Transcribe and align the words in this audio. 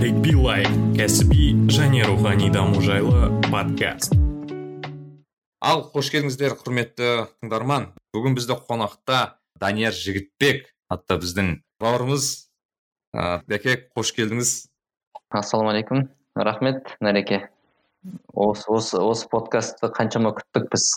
нарик 0.00 0.20
билай 0.24 0.62
кәсіби 0.96 1.50
және 1.68 2.06
рухани 2.08 2.46
даму 2.48 2.80
жайлы 2.80 3.26
подкаст. 3.50 4.14
Ал 5.60 5.82
қош 5.92 6.08
келдіңіздер 6.14 6.54
құрметті 6.56 7.10
тыңдарман. 7.42 7.90
Бүгін 8.16 8.38
бізде 8.38 8.56
қонақта 8.56 9.18
данияр 9.60 9.92
жігітбек 9.92 10.70
атты 10.88 11.20
біздің 11.20 11.52
бауырымыз. 11.84 12.30
Ә, 13.12 13.44
дәке 13.44 13.76
қош 13.92 14.14
келдіңіз. 14.16 14.56
Ассалаумағалейкум 15.36 16.08
рахмет 16.48 16.96
нареке. 17.04 17.50
Осы 18.32 18.72
осы 18.72 19.04
осы 19.04 19.28
подкастты 19.28 19.92
қаншама 19.92 20.32
күттік 20.32 20.70
біз. 20.72 20.94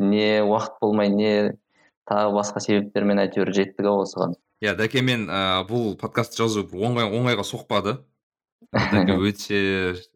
Не 0.00 0.40
уақыт 0.40 0.80
болмай 0.80 1.12
не 1.12 1.34
тағы 2.08 2.32
басқа 2.38 2.64
себептермен 2.64 3.20
әйтеуір 3.26 3.52
жеттік 3.60 3.92
ау 3.92 4.06
осыған. 4.06 4.40
Иә 4.60 4.74
дәке 4.76 5.02
мен 5.02 5.26
ә, 5.28 5.64
бұл 5.68 5.94
подкаст 6.00 6.36
жазу 6.36 6.66
оңай 6.68 7.08
оңайға 7.08 7.44
соқпады. 7.48 7.98
Дәке 8.70 9.16
өте 9.28 9.60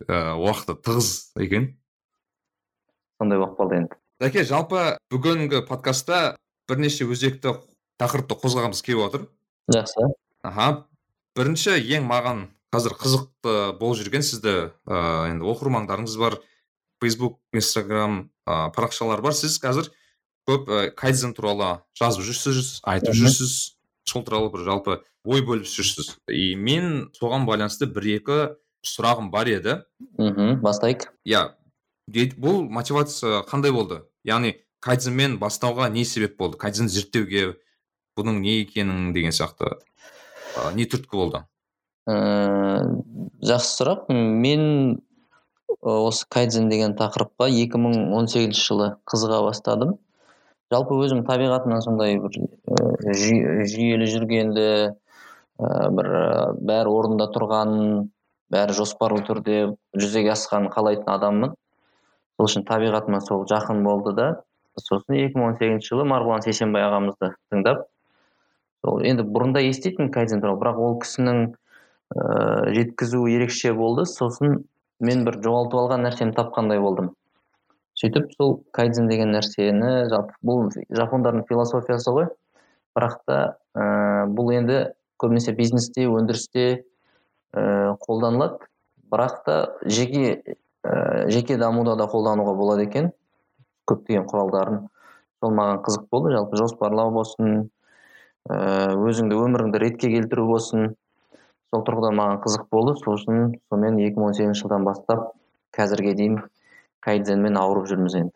ә, 0.07 0.37
уақыты 0.37 0.77
тығыз 0.85 1.11
екен. 1.41 1.73
Сондай 3.19 3.41
болып 3.41 3.57
қалды 3.59 3.81
енді. 3.81 4.01
Дәке 4.21 4.45
жалпы 4.47 4.99
бүгінгі 5.13 5.65
подкастта 5.69 6.37
бірнеше 6.69 7.09
өзекті 7.09 7.57
тақырыпты 8.01 8.37
қозғағымыз 8.43 8.85
келіп 8.85 9.07
отыр. 9.09 9.29
Жақсы. 9.73 10.13
Аха. 10.45 10.87
Бірінші 11.35 11.81
ең 11.81 12.05
маған 12.07 12.45
қазір 12.75 12.95
қызықты 13.01 13.55
болып 13.81 14.03
жүрген 14.03 14.23
сізді 14.23 14.55
ә, 14.87 15.31
енді 15.33 15.49
оқырмандарыңыз 15.51 16.19
бар. 16.21 16.39
Фейсбук 17.03 17.41
инстаграм 17.57 18.29
ә, 18.47 18.69
парақшалар 18.77 19.25
бар. 19.25 19.35
Сіз 19.35 19.57
қазір 19.63 19.91
көп 20.49 20.69
ә, 20.69 20.91
кайдзен 20.95 21.35
туралы 21.35 21.79
жазып 21.99 22.29
жүрсіз 22.29 22.79
айтып 22.85 23.17
жүрсіз. 23.19 23.74
Сол 24.05 24.25
туралы 24.25 24.51
бір 24.53 24.65
жалпы 24.69 24.99
ой 25.25 25.45
бөліп 25.45 25.69
жүрсіз 25.69 26.15
и 26.29 26.55
мен 26.57 27.11
соған 27.17 27.47
байланысты 27.49 27.89
бір 27.91 28.09
екі 28.19 28.39
сұрағым 28.85 29.31
бар 29.33 29.49
еді. 29.49 29.79
Мхм 30.21 30.61
бастайық. 30.65 31.09
Иә 31.25 31.49
бұл 32.37 32.65
мотивация 32.69 33.43
қандай 33.49 33.73
болды? 33.73 34.03
Яғни 34.25 34.59
кайдзенмен 34.85 35.39
бастауға 35.41 35.89
не 35.89 36.05
себеп 36.05 36.37
болды? 36.37 36.59
Кайдзенді 36.61 36.93
зерттеуге 36.93 37.57
бұның 38.19 38.41
не 38.45 38.61
екенін 38.63 39.13
деген 39.15 39.33
сияқты 39.33 39.73
ә, 39.73 40.73
не 40.77 40.85
түрткі 40.85 41.17
болды? 41.17 41.43
Ә, 42.07 42.85
жақсы 43.41 43.79
сұрақ. 43.81 44.13
Мен 44.13 45.01
осы 45.81 46.27
кайдзен 46.29 46.69
деген 46.69 46.95
тақырыпқа 46.99 47.49
2018 47.49 48.53
жылы 48.53 48.95
қызыға 49.09 49.41
бастадым. 49.49 49.97
Жалпы 50.73 50.97
өзім 51.01 51.25
табиғатымнан 51.29 51.83
сондай 51.85 52.19
бір 52.21 52.37
жүйелі 53.13 54.09
жүргенді 54.11 54.67
бір 55.99 56.09
бәрі 56.71 56.91
орнында 56.91 57.29
тұрғанын 57.35 58.09
бәрі 58.55 58.77
жоспарлы 58.77 59.23
түрде 59.27 59.59
жүзеге 59.97 60.33
асқанын 60.35 60.73
қалайтын 60.75 61.11
адаммын. 61.15 61.55
Сол 62.35 62.49
үшін 62.49 62.67
табиғатыма 62.69 63.21
сол 63.23 63.45
жақын 63.51 63.83
болды 63.87 64.15
да. 64.19 64.29
Сосын 64.81 65.15
2018 65.21 65.87
жылы 65.87 66.07
марғұлан 66.11 66.43
сейсенбай 66.43 66.83
ағамызды 66.83 67.31
тыңдап 67.53 67.85
сол 68.85 69.05
енді 69.07 69.25
бұрында 69.25 69.63
еститінмін 69.65 70.11
кайдзен 70.13 70.43
туралы 70.43 70.61
бірақ 70.61 70.81
ол 70.83 70.97
кісінің 71.05 71.45
ә, 71.49 72.25
жеткізуі 72.75 73.37
ерекше 73.39 73.73
болды. 73.79 74.05
Сосын 74.11 74.65
мен 75.01 75.25
бір 75.27 75.39
жоғалтып 75.45 75.79
алған 75.81 76.05
нәрсемді 76.09 76.37
тапқандай 76.41 76.83
болдым. 76.83 77.13
Сөйтіп 78.01 78.33
сол 78.37 78.57
кайдзен 78.75 79.09
деген 79.09 79.33
нәрсені 79.33 80.09
жалпы 80.11 80.35
бұл 80.43 80.67
жапондардың 80.99 81.47
философиясы 81.49 82.13
ғой. 82.13 82.29
Бірақ 82.95 83.19
та 83.27 83.39
ә, 83.75 84.27
бұл 84.31 84.53
енді 84.55 84.79
көбінесе 85.21 85.55
бизнесте 85.57 86.07
өндірісте 86.09 86.67
ә, 87.55 87.95
қолданылады. 88.07 88.67
Бірақ 89.11 89.43
та 89.47 89.57
жеке 89.85 90.57
ә, 90.85 91.29
жеке 91.31 91.59
дамуда 91.59 91.97
да 91.99 92.09
қолдануға 92.11 92.55
болады 92.59 92.87
екен. 92.89 93.13
Көптеген 93.91 94.27
құралдарын. 94.31 94.85
Сол 95.43 95.55
маған 95.55 95.83
қызық 95.87 96.09
болды. 96.11 96.35
Жалпы 96.35 96.61
жоспарлау 96.61 97.13
болсын 97.15 97.69
ә, 98.49 98.95
өзіңді 98.95 99.39
өміріңді 99.39 99.83
ретке 99.83 100.13
келтіру 100.15 100.47
болсын. 100.49 100.95
Сол 101.75 101.85
тұрғыдан 101.87 102.19
маған 102.21 102.41
қызық 102.47 102.69
болды. 102.71 102.97
Сол 103.03 103.19
үшін 103.19 103.59
сонымен 103.69 104.01
2018 104.07 104.63
жылдан 104.63 104.87
бастап 104.87 105.33
қазірге 105.75 106.15
дейін 106.15 106.41
кайдзенмен 107.05 107.59
ауырып 107.61 107.91
жүрміз 107.91 108.19
енді. 108.23 108.35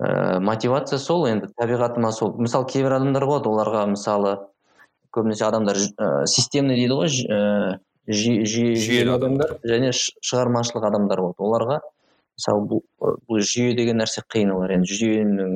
Ә, 0.00 0.40
мотивация 0.40 0.98
сол 0.98 1.26
енді 1.28 1.50
табиғатыма 1.58 2.12
сол. 2.12 2.34
Мысалы 2.38 2.66
кейбір 2.70 2.98
адамдар 2.98 3.26
болады 3.26 3.50
оларға 3.50 3.84
мысалы 3.92 4.36
көбінесе 5.14 5.46
адамдар 5.46 5.78
ә, 5.78 6.26
системный 6.30 6.78
дейді 6.80 6.98
ғой 6.98 7.12
ә, 7.30 7.78
жүйелі 8.08 9.14
адамдар. 9.14 9.58
және 9.64 9.92
шығармашылық 9.94 10.88
адамдар 10.90 11.22
болады. 11.22 11.38
Оларға 11.38 11.80
мысалы 12.38 12.66
бұл, 12.68 12.82
бұл 13.28 13.44
жүйе 13.44 13.76
деген 13.78 14.02
нәрсе 14.02 14.24
қиын 14.26 14.52
олар 14.56 14.74
енді. 14.76 14.90
Жүйенің 14.90 15.54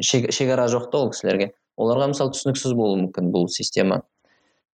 шекара 0.00 0.68
жоқ 0.68 0.90
та 0.92 0.98
ол 0.98 1.10
кісілерге. 1.14 1.52
Оларға 1.76 2.12
мысалы 2.12 2.36
түсініксіз 2.36 2.76
болуы 2.76 3.00
мүмкін 3.06 3.32
бұл 3.32 3.48
система. 3.52 4.02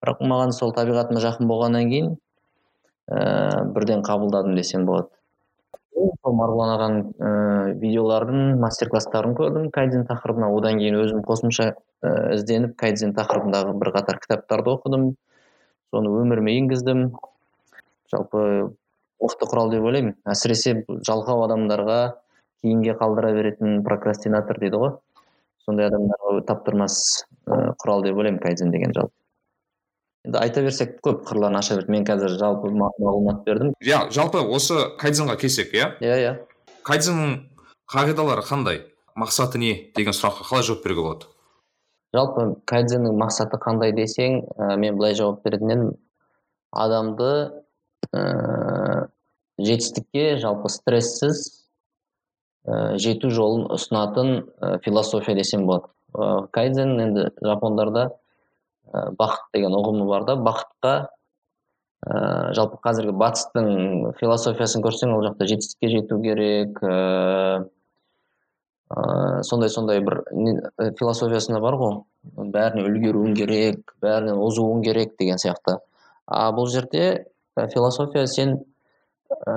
Бірақ 0.03 0.23
маған 0.27 0.53
сол 0.55 0.75
табиғатыма 0.75 1.23
жақын 1.23 1.47
болғаннан 1.51 1.91
кейін 1.91 2.15
ә, 3.11 3.65
бірден 3.75 4.03
қабылдадым 4.03 4.57
десем 4.59 4.87
болады. 4.87 5.09
Сол 5.93 6.37
марғұлан 6.39 6.73
ағаның 6.77 7.03
ыыы 7.29 7.75
видеоларын 7.83 8.59
мастер 8.61 8.91
класстарын 8.93 9.35
көрдім 9.39 9.69
кайдзен 9.75 10.07
тақырыбына. 10.09 10.49
Одан 10.57 10.81
кейін 10.81 10.99
өзім 11.03 11.23
қосымша 11.27 11.69
ә, 11.73 12.13
ізденіп 12.37 12.75
кайдзен 12.81 13.15
тақырыбындағы 13.17 13.75
бірқатар 13.81 14.21
кітаптарды 14.23 14.73
оқыдым. 14.75 15.07
Соны 15.93 16.13
өміріме 16.23 16.57
енгіздім. 16.63 17.05
Жалпы 18.13 18.43
мықты 19.23 19.49
құрал 19.51 19.73
деп 19.73 19.87
ойлаймын. 19.89 20.17
Әсіресе 20.25 20.83
жалқау 21.07 21.45
адамдарға 21.47 22.01
кейінге 22.63 22.97
қалдыра 23.01 23.33
беретін 23.37 23.83
прокрастинатор 23.87 24.61
дейді 24.63 24.81
ғой. 24.83 24.95
Сондай 25.67 25.91
адамдарға 25.91 26.47
таптырмас 26.49 27.27
ә, 27.47 27.75
құрал 27.83 28.07
деп 28.07 28.17
ойлаймын 28.17 28.41
кайдзен 28.43 28.73
деген 28.75 28.97
жалпы. 28.97 29.22
Енді 30.27 30.39
айта 30.39 30.63
берсек 30.63 30.99
көп 31.03 31.25
қырларын 31.27 31.59
аша 31.59 31.77
берді 31.81 31.93
мен 31.93 32.05
қазір 32.07 32.37
жалпы 32.39 32.71
мағлұмат 32.71 33.43
бердім. 33.47 33.73
Иә 33.83 34.07
жалпы 34.15 34.39
осы 34.43 34.93
кайдзенға 35.01 35.37
келсек 35.41 35.75
иә? 35.75 35.89
Иә 36.01 36.19
иә. 36.23 36.33
Кайдзеннің 36.87 37.35
қағидалары 37.91 38.45
қандай? 38.47 38.85
Мақсаты 39.19 39.59
не 39.59 39.91
деген 39.97 40.15
сұраққа 40.15 40.47
қалай 40.49 40.63
жауап 40.69 40.85
беруге 40.85 41.03
болады? 41.03 41.27
Жалпы 42.15 42.47
кайдзеннің 42.71 43.19
мақсаты 43.19 43.59
қандай 43.59 43.93
десең 43.97 44.45
ә, 44.57 44.77
мен 44.77 44.97
былай 44.97 45.17
жауап 45.19 45.43
беретін 45.45 45.75
едім. 45.75 45.91
Адамды 46.71 47.33
ә, 48.15 49.09
жетістікке 49.59 50.39
жалпы 50.39 50.71
стрессіз 50.73 51.67
ә, 52.65 52.97
жету 52.97 53.31
жолын 53.35 53.67
ұсынатын 53.75 54.35
ә, 54.61 54.79
философия 54.85 55.35
десем 55.35 55.67
болады. 55.67 55.91
Ә, 56.15 56.47
кайдзен 56.53 56.95
енді 57.01 57.31
жапондарда 57.43 58.07
ә, 58.07 58.22
бақыт 58.91 59.53
деген 59.55 59.75
ұғымы 59.77 60.07
бар 60.09 60.27
да. 60.29 60.37
Бақытқа 60.37 60.95
ә, 62.07 62.53
жалпы 62.57 62.81
қазіргі 62.85 63.15
батыстың 63.21 63.69
философиясын 64.19 64.85
көрсең 64.85 65.15
ол 65.17 65.25
жақта 65.29 65.49
жетістікке 65.51 65.93
жету 65.95 66.19
керек 66.23 66.83
ә, 66.83 67.69
ә, 68.91 69.43
сондай 69.49 69.73
сондай 69.73 70.03
бір 70.05 70.23
философиясында 70.99 71.63
бар 71.63 71.79
ғой. 71.81 71.97
Бәріне 72.53 72.87
үлгеруің 72.89 73.35
керек 73.39 73.97
бәрінен 74.03 74.39
озуың 74.43 74.85
керек 74.87 75.17
деген 75.19 75.41
сияқты. 75.43 75.79
А 76.27 76.51
бұл 76.55 76.69
жерде 76.71 77.27
философия 77.73 78.27
сен 78.27 78.61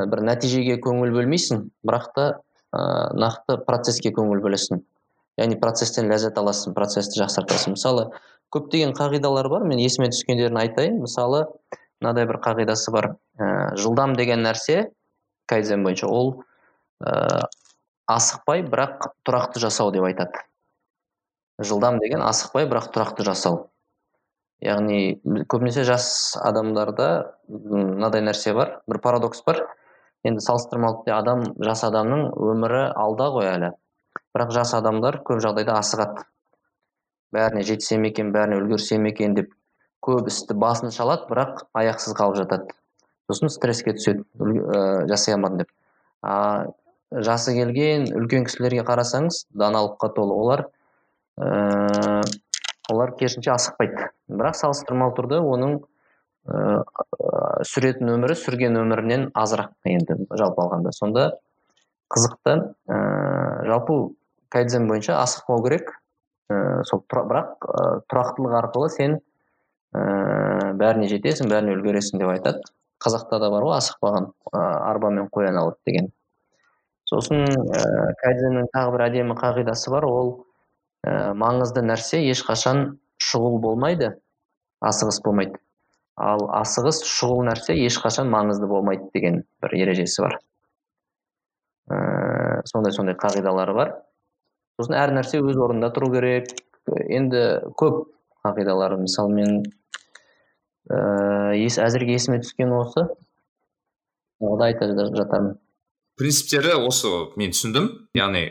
бір 0.10 0.24
нәтижеге 0.26 0.80
көңіл 0.82 1.14
бөлмейсің 1.14 1.70
бірақ 1.86 2.12
та 2.16 2.26
нақты 2.74 3.60
процеске 3.68 4.12
көңіл 4.16 4.42
бөлесің. 4.44 4.82
Яғни 5.40 5.60
процесстен 5.60 6.10
ләззат 6.12 6.38
аласың 6.40 6.76
процесті 6.78 7.22
жақсартасың. 7.22 7.76
Мысалы 7.76 8.08
көптеген 8.56 8.96
қағидалар 8.98 9.50
бар 9.52 9.68
мен 9.68 9.82
есіме 9.84 10.10
түскендерін 10.14 10.60
айтайын. 10.64 11.00
Мысалы 11.04 11.46
мынадай 12.02 12.28
бір 12.30 12.40
қағидасы 12.46 12.94
бар. 12.96 13.16
Ә, 13.40 13.76
жылдам 13.76 14.16
деген 14.16 14.44
нәрсе 14.46 14.92
кайдзен 15.52 15.84
бойынша 15.84 16.08
ол 16.08 16.44
ә, 17.04 17.48
асықпай 18.08 18.64
бірақ 18.64 19.10
тұрақты 19.28 19.62
жасау 19.64 19.92
деп 19.92 20.06
айтады. 20.08 20.46
Жылдам 21.60 22.00
деген 22.04 22.24
асықпай 22.24 22.68
бірақ 22.68 22.92
тұрақты 22.94 23.26
жасау. 23.28 23.70
Яғни 24.64 25.20
көбінесе 25.52 25.84
жас 25.88 26.36
адамдарда 26.42 27.08
мынадай 27.48 28.24
нәрсе 28.24 28.54
бар 28.56 28.80
бір 28.88 29.00
парадокс 29.04 29.44
бар. 29.48 29.66
Енді 30.26 30.42
салыстырмалы 30.42 31.12
адам 31.14 31.44
жас 31.62 31.84
адамның 31.88 32.32
өмірі 32.34 32.86
алда 32.96 33.30
ғой 33.36 33.52
әлі. 33.52 33.72
Бірақ 34.36 34.52
жас 34.52 34.74
адамдар 34.76 35.22
көп 35.24 35.40
жағдайда 35.44 35.78
асығады. 35.80 36.26
Бәріне 37.36 37.64
жетсем 37.68 38.04
екен 38.08 38.34
бәріне 38.36 38.60
үлгерсем 38.60 39.08
екен 39.08 39.36
деп 39.38 39.54
көп 40.04 40.28
істі 40.30 40.58
басын 40.60 40.92
шалады 40.94 41.30
бірақ 41.30 41.64
аяқсыз 41.74 42.16
қалып 42.18 42.42
жатады. 42.42 42.76
Сосын 43.32 43.50
стресске 43.50 43.96
түседі 43.96 44.26
ә, 44.36 45.08
жасай 45.10 45.38
алмадым 45.38 45.64
деп. 45.64 45.72
А 46.22 46.68
жасы 47.12 47.56
келген 47.56 48.10
үлкен 48.12 48.46
кісілерге 48.46 48.84
қарасаңыз 48.86 49.46
даналыққа 49.56 50.12
толы. 50.18 50.36
Олар 50.36 50.66
ә, 51.40 52.22
олар 52.92 53.16
керісінше 53.16 53.56
асықпайды. 53.56 54.12
Бірақ 54.30 54.60
салыстырмалы 54.60 55.16
түрде 55.18 55.40
оның 55.40 55.80
ә, 56.52 56.84
сүретін 57.66 58.14
өмірі 58.18 58.38
сүрген 58.38 58.78
өмірінен 58.84 59.30
азырақ. 59.34 59.72
Енді 59.90 60.20
жалпы 60.36 60.68
алғанда 60.68 60.94
сонда 60.94 61.32
қызықты 62.14 62.60
ә, 62.86 63.00
жалпы 63.72 64.00
кайдзен 64.56 64.88
бойынша 64.88 65.20
асықпау 65.22 65.64
керек. 65.66 65.92
Ә, 66.50 66.84
сол 66.88 67.04
бірақ 67.12 67.66
ә, 67.66 67.86
тұрақтылық 68.12 68.58
арқылы 68.62 68.90
сен 68.94 69.18
ә, 69.96 70.74
бәріне 70.80 71.10
жетесің 71.12 71.52
бәріне 71.52 71.76
үлгересің 71.76 72.22
деп 72.22 72.32
айтады. 72.36 72.62
Қазақта 73.04 73.40
да 73.42 73.50
бар 73.52 73.66
ғой 73.68 73.80
асықпаған 73.80 74.30
ә, 74.54 74.62
арбамен 74.92 75.28
қоян 75.34 75.58
алады 75.60 75.82
деген. 75.90 76.12
Сосын 77.10 77.44
ә, 77.46 78.14
кайдзеннің 78.22 78.70
тағы 78.74 78.96
бір 78.96 79.08
әдемі 79.10 79.38
қағидасы 79.42 79.92
бар. 79.94 80.08
Ол 80.08 80.32
ә, 81.06 81.34
маңызды 81.34 81.84
нәрсе 81.86 82.22
ешқашан 82.30 83.00
шұғыл 83.22 83.60
болмайды 83.62 84.14
асығыс 84.86 85.22
болмайды. 85.26 85.60
Ал 86.16 86.46
асығыс 86.62 87.02
шұғыл 87.10 87.44
нәрсе 87.50 87.76
ешқашан 87.76 88.30
маңызды 88.32 88.70
болмайды 88.70 89.10
деген 89.14 89.44
бір 89.64 89.76
ережесі 89.82 90.24
бар. 90.24 90.40
Ә, 91.90 91.98
сондай 92.70 92.94
сондай 92.96 93.18
қағидалары 93.20 93.76
бар. 93.76 93.96
Сосын 94.80 94.98
әр 95.00 95.14
нәрсе 95.16 95.42
өз 95.44 95.58
орнында 95.58 95.92
тұру 95.96 96.12
керек. 96.14 96.52
Енді 97.10 97.42
көп 97.80 98.06
қағидалар 98.46 98.98
мысалы 99.02 99.34
мен 99.34 99.56
ыыы 100.92 101.66
әзірге 101.66 102.18
есіме 102.18 102.42
түскен 102.44 102.74
осы. 102.78 103.08
Тағы 104.42 104.60
да 104.60 104.70
айта 104.70 104.90
жатармын. 105.16 105.56
Принциптері 106.20 106.78
осы 106.86 107.12
мен 107.40 107.56
түсіндім. 107.56 107.90
Яғни 108.16 108.46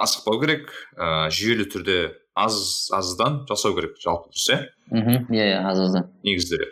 асықпау 0.00 0.40
керек 0.42 0.70
ә, 0.96 1.28
жүйелі 1.30 1.68
түрде 1.70 1.98
аз 2.34 2.90
аздан 2.94 3.44
жасау 3.48 3.76
керек 3.76 3.98
жалпы 4.02 4.32
дұрыс 4.32 4.48
иә? 4.50 4.58
Мхм. 4.90 5.28
Иә 5.34 5.44
иә 5.52 5.60
аз 5.68 5.84
аздан 5.84 6.08
негіздері. 6.26 6.66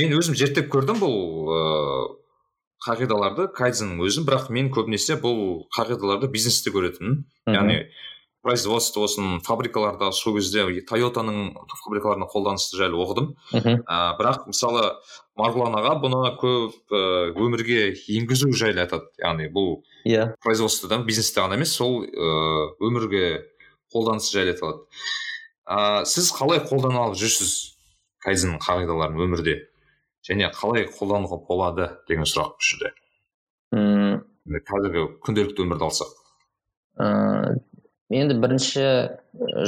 Мен 0.00 0.14
өзім 0.16 0.36
зерттеп 0.38 0.70
көрдім 0.72 1.02
бұл 1.02 1.16
ыыы 1.52 2.21
қағидаларды 2.82 3.48
кайдзеннің 3.56 4.00
өзін 4.06 4.26
бірақ 4.28 4.48
мен 4.54 4.70
көбінесе 4.74 5.18
бұл 5.22 5.68
қағидаларды 5.76 6.30
бизнесте 6.32 6.72
көретінмін. 6.74 7.22
Яғни 7.46 7.78
производство 8.42 9.04
болсын 9.04 9.38
фабрикаларда 9.46 10.10
сол 10.12 10.34
кезде 10.34 10.64
тойотаның 10.88 11.54
фабрикаларында 11.84 12.26
қолданысы 12.32 12.76
жайлы 12.76 12.98
оқыдым. 12.98 13.32
Ә, 13.54 14.16
бірақ 14.18 14.48
мысалы 14.50 14.88
марғұлан 15.38 15.78
аға 15.78 15.94
бұны 16.02 16.34
көп 16.40 16.96
өмірге 17.38 17.92
енгізу 18.18 18.50
жайлы 18.50 18.82
айтады. 18.82 19.06
Яғни 19.22 19.46
бұл 19.52 19.84
иә. 20.04 20.34
производствода 20.42 20.98
бизнесте 21.06 21.40
ғана 21.40 21.54
емес 21.54 21.76
сол 21.78 22.02
өмірге 22.02 23.44
қолданысы 23.94 24.34
жайлы 24.34 24.56
айтылады 24.56 24.82
ә, 25.66 26.04
сіз 26.04 26.32
қалай 26.34 26.62
қолдана 26.66 27.06
алып 27.06 27.20
жүрсіз 27.20 27.76
кайдзеннің 28.24 28.58
қағидаларын 28.62 29.20
өмірде? 29.22 29.54
Және 30.28 30.50
қалай 30.54 30.86
қолдануға 30.92 31.40
болады 31.48 31.90
деген 32.08 32.28
сұрақ 32.28 32.54
бұл 32.56 32.68
жерде 32.70 32.92
мм 33.72 34.62
қазіргі 34.68 35.04
күнделікті 35.24 35.64
өмірді 35.64 35.86
алсақ. 35.88 36.16
Ыыы 37.00 37.60
енді 38.12 38.36
бірінші 38.42 38.84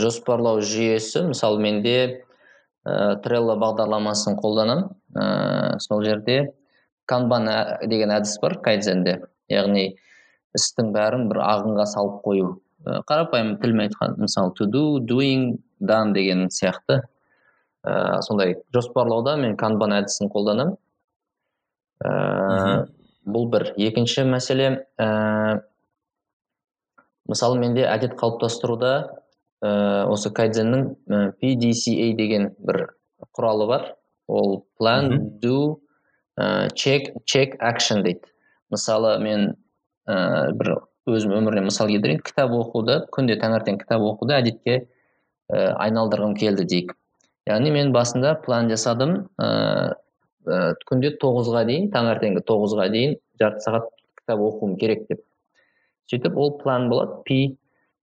жоспарлау 0.01 0.61
жүйесі 0.61 1.25
мысалы 1.31 1.63
менде 1.63 1.95
ә, 2.85 3.17
трелло 3.25 3.57
бағдарламасын 3.61 4.37
қолданамын 4.41 4.91
ә, 5.17 5.79
сол 5.81 6.05
жерде 6.05 6.53
канбан 7.09 7.49
деген 7.89 8.13
әдіс 8.13 8.37
бар 8.43 8.59
кайдзенде 8.65 9.21
яғни 9.53 9.95
істің 10.59 10.93
бәрін 10.95 11.29
бір 11.31 11.41
ағынға 11.45 11.87
салып 11.95 12.21
қою. 12.27 12.51
Ә, 12.85 13.01
қарапайым 13.09 13.57
тілмен 13.63 13.89
айтқан 13.89 14.19
мысалы 14.21 14.53
to 14.59 14.69
do 14.69 15.01
doing 15.01 15.57
done 15.81 16.13
деген 16.13 16.49
сияқты. 16.49 17.01
Ә, 17.85 18.21
сондай 18.25 18.57
жоспарлауда 18.75 19.37
мен 19.41 19.57
канбан 19.61 19.95
әдісін 20.01 20.31
қолданамын 20.33 20.75
ә, 22.05 22.87
бұл 23.25 23.49
бір. 23.53 23.71
Екінші 23.81 24.25
мәселе 24.29 24.71
ә, 25.01 25.61
мысалы 27.29 27.61
менде 27.61 27.85
әдет 27.89 28.17
қалыптастыруда 28.21 28.95
ә, 29.65 29.71
осы 30.11 30.33
кайдзеннің 30.35 30.87
ә, 30.89 31.23
PDCA 31.41 32.13
деген 32.19 32.53
бір 32.59 32.87
құралы 33.37 33.69
бар. 33.71 33.93
Ол 34.29 34.65
plan 34.81 35.19
do 35.41 35.81
ә, 36.41 36.71
check 36.73 37.13
check 37.29 37.59
action 37.61 38.03
дейді. 38.05 38.33
Мысалы 38.73 39.19
мен 39.21 39.55
ә, 40.09 40.53
бір 40.57 40.77
өзім 41.09 41.37
өмірімнен 41.37 41.69
мысал 41.69 41.89
келтірейін. 41.93 42.23
Кітап 42.25 42.53
оқуды 42.57 43.03
күнде 43.13 43.37
таңертең 43.41 43.81
кітап 43.83 44.05
оқуды 44.05 44.37
әдетке 44.39 44.77
ә, 45.53 45.75
айналдырғым 45.85 46.37
келді 46.41 46.65
дейік. 46.65 46.95
Яғни 47.49 47.73
мен 47.75 47.93
басында 47.95 48.35
план 48.45 48.71
жасадым. 48.73 49.17
Ә, 49.41 49.49
күнде 50.89 51.15
тоғызға 51.21 51.65
дейін 51.69 51.91
таңертеңгі 51.95 52.45
тоғызға 52.49 52.89
дейін 52.93 53.15
жарты 53.41 53.65
сағат 53.65 53.91
кітап 54.21 54.43
оқуым 54.45 54.77
керек 54.81 55.07
деп. 55.09 55.23
Сөйтіп 56.11 56.37
ол 56.37 56.59
план 56.61 56.89
болады. 56.93 57.23
Пи. 57.25 57.57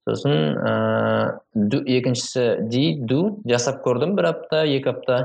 Сосын 0.10 0.58
ыыы 0.58 1.84
екіншісі 2.00 2.66
ди 2.72 2.86
ду 3.06 3.42
жасап 3.46 3.84
көрдім 3.86 4.16
бір 4.18 4.32
апта 4.32 4.64
екі 4.66 4.96
апта. 4.96 5.20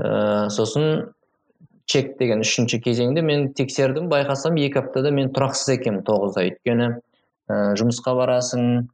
Ыыы 0.00 0.48
сосын 0.50 1.12
чек 1.86 2.14
деген 2.18 2.40
үшінші 2.40 2.80
кезеңде 2.80 3.22
мен 3.22 3.50
тексердім 3.52 4.08
байқасам 4.08 4.56
екі 4.56 4.80
аптада 4.80 5.12
мен 5.12 5.28
тұрақсыз 5.36 5.76
екенмін 5.76 6.04
тоғызда 6.08 6.46
өйткені. 6.48 6.88
Ә, 7.52 7.54
жұмысқа 7.76 8.16
барасың 8.16 8.88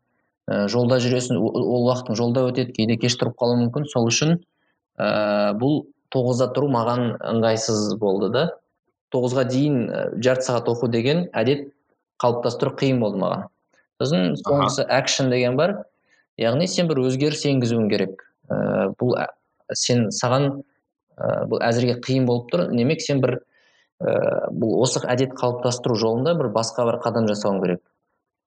ә, 0.51 0.67
жолда 0.73 0.99
жүресің 1.03 1.39
ол 1.39 1.87
уақытың 1.87 2.19
жолда 2.19 2.45
өтеді 2.51 2.75
кейде 2.77 2.99
кеш 3.01 3.17
тұрып 3.21 3.39
қалуы 3.39 3.61
мүмкін. 3.65 3.87
Сол 3.93 4.09
үшін 4.11 4.37
ә, 4.99 5.55
бұл 5.61 5.85
тоғызда 6.11 6.51
тұру 6.57 6.71
маған 6.75 7.15
ыңғайсыз 7.33 7.95
болды 8.01 8.33
да. 8.35 8.49
тоғызға 9.15 9.45
дейін 9.51 9.77
жарты 10.23 10.47
сағат 10.47 10.69
оқу 10.71 10.89
деген 10.91 11.25
әдет 11.35 11.71
қалыптастыру 12.23 12.75
қиын 12.79 13.01
болды 13.03 13.19
маған. 13.23 13.47
Сосын 14.01 14.35
соңғысы 14.39 14.87
action 14.87 15.31
деген 15.31 15.57
бар. 15.59 15.77
Яғни 16.39 16.69
сен 16.71 16.89
бір 16.89 17.03
өзгеріс 17.05 17.45
енгізуің 17.51 17.89
керек. 17.91 18.23
Ә, 18.51 18.91
бұл 19.01 19.17
сен 19.75 20.09
саған 20.15 20.63
ә, 21.19 21.45
бұл 21.51 21.63
әзірге 21.67 21.99
қиын 22.07 22.27
болып 22.27 22.51
тұр. 22.53 22.67
Демек 22.71 23.03
сен 23.05 23.21
бір 23.23 23.41
ә, 24.01 24.49
бұл 24.51 24.79
осы 24.85 25.03
әдет 25.05 25.35
қалыптастыру 25.39 25.99
жолында 25.99 26.37
бір 26.39 26.53
басқа 26.55 26.87
бір 26.89 27.01
қадам 27.05 27.29
жасауың 27.31 27.63
керек. 27.65 27.83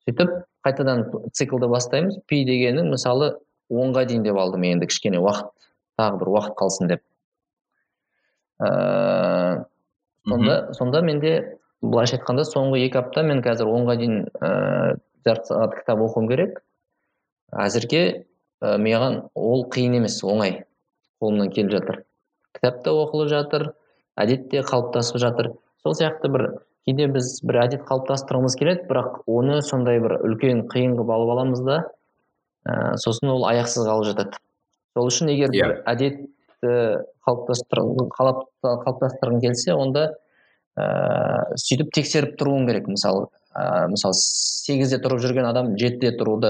Сөйтіп 0.08 0.32
қайтадан 0.66 1.06
циклды 1.34 1.70
бастаймыз. 1.72 2.20
Пи 2.28 2.44
дегенің 2.48 2.92
мысалы 2.94 3.34
онға 3.70 4.06
дейін 4.10 4.24
деп 4.28 4.38
алдым 4.40 4.66
енді 4.68 4.88
кішкене 4.92 5.22
уақыт 5.24 5.52
тағы 6.00 6.20
бір 6.22 6.32
уақыт 6.36 6.56
қалсын 6.60 6.92
деп. 6.92 7.04
Ә, 8.64 9.66
сонда 10.28 10.58
сонда 10.78 11.02
менде 11.02 11.34
былайша 11.82 12.18
айтқанда 12.20 12.46
соңғы 12.48 12.84
екі 12.88 13.02
апта 13.02 13.24
мен 13.24 13.42
қазір 13.46 13.72
онға 13.72 13.98
дейін 14.00 14.20
ыыы 14.40 15.00
жарты 15.26 15.52
сағат 15.52 15.78
кітап 15.80 16.04
оқуым 16.04 16.28
керек. 16.32 16.60
Әзірге 17.52 18.04
ә, 18.62 18.78
маған 18.78 19.22
ол 19.36 19.68
қиын 19.72 20.00
емес 20.00 20.20
оңай. 20.24 20.64
Қолымнан 21.22 21.52
келіп 21.56 21.72
жатыр. 21.78 22.04
Кітап 22.56 22.84
та 22.84 22.92
оқылып 22.92 23.32
жатыр 23.32 23.70
әдет 24.20 24.50
те 24.52 24.64
қалыптасып 24.68 25.20
жатыр. 25.24 25.54
Сол 25.84 25.96
сияқты 25.98 26.32
бір 26.32 26.48
кейде 26.88 27.08
біз 27.12 27.28
бір 27.48 27.56
әдет 27.64 27.82
қалыптастырғымыз 27.88 28.56
келеді 28.60 28.88
бірақ 28.90 29.10
оны 29.30 29.62
сондай 29.64 30.00
бір 30.04 30.12
үлкен 30.28 30.60
қиын 30.72 30.92
қылып 30.98 31.12
алып 31.16 31.30
аламыз 31.36 31.60
да 31.64 31.78
ә, 32.68 32.70
сосын 33.00 33.28
ол 33.34 33.42
аяқсыз 33.48 33.84
қалып 33.88 34.06
жатады. 34.12 34.34
Сол 34.94 35.04
үшін 35.10 35.26
егер 35.34 35.50
бір 35.54 35.70
әдетті 35.90 36.72
қалыптастырғың 37.24 39.40
келсе 39.44 39.72
онда 39.76 40.04
ә, 40.76 40.78
сөйтіп 41.56 41.90
тексеріп 41.96 42.32
тұруың 42.42 42.64
керек. 42.70 42.86
Мысалы 42.92 43.22
ә, 43.56 43.58
мысалы 43.94 44.16
сегізде 44.20 44.98
тұрып 45.04 45.20
жүрген 45.24 45.48
адам 45.50 45.66
жетіде 45.80 46.12
тұруды 46.20 46.50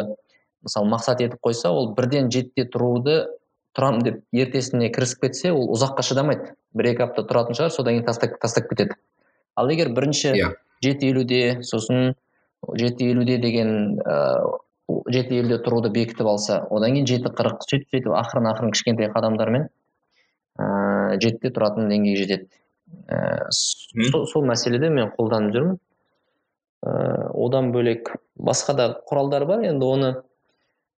мысалы 0.66 0.86
мақсат 0.90 1.18
етіп 1.22 1.40
қойса 1.44 1.68
ол 1.76 1.86
бірден 1.98 2.26
жетіде 2.34 2.64
тұруды 2.74 3.16
тұрам 3.78 4.02
деп 4.06 4.22
ертесіне 4.34 4.90
кірісіп 4.94 5.20
кетсе 5.28 5.52
ол 5.54 5.68
ұзаққа 5.76 6.02
шыдамайды. 6.06 6.54
Бір 6.78 6.94
екі 6.94 7.02
апта 7.08 7.22
тұратын 7.28 7.58
шығар 7.58 7.74
содан 7.74 7.98
кейін 7.98 8.08
тастап, 8.08 8.38
тастап 8.42 8.70
кетеді. 8.70 8.94
Ал 9.56 9.70
егер 9.70 9.94
бірінші 9.94 10.34
yeah. 10.34 10.52
Иә. 10.52 10.52
жеті 10.84 11.10
елуде 11.14 11.42
сосын 11.64 12.14
жеті 12.80 13.12
елуде 13.12 13.38
деген 13.38 14.00
ыыы 14.02 14.60
жеті 15.14 15.40
елуде 15.40 15.60
тұруды 15.64 15.92
бекітіп 15.94 16.28
алса 16.28 16.64
одан 16.70 16.96
кейін 16.98 17.08
жеті 17.08 17.32
қырық 17.38 17.64
сөйтіп 17.68 17.94
сөйтіп 17.94 18.18
ақырын 18.20 18.50
ақырын 18.52 18.74
кішкентай 18.76 19.12
қадамдармен 19.14 19.70
ыыы 20.60 21.20
жетіде 21.24 21.54
тұратын 21.56 21.90
деңгейге 21.92 22.20
жетеді 22.24 22.50
ііі 23.10 24.12
сол, 24.12 24.28
сол 24.30 24.46
мәселеде 24.48 24.90
мен 24.94 25.12
қолданып 25.16 25.56
жүрмін 25.56 25.80
ыыы 26.88 27.32
одан 27.46 27.72
бөлек 27.76 28.14
басқа 28.36 28.76
да 28.78 28.90
құралдар 29.10 29.48
бар 29.50 29.66
енді 29.70 29.88
оны 29.88 30.12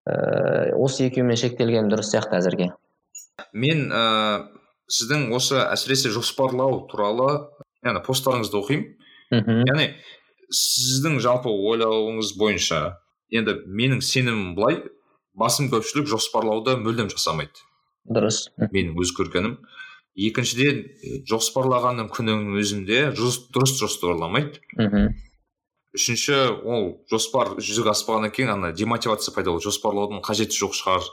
ыыы 0.09 0.73
осы 0.81 1.09
екеуімен 1.09 1.39
шектелген 1.39 1.91
дұрыс 1.91 2.13
сияқты 2.13 2.39
әзірге 2.41 2.71
мен 3.53 3.87
ыыы 3.91 4.43
сіздің 4.91 5.31
осы 5.33 5.57
әсіресе 5.63 6.11
жоспарлау 6.13 6.83
туралы 6.91 7.47
яғни 7.85 8.01
посттарыңызды 8.05 8.59
оқимын. 8.59 8.85
Мхм. 9.33 9.61
Яғни 9.69 9.87
сіздің 10.53 11.19
жалпы 11.23 11.49
ойлауыңыз 11.49 12.35
бойынша 12.39 12.81
енді 13.33 13.59
менің 13.65 14.03
сенімім 14.05 14.53
былай 14.57 14.81
басым 15.37 15.69
көпшілік 15.73 16.09
жоспарлауды 16.09 16.77
мүлдем 16.81 17.09
жасамайды. 17.13 17.65
Дұрыс. 18.05 18.45
Менің 18.61 18.97
өз 19.01 19.13
көргенім 19.17 19.57
екіншіден 20.15 20.83
жоспарлағанның 21.27 22.09
күннің 22.13 22.57
өзінде 22.61 23.07
дұрыс 23.17 23.77
жоспарламайды. 23.81 24.61
Мхм. 24.79 25.15
Үшінші 25.95 26.35
ол 26.67 26.87
жоспар 27.07 27.53
жүзеге 27.55 27.93
аспағаннан 27.93 28.31
кейін 28.35 28.51
ана 28.57 28.71
демотивация 28.75 29.31
пайда 29.35 29.53
болады. 29.53 29.69
Жоспарлаудың 29.69 30.23
қажеті 30.27 30.57
жоқ 30.59 30.75
шығар 30.75 31.05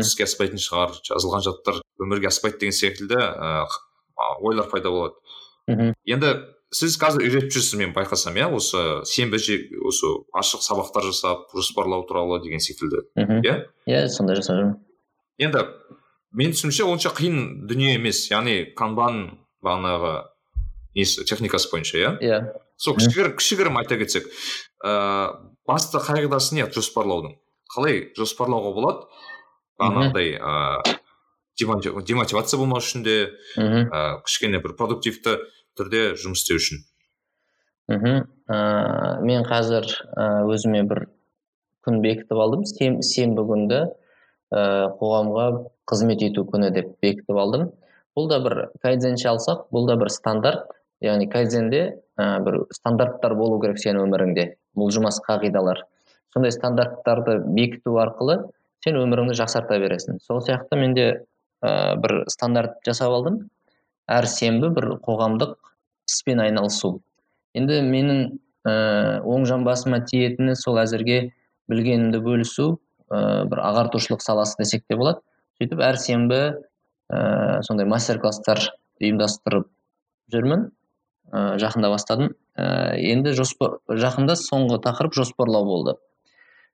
іске 0.00 0.26
аспайтын 0.26 0.62
шығар 0.62 0.96
жазылған 1.06 1.44
жаттар 1.46 1.78
өмірге 2.02 2.30
аспайды 2.32 2.64
деген 2.64 2.74
секілді 2.74 3.18
ә, 3.18 3.66
ойлар 4.42 4.66
пайда 4.70 4.90
болады. 4.90 5.14
Мхм 5.68 5.92
енді 6.06 6.32
сіз 6.72 6.96
қазір 7.00 7.26
үйретіп 7.26 7.52
жүрсіз 7.52 7.78
мен 7.80 7.92
байқасам 7.96 8.38
иә 8.40 8.48
осы 8.56 9.02
сенбі 9.08 9.36
осы 9.36 10.08
ашық 10.32 10.64
сабақтар 10.64 11.04
жасап 11.10 11.52
жоспарлау 11.52 12.06
туралы 12.08 12.40
деген 12.42 12.60
секілді. 12.64 13.04
Иә? 13.16 13.58
Иә 13.86 14.08
сондай 14.08 14.40
жасап 14.40 14.56
жүрмін 14.56 14.78
енді 15.42 15.64
менің 16.32 16.56
түсінуімше 16.56 16.86
онша 16.88 17.12
қиын 17.12 17.66
дүние 17.68 17.96
емес. 17.98 18.24
Яғни 18.32 18.72
канбан 18.76 19.38
бағанағы 19.64 20.14
несі 20.96 21.26
техникасы 21.28 21.70
бойынша 21.72 21.98
иә? 22.00 22.12
Иә. 22.24 22.40
Сол 22.76 22.96
кішігірім 22.96 23.36
кішігірім 23.36 23.78
айта 23.82 23.98
кетсек 24.00 24.28
ыыы 24.82 25.52
басты 25.68 26.00
қағидасы 26.02 26.56
не 26.56 26.66
жоспарлаудың? 26.72 27.36
Қалай 27.72 28.08
жоспарлауға 28.16 28.72
болады? 28.76 29.06
Бағанағыдай 29.80 30.36
ыыы 30.38 30.96
демотивация 31.58 32.58
болмау 32.58 32.80
үшін 32.80 33.04
де 33.04 33.16
мхм. 33.56 33.88
ыыы 33.88 34.22
кішкене 34.26 34.60
бір 34.62 34.76
продуктивті 34.78 35.38
түрде 35.78 36.14
жұмыс 36.20 36.42
істеу 36.42 36.60
үшін. 36.60 36.84
Мхм. 37.88 38.24
Ыыы 38.48 39.26
мен 39.26 39.44
қазір 39.48 39.88
өзіме 40.48 40.82
бір 40.88 41.06
күн 41.86 42.00
бекітіп 42.02 42.38
алдым. 42.38 42.64
Сенбі 42.64 43.44
күнді 43.48 43.80
ыыы 44.52 44.90
қоғамға 45.00 45.46
қызмет 45.88 46.22
ету 46.24 46.44
күні 46.48 46.70
деп 46.72 46.96
бекітіп 47.02 47.36
алдым. 47.36 47.70
Бұл 48.16 48.28
да 48.28 48.40
бір 48.44 48.70
кайдзенше 48.82 49.28
алсақ 49.30 49.68
бұл 49.72 49.86
да 49.88 49.96
бір 49.96 50.12
стандарт. 50.12 50.68
Яғни 51.02 51.26
кайдзенде 51.26 51.80
ә, 52.14 52.38
бір 52.44 52.66
стандарттар 52.70 53.34
болу 53.34 53.56
керек 53.58 53.80
сенің 53.82 54.04
өміріңде. 54.06 54.44
Бұлжымас 54.78 55.18
қағидалар. 55.24 55.80
Сондай 56.30 56.52
стандарттарды 56.54 57.40
бекіту 57.56 57.96
арқылы 57.98 58.36
сен 58.84 59.00
өміріңді 59.00 59.34
жақсарта 59.40 59.80
бересің. 59.82 60.20
Сол 60.22 60.38
сияқты 60.44 60.78
мен 60.78 60.94
де 60.94 61.06
ә, 61.62 61.96
бір 62.02 62.24
стандарт 62.32 62.80
жасап 62.86 63.14
алдым. 63.14 63.38
Әр 64.10 64.26
сенбі 64.28 64.72
бір 64.74 64.96
қоғамдық 65.04 65.56
іспен 66.10 66.42
айналысу. 66.42 66.98
Енді 67.56 67.80
менің 67.86 68.22
ә, 68.66 68.74
оң 69.22 69.46
жамбасыма 69.48 70.02
тиетіні 70.08 70.56
сол 70.58 70.80
әзірге 70.82 71.32
білгенімді 71.70 72.20
бөлісу 72.24 72.68
ә, 73.10 73.44
бір 73.48 73.62
ағартушылық 73.62 74.22
саласы 74.24 74.58
десек 74.60 74.86
те 74.88 74.98
болады. 74.98 75.22
Сөйтіп 75.60 75.82
әр 75.84 75.98
сенбі 76.02 76.40
ә, 77.12 77.62
сондай 77.66 77.86
мастер 77.86 78.20
класстар 78.22 78.60
ұйымдастырып 79.02 79.68
жүрмін. 80.32 80.70
Ә, 81.32 81.58
жақында 81.62 81.92
бастадым. 81.92 82.34
Ә, 82.58 82.96
енді 82.98 83.36
жоспар 83.38 83.78
жақында 83.88 84.36
соңғы 84.40 84.82
тақырып 84.84 85.14
жоспарлау 85.16 85.68
болды. 85.68 85.96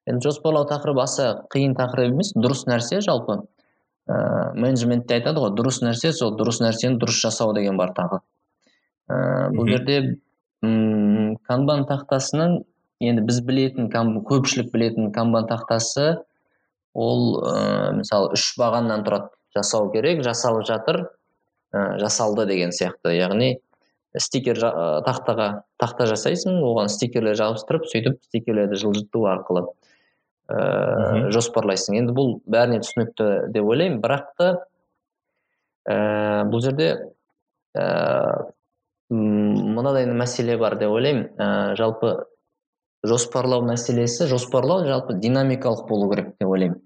Енді 0.08 0.24
жоспарлау 0.30 0.66
тақырыбы 0.70 1.04
аса 1.04 1.44
қиын 1.52 1.76
тақырып 1.78 2.14
емес 2.14 2.32
дұрыс 2.34 2.64
нәрсе 2.70 3.02
жалпы. 3.04 3.42
Ә, 4.08 4.54
менеджментте 4.56 5.18
айтады 5.18 5.42
ғой 5.44 5.52
дұрыс 5.58 5.82
нәрсе 5.84 6.12
сол 6.16 6.34
дұрыс 6.38 6.62
нәрсені 6.64 6.98
дұрыс 7.00 7.20
жасау 7.22 7.52
деген 7.56 7.76
бар 7.80 7.92
тағы. 7.96 8.22
Ә, 9.08 9.50
бұл 9.54 9.68
жерде 9.68 9.98
м 10.64 11.36
канбан 11.48 11.84
тақтасының 11.90 12.62
енді 13.04 13.26
біз 13.28 13.42
білетін 13.46 13.92
көпшілік 13.92 14.72
білетін 14.72 15.12
канбан 15.12 15.46
тақтасы 15.50 16.16
ол 16.94 17.38
ә, 17.44 17.92
мысалы 18.00 18.32
үш 18.36 18.54
бағаннан 18.58 19.04
тұрады. 19.06 19.32
Жасау 19.56 19.88
керек 19.92 20.20
жасалып 20.22 20.66
жатыр 20.68 21.00
ә, 21.72 21.96
жасалды 22.00 22.44
деген 22.46 22.70
сияқты. 22.74 23.14
Яғни 23.16 23.56
стикер 24.16 24.58
тақтаға 25.06 25.48
тақта 25.80 26.08
жасайсың 26.10 26.60
оған 26.64 26.90
стикерлер 26.92 27.36
жабыстырып 27.38 27.86
сөйтіп 27.90 28.20
стикерлерді 28.28 28.80
жылжыту 28.80 29.24
арқылы. 29.30 29.66
Ә, 30.48 31.28
жоспарлайсың. 31.34 31.98
Енді 32.00 32.14
бұл 32.16 32.34
бәріне 32.48 32.80
түсінікті 32.84 33.28
деп 33.54 33.68
ойлаймын. 33.68 34.00
Бірақ 34.02 34.32
та 34.40 34.48
ә, 35.88 36.44
бұл 36.48 36.62
жерде 36.64 36.88
ә, 37.76 38.50
мынадай 39.10 40.08
мәселе 40.08 40.58
бар 40.60 40.78
деп 40.80 40.94
ойлаймын. 40.96 41.30
Ә, 41.36 41.76
жалпы 41.80 42.14
жоспарлау 43.06 43.64
мәселесі 43.68 44.28
жоспарлау 44.30 44.86
жалпы 44.88 45.18
динамикалық 45.20 45.86
болу 45.88 46.10
керек 46.12 46.34
деп 46.40 46.48
ойлаймын. 46.48 46.80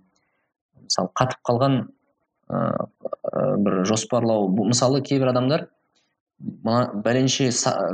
Мысалы 0.86 1.12
қатып 1.18 1.46
қалған 1.48 1.78
ә, 2.50 2.64
бір 3.62 3.84
жоспарлау. 3.88 4.48
Мысалы 4.48 5.02
кейбір 5.06 5.32
адамдар 5.32 5.68
мына 6.42 6.90
бәленше 7.04 7.48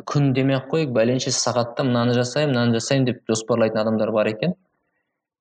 күн 0.08 0.32
демей 0.32 0.56
ақ 0.56 0.72
қояйық. 0.72 0.94
Бәленше 0.96 1.32
сағатта 1.34 1.84
мынаны 1.84 2.16
жасаймын 2.16 2.56
мынаны 2.56 2.80
жасаймын 2.80 3.12
деп 3.12 3.22
жоспарлайтын 3.28 3.84
адамдар 3.84 4.12
бар 4.16 4.32
екен. 4.32 4.56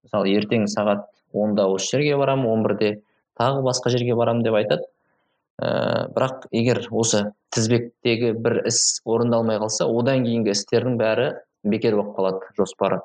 Мысалы 0.06 0.34
ертең 0.38 0.68
сағат 0.72 1.08
онда 1.34 1.68
осы 1.72 1.98
жерге 1.98 2.18
барамын 2.20 2.52
он 2.52 2.64
бірде 2.66 2.92
тағы 3.40 3.64
басқа 3.66 3.92
жерге 3.94 4.16
барамын 4.16 4.44
деп 4.46 4.58
айтады. 4.60 4.88
Ә, 5.58 6.08
бірақ 6.14 6.46
егер 6.54 6.84
осы 6.92 7.32
тізбектегі 7.56 8.34
бір 8.38 8.60
іс 8.70 9.00
орындалмай 9.06 9.58
қалса 9.62 9.88
одан 9.90 10.26
кейінгі 10.26 10.54
істердің 10.54 11.00
бәрі 11.00 11.32
бекер 11.64 11.98
болып 11.98 12.14
қалады 12.18 12.52
жоспары. 12.60 13.00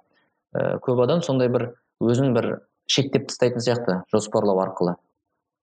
Ә, 0.53 0.77
көп 0.85 1.01
адам 1.05 1.23
сондай 1.25 1.49
бір 1.49 1.71
өзін 2.01 2.35
бір 2.37 2.51
шектеп 2.87 3.31
тастайтын 3.31 3.65
сияқты 3.65 4.01
жоспарлау 4.13 4.61
арқылы. 4.67 4.97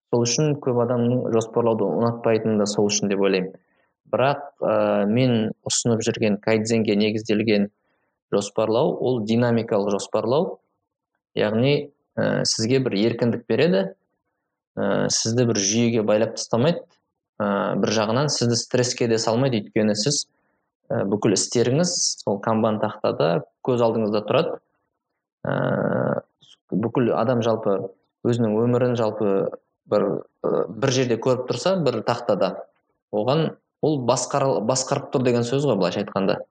Сол 0.09 0.25
үшін 0.25 0.55
көп 0.63 0.79
адамның 0.81 1.27
жоспарлауды 1.35 1.85
ұнатпайтыны 1.85 2.57
да 2.57 2.65
сол 2.69 2.89
үшін 2.89 3.11
деп 3.11 3.21
ойлаймын. 3.21 3.53
Бірақ 4.09 4.41
ә, 4.65 5.05
мен 5.05 5.51
ұсынып 5.69 6.01
жүрген 6.07 6.39
кайдзенге 6.41 6.95
негізделген 6.97 7.69
жоспарлау 8.33 8.95
ол 8.97 9.21
динамикалық 9.29 9.93
жоспарлау. 9.93 10.57
Яғни 11.37 11.73
ә, 12.17 12.45
сізге 12.47 12.79
бір 12.85 12.95
еркіндік 12.99 13.45
береді 13.49 13.83
ә, 14.77 15.09
сізді 15.13 15.45
бір 15.49 15.59
жүйеге 15.61 16.03
байлап 16.07 16.37
тастамайды 16.37 16.83
ә, 17.39 17.75
бір 17.79 17.93
жағынан 17.95 18.29
сізді 18.31 18.57
стресске 18.59 19.07
де 19.07 19.19
салмайды. 19.21 19.63
Өйткені 19.63 19.95
сіз 19.97 20.25
ә, 20.89 21.03
бүкіл 21.09 21.35
істеріңіз 21.37 21.93
сол 22.23 22.39
канбан 22.43 22.79
тақтада 22.83 23.45
көз 23.65 23.83
алдыңызда 23.85 24.23
тұрады. 24.27 24.59
Ә, 25.47 26.21
бүкіл 26.71 27.13
адам 27.17 27.43
жалпы 27.45 27.79
өзінің 28.27 28.57
өмірін 28.59 28.97
жалпы 28.99 29.49
бір 29.89 30.05
бір 30.43 30.93
жерде 30.93 31.17
көріп 31.21 31.47
тұрса 31.49 31.77
бір 31.83 32.01
тақтада. 32.07 32.55
Оған 33.15 33.55
ол 33.81 34.01
басқар, 34.05 34.45
басқарып 34.67 35.09
тұр 35.13 35.23
деген 35.25 35.47
сөз 35.47 35.65
ғой 35.65 35.79
былайша 35.79 36.03
айтқанда. 36.03 36.41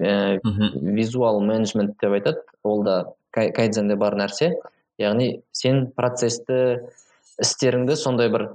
Ә, 0.00 0.40
визуал 0.42 1.40
менеджмент 1.44 1.98
деп 2.00 2.16
айтады. 2.16 2.42
Ол 2.64 2.82
да 2.86 2.96
кайдзенде 3.34 3.96
бар 4.00 4.16
нәрсе 4.18 4.54
яғни 5.00 5.30
сен 5.52 5.88
процесті 5.96 6.58
істеріңді 7.42 7.96
сондай 7.98 8.30
бір 8.32 8.46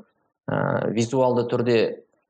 ә, 0.49 0.89
визуалды 0.95 1.45
түрде 1.51 1.79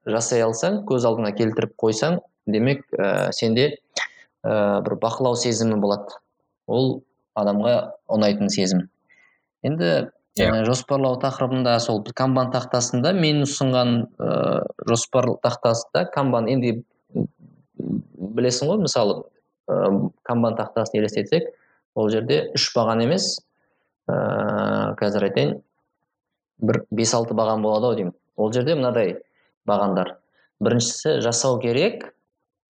жасай 0.09 0.41
алсаң 0.43 0.83
көз 0.89 1.05
алдыңа 1.09 1.33
келтіріп 1.37 1.75
қойсаң 1.79 2.19
демек 2.49 2.85
ә, 2.97 3.29
сенде 3.35 3.67
ә, 4.43 4.81
бір 4.85 4.97
бақылау 5.01 5.37
сезімі 5.37 5.79
болады 5.81 6.17
ол 6.67 7.01
адамға 7.39 7.75
ұнайтын 8.09 8.49
сезім 8.53 8.87
енді 9.63 10.09
yeah. 10.39 10.55
Иә. 10.55 10.65
жоспарлау 10.67 11.19
тақырыбында 11.21 11.77
сол 11.83 12.01
канбан 12.15 12.51
тақтасында 12.53 13.13
мен 13.17 13.43
ұсынған 13.45 13.95
ә, 14.17 14.31
жоспар 14.89 15.33
тақтасында 15.43 16.07
канбан 16.13 16.49
енді 16.51 16.79
білесің 17.77 18.71
ғой 18.71 18.81
мысалы 18.85 19.21
ә, 19.69 20.09
канбан 20.27 20.57
тақтасын 20.59 21.01
елестетсек 21.01 21.51
ол 21.99 22.09
жерде 22.13 22.39
үш 22.55 22.69
баған 22.75 23.03
емес. 23.03 23.31
Ә, 24.09 24.95
қазір 24.99 25.27
айтайын. 25.29 25.57
Бір 26.59 26.83
бес 26.95 27.13
алты 27.15 27.35
баған 27.37 27.63
болады 27.63 27.89
ау 27.89 27.97
деймін. 27.97 28.15
Ол 28.39 28.53
жерде 28.55 28.75
мынадай 28.79 29.17
бағандар. 29.67 30.15
Біріншісі 30.63 31.19
жасау 31.23 31.59
керек 31.61 32.09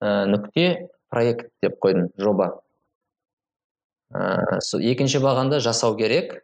ә, 0.01 0.25
нүкте 0.29 0.89
проект 1.13 1.49
деп 1.63 1.79
қойдым 1.81 2.09
жоба. 2.17 2.51
Ә, 4.13 4.59
екінші 4.81 5.21
бағанда 5.23 5.61
жасау 5.63 5.97
керек. 5.97 6.39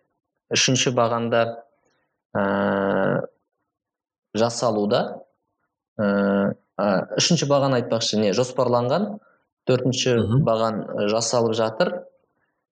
Үшінші 0.54 0.94
бағанда 0.96 1.44
ә, 2.38 2.46
жасалуда. 4.38 5.04
Ә, 5.98 6.08
үшінші 7.18 7.48
баған 7.50 7.78
айтпақшы 7.80 8.20
не 8.22 8.34
жоспарланған. 8.38 9.16
Төртінші 9.66 10.20
баған 10.46 10.84
жасалып 11.10 11.56
жатыр. 11.58 11.96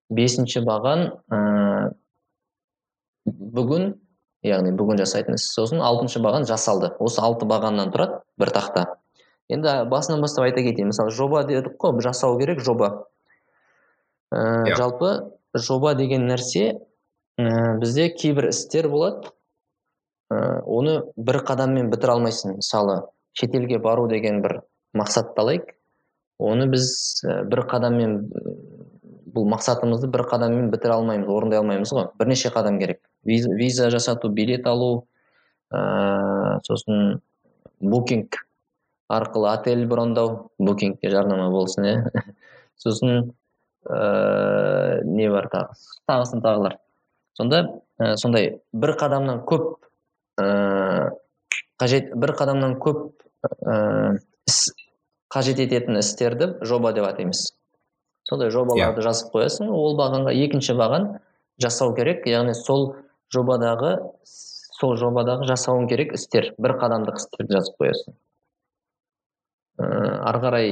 Бесінші 0.09 0.63
баған 0.67 1.05
ә, 1.31 1.39
бүгін 3.27 3.93
яғни 4.43 4.73
бүгін 4.75 4.99
жасайтын 4.99 5.37
іс 5.39 5.47
сосын 5.55 5.81
алтыншы 5.83 6.19
баған 6.23 6.47
жасалды. 6.47 6.91
Осы 6.99 7.21
алты 7.23 7.47
бағаннан 7.47 7.93
тұрады 7.93 8.19
бір 8.39 8.51
тақта. 8.55 8.85
Енді 9.51 9.83
басынан 9.91 10.21
бастап 10.23 10.47
айта 10.47 10.63
кетейін. 10.65 10.91
Мысалы 10.91 11.13
жоба 11.15 11.43
дедік 11.47 11.77
қой 11.79 12.01
жасау 12.03 12.37
керек 12.39 12.59
жоба. 12.63 13.05
Ә, 14.33 14.67
yeah. 14.67 14.75
жалпы 14.75 15.13
жоба 15.55 15.93
деген 15.95 16.27
нәрсе 16.27 16.79
ә, 17.37 17.77
бізде 17.79 18.09
кейбір 18.09 18.49
істер 18.49 18.89
болады. 18.89 19.31
Оны 20.33 21.03
бір 21.15 21.43
қадаммен 21.45 21.91
бітіре 21.91 22.15
алмайсың. 22.15 22.57
Мысалы 22.59 23.03
шетелге 23.37 23.77
бару 23.79 24.07
деген 24.09 24.41
бір 24.41 24.61
мақсатты 24.97 25.43
алайық. 25.43 25.73
Оны 26.41 26.67
біз 26.71 26.87
бір 27.23 27.63
қадаммен 27.69 28.17
бұл 29.33 29.47
мақсатымызды 29.49 30.07
бір 30.13 30.25
қадаммен 30.29 30.69
бітіре 30.73 30.93
алмаймыз 30.97 31.29
орындай 31.29 31.59
алмаймыз 31.59 31.93
ғой. 31.95 32.07
Бірнеше 32.19 32.51
қадам 32.53 32.79
керек. 32.79 33.01
Виза, 33.25 33.51
виза 33.53 33.89
жасату 33.89 34.29
билет 34.29 34.67
алу 34.67 35.07
ә, 35.73 36.59
сосын 36.67 37.21
букинг 37.79 38.43
арқылы 39.09 39.51
отель 39.53 39.85
брондау 39.87 40.51
букингке 40.59 41.09
жарнама 41.09 41.49
болсын 41.51 41.89
иә. 41.89 42.25
Сосын 42.83 43.33
ә, 43.85 45.01
не 45.03 45.29
бар 45.31 45.49
тағы? 45.53 45.77
Тағысын 46.09 46.43
тағылар. 46.45 46.77
Сонда 47.37 47.63
ә, 47.99 48.15
сондай 48.17 48.59
бір 48.73 48.95
қадамнан 48.99 49.43
көп 49.49 49.73
ә, 50.41 51.11
қажет 51.81 52.13
бір 52.15 52.35
қадамнан 52.37 52.77
көп 52.81 53.09
ә, 53.65 54.17
іс 54.47 54.67
қажет 55.33 55.59
ететін 55.63 55.97
істерді 55.99 56.53
жоба 56.61 56.93
деп 56.93 57.07
атаймыз. 57.09 57.47
Сондай 58.27 58.51
жобаларды 58.53 59.01
yeah. 59.01 59.07
жазып 59.07 59.33
қоясың. 59.35 59.69
Ол 59.73 59.97
бағанға 59.99 60.33
екінші 60.45 60.75
баған 60.79 61.09
жасау 61.61 61.93
керек. 61.97 62.27
Яғни 62.29 62.55
сол 62.57 62.93
жобадағы 63.33 63.95
сол 64.25 64.97
жобадағы 64.99 65.47
жасауың 65.49 65.87
керек 65.91 66.13
істер. 66.17 66.53
Бір 66.61 66.77
қадамдық 66.81 67.19
істерді 67.21 67.57
жазып 67.57 67.79
қоясың. 67.83 68.17
Ә, 69.79 69.85
ары 70.29 70.43
қарай 70.43 70.67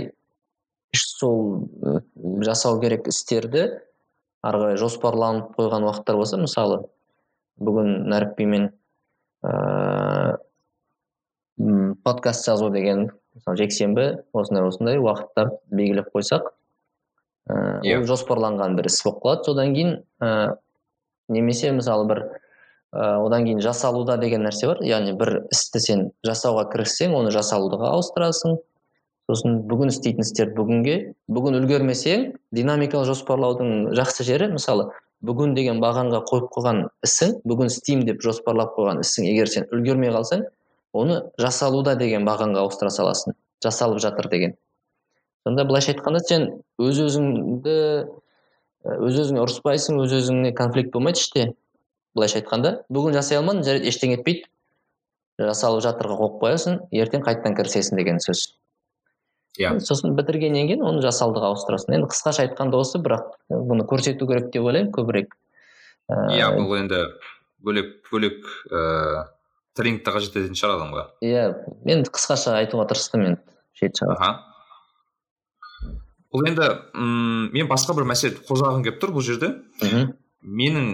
сол 0.93 1.70
жасау 2.46 2.79
керек 2.81 3.08
істерді 3.08 3.67
ары 4.43 4.63
қарай 4.63 4.77
жоспарланып 4.81 5.55
қойған 5.58 5.86
уақыттар 5.88 6.17
болса 6.20 6.38
мысалы 6.41 6.81
бүгін 7.62 8.08
нәрікбимен 8.12 8.72
ыыы 9.46 10.38
подкаст 12.03 12.48
жазу 12.50 12.70
деген 12.74 13.12
мысалы 13.36 13.58
жексенбі 13.62 14.05
осындай 14.34 14.65
осындай 14.67 14.98
уақыттар 15.01 15.53
белгілеп 15.70 16.10
қойсақ 16.15 16.51
ыыы 17.50 17.81
yeah. 17.88 18.00
ол 18.00 18.07
жоспарланған 18.10 18.77
бір 18.77 18.89
іс 18.91 19.01
болып 19.05 19.21
қалады. 19.24 19.45
Содан 19.50 19.74
кейін 19.75 19.93
ә, 20.21 20.57
немесе 21.29 21.71
мысалы 21.74 22.07
бір 22.10 22.24
ә, 22.93 23.17
одан 23.25 23.45
кейін 23.48 23.62
жасалуда 23.63 24.17
деген 24.21 24.45
нәрсе 24.45 24.67
бар. 24.69 24.81
Яғни 24.86 25.15
бір 25.17 25.45
істі 25.51 25.81
сен 25.81 26.10
жасауға 26.27 26.67
кіріссең 26.74 27.15
оны 27.17 27.31
жасалудаға 27.33 27.93
ауыстырасың. 27.95 28.60
Сосын 29.29 29.62
бүгін 29.69 29.93
істейтін 29.93 30.25
істерді 30.25 30.57
бүгінге. 30.57 30.98
Бүгін 31.31 31.62
үлгермесең 31.62 32.31
динамикалық 32.53 33.07
жоспарлаудың 33.10 33.93
жақсы 33.95 34.25
жері 34.27 34.51
мысалы 34.53 34.89
бүгін 35.25 35.53
деген 35.55 35.79
бағанға 35.81 36.24
қойып 36.29 36.50
қойған 36.55 36.81
ісің 37.05 37.36
бүгін 37.45 37.69
істеймін 37.69 38.07
деп 38.10 38.24
жоспарлап 38.25 38.74
қойған 38.77 39.03
ісің 39.03 39.27
егер 39.29 39.51
сен 39.53 39.67
үлгермей 39.71 40.10
қалсаң 40.13 40.48
оны 40.98 41.21
жасалуда 41.39 41.95
деген 41.95 42.25
бағанға 42.25 42.65
ауыстыра 42.65 42.89
саласың. 42.89 43.38
Жасалып 43.63 44.01
жатыр 44.01 44.29
деген. 44.31 44.55
Сонда 45.45 45.65
былайша 45.65 45.93
айтқанда 45.95 46.21
сен 46.27 46.48
өз 46.81 47.01
өзіңді 47.07 47.75
өз 49.07 49.19
өзіңе 49.25 49.41
ұрыспайсың 49.43 50.00
өз 50.03 50.15
өзіңе 50.21 50.53
конфликт 50.57 50.91
болмайды 50.93 51.21
іште. 51.21 51.51
Былайша 52.15 52.41
айтқанда 52.41 52.74
бүгін 52.91 53.15
жасай 53.17 53.39
алмадың 53.39 53.65
жарайды 53.67 53.91
ештеңе 53.91 54.17
етпейді. 54.19 54.48
Жасалып 55.41 55.83
жатырға 55.86 56.17
қойып 56.19 56.41
қоясың 56.41 56.79
ертең 56.91 57.24
қайтадан 57.25 57.55
кірісесің 57.57 58.01
деген 58.01 58.19
сөз. 58.21 58.51
Иә. 59.60 59.74
Yeah. 59.74 59.79
сосын 59.83 60.15
бітіргеннен 60.15 60.69
кейін 60.69 60.83
оны 60.88 61.01
жасалдыға 61.03 61.51
ауыстырасың. 61.51 61.98
Енді 61.98 62.07
қысқаша 62.12 62.45
айтқанда 62.45 62.79
осы 62.79 63.01
бірақ 63.03 63.33
бұны 63.51 63.83
көрсету 63.89 64.27
керек 64.29 64.51
деп 64.53 64.63
ойлаймын 64.63 64.93
көбірек. 64.95 65.36
Иә 66.07 66.38
yeah, 66.39 66.55
бұл 66.55 66.77
енді 66.79 67.01
бөлек 67.60 67.98
бөлек 68.12 68.48
ыыы 68.71 69.25
тренингті 69.75 70.13
қажет 70.15 70.38
ететін 70.38 70.55
шығар 70.55 70.77
адамға. 70.77 71.03
Иә 71.25 71.43
енді 71.83 72.13
қысқаша 72.15 72.55
айтуға 72.62 72.88
тырыстым 72.91 73.27
енді 73.27 73.60
жеті 73.81 74.07
аха. 74.07 74.31
Бұл 76.32 76.48
енді 76.48 76.67
м 76.96 77.50
мен 77.54 77.70
басқа 77.70 77.96
бір 77.98 78.08
мәселе 78.10 78.39
қозғағым 78.48 78.86
келіп 78.86 79.02
тұр 79.02 79.15
бұл 79.15 79.26
жерде. 79.26 79.54
Мхм. 79.82 80.13
Менің 80.41 80.88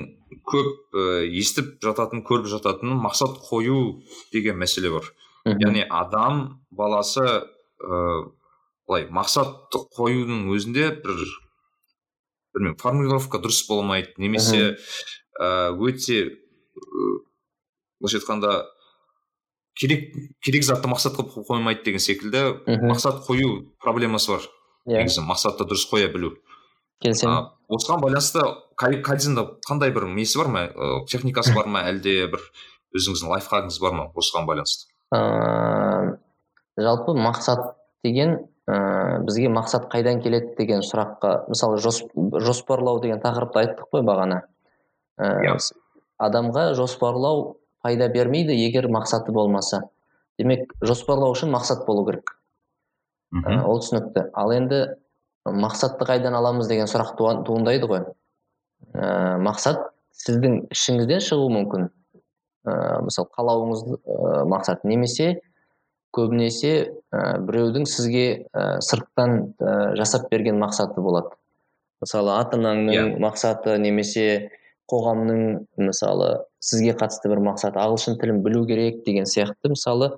көп 0.47 0.95
ә, 0.97 1.26
естіп 1.30 1.78
жататын 1.84 2.23
көріп 2.28 2.50
жататын 2.52 2.97
мақсат 3.04 3.38
қою 3.47 4.02
деген 4.34 4.58
мәселе 4.60 4.91
бар. 4.91 5.12
Яғни 5.47 5.86
адам 5.88 6.63
баласы 6.71 7.23
ыыы 7.23 8.34
былай 8.88 9.06
мақсат 9.12 9.76
қоюдың 9.95 10.47
өзінде 10.56 10.89
бір 11.04 11.21
білмеймін 12.56 12.80
формулировка 12.82 13.39
дұрыс 13.43 13.65
болмайды 13.67 14.15
немесе 14.17 14.78
ә, 15.39 15.76
өте 15.76 16.32
былайша 18.00 18.21
айтқанда 18.21 18.54
керек 19.78 20.13
керек 20.41 20.63
затты 20.65 20.89
мақсат 20.89 21.17
қылып 21.17 21.47
қоймайды 21.50 21.84
деген 21.86 22.02
секілді 22.02 22.45
мақсат 22.88 23.21
қою 23.28 23.67
проблемасы 23.84 24.32
бар. 24.34 24.47
Иә. 24.88 25.04
негізі 25.04 25.26
мақсатты 25.28 25.67
дұрыс 25.67 25.86
қоя 25.91 26.08
білу. 26.13 26.34
Келісемін. 27.04 27.52
Осыған 27.69 28.02
байланысты 28.02 28.41
кайдзенда 28.80 29.43
қандай 29.67 29.91
бір 29.93 30.08
несі 30.08 30.39
бар 30.39 30.47
ма? 30.47 30.62
Ә, 30.71 31.06
техникасы 31.12 31.54
бар 31.54 31.67
ма? 31.67 31.84
Әлде 31.91 32.30
бір 32.32 32.41
өзіңіздің 32.95 33.34
лайфхагыңыз 33.36 33.82
бар 33.84 33.97
ма 33.97 34.08
осыған 34.15 34.47
байланысты? 34.47 34.88
Ыыы 35.12 36.15
жалпы 36.78 37.17
мақсат 37.17 37.76
деген 38.06 38.38
ә, 38.69 39.19
бізге 39.26 39.50
мақсат 39.52 39.89
қайдан 39.91 40.21
келеді 40.23 40.56
деген 40.58 40.86
сұраққа 40.86 41.50
мысалы 41.50 41.82
жоспарлау 41.82 43.02
деген 43.04 43.21
тақырыпты 43.23 43.63
айттық 43.63 43.91
қой 43.91 44.06
бағана. 44.08 44.43
Ә, 45.19 45.58
адамға 46.17 46.73
жоспарлау 46.78 47.58
пайда 47.84 48.08
бермейді 48.13 48.56
егер 48.56 48.88
мақсаты 48.88 49.34
болмаса. 49.34 49.89
Демек 50.38 50.73
жоспарлау 50.82 51.34
үшін 51.34 51.52
мақсат 51.52 51.86
болу 51.86 52.06
керек. 52.06 52.37
Ә, 53.33 53.59
ол 53.65 53.81
түсінікті. 53.83 54.29
Ал 54.37 54.53
енді 54.55 54.83
мақсатты 55.47 56.07
қайдан 56.07 56.35
аламыз 56.37 56.69
деген 56.69 56.89
сұрақ 56.89 57.15
туындайды 57.17 57.89
ғой. 57.89 58.05
Ә, 58.93 59.37
мақсат 59.43 59.89
сіздің 60.17 60.67
ішіңізден 60.73 61.23
шығуы 61.23 61.53
мүмкін. 61.55 61.89
Ә, 62.67 62.73
мысалы 63.05 63.31
қалауыңыз 63.37 63.83
ә, 63.87 64.43
мақсат 64.51 64.85
немесе 64.87 65.37
көбінесе 66.15 66.73
ә, 67.11 67.39
біреудің 67.43 67.87
сізге 67.89 68.27
ә, 68.51 68.79
сырттан 68.83 69.53
ә, 69.59 69.95
жасап 69.99 70.29
берген 70.31 70.59
мақсаты 70.61 71.01
болады. 71.03 71.35
Мысалы 72.01 72.35
ата 72.37 72.57
анаңның 72.57 72.93
yeah. 72.93 73.11
Иә. 73.11 73.21
мақсаты 73.21 73.77
немесе 73.81 74.51
қоғамның 74.91 75.65
мысалы 75.81 76.43
сізге 76.63 76.93
қатысты 76.97 77.31
бір 77.31 77.41
мақсат 77.49 77.77
ағылшын 77.79 78.19
тілін 78.21 78.43
білу 78.45 78.65
керек 78.69 79.03
деген 79.05 79.25
сияқты. 79.25 79.71
Мысалы 79.73 80.11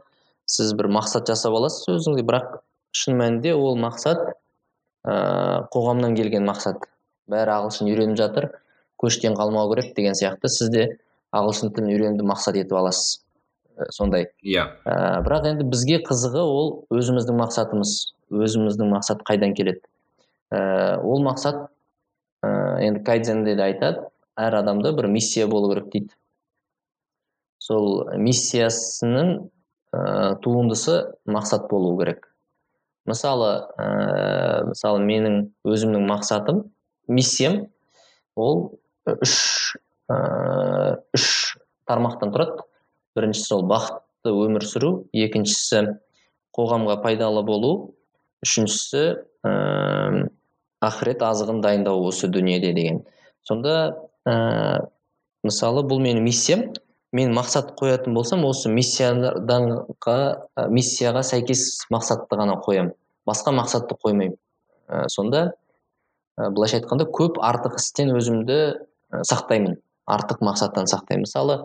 сіз 0.50 0.74
бір 0.78 0.90
мақсат 0.94 1.30
жасап 1.30 1.56
аласыз 1.56 1.88
өзіңізге 1.94 2.26
бірақ 2.28 2.60
шын 2.96 3.18
мәнінде 3.20 3.54
ол 3.54 3.78
мақсат 3.80 4.22
ә, 5.06 5.68
қоғамнан 5.74 6.16
келген 6.18 6.48
мақсат. 6.48 6.88
Бәрі 7.30 7.54
ағылшын 7.56 7.90
үйреніп 7.92 8.18
жатыр 8.18 8.50
көштен 9.00 9.38
қалмау 9.38 9.70
керек 9.74 9.96
деген 9.96 10.18
сияқты. 10.18 10.50
Сіз 10.50 10.72
де 10.74 10.86
ағылшын 11.36 11.74
тілін 11.76 11.94
үйренуді 11.94 12.28
мақсат 12.28 12.58
етіп 12.60 12.78
аласыз 12.80 13.22
ә, 13.78 13.90
сондай. 13.96 14.30
Иә. 14.44 14.66
Yeah. 14.66 14.72
ә, 14.86 15.22
бірақ 15.26 15.52
енді 15.54 15.68
бізге 15.70 16.02
қызығы 16.06 16.42
ол 16.44 16.72
өзіміздің 16.94 17.38
мақсатымыз 17.44 17.96
өзіміздің 18.30 18.94
мақсат 18.96 19.22
қайдан 19.28 19.54
келеді? 19.58 19.84
Ә, 20.52 20.98
ол 21.02 21.22
мақсат 21.26 21.68
ә, 22.44 22.50
енді 22.88 23.04
кайдзенде 23.06 23.56
де 23.56 23.68
айтады 23.70 24.08
әр 24.40 24.60
адамда 24.62 24.94
бір 24.98 25.10
миссия 25.12 25.48
болу 25.48 25.72
керек 25.74 25.92
дейді. 25.94 26.16
Сол 27.60 28.10
миссиясының 28.18 29.36
ә, 29.94 30.36
туындысы 30.42 31.02
мақсат 31.28 31.70
болу 31.70 31.98
керек. 32.00 32.29
Мысалы 33.10 33.52
ә, 33.82 34.66
мысалы 34.70 35.04
менің 35.04 35.40
өзімнің 35.68 36.06
мақсатым 36.10 36.64
миссиям 37.10 37.64
ол 38.38 38.80
үш 39.10 39.76
ә, 40.10 41.00
үш 41.16 41.58
тармақтан 41.90 42.34
тұрады. 42.34 42.66
Біріншісі 43.18 43.56
ол 43.58 43.66
бақытты 43.70 44.34
өмір 44.34 44.66
сүру 44.70 44.92
екіншісі 45.18 45.96
қоғамға 46.56 47.00
пайдалы 47.04 47.44
болу 47.48 47.74
үшіншісі 48.46 49.04
ә, 49.46 49.54
ақырет 50.86 51.24
азығын 51.26 51.64
дайындау 51.64 52.06
осы 52.08 52.30
дүниеде 52.32 52.72
деген. 52.78 53.02
Сонда 53.44 53.96
ә, 54.30 54.86
мысалы 55.44 55.84
бұл 55.88 56.00
менің 56.04 56.24
миссиям 56.24 56.70
мен 57.16 57.34
мақсат 57.34 57.74
қоятын 57.80 58.14
болсам 58.14 58.46
осы 58.46 58.70
миссияға 58.72 59.34
миссияға 60.70 61.24
сәйкес 61.26 61.66
мақсатты 61.94 62.38
ғана 62.38 62.60
қоямын. 62.64 62.94
Басқа 63.28 63.54
мақсатты 63.56 63.98
қоймаймын 64.00 64.38
ә, 64.90 65.08
сонда 65.08 65.54
ә, 66.38 66.50
былайша 66.50 66.80
айтқанда 66.80 67.08
көп 67.14 67.40
артық 67.44 67.78
істен 67.80 68.14
өзімді 68.16 68.60
ә, 69.12 69.24
сақтаймын. 69.28 69.78
Артық 70.10 70.42
мақсаттан 70.42 70.90
сақтаймын. 70.90 71.28
Мысалы 71.28 71.58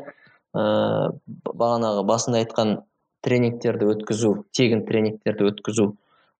ә, 0.53 1.13
бағанағы 1.47 2.05
басында 2.09 2.43
айтқан 2.43 2.77
тренингтерді 3.25 3.89
өткізу 3.95 4.35
тегін 4.53 4.85
тренингтерді 4.89 5.49
өткізу 5.53 5.95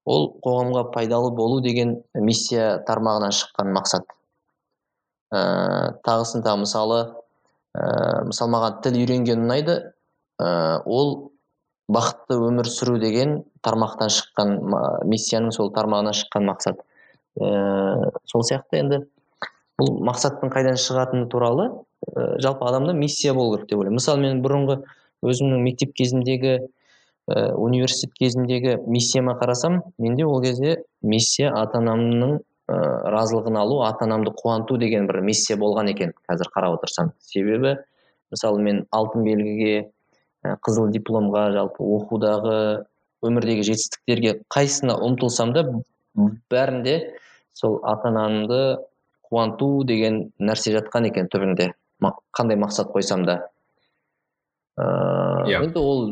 ол 0.05 0.27
қоғамға 0.45 0.91
пайдалы 0.93 1.31
болу 1.33 1.63
деген 1.65 1.97
миссия 2.15 2.83
тармағынан 2.89 3.33
шыққан 3.33 3.73
мақсат. 3.73 4.05
Ә, 5.33 5.97
тағысын 6.05 6.45
тағы 6.45 6.65
мысалы 6.67 7.01
ә, 7.75 8.25
мысалы 8.29 8.53
маған 8.53 8.83
тіл 8.85 9.01
үйренген 9.01 9.47
ұнайды 9.47 9.79
ә, 10.39 10.83
ол 10.85 11.33
бақытты 11.93 12.37
өмір 12.41 12.69
сүру 12.71 12.99
деген 12.99 13.43
тармақтан 13.65 14.13
шыққан 14.13 14.55
миссияның 15.11 15.53
сол 15.53 15.73
тармағынан 15.75 16.17
шыққан 16.17 16.47
мақсат. 16.49 16.81
Ә, 17.41 18.11
сол 18.31 18.45
сияқты 18.47 18.81
енді 18.81 19.01
бұл 19.81 19.99
мақсаттың 20.07 20.53
қайдан 20.55 20.79
шығатыны 20.81 21.29
туралы 21.29 21.69
ә, 22.09 22.39
жалпы 22.41 22.65
адамда 22.69 22.95
миссия 22.97 23.35
болу 23.35 23.57
керек 23.57 23.69
деп 23.69 23.79
ойлаймын. 23.83 23.99
Мысалы 24.01 24.23
мен 24.23 24.41
бұрынғы 24.45 24.79
өзімнің 25.25 25.65
мектеп 25.67 25.93
кезіндегі 25.99 26.55
ә, 26.61 27.53
университет 27.53 28.15
кезіндегі 28.19 28.79
миссияма 28.87 29.37
қарасам 29.41 29.83
менде 29.99 30.25
ол 30.25 30.41
кезде 30.43 30.79
миссия 31.03 31.53
ата 31.53 31.83
анамның 31.83 32.39
ә, 32.69 32.79
разылығын 33.13 33.59
алу 33.61 33.83
ата 33.85 34.07
анамды 34.07 34.33
қуанту 34.33 34.79
деген 34.79 35.09
бір 35.11 35.21
миссия 35.21 35.59
болған 35.61 35.91
екен 35.93 36.15
қазір 36.29 36.49
қарап 36.55 36.79
отырсам. 36.79 37.13
Себебі 37.21 37.77
мысалы 38.31 38.63
мен 38.63 38.87
алтын 38.91 39.25
белгіге 39.27 39.91
қызыл 40.45 40.91
дипломға 40.93 41.49
жалпы 41.55 41.85
оқудағы 41.99 42.57
өмірдегі 43.25 43.65
жетістіктерге 43.71 44.35
қайсысына 44.53 44.97
ұмтылсам 45.07 45.55
да 45.57 45.65
бәрінде 46.53 46.97
сол 47.57 47.79
ата 47.83 48.11
анамды 48.11 48.61
қуанту 49.31 49.85
деген 49.89 50.29
нәрсе 50.39 50.75
жатқан 50.77 51.09
екен 51.09 51.31
түбінде. 51.33 51.73
Қандай 52.37 52.59
мақсат 52.61 52.93
қойсам 52.93 53.25
да. 53.25 53.39
Ыыы 54.77 55.55
енді 55.55 55.81
ол 55.81 56.05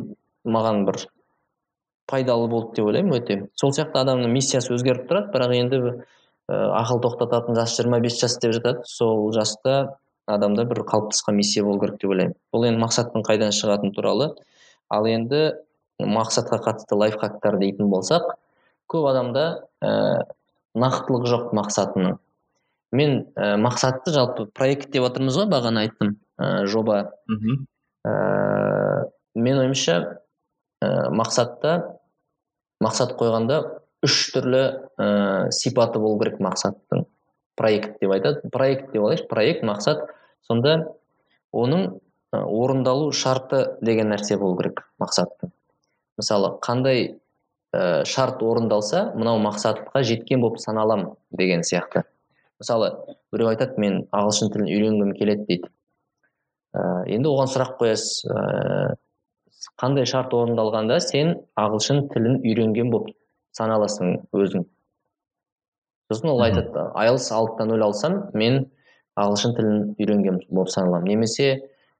маған 0.47 0.87
бір 0.89 1.03
пайдалы 2.09 2.49
болды 2.49 2.79
деп 2.79 2.89
ойлаймын 2.89 3.19
өте. 3.19 3.39
Сол 3.59 3.75
сияқты 3.75 4.01
адамның 4.01 4.33
миссиясы 4.33 4.73
өзгеріп 4.75 5.09
тұрады 5.11 5.33
бірақ 5.35 5.55
енді 5.59 5.81
ә, 5.83 5.93
ақыл 6.81 7.03
тоқтататын 7.05 7.59
жас 7.59 7.77
жиырма 7.77 8.01
бес 8.01 8.19
жас 8.21 8.39
деп 8.43 8.55
жатады. 8.57 8.87
Сол 8.87 9.31
жаста 9.35 9.99
адамда 10.31 10.65
бір 10.71 10.83
қалыптасқан 10.89 11.37
миссия 11.37 11.65
болу 11.65 11.81
керек 11.81 11.99
деп 12.01 12.11
ойлаймын. 12.11 12.37
Бұл 12.55 12.67
енді 12.69 12.83
мақсаттың 12.83 13.25
қайдан 13.27 13.55
шығатыны 13.57 13.93
туралы. 13.97 14.33
Ал 14.91 15.07
енді 15.09 15.43
мақсатқа 16.03 16.61
қатысты 16.63 16.99
лайфхактар 16.99 17.59
дейтін 17.61 17.91
болсақ 17.91 18.35
көп 18.93 19.09
адамда 19.11 19.45
ә, 19.83 19.93
нақтылық 20.79 21.27
жоқ 21.31 21.53
мақсатының. 21.57 22.19
Мен 22.93 23.19
ә, 23.37 23.57
мақсатты 23.57 24.13
жалпы 24.15 24.47
проект 24.55 24.91
деп 24.93 25.07
жатырмыз 25.07 25.39
ғой 25.41 25.49
бағана 25.53 25.87
айттым 25.87 26.17
ә, 26.39 26.67
жоба. 26.67 27.13
Мхм 27.29 27.65
ә, 28.07 29.09
мен 29.35 29.63
ойымша 29.65 29.97
ә, 30.83 31.09
мақсатта 31.11 31.99
мақсат 32.83 33.17
қойғанда 33.19 33.63
үш 34.05 34.19
түрлі 34.35 34.63
ә, 34.99 35.51
сипаты 35.55 36.03
болу 36.03 36.21
керек 36.21 36.41
мақсаттың. 36.43 37.07
Проект 37.57 38.01
деп 38.01 38.13
айтады. 38.13 38.49
Проект 38.51 38.93
деп 38.93 39.03
алайықшы 39.03 39.29
проект 39.29 39.65
мақсат 39.65 40.07
сонда 40.47 40.95
оның 41.53 41.99
орындалу 42.33 43.13
шарты 43.13 43.77
деген 43.83 44.13
нәрсе 44.13 44.39
болу 44.41 44.57
керек 44.61 44.87
мақсаттың. 45.03 45.53
Мысалы 46.19 46.57
қандай 46.65 47.19
шарт 47.73 48.43
орындалса 48.43 49.13
мынау 49.15 49.41
мақсатқа 49.41 50.03
жеткен 50.05 50.41
болып 50.41 50.59
саналам 50.61 51.15
деген 51.31 51.63
сияқты. 51.65 52.05
Мысалы 52.61 52.93
біреу 53.33 53.49
айтады 53.53 53.81
мен 53.81 54.03
ағылшын 54.13 54.53
тілін 54.53 54.69
үйренгім 54.69 55.15
келеді 55.17 55.47
дейді. 55.49 55.71
Енді 56.73 57.29
оған 57.29 57.49
сұрақ 57.53 57.75
қоясыз 57.81 58.29
ә, 58.33 58.95
қандай 59.81 60.07
шарт 60.09 60.33
орындалғанда 60.37 61.01
сен 61.05 61.35
ағылшын 61.59 62.07
тілін 62.13 62.39
үйренген 62.41 62.93
болып 62.93 63.11
саналасың 63.57 64.23
өзің? 64.33 64.65
Сосын 66.13 66.31
ол 66.33 66.45
айтады 66.45 66.87
айлс 66.95 67.33
алтыдан 67.33 67.73
нөл 67.73 67.89
алсам 67.89 68.19
мен 68.37 68.67
ағылшын 69.19 69.55
тілін 69.57 69.81
үйренген 70.01 70.41
болып 70.49 70.71
саналамын. 70.73 71.09
Немесе 71.09 71.49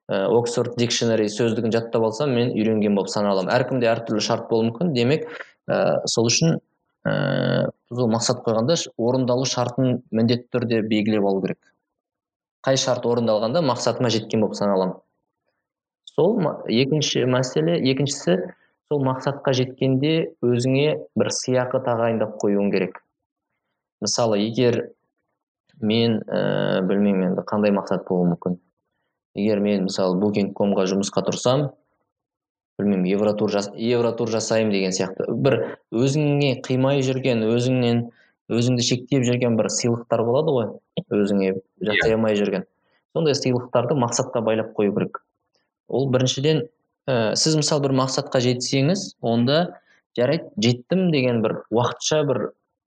ә, 0.09 0.25
оксфорд 0.33 0.77
дикшнери 0.79 1.27
сөздігін 1.29 1.73
жаттап 1.73 2.05
алсам 2.07 2.33
мен 2.33 2.53
үйренген 2.53 2.95
болып 2.97 3.11
саналамын. 3.13 3.51
Әркімде 3.53 3.89
әртүрлі 3.91 4.23
шарт 4.25 4.47
болуы 4.49 4.71
мүмкін. 4.71 4.93
Демек 4.97 5.27
ә, 5.69 6.01
сол 6.09 6.29
үшін 6.31 6.57
ә, 7.05 7.69
ол 7.93 8.09
мақсат 8.13 8.41
қойғанда 8.45 8.79
орындалу 8.97 9.45
шартын 9.45 10.01
міндетті 10.11 10.49
түрде 10.57 10.81
белгілеп 10.81 11.29
алу 11.29 11.43
керек. 11.45 11.61
Қай 12.65 12.79
шарт 12.81 13.05
орындалғанда 13.05 13.61
мақсатыма 13.61 14.09
жеткен 14.13 14.41
болып 14.41 14.57
саналамын. 14.57 14.97
Сол 16.15 16.37
екінші 16.69 17.25
мәселе 17.29 17.77
екіншісі 17.91 18.37
сол 18.89 19.05
мақсатқа 19.05 19.53
жеткенде 19.57 20.13
өзіңе 20.45 20.89
бір 21.17 21.31
сыйақы 21.33 21.81
тағайындап 21.85 22.37
қоюың 22.41 22.69
керек. 22.73 23.01
Мысалы 24.03 24.39
егер 24.43 24.81
мен 25.81 26.19
ә, 26.27 26.81
білмеймін 26.85 27.31
енді 27.31 27.47
қандай 27.49 27.73
мақсат 27.75 28.05
болуы 28.09 28.33
мүмкін? 28.33 28.59
егер 29.35 29.59
мен 29.63 29.87
мысалы 29.87 30.19
букинг 30.21 30.53
комға 30.57 30.85
жұмысқа 30.91 31.23
тұрсам 31.25 31.71
білмеймін 32.79 33.07
евротур, 33.13 33.51
жас, 33.53 33.69
евротур 33.77 34.29
жасаймын 34.33 34.73
деген 34.73 34.93
сияқты. 34.93 35.27
Бір 35.29 35.59
өзіңе 35.93 36.55
қимай 36.65 37.03
жүрген 37.05 37.43
өзіңнен 37.45 38.07
өзіңді 38.53 38.85
шектеп 38.85 39.25
жүрген 39.27 39.57
бір 39.57 39.69
сыйлықтар 39.73 40.23
болады 40.25 40.55
ғой 40.55 40.69
өзіңе 41.13 41.53
жасай 41.81 42.15
алмай 42.15 42.37
жүрген. 42.37 42.65
Сондай 43.13 43.37
сыйлықтарды 43.37 43.97
мақсатқа 44.01 44.41
байлап 44.41 44.73
қою 44.77 44.93
керек. 44.95 45.21
Ол 45.87 46.09
біріншіден 46.11 46.65
ә, 47.07 47.35
сіз 47.37 47.57
мысалы 47.59 47.87
бір 47.87 47.95
мақсатқа 48.01 48.41
жетсеңіз 48.41 49.13
онда 49.21 49.79
жарайды 50.17 50.49
жеттім 50.57 51.11
деген 51.13 51.41
бір 51.45 51.61
уақытша 51.69 52.23
бір 52.29 52.41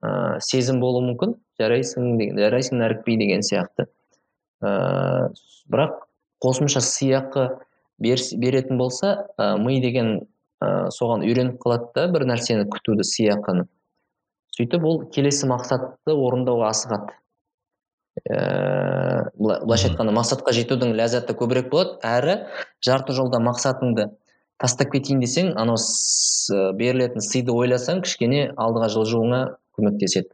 ә, 0.07 0.39
сезім 0.45 0.81
болуы 0.81 1.05
мүмкін. 1.11 1.35
Жарайсың 1.61 2.17
деген 2.21 2.39
жарайсың 2.41 2.81
нәрікби 2.83 3.17
деген 3.19 3.45
сияқты. 3.47 3.89
Ә, 4.63 5.31
бірақ 5.73 6.07
қосымша 6.45 6.83
сыйақы 6.85 7.49
бер, 7.99 8.23
беретін 8.39 8.79
болса 8.79 9.27
ә, 9.37 9.57
ми 9.59 9.81
деген 9.83 10.19
ә, 10.63 10.89
соған 10.95 11.27
үйреніп 11.27 11.59
қалады 11.63 11.91
да 11.97 12.07
бір 12.13 12.27
нәрсені 12.31 12.69
күтуді 12.73 13.07
сыйақыны. 13.09 13.67
Сөйтіп 14.57 14.85
ол 14.89 15.03
келесі 15.13 15.49
мақсатты 15.51 16.15
орындауға 16.15 16.71
асығады. 16.73 17.17
Ә, 18.25 19.27
былайша 19.37 19.91
айтқанда 19.91 20.15
мақсатқа 20.17 20.55
жетудің 20.57 20.95
ләззаты 20.97 21.37
көбірек 21.37 21.69
болады. 21.73 21.99
Әрі 22.07 22.39
жарты 22.85 23.17
жолда 23.17 23.43
мақсатыңды 23.45 24.09
тастап 24.63 24.95
кетейін 24.95 25.21
десең 25.21 25.53
анау 25.61 25.77
берілетін 26.79 27.25
сыйды 27.25 27.53
ойласаң 27.53 28.01
кішкене 28.07 28.49
алдыға 28.57 28.89
жылжуыңа 28.95 29.41
көмектеседі. 29.77 30.33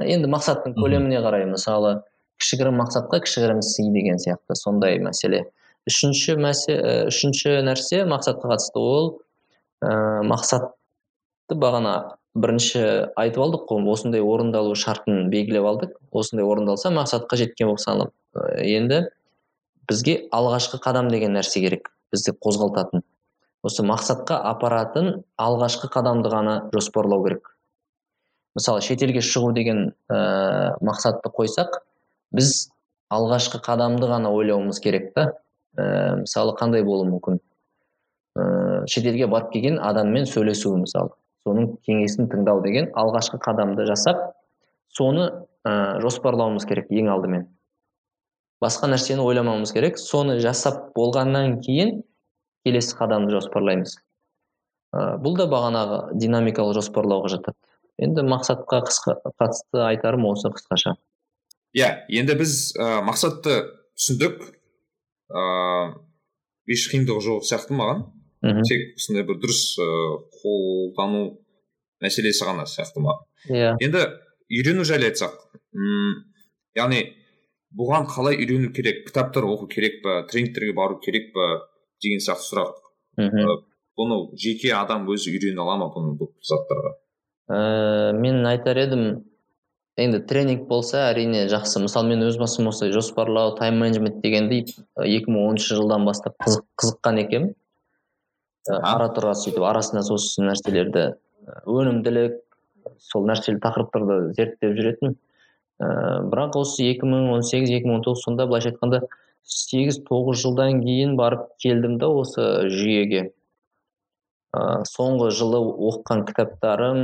Енді 0.00 0.30
мақсаттың 0.32 0.76
көлеміне 0.78 1.20
қарай 1.24 1.46
мысалы 1.50 2.00
кішігірім 2.40 2.78
мақсатқа 2.80 3.20
кішігірім 3.24 3.60
сый 3.64 3.90
деген 3.92 4.20
сияқты 4.22 4.56
сондай 4.56 5.00
мәселе. 5.02 5.44
Үшінші 5.88 6.36
мәсе, 6.40 6.76
үшінші 7.10 7.60
нәрсе 7.66 8.04
мақсатқа 8.08 8.54
қатысты 8.54 8.80
ол 8.80 9.10
ә, 9.84 10.22
мақсатты 10.28 11.56
бағана 11.56 12.16
бірінші 12.34 12.82
айтып 13.18 13.44
алдық 13.44 13.66
қой 13.68 13.88
осындай 13.92 14.22
орындалу 14.22 14.74
шартын 14.78 15.28
белгілеп 15.32 15.66
алдық. 15.66 15.96
Осындай 16.12 16.46
орындалса 16.46 16.92
мақсатқа 16.94 17.40
жеткен 17.40 17.72
болып 17.72 17.82
саналады 17.82 18.12
енді 18.64 19.00
бізге 19.90 20.16
алғашқы 20.32 20.78
қадам 20.84 21.10
деген 21.10 21.34
нәрсе 21.34 21.60
керек 21.64 21.90
бізді 22.14 22.36
қозғалтатын. 22.44 23.02
Осы 23.66 23.84
мақсатқа 23.84 24.38
апаратын 24.52 25.24
алғашқы 25.40 25.90
қадамды 25.92 26.30
ғана 26.32 26.54
жоспарлау 26.72 27.24
керек. 27.26 27.50
Мысалы 28.58 28.82
шетелге 28.82 29.22
шығу 29.24 29.52
деген 29.56 29.92
ә, 30.10 30.76
мақсатты 30.84 31.30
қойсақ 31.34 31.80
біз 32.34 32.70
алғашқы 33.10 33.60
қадамды 33.64 34.08
ғана 34.10 34.32
ойлауымыз 34.34 34.80
керек 34.82 35.12
та. 35.14 35.30
Ә, 35.78 36.22
мысалы 36.22 36.56
қандай 36.58 36.84
болуы 36.86 37.08
мүмкін? 37.10 37.38
Ә, 38.38 38.44
шетелге 38.90 39.28
барып 39.30 39.52
келген 39.54 39.78
адаммен 39.82 40.26
сөйлесу 40.30 40.74
мысалы. 40.78 41.14
Соның 41.46 41.76
кеңесін 41.86 42.28
тыңдау 42.30 42.60
деген 42.64 42.90
алғашқы 42.98 43.40
қадамды 43.42 43.86
жасап 43.88 44.34
соны 44.92 45.30
ә, 45.64 46.00
жоспарлауымыз 46.02 46.66
керек 46.68 46.90
ең 46.90 47.10
алдымен. 47.14 47.48
Басқа 48.60 48.90
нәрсені 48.92 49.24
ойламауымыз 49.24 49.72
керек. 49.72 49.98
Соны 49.98 50.38
жасап 50.42 50.90
болғаннан 50.96 51.60
кейін 51.64 52.02
келесі 52.66 52.96
қадамды 52.98 53.32
жоспарлаймыз. 53.38 53.96
Ә, 54.92 55.16
бұл 55.22 55.38
да 55.38 55.46
бағанағы 55.50 56.00
динамикалық 56.20 56.76
жоспарлауға 56.76 57.32
жатады. 57.38 57.56
Енді 58.00 58.24
мақсатқа 58.28 58.80
қысқа 58.88 59.16
қатысты 59.40 59.82
айтарым 59.84 60.26
осы 60.30 60.50
қысқаша. 60.52 60.96
Иә 61.76 61.90
енді 62.08 62.36
біз 62.40 62.54
ә, 62.76 63.00
мақсатты 63.06 63.60
түсіндік. 63.98 64.40
Ыыы 65.30 65.92
еш 66.70 66.86
қиындығы 66.90 67.22
жоқ 67.26 67.46
сияқты 67.46 67.76
маған. 67.78 68.04
Мхм. 68.42 68.64
Тек 68.66 68.96
осындай 68.96 69.26
бір 69.28 69.38
дұрыс 69.42 69.62
ыыы 69.84 70.18
қолдану 70.40 71.22
мәселесі 72.02 72.46
ғана 72.48 72.66
сияқты 72.66 73.02
маған. 73.04 73.26
Иә. 73.50 73.74
Енді 73.84 74.04
үйрену 74.50 74.86
жайлы 74.88 75.10
айтсақ 75.10 75.36
м 75.76 76.24
яғни 76.78 77.02
бұған 77.76 78.08
қалай 78.10 78.40
үйрену 78.40 78.72
керек 78.74 79.04
кітаптар 79.08 79.46
оқу 79.46 79.68
керек 79.70 80.00
па 80.02 80.22
тренингтерге 80.30 80.72
бару 80.74 80.98
керек 81.04 81.30
па 81.34 81.66
деген 82.02 82.22
сияқты 82.24 82.48
сұрақ. 82.48 82.80
Мхм. 83.20 83.60
Бұны 83.98 84.18
жеке 84.40 84.72
адам 84.74 85.06
өзі 85.12 85.34
үйрене 85.34 85.60
ала 85.60 85.76
ма 85.76 85.90
бұны 85.92 86.16
бұл 86.18 86.32
заттарға? 86.40 86.96
Ә, 87.50 88.12
мен 88.14 88.44
айтар 88.46 88.78
едім 88.78 89.06
енді 90.00 90.20
тренинг 90.30 90.66
болса 90.68 91.08
әрине 91.10 91.46
жақсы. 91.50 91.82
Мысалы 91.82 92.12
мен 92.12 92.22
өз 92.28 92.38
басым 92.40 92.70
осылай 92.70 92.94
жоспарлау 92.94 93.56
тайм 93.58 93.80
менеджмент 93.82 94.20
дегенді 94.22 94.62
екі 95.04 95.32
мың 95.32 95.50
оныншы 95.50 95.76
жылдан 95.76 96.06
бастап 96.08 96.38
қызық, 96.44 96.64
қызыққан 96.80 97.24
екенмін. 97.24 97.56
Ара 98.70 99.08
тұра 99.16 99.34
сөйтіп 99.34 99.64
арасында 99.66 100.04
осы 100.14 100.44
нәрселерді 100.44 101.06
өнімділік 101.66 102.38
сол 103.02 103.26
нәрселі 103.28 103.58
тақырыптарды 103.64 104.34
зерттеп 104.36 104.76
жүретін 104.76 105.16
ә, 105.80 105.88
бірақ 106.30 106.58
осы 106.60 106.86
2018-2019 106.92 108.20
сонда 108.20 108.46
былайша 108.46 108.74
айтқанда 108.74 109.02
сегіз 109.48 110.02
тоғыз 110.06 110.42
жылдан 110.44 110.82
кейін 110.84 111.16
барып 111.18 111.48
келдім 111.62 111.96
да 111.98 112.10
осы 112.12 112.46
жүйеге. 112.70 113.30
Ә, 114.52 114.84
соңғы 114.90 115.30
жылы 115.40 115.62
оқыған 115.90 116.26
кітаптарым 116.28 117.02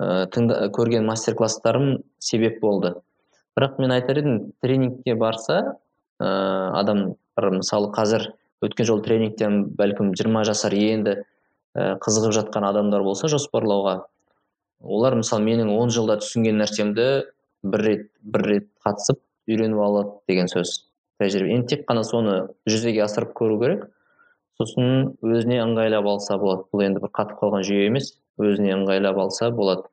ә, 0.00 0.26
тыңда, 0.34 0.68
көрген 0.74 1.06
мастер 1.06 1.36
класстарым 1.38 1.98
себеп 2.18 2.60
болды. 2.62 2.94
Бірақ 3.58 3.78
мен 3.78 3.94
айтар 3.94 4.18
едім 4.22 4.40
тренингке 4.62 5.14
барса 5.14 5.76
ә, 6.20 6.26
адамдар 6.80 7.50
мысалы 7.58 7.92
қазір 7.94 8.32
өткен 8.64 8.88
жолы 8.88 9.04
тренингтен 9.06 9.62
бәлкім 9.78 10.14
жиырма 10.18 10.44
жасар 10.48 10.74
енді 10.74 11.20
ә, 11.74 11.94
қызығып 12.02 12.34
жатқан 12.38 12.66
адамдар 12.70 13.04
болса 13.06 13.28
жоспарлауға 13.30 14.00
олар 14.84 15.16
мысалы 15.18 15.44
менің 15.46 15.70
он 15.74 15.92
жылда 15.94 16.18
түсінген 16.22 16.58
нәрсемді 16.60 17.06
бір 17.64 17.86
рет 17.88 18.10
бір 18.20 18.46
рет 18.50 18.68
қатысып 18.84 19.20
үйреніп 19.48 19.80
алады 19.80 20.18
деген 20.28 20.48
сөз 20.50 20.84
тәжірибе. 21.20 21.54
Енді 21.56 21.74
тек 21.74 21.86
қана 21.88 22.04
соны 22.04 22.36
жүзеге 22.68 23.04
асырып 23.04 23.34
көру 23.38 23.58
керек. 23.62 23.86
Сосын 24.58 25.14
өзіне 25.24 25.60
ыңғайлап 25.64 26.06
алса 26.08 26.38
болады. 26.38 26.66
Бұл 26.72 26.84
енді 26.86 27.02
бір 27.04 27.12
қатып 27.16 27.40
қалған 27.40 27.64
жүйе 27.66 27.88
емес. 27.88 28.14
Өзіне 28.40 28.74
ыңғайлап 28.78 29.18
алса 29.24 29.50
болады. 29.54 29.88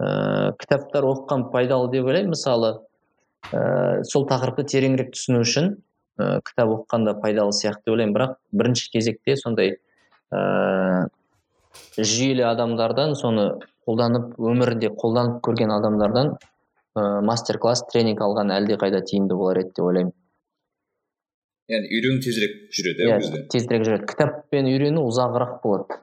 Ә, 0.00 0.52
кітаптар 0.60 1.06
оқыған 1.08 1.48
пайдалы 1.52 1.90
деп 1.92 2.08
ойлаймын. 2.08 2.34
Мысалы 2.34 2.72
ә, 3.52 4.02
сол 4.08 4.26
тақырыпты 4.30 4.66
тереңірек 4.72 5.12
түсіну 5.14 5.42
үшін 5.44 5.74
ә, 6.18 6.40
кітап 6.46 6.74
оқығанда 6.76 7.16
пайдалы 7.22 7.54
сияқты 7.56 7.88
деп 7.88 7.94
ойлаймын. 7.96 8.16
Бірақ 8.16 8.36
бірінші 8.52 8.90
кезекте 8.94 9.36
сондай 9.40 9.76
ә, 10.32 11.08
жүйелі 11.98 12.46
адамдардан 12.50 13.14
соны 13.18 13.50
қолданып 13.86 14.38
өмірінде 14.38 14.92
қолданып 14.96 15.40
көрген 15.46 15.72
адамдардан 15.76 16.34
ә, 16.96 17.20
мастер 17.26 17.60
класс 17.62 17.84
тренинг 17.92 18.22
алған 18.24 18.54
әлдеқайда 18.56 19.04
тиімді 19.06 19.38
болар 19.38 19.62
еді 19.62 19.74
деп 19.76 19.86
ойлаймын. 19.86 20.14
Яғни 21.70 21.90
үйрену 21.94 22.22
тезірек 22.24 22.54
жүреді 22.74 23.04
иә 23.04 23.10
yeah, 23.20 23.42
тезірек 23.52 23.84
жүреді. 23.86 24.06
Кітаппен 24.10 24.66
үйрену 24.66 25.04
ұзағырақ 25.06 25.60
болады. 25.62 26.00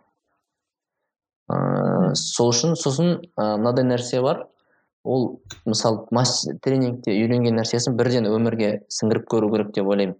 Ыыы 1.47 2.15
сол 2.19 2.51
үшін 2.51 2.75
сосын 2.79 3.17
мынадай 3.38 3.86
нәрсе 3.88 4.21
бар. 4.21 4.45
Ол 5.07 5.39
мысалы 5.65 6.03
тренингте 6.63 7.13
үйренген 7.15 7.55
нәрсесін 7.62 7.95
бірден 7.95 8.27
өмірге 8.27 8.81
сіңіріп 8.91 9.29
көру 9.31 9.51
керек 9.53 9.71
деп 9.75 9.88
ойлаймын. 9.88 10.17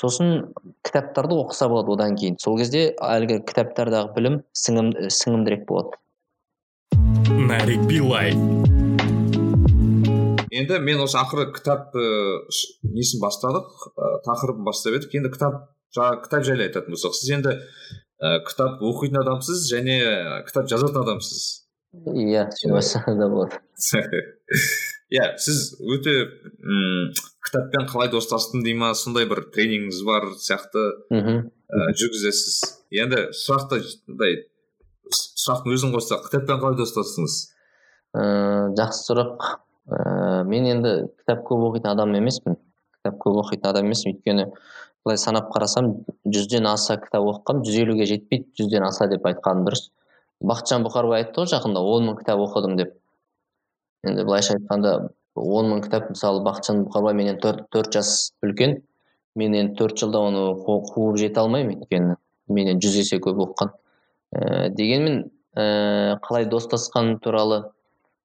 Сосын 0.00 0.54
кітаптарды 0.84 1.36
оқыса 1.36 1.68
болады 1.68 1.92
одан 1.92 2.16
кейін. 2.16 2.38
Сол 2.40 2.56
кезде 2.60 2.90
әлгі 3.00 3.42
кітаптардағы 3.48 4.12
білім 4.16 4.40
сіңім, 4.56 4.90
сіңімдірек 5.12 5.66
болады. 5.68 5.96
Нарик 7.48 7.84
билай. 7.88 8.32
Енді 10.56 10.80
мен 10.80 11.00
осы 11.04 11.18
ақыры 11.20 11.50
кітап 11.52 11.96
несін 11.96 13.20
бастадық? 13.20 13.72
Ә, 13.96 14.20
тақырыбын 14.24 14.64
бастап 14.68 14.96
едік. 14.96 15.12
Енді 15.16 15.32
кітап 15.32 15.66
жаңағы 15.96 16.22
кітап 16.24 16.46
жайлы 16.48 16.68
айтатын 16.68 16.96
болсақ 16.96 17.16
сіз 17.16 17.32
енді 17.36 17.56
ә, 18.20 18.40
кітап 18.46 18.82
оқитын 18.84 19.20
адамсыз 19.22 19.66
және 19.70 20.00
кітап 20.48 20.68
жазатын 20.70 21.02
адамсыз. 21.04 21.46
Иә 22.06 22.48
да 23.06 23.28
болады. 23.28 23.60
Иә 25.06 25.36
сіз 25.38 25.76
өте 25.80 26.14
м 26.66 27.12
кітаппен 27.46 27.86
қалай 27.86 28.10
достастым 28.10 28.64
дей 28.64 28.74
ма 28.74 28.90
сондай 28.94 29.28
бір 29.30 29.44
тренингіңіз 29.54 30.00
бар 30.06 30.26
сияқты 30.34 30.82
мхм. 31.14 31.44
ә, 31.70 31.92
жүргізесіз. 31.94 32.56
Енді 32.90 33.28
сұрақты 33.36 33.78
мындай 34.10 34.40
сұрақтың 35.14 35.76
өзін 35.76 35.94
қоссақ 35.94 36.26
кітаппен 36.26 36.58
қалай 36.58 36.80
достастыңыз? 36.80 37.38
Ә, 38.18 38.24
жақсы 38.78 39.06
сұрақ. 39.06 39.46
Ә, 39.86 40.42
мен 40.50 40.66
енді 40.72 40.96
кітап 41.20 41.46
көп 41.46 41.68
оқитын 41.70 41.92
адам 41.92 42.16
емеспін. 42.18 42.58
Кітап 42.98 43.20
көп 43.22 43.38
оқитын 43.44 43.70
адам 43.70 43.86
емеспін. 43.86 44.16
Өйткені 44.16 44.48
былай 45.06 45.18
санап 45.22 45.52
қарасам 45.54 45.92
жүзден 46.26 46.66
аса 46.66 46.96
кітап 46.98 47.22
оқығанмын. 47.30 47.62
жүз 47.68 47.76
елуге 47.84 48.06
жетпейді 48.10 48.50
жүзден 48.58 48.82
аса 48.82 49.06
деп 49.06 49.26
айтқаным 49.30 49.68
дұрыс. 49.68 49.90
Бақытжан 50.42 50.82
бұқарбай 50.82 51.22
айтты 51.22 51.44
ғой 51.44 51.52
жақында 51.52 51.80
он 51.80 52.08
мың 52.08 52.18
кітап 52.18 52.42
оқыдым 52.42 52.74
деп. 52.76 52.96
Енді 54.02 54.24
былайша 54.26 54.56
айтқанда 54.58 55.12
он 55.36 55.70
мың 55.70 55.84
кітап 55.84 56.10
мысалы 56.10 56.42
бақытжан 56.42 56.82
бұқарбай 56.88 57.14
менен 57.14 57.38
төрт 57.38 57.92
жас 57.92 58.32
үлкен 58.42 58.80
мен 59.36 59.54
енді 59.54 59.76
төрт 59.78 60.00
жылда 60.00 60.22
оны 60.26 60.44
қуып 60.64 61.18
жете 61.20 61.40
алмаймын 61.42 61.84
өйткені 61.84 62.16
менен 62.48 62.80
жүз 62.80 62.96
есе 63.02 63.18
көп 63.22 63.42
оқыған 63.44 63.72
ә, 64.32 64.68
дегенмен 64.72 65.26
ә, 65.54 66.18
қалай 66.24 66.48
достасқан 66.48 67.18
туралы 67.20 67.66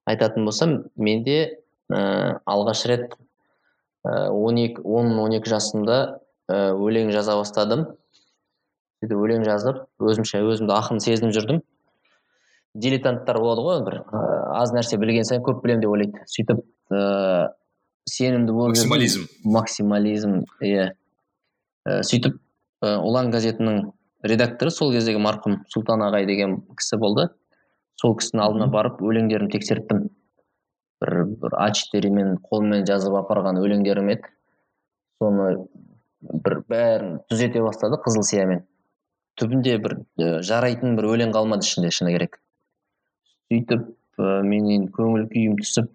айтатын 0.08 0.48
болсам 0.48 0.78
менде 0.96 1.58
ә, 1.92 2.40
алғаш 2.46 2.86
рет 2.88 3.14
он 4.04 4.56
екі 4.58 4.82
он 4.82 5.12
он 5.20 5.36
екі 5.36 5.52
жасымда 5.52 6.21
өлең 6.52 7.12
жаза 7.14 7.36
бастадым. 7.38 7.86
Сөйтіп 9.02 9.18
өлең 9.18 9.42
жазып 9.46 9.82
өзімше 9.98 10.42
өзімді 10.46 10.74
ақын 10.76 11.00
сезініп 11.02 11.34
жүрдім. 11.34 11.62
Дилетанттар 12.78 13.40
болады 13.42 13.64
ғой 13.66 13.80
бір 13.84 13.96
ә, 14.04 14.20
аз 14.60 14.70
нәрсе 14.72 14.96
білген 15.00 15.26
сайын 15.28 15.42
көп 15.44 15.64
білемін 15.64 15.82
деп 15.82 15.90
ойлайды. 15.92 16.22
Сөйтіп 16.30 16.62
ә, 16.94 17.50
сенімді 18.08 18.54
болып 18.54 18.76
максимализм. 18.76 19.26
Максимализм 19.44 20.38
иә. 20.62 20.86
Ә, 21.84 21.98
сөйтіп 22.06 22.38
ә, 22.38 22.94
ұлан 23.02 23.32
газетінің 23.34 23.82
редакторы 24.22 24.70
сол 24.70 24.94
кездегі 24.94 25.20
марқұм 25.22 25.64
сұлтан 25.74 26.06
ағай 26.06 26.26
деген 26.30 26.60
кісі 26.78 27.00
болды. 27.02 27.28
Сол 27.98 28.14
кісінің 28.18 28.46
алдына 28.46 28.70
барып 28.72 29.02
өлеңдерімді 29.02 29.58
тексерттім. 29.58 30.06
Бір 31.02 31.24
бір 31.42 31.58
а 31.58 31.72
четыремен 31.74 32.36
қолыммен 32.46 32.86
жазып 32.86 33.18
апарған 33.18 33.58
өлеңдерім 33.60 34.14
еді. 34.14 34.30
Соны 35.18 35.66
бір 36.22 36.60
бәрін 36.70 37.16
түзете 37.30 37.62
бастады 37.64 37.98
қызыл 38.04 38.26
сиямен. 38.26 38.62
Түбінде 39.40 39.78
бір 39.82 39.96
ә, 40.20 40.42
жарайтын 40.44 40.96
бір 40.98 41.08
өлең 41.14 41.32
қалмады 41.34 41.66
ішінде 41.66 41.90
шыны 41.94 42.12
керек. 42.14 42.38
Сөйтіп 43.50 43.88
ә, 44.18 44.42
мен 44.46 44.68
енді 44.76 44.92
көңіл 44.96 45.26
күйім 45.32 45.56
түсіп 45.62 45.90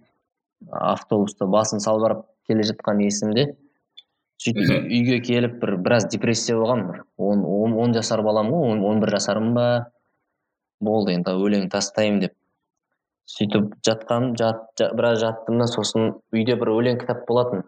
автобуста 0.67 1.45
басын 1.45 1.83
салбырап 1.83 2.25
келе 2.49 2.65
жатқан 2.67 3.03
есімде 3.05 3.51
сөйтіп 4.41 4.89
үйге 4.93 5.19
келіп 5.25 5.59
бір 5.61 5.75
біраз 5.85 6.07
депрессия 6.13 6.57
болған 6.57 6.83
бір 6.89 7.03
он, 7.17 7.45
он, 7.45 7.73
он 7.73 7.93
жасар 7.93 8.21
балам 8.25 8.51
ғой 8.53 8.71
он, 8.73 8.83
он 8.85 8.99
бір 9.01 9.15
жасармын 9.17 9.53
ба? 9.57 9.67
Болды 10.79 11.15
енді 11.17 11.33
өлең 11.33 11.71
тастаймын 11.73 12.19
деп. 12.21 12.33
Сөйтіп 13.27 13.73
жатқан 13.85 14.35
жат, 14.39 14.61
жат, 14.79 14.93
біраз 14.95 15.19
жаттым 15.23 15.57
да 15.61 15.65
сосын 15.67 16.11
үйде 16.35 16.55
бір 16.61 16.71
өлең 16.75 17.01
кітап 17.01 17.25
болатын. 17.27 17.65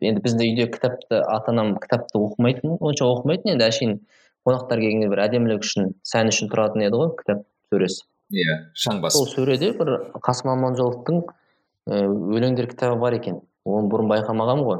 Енді 0.00 0.20
бізде 0.24 0.46
үйде 0.48 0.66
кітапты 0.72 1.20
ата 1.20 1.52
анам 1.52 1.74
кітапты 1.80 2.20
оқымайтын 2.20 2.76
онша 2.80 3.08
оқымайтын 3.08 3.54
енді 3.54 3.66
әшейін 3.66 3.98
қонақтар 4.46 4.80
келгенде 4.80 5.08
бір 5.12 5.24
әдемілік 5.26 5.64
үшін 5.64 5.92
сән 6.06 6.32
үшін 6.32 6.50
тұратын 6.52 6.84
еді 6.86 7.00
ғой 7.00 7.12
кітап 7.18 7.44
сөресі. 7.72 8.04
Иә 8.30 8.56
шаң 8.78 9.00
басып. 9.02 9.24
Сол 9.24 9.28
сөреде 9.34 9.72
бір 9.78 9.92
қасым 10.24 10.52
аманжоловтың 10.54 11.22
ә, 11.24 12.04
өлеңдер 12.06 12.68
кітабы 12.70 13.00
бар 13.02 13.16
екен. 13.18 13.40
Оны 13.64 13.90
бұрын 13.92 14.10
байқамағанмын 14.12 14.66
ғой. 14.68 14.78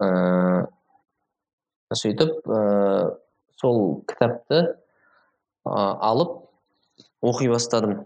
Ә, 0.00 0.08
сөйтіп 1.94 2.48
ә, 2.48 2.60
сол 3.60 4.00
кітапты 4.10 4.60
ә, 4.60 5.78
алып 6.10 6.36
оқи 7.22 7.48
бастадым. 7.52 8.04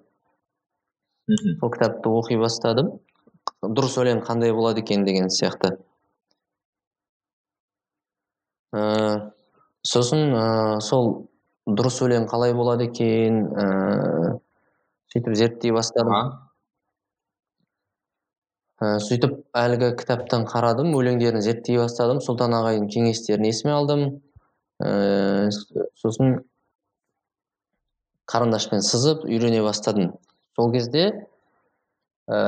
Сол 1.31 1.71
кітапты 1.75 2.13
оқи 2.13 2.39
бастадым. 2.41 2.99
Дұрыс 3.73 3.97
өлең 4.01 4.23
қандай 4.27 4.53
болады 4.53 4.83
екен 4.85 5.05
деген 5.07 5.31
сияқты. 5.33 5.75
Ә, 8.75 8.83
сосын 9.87 10.35
ә, 10.35 10.47
сол 10.85 11.29
дұрыс 11.67 12.01
өлең 12.05 12.27
қалай 12.31 12.55
болады 12.57 12.89
екен 12.91 13.45
ә, 13.55 13.67
сөйтіп 15.13 15.37
зерттей 15.39 15.75
бастадым. 15.77 16.35
Ә, 18.83 18.99
сөйтіп 19.07 19.39
әлгі 19.57 19.93
кітаптан 20.01 20.49
қарадым 20.51 20.91
өлеңдерін 20.99 21.45
зерттей 21.45 21.79
бастадым 21.79 22.21
сұлтан 22.25 22.57
ағайдың 22.59 22.91
кеңестерін 22.91 23.47
есіме 23.49 23.77
алдым. 23.77 24.05
Ә, 24.83 25.49
сосын 26.03 26.41
қарындашпен 28.31 28.83
сызып 28.83 29.25
үйрене 29.29 29.63
бастадым. 29.63 30.13
Сол 30.57 30.73
кезде 30.75 31.07
ә, 32.27 32.41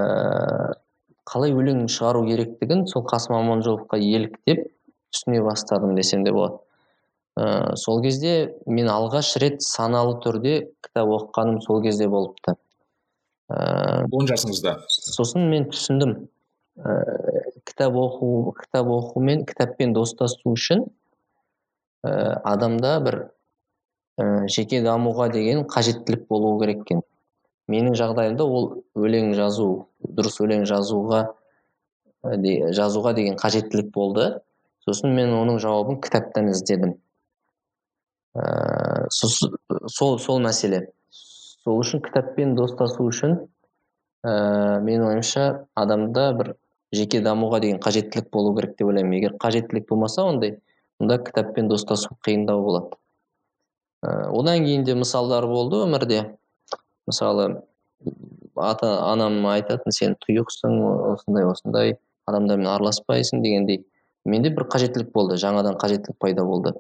қалай 1.26 1.54
өлең 1.54 1.86
шығару 1.90 2.24
керектігін 2.28 2.86
сол 2.90 3.04
қасым 3.08 3.36
аманжоловқа 3.38 3.98
еліктеп 3.98 4.66
түсіне 5.12 5.42
бастадым 5.42 5.96
десем 5.98 6.24
де 6.24 6.32
болады. 6.32 6.60
Ә, 7.36 7.76
сол 7.76 8.00
кезде 8.02 8.54
мен 8.66 8.88
алғаш 8.88 9.34
рет 9.42 9.60
саналы 9.62 10.16
түрде 10.24 10.54
кітап 10.86 11.10
оқығаным 11.18 11.60
сол 11.64 11.82
кезде 11.84 12.08
болыпты. 12.08 12.56
Ә, 13.50 14.06
он 14.10 14.30
жасыңызда? 14.30 14.78
сосын 14.88 15.50
мен 15.50 15.68
түсіндім. 15.72 16.14
Ә, 16.78 16.94
кітап 17.68 17.98
оқу 18.00 18.54
кітап 18.60 18.86
оқу 18.86 19.20
мен 19.20 19.44
кітаппен 19.46 19.92
достасу 19.96 20.54
үшін 20.54 20.86
адамда 22.06 22.98
бір 23.02 23.16
ә, 24.20 24.46
жеке 24.52 24.82
дамуға 24.84 25.28
деген 25.32 25.64
қажеттілік 25.68 26.26
болуы 26.30 26.60
керек 26.62 26.84
екен. 26.86 27.02
Менің 27.72 27.96
жағдайымда 27.98 28.44
ол 28.44 28.70
өлең 28.94 29.34
жазу 29.38 29.88
дұрыс 30.00 30.38
өлең 30.44 30.66
жазуға 30.68 31.26
жазуға 32.24 33.14
деген 33.14 33.36
қажеттілік 33.38 33.92
болды. 33.94 34.40
Сосын 34.86 35.14
мен 35.14 35.32
оның 35.34 35.58
жауабын 35.62 36.00
кітаптан 36.00 36.50
іздедім. 36.50 36.96
Ә, 38.36 39.06
сол 39.10 40.18
сол 40.18 40.40
мәселе. 40.42 40.86
Сол 41.10 41.80
үшін 41.82 42.02
кітаппен 42.04 42.54
достасу 42.54 43.06
үшін 43.08 43.36
ә, 44.22 44.78
менің 44.82 45.08
ойымша 45.08 45.66
адамда 45.74 46.32
бір 46.38 46.52
жеке 46.94 47.20
дамуға 47.22 47.60
деген 47.60 47.80
қажеттілік 47.82 48.30
болу 48.30 48.54
керек 48.56 48.76
деп 48.78 48.88
ойлаймын. 48.88 49.18
Егер 49.18 49.36
қажеттілік 49.42 49.88
болмаса 49.88 50.22
ондай 50.22 50.60
онда 51.00 51.18
кітаппен 51.18 51.68
достасу 51.68 52.14
қиындау 52.26 52.62
болады. 52.62 52.96
Ә, 54.04 54.30
одан 54.30 54.64
кейін 54.64 54.84
де 54.84 54.94
мысалдар 54.94 55.46
болды 55.50 55.82
өмірде. 55.82 56.36
Мысалы 57.06 57.48
ата 58.56 58.90
анам 59.10 59.44
айтатын 59.50 59.94
сен 59.94 60.16
тұйықсың 60.24 60.78
осындай 61.12 61.46
осындай 61.48 61.94
адамдармен 62.26 62.68
араласпайсың 62.70 63.42
дегендей. 63.44 63.84
Менде 64.24 64.50
бір 64.50 64.66
қажеттілік 64.72 65.12
болды 65.14 65.38
жаңадан 65.38 65.78
қажеттілік 65.78 66.18
пайда 66.18 66.44
болды. 66.44 66.72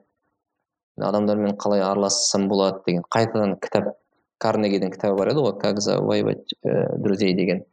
Адамдармен 0.96 1.56
қалай 1.60 1.84
аралассам 1.84 2.48
болады 2.48 2.82
деген. 2.86 3.04
Қайтадан 3.12 3.56
кітап 3.62 3.94
карнегидің 4.42 4.92
кітабы 4.96 5.20
бар 5.20 5.30
еді 5.32 5.44
ғой 5.44 5.58
как 5.60 5.80
завоевать 5.80 6.54
э, 6.62 6.96
друзей 6.98 7.34
деген. 7.34 7.64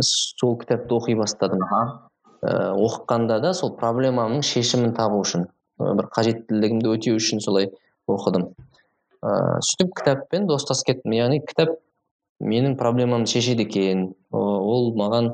Сол 0.00 0.58
кітапты 0.58 0.94
оқи 0.94 1.16
бастадым. 1.16 1.62
Ә, 2.42 2.74
оқығанда 2.74 3.40
да 3.40 3.54
сол 3.54 3.72
проблемамның 3.78 4.42
шешімін 4.44 4.92
табу 4.94 5.22
үшін 5.22 5.46
бір 5.78 6.08
қажеттілігімді 6.12 6.92
өтеу 6.92 7.16
үшін 7.20 7.40
солай 7.40 7.70
оқыдым. 8.10 8.50
Ыыы 9.26 9.62
сөйтіп 9.66 9.92
кітаппен 9.98 10.46
достасып 10.46 10.92
кеттім. 10.92 11.14
Яғни 11.16 11.40
кітап 11.46 11.76
менің 12.40 12.76
проблемамды 12.78 13.32
шешеді 13.32 13.66
екен. 13.66 14.08
Ол 14.30 14.92
маған 14.98 15.32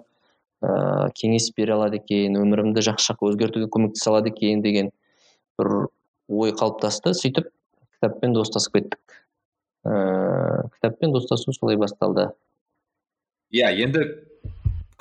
ыыы 0.65 1.11
кеңес 1.19 1.51
бере 1.57 1.77
алады 1.77 2.01
екен 2.01 2.39
өмірімді 2.41 2.85
жақсы 2.89 3.13
жаққа 3.13 3.33
өзгертуге 3.33 3.69
көмектесе 3.73 4.13
алады 4.13 4.33
екен 4.33 4.63
деген 4.65 4.93
бір 5.61 5.89
ой 6.29 6.55
қалыптасты. 6.57 7.15
Сөйтіп 7.19 7.51
кітаппен 7.99 8.37
достасып 8.37 8.79
кеттік. 8.79 9.19
Ыыы 9.85 10.69
кітаппен 10.77 11.13
достасу 11.13 11.53
солай 11.53 11.77
басталды. 11.77 12.31
Иә 13.53 13.75
енді 13.85 14.07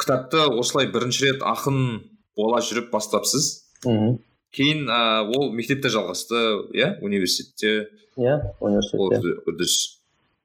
кітапты 0.02 0.44
осылай 0.60 0.90
бірінші 0.92 1.30
рет 1.30 1.46
ақын 1.46 2.02
бола 2.36 2.60
жүріп 2.66 2.90
бастапсыз. 2.92 3.70
Мхм. 3.86 4.18
Кейін 4.56 4.88
ә, 4.92 5.00
ол 5.32 5.52
мектепте 5.56 5.92
жалғасты 5.92 6.40
иә 6.76 6.98
университетте. 7.02 7.90
Иә 8.20 8.38
университетте. 8.60 9.38
Үрдіс. 9.48 9.76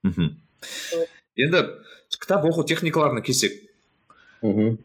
Мхм. 0.06 0.36
Енді 1.36 1.62
кітап 2.14 2.46
оқу 2.46 2.64
техникаларына 2.66 3.22
келсек. 3.26 3.58
Мхм. 4.42 4.78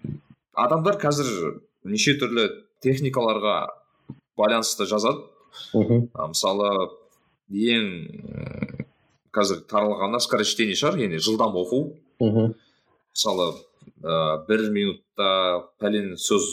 Адамдар 0.58 0.98
қазір 1.02 1.62
неше 1.84 2.18
түрлі 2.20 2.50
техникаларға 2.84 3.70
байланысты 4.40 4.90
жазады. 4.90 5.28
Мхм. 5.74 6.10
Мысалы 6.34 6.72
ең 7.52 7.88
қазір 9.32 9.64
таралғаны 9.70 10.20
скорочтение 10.24 10.76
шығар 10.76 11.00
яғни 11.06 11.22
жылдам 11.22 11.56
оқу. 11.62 11.84
Мхм. 12.20 12.56
Мысалы 13.14 13.52
ә, 14.02 14.42
бір 14.48 14.70
минутта 14.74 15.68
пәлен 15.80 16.16
сөз 16.18 16.48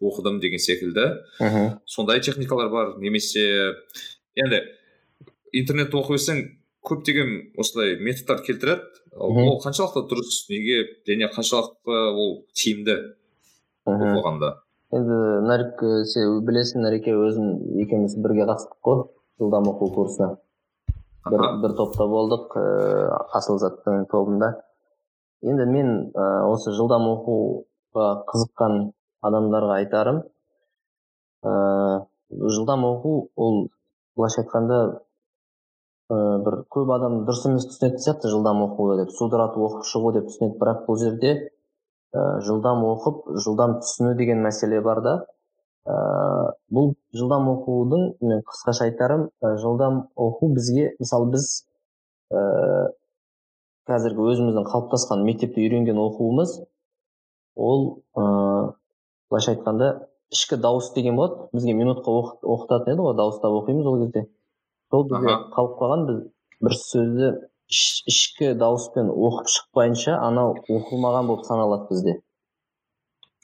оқыдым 0.00 0.40
деген 0.40 0.58
секілді. 0.58 1.22
Мхм. 1.40 1.80
Сондай 1.86 2.20
техникалар 2.20 2.70
бар 2.70 2.94
немесе 2.98 3.74
енді 4.36 4.62
интернетті 5.52 5.96
оқи 5.96 6.16
берсең 6.16 6.42
көптеген 6.86 7.58
осылай 7.58 7.96
методтар 8.00 8.42
келтіреді. 8.46 8.84
Ол 9.16 9.56
қаншалықты 9.62 10.04
дұрыс 10.10 10.44
неге 10.52 10.82
және 11.08 11.30
қаншалықты 11.32 12.00
ол 12.12 12.44
тиімді 12.52 12.96
оқығанда? 13.86 14.52
Енді 14.94 15.20
нарик 15.48 15.80
сен 16.12 16.42
білесің 16.46 16.84
нарике 16.84 17.16
өзім 17.16 17.80
екеуміз 17.82 18.18
бірге 18.22 18.44
қатыстық 18.46 18.78
қой 18.84 19.00
жылдам 19.40 19.70
оқу 19.72 19.88
курсына. 19.94 20.36
Бір, 21.26 21.42
бір 21.62 21.74
топта 21.74 22.06
болдық 22.06 22.54
ыыы 22.60 23.08
асылзаттың 23.34 24.06
тобында. 24.12 24.52
Енді 25.42 25.66
мен 25.66 25.88
ә, 26.14 26.46
осы 26.46 26.70
жылдам 26.76 27.08
оқуға 27.10 28.10
қызыққан 28.30 28.92
адамдарға 29.22 29.80
айтарым. 29.80 30.22
Ыыы 31.46 32.04
жылдам 32.30 32.84
оқу 32.84 33.30
ол 33.36 33.68
былайша 34.16 34.42
айтқанда 34.42 34.78
ә, 36.10 36.16
бір 36.42 36.58
көп 36.72 36.90
адам 36.96 37.20
дұрыс 37.26 37.46
емес 37.48 37.66
түсінетін 37.70 38.02
сияқты 38.02 38.30
жылдам 38.32 38.62
оқуды 38.66 39.02
деп 39.02 39.12
судыратып 39.14 39.62
оқып 39.68 39.86
шығу 39.90 40.12
деп 40.16 40.28
түсінеді. 40.30 40.58
Бірақ 40.60 40.84
бұл 40.88 40.98
жерде 41.00 41.32
ә, 42.12 42.40
жылдам 42.46 42.84
оқып 42.88 43.24
жылдам 43.44 43.78
түсіну 43.82 44.14
деген 44.18 44.42
мәселе 44.42 44.80
бар 44.82 45.02
да. 45.06 45.16
Ә, 45.86 45.96
бұл 46.72 46.94
жылдам 47.14 47.48
оқудың 47.52 48.08
мен 48.20 48.42
қысқаша 48.46 48.88
айтарым 48.90 49.28
ә, 49.42 49.56
жылдам 49.62 50.06
оқу 50.16 50.50
бізге 50.54 50.94
мысалы 50.98 51.30
біз 51.36 51.50
ә, 52.32 52.90
қазіргі 53.86 54.32
өзіміздің 54.32 54.66
қалыптасқан 54.66 55.22
мектепте 55.22 55.62
үйренген 55.62 56.00
оқуымыз 56.02 56.58
ол 57.54 57.86
былайша 59.30 59.54
айтқанда 59.54 59.90
ішкі 60.32 60.56
дауыс 60.56 60.92
деген 60.94 61.16
болады. 61.16 61.48
бізге 61.52 61.74
минутқа 61.74 62.10
оқытатын 62.42 62.94
еді 62.94 63.02
ғой 63.02 63.16
дауыстап 63.16 63.52
оқимыз 63.62 63.86
ол 63.86 63.98
кезде. 64.04 64.26
Сол 64.90 65.04
бізге 65.10 65.34
қалып 65.54 65.78
қалған 65.80 66.06
біз 66.08 66.22
бір 66.62 66.74
сөзді 66.80 67.30
ішкі 67.68 68.54
дауыспен 68.58 69.10
оқып 69.10 69.50
шықпайынша 69.50 70.16
анау 70.22 70.54
оқылмаған 70.68 71.26
болып 71.30 71.46
саналады 71.46 71.88
бізде. 71.90 72.20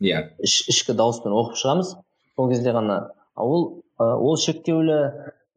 Иә. 0.00 0.08
Yeah. 0.08 0.30
ішкі 0.42 0.94
дауыспен 0.94 1.32
оқып 1.32 1.58
шығамыз. 1.62 1.96
сол 2.36 2.48
кезде 2.50 2.72
ғана 2.72 3.10
ол 3.36 3.82
ол 3.98 4.36
шектеулі 4.36 4.98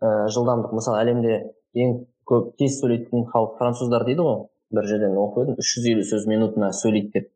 ә, 0.01 0.27
жылдамдық. 0.29 0.73
мысалы 0.73 1.01
әлемде 1.03 1.53
ең 1.73 2.05
көп 2.25 2.55
тез 2.57 2.79
сөйлейтін 2.81 3.29
халық 3.31 3.57
француздар 3.57 4.05
дейді 4.05 4.21
ғой. 4.21 4.45
бір 4.71 4.88
жерден 4.89 5.17
оқып 5.17 5.43
едім 5.43 5.59
үш 5.61 5.75
жүз 5.77 5.89
елу 5.93 6.03
сөз 6.09 6.27
минутына 6.27 6.71
сөйлейді 6.73 7.11
деп. 7.13 7.31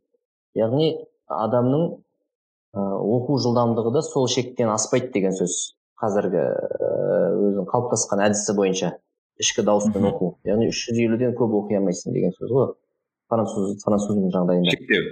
яғни 0.56 1.06
адамның 1.30 2.02
оқу 2.74 3.38
жылдамдығы 3.42 3.94
да 3.96 4.02
сол 4.06 4.28
шектен 4.28 4.70
аспайды 4.74 5.12
деген 5.14 5.36
сөз. 5.38 5.76
Қазіргі 6.00 6.42
өзінің 6.42 7.66
қалыптасқан 7.68 8.22
әдісі 8.30 8.56
бойынша 8.56 8.92
ішкі 9.42 9.66
дауыспен 9.68 10.06
оқу. 10.12 10.36
Яғни 10.48 10.70
үш 10.72 10.86
жүз 10.88 11.00
елуден 11.04 11.34
көп 11.36 11.56
оқи 11.64 11.80
алмайсың 11.80 12.16
деген 12.16 12.36
сөз 12.38 12.54
ғой. 12.56 12.70
Француз 13.32 13.82
француздың 13.84 14.30
жағдайында. 14.36 14.76
Шектеу. 14.76 15.10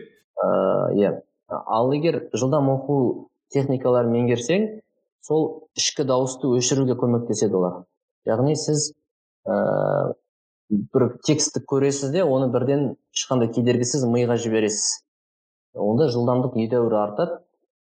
Иә. 0.99 1.11
Ал 1.47 1.91
егер 1.95 2.27
жылдам 2.35 2.69
оқу 2.73 2.97
техникаларын 3.53 4.13
меңгерсең 4.13 4.67
сол 5.23 5.69
ішкі 5.79 6.05
дауысты 6.07 6.51
өшіруге 6.55 6.97
көмектеседі 6.99 7.59
олар. 7.59 7.81
Яғни 8.27 8.55
сіз 8.59 8.91
ә, 9.47 10.13
бір 10.69 11.09
текстті 11.23 11.63
көресіз 11.67 12.11
де 12.15 12.23
оны 12.23 12.49
бірден 12.51 12.89
ешқандай 13.15 13.51
кедергісіз 13.55 14.05
миға 14.11 14.37
жібересіз. 14.43 15.03
Онда 15.77 16.09
жылдамдық 16.11 16.57
едәуір 16.59 16.97
артады. 16.99 17.39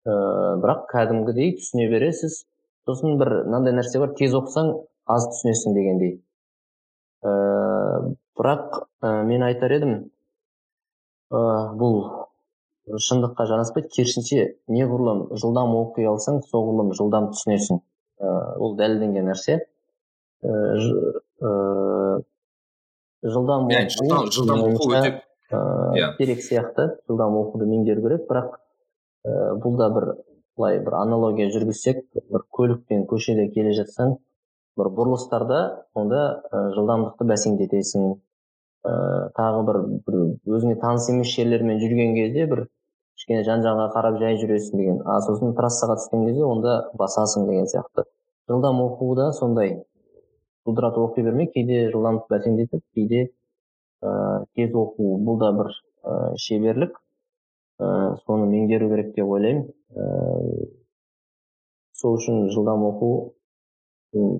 Ә, 0.07 0.16
бірақ 0.62 0.87
кәдімгідей 0.92 1.57
түсіне 1.59 1.88
бересіз 1.90 2.45
сосын 2.87 3.19
бір 3.21 3.33
мынандай 3.49 3.75
нәрсе 3.75 4.01
бар 4.03 4.14
тез 4.19 4.35
оқысаң 4.38 4.73
аз 5.11 5.27
түсінесің 5.33 5.75
дегендей. 5.77 6.12
Ә, 7.27 7.33
бірақ 8.38 8.81
ә, 9.03 9.11
мен 9.27 9.42
айтар 9.47 9.75
едім 9.75 9.95
ә, 11.31 11.40
бұл 11.79 11.99
шындыққа 12.87 13.49
жанаспайды. 13.51 13.90
Керісінше 13.97 14.47
неғұрлым 14.71 15.27
жылдам 15.40 15.75
оқи 15.81 16.07
алсаң 16.07 16.43
соғұрлым 16.47 16.93
жылдам 16.99 17.33
түсінесің. 17.35 17.83
Ә, 18.22 18.35
ол 18.62 18.76
дәлелденген 18.78 19.26
нәрсе. 19.33 19.59
Ә, 20.47 20.53
ә, 21.43 21.55
жылдам 23.26 23.66
оқу 24.68 24.93
иә. 24.95 26.12
керек 26.18 26.45
сияқты. 26.47 26.93
Жылдам 27.09 27.41
оқуды 27.43 27.66
меңгеру 27.66 28.07
керек. 28.07 28.28
Бірақ 28.31 28.61
ә, 29.27 29.57
бұл 29.62 29.77
да 29.81 29.91
бір 29.97 30.12
былай 30.57 30.79
бір 30.87 30.95
аналогия 31.03 31.51
жүргізсек 31.53 32.05
бір 32.14 32.47
көлікпен 32.57 33.05
көшеде 33.11 33.51
келе 33.53 33.74
жатсаң 33.77 34.16
бір 34.77 34.91
бұрылыстарда 34.93 35.61
онда 35.97 36.22
ә, 36.53 36.62
жылдамдықты 36.77 37.27
бәсеңдетесің. 37.31 38.16
Ә, 38.87 38.93
тағы 39.37 39.62
бір, 39.68 39.79
бір 40.07 40.18
өзіңе 40.59 40.77
таныс 40.83 41.09
емес 41.11 41.33
жерлермен 41.33 41.81
жүрген 41.81 42.14
кезде 42.16 42.47
бір 42.51 42.66
кішкене 43.16 43.43
жан 43.49 43.64
жағыңа 43.64 43.89
қарап 43.95 44.20
жай 44.20 44.37
жүресің 44.43 44.83
деген. 44.83 45.01
А 45.09 45.18
сосын 45.24 45.57
трассаға 45.57 45.97
түскен 46.03 46.27
кезде 46.29 46.45
онда 46.45 46.77
басасың 47.01 47.49
деген 47.49 47.70
сияқты. 47.72 48.05
Жылдам 48.51 48.83
оқуда 48.85 49.33
сондай. 49.33 49.81
Құлдыратып 50.68 51.09
оқи 51.09 51.24
бермей 51.24 51.51
кейде 51.55 51.87
жылдамдықты 51.95 52.37
бәсеңдетіп 52.37 52.85
кейде 52.95 53.24
ә, 54.05 54.45
тез 54.55 54.77
оқу. 54.77 55.16
Бұл 55.24 55.41
да 55.41 55.53
бір 55.57 55.72
ә, 56.05 56.37
шеберлік. 56.37 57.01
Ә, 57.81 58.16
соны 58.24 58.49
меңгеру 58.51 58.91
керек 58.93 59.14
деп 59.16 59.31
ойлаймын. 59.31 59.66
Ә, 59.97 60.05
сол 61.97 62.18
үшін 62.18 62.49
жылдам 62.53 62.85
оқу 62.91 63.11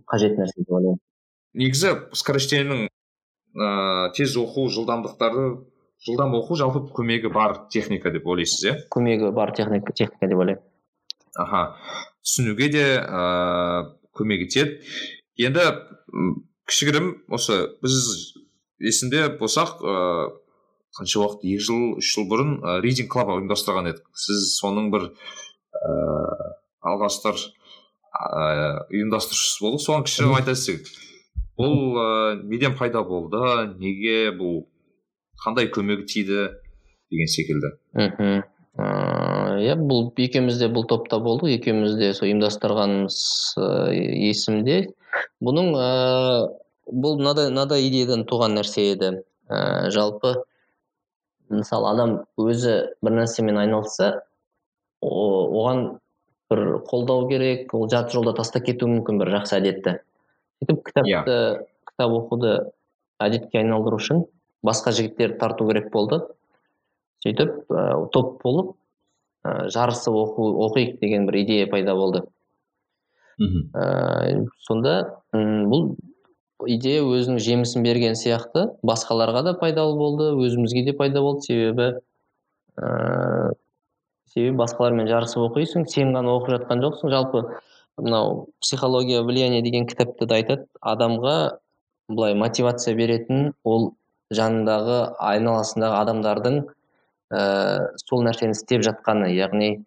қажет 0.09 0.37
нәрсе 0.39 0.63
деп 0.63 0.73
ойлаймын. 0.77 1.01
Негізі 1.57 1.93
скорочтениенің 2.17 2.87
ыыы 3.57 4.13
тез 4.17 4.37
оқу 4.37 4.67
жылдамдықтары 4.73 5.47
жылдам 6.05 6.35
оқу 6.37 6.57
жалпы 6.61 6.85
көмегі 6.97 7.33
бар 7.33 7.63
техника 7.73 8.13
деп 8.13 8.27
ойлайсыз 8.29 8.65
иә? 8.69 8.75
Көмегі 8.93 9.33
бар 9.33 9.55
техника 9.57 9.93
техника 9.93 10.29
деп 10.29 10.43
ойлаймын. 10.43 10.65
Аха. 11.37 11.77
Түсінуге 12.25 12.69
де 12.73 12.85
ыыы 13.01 13.93
көмек 14.17 14.47
етеді 14.49 14.81
енді 15.37 15.65
кішігірім 16.69 17.13
осы 17.33 17.63
біз 17.83 17.97
есімде 18.81 19.29
болсақ 19.41 19.81
ыыы 19.81 20.29
қанша 20.97 21.21
уақыт? 21.23 21.45
Екі 21.45 21.65
жыл 21.69 21.83
үш 22.01 22.13
жыл 22.15 22.29
бұрын 22.31 22.57
ә, 22.61 22.79
reading 22.85 23.11
club 23.13 23.33
ұйымдастырған 23.35 23.91
едік. 23.93 24.07
Сіз 24.17 24.49
соның 24.57 24.91
бір 24.95 25.11
ыыы 25.83 26.51
алғаштар 26.87 27.37
ыыы 27.37 28.71
ұйымдастырушысы 28.95 29.65
болдық 29.65 29.85
соған 29.85 30.07
кішігірім 30.07 30.37
айтасыз 30.41 30.91
бұл 31.57 31.77
ыыы 32.01 32.43
неден 32.51 32.77
пайда 32.79 33.03
болды 33.05 33.41
неге 33.81 34.33
бұл 34.37 34.65
қандай 35.45 35.71
көмегі 35.73 36.07
тиді 36.09 36.43
деген 37.13 37.33
секілді. 37.33 37.73
Мхм. 37.97 38.45
Иә 38.77 39.77
бұл 39.81 40.11
екеуміз 40.21 40.59
де 40.61 40.69
бұл 40.73 40.85
топта 40.89 41.19
болдық. 41.23 41.49
Екеуміз 41.57 41.97
де 41.97 42.13
сол 42.17 42.29
ұйымдастырғанымыз 42.29 43.19
есімде. 44.29 44.83
Бұның 45.45 45.73
ыыы 45.77 46.43
бұл 46.93 47.17
мынадай 47.21 47.49
мынадай 47.51 47.89
идеядан 47.89 48.27
туған 48.29 48.59
нәрсе 48.59 48.91
еді. 48.93 49.23
Ә, 49.49 49.89
жалпы 49.95 50.35
мысалы 51.53 51.91
адам 51.93 52.17
өзі 52.41 52.77
бір 53.05 53.17
нәрсемен 53.21 53.59
айналысса 53.61 54.23
оған 55.03 55.99
бір 56.51 56.63
қолдау 56.87 57.27
керек 57.31 57.75
ол 57.75 57.89
жарты 57.91 58.17
жолда 58.17 58.35
тастап 58.39 58.67
кетуі 58.67 58.91
мүмкін 58.97 59.21
бір 59.23 59.33
жақсы 59.37 59.59
әдетті 59.59 59.99
сөйтіп 60.61 60.83
кітапты 60.87 61.11
yeah. 61.11 61.27
Иә. 61.27 61.67
кітап 61.91 62.17
оқуды 62.21 62.55
әдетке 63.23 63.61
айналдыру 63.63 64.01
үшін 64.01 64.25
басқа 64.67 64.95
жігіттерді 64.97 65.39
тарту 65.41 65.69
керек 65.69 65.91
болды 65.93 66.21
сөйтіп 67.25 67.71
ә, 67.71 67.85
топ 68.15 68.37
болып 68.43 68.75
ә, 69.45 69.69
жарысып 69.75 70.15
оқу 70.15 70.49
оқиық 70.69 70.99
деген 71.01 71.27
бір 71.27 71.43
идея 71.43 71.71
пайда 71.71 71.95
болды 71.99 72.23
мхм 73.39 73.71
ә, 73.75 74.47
сонда 74.67 74.99
бұл 75.33 75.95
идея 76.65 77.03
өзінің 77.05 77.41
жемісін 77.43 77.85
берген 77.85 78.17
сияқты. 78.17 78.71
Басқаларға 78.87 79.43
да 79.51 79.55
пайдалы 79.59 79.97
болды 79.99 80.31
өзімізге 80.47 80.85
де 80.87 80.95
пайда 80.97 81.21
болды. 81.21 81.45
Себебі 81.49 81.89
ә, 82.81 83.53
себебі 84.33 84.57
басқалармен 84.63 85.11
жарысып 85.11 85.45
оқисың 85.51 85.87
сен 85.93 86.15
ғана 86.17 86.37
оқып 86.39 86.57
жатқан 86.57 86.83
жоқсың. 86.85 87.13
Жалпы 87.13 87.45
мынау 87.99 88.49
психология 88.61 89.23
влияния 89.23 89.63
деген 89.63 89.87
кітапта 89.87 90.27
да 90.27 90.41
айтады. 90.41 90.67
Адамға 90.81 91.37
былай 92.09 92.35
мотивация 92.35 92.95
беретін 92.97 93.53
ол 93.65 93.93
жанындағы 94.35 95.17
айналасындағы 95.23 96.01
адамдардың 96.01 96.61
ә, 97.31 97.41
сол 98.03 98.25
нәрсені 98.27 98.57
істеп 98.57 98.83
жатқаны 98.87 99.31
яғни 99.35 99.85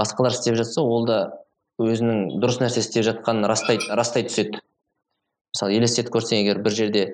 басқалар 0.00 0.34
істеп 0.34 0.58
жатса 0.60 0.82
ол 0.82 1.06
да 1.08 1.18
өзінің 1.80 2.40
дұрыс 2.42 2.60
нәрсе 2.62 2.82
істеп 2.84 3.06
жатқанын 3.06 3.48
растай, 3.48 3.78
растай 3.88 4.26
түседі. 4.28 4.60
Мысалы 5.58 5.74
елестетіп 5.74 6.12
көрсең 6.14 6.44
егер 6.44 6.60
бір 6.62 6.74
жерде 6.76 7.04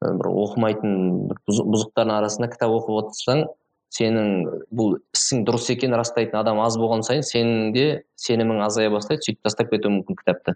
бір 0.00 0.28
оқымайтын 0.32 0.94
бұзықтардың 1.44 2.14
арасында 2.16 2.48
кітап 2.54 2.72
оқып 2.72 3.02
отырсаң 3.02 3.42
сенің 3.92 4.30
бұл 4.72 4.94
ісің 5.12 5.42
дұрыс 5.44 5.68
екенін 5.74 5.98
растайтын 6.00 6.38
адам 6.40 6.62
аз 6.64 6.78
болған 6.80 7.04
сайын 7.04 7.26
сенің 7.28 7.72
де 7.74 7.84
сенімің 8.16 8.62
азая 8.64 8.88
бастайды 8.90 9.26
сөйтіп 9.26 9.44
тастап 9.44 9.68
кетуі 9.74 9.92
мүмкін 9.98 10.16
кітапты 10.22 10.54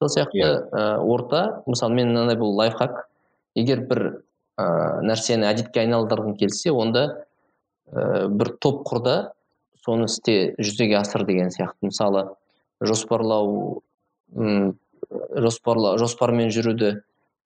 сол 0.00 0.08
сияқты 0.08 0.40
yeah. 0.40 0.54
Иә. 0.72 0.72
ә, 0.72 0.98
орта 1.04 1.42
мысалы 1.66 1.98
мен 1.98 2.14
мынандай 2.14 2.40
бұл 2.40 2.56
лайфхак 2.56 3.04
егер 3.60 3.84
бір 3.90 4.02
ә, 4.56 4.64
нәрсені 5.04 5.50
әдетке 5.50 5.84
айналдырғың 5.84 6.38
келсе 6.40 6.72
онда 6.72 7.04
ә, 7.92 8.28
бір 8.32 8.54
топ 8.56 8.86
құр 8.88 9.02
да 9.04 9.16
соны 9.84 10.08
істе 10.08 10.54
жүзеге 10.56 10.96
асыр 11.02 11.26
деген 11.28 11.52
сияқты 11.52 11.92
мысалы 11.92 12.30
жоспарлау 12.80 13.82
жоспарлы 15.10 15.96
жоспармен 16.00 16.50
жүруді 16.54 16.96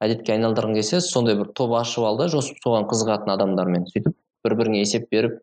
әдетке 0.01 0.35
айналдырғың 0.37 0.79
келсе 0.81 1.01
сондай 1.05 1.37
бір 1.39 1.53
топ 1.57 1.75
ашып 1.79 2.07
ал 2.09 2.19
да 2.21 2.29
соған 2.33 2.89
қызығатын 2.91 3.35
адамдармен 3.35 3.87
сөйтіп 3.91 4.17
бір 4.45 4.57
біріңе 4.61 4.81
есеп 4.85 5.11
беріп 5.13 5.41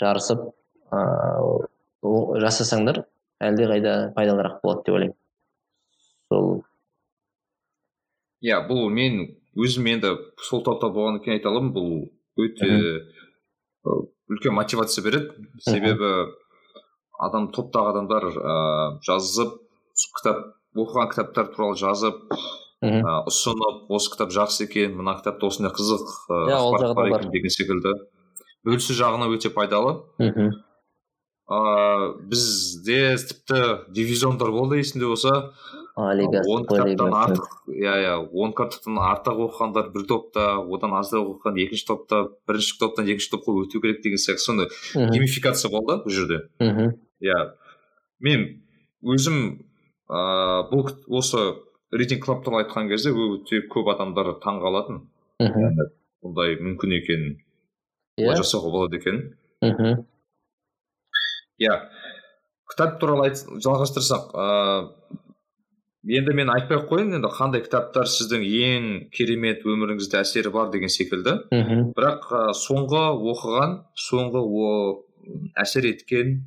жарысып 0.00 0.46
ыыы 0.92 2.40
жасасаңдар 2.40 3.04
әлдеқайда 3.44 3.94
пайдалырақ 4.16 4.60
болады 4.64 4.84
деп 4.86 4.96
ойлаймын. 4.96 5.16
Сол. 6.28 6.62
Иә 8.44 8.60
бұл 8.68 8.88
мен 8.94 9.20
өзім 9.58 9.88
енді 9.94 10.14
сол 10.46 10.64
топта 10.64 10.88
болғаннан 10.92 11.22
кейін 11.24 11.38
айта 11.38 11.50
аламын 11.52 11.72
бұл 11.76 11.90
өте 12.40 12.70
үлкен 14.30 14.56
мотивация 14.56 15.04
береді. 15.04 15.48
Себебі 15.66 16.30
адам 17.20 17.50
топтағы 17.52 17.92
адамдар 17.94 18.30
ыыы 18.30 19.00
жазып 19.04 19.58
кітап 20.16 20.59
оқыған 20.76 21.10
кітаптар 21.10 21.50
туралы 21.54 21.78
жазып 21.80 22.20
мхм 22.80 23.28
ұсынып 23.28 23.90
осы 23.92 24.14
кітап 24.14 24.32
жақсы 24.32 24.64
екен 24.68 24.96
мына 24.96 25.18
кітапта 25.18 25.50
осындай 25.50 25.72
қызық 25.74 26.06
ақпарат 26.30 26.94
бар 26.96 27.18
екен 27.18 27.34
деген 27.34 27.52
секілді 27.52 27.94
бөлісу 28.64 28.96
жағына 28.96 29.28
өте 29.34 29.50
пайдалы 29.52 29.98
мхм 30.22 30.52
ыыы 31.50 32.10
бізде 32.30 33.16
тіпті 33.18 33.90
дивизиондар 33.90 34.52
болды 34.54 34.78
есімде 34.80 35.10
болса 35.10 35.52
он 35.98 36.64
кітаптан 36.68 37.16
артық 37.18 37.48
иә 37.68 37.94
иә 38.06 38.12
он 38.32 38.54
кітаптан 38.54 39.00
артық 39.02 39.42
оқығандар 39.48 39.90
бір 39.92 40.06
топта 40.08 40.44
одан 40.62 40.94
аздау 40.94 41.34
оқыған 41.34 41.58
екінші 41.66 41.86
топта 41.90 42.22
бірінші 42.48 42.78
топтан 42.80 43.10
екінші 43.10 43.32
топқа 43.34 43.56
өту 43.64 43.82
керек 43.82 44.00
деген 44.04 44.22
сияқты 44.22 44.46
сондай 44.46 44.70
геймификация 44.94 45.72
болды 45.74 45.98
бұл 46.06 46.14
жерде 46.14 46.44
мхм 46.62 46.94
иә 47.20 47.40
мен 48.22 48.46
өзім 49.02 49.66
ыыы 50.10 50.66
бұл 50.70 50.90
осы 51.20 51.42
рейтинг 51.94 52.24
клаб 52.24 52.44
туралы 52.44 52.64
айтқан 52.64 52.90
кезде 52.90 53.12
өте 53.14 53.62
көп 53.70 53.92
адамдар 53.94 54.34
таң 54.42 54.60
қалатын 54.64 55.02
мхм 55.40 55.80
бұндай 56.24 56.58
мүмкін 56.60 56.96
екенін 56.98 57.36
иә. 58.18 58.34
жасауға 58.36 58.72
болады 58.74 59.00
екенін 59.00 59.22
мхм. 59.62 60.04
Иә. 61.60 61.76
Кітап 62.70 63.00
туралы 63.00 63.28
айт 63.28 63.40
жалғастырсақ 63.64 64.34
ыыы 64.34 65.20
енді 66.16 66.32
мен 66.32 66.50
айтпай 66.52 66.78
ақ 66.78 66.86
қояйын 66.88 67.18
енді 67.18 67.30
қандай 67.34 67.64
кітаптар 67.64 68.08
сіздің 68.08 68.44
ең 68.46 68.86
керемет 69.12 69.66
өміріңізде 69.68 70.22
әсері 70.22 70.52
бар 70.54 70.70
деген 70.72 70.88
секілді. 70.92 71.36
Мхм. 71.52 71.90
Бірақ 71.96 72.30
соңғы 72.56 73.02
оқыған 73.32 73.76
соңғы 74.08 74.40
о, 74.40 74.70
әсер 75.60 75.90
еткен 75.90 76.38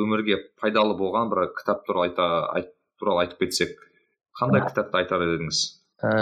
өмірге 0.00 0.38
пайдалы 0.60 0.96
болған 0.96 1.28
бір 1.32 1.50
кітап 1.58 1.84
туралы 1.86 2.10
айта 2.10 2.30
айт, 2.56 2.72
туралы 3.00 3.26
айтып 3.26 3.44
кетсек 3.44 3.74
қандай 4.36 4.62
кітапты 4.66 5.00
айтар 5.00 5.24
едіңіз? 5.24 5.62
Ә, 6.04 6.12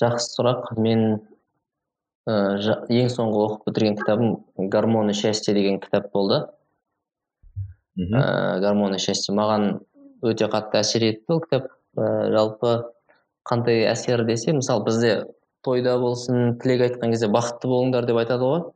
жақсы 0.00 0.34
сұрақ. 0.34 0.74
Мен 0.76 1.04
ә, 2.28 2.36
ең 2.92 3.08
соңғы 3.12 3.40
оқып 3.46 3.70
бітірген 3.70 3.98
кітабым 4.02 4.68
гормоны 4.72 5.14
счастья 5.16 5.54
деген 5.56 5.80
кітап 5.80 6.10
болды. 6.12 6.42
Ә, 7.96 8.60
гормоны 8.60 9.00
счастья 9.00 9.34
маған 9.34 9.80
өте 10.22 10.50
қатты 10.52 10.82
әсер 10.82 11.08
етті 11.08 11.38
ол 11.38 11.42
кітап. 11.46 11.72
Ә, 11.96 12.30
жалпы 12.36 12.74
қандай 13.48 13.86
әсер 13.88 14.26
десе 14.28 14.52
мысалы 14.52 14.84
бізде 14.84 15.14
тойда 15.64 15.96
болсын 15.98 16.58
тілек 16.60 16.84
айтқан 16.88 17.14
кезде 17.14 17.30
бақытты 17.32 17.70
болыңдар 17.70 18.06
деп 18.06 18.20
айтады 18.20 18.44
ғой. 18.44 18.66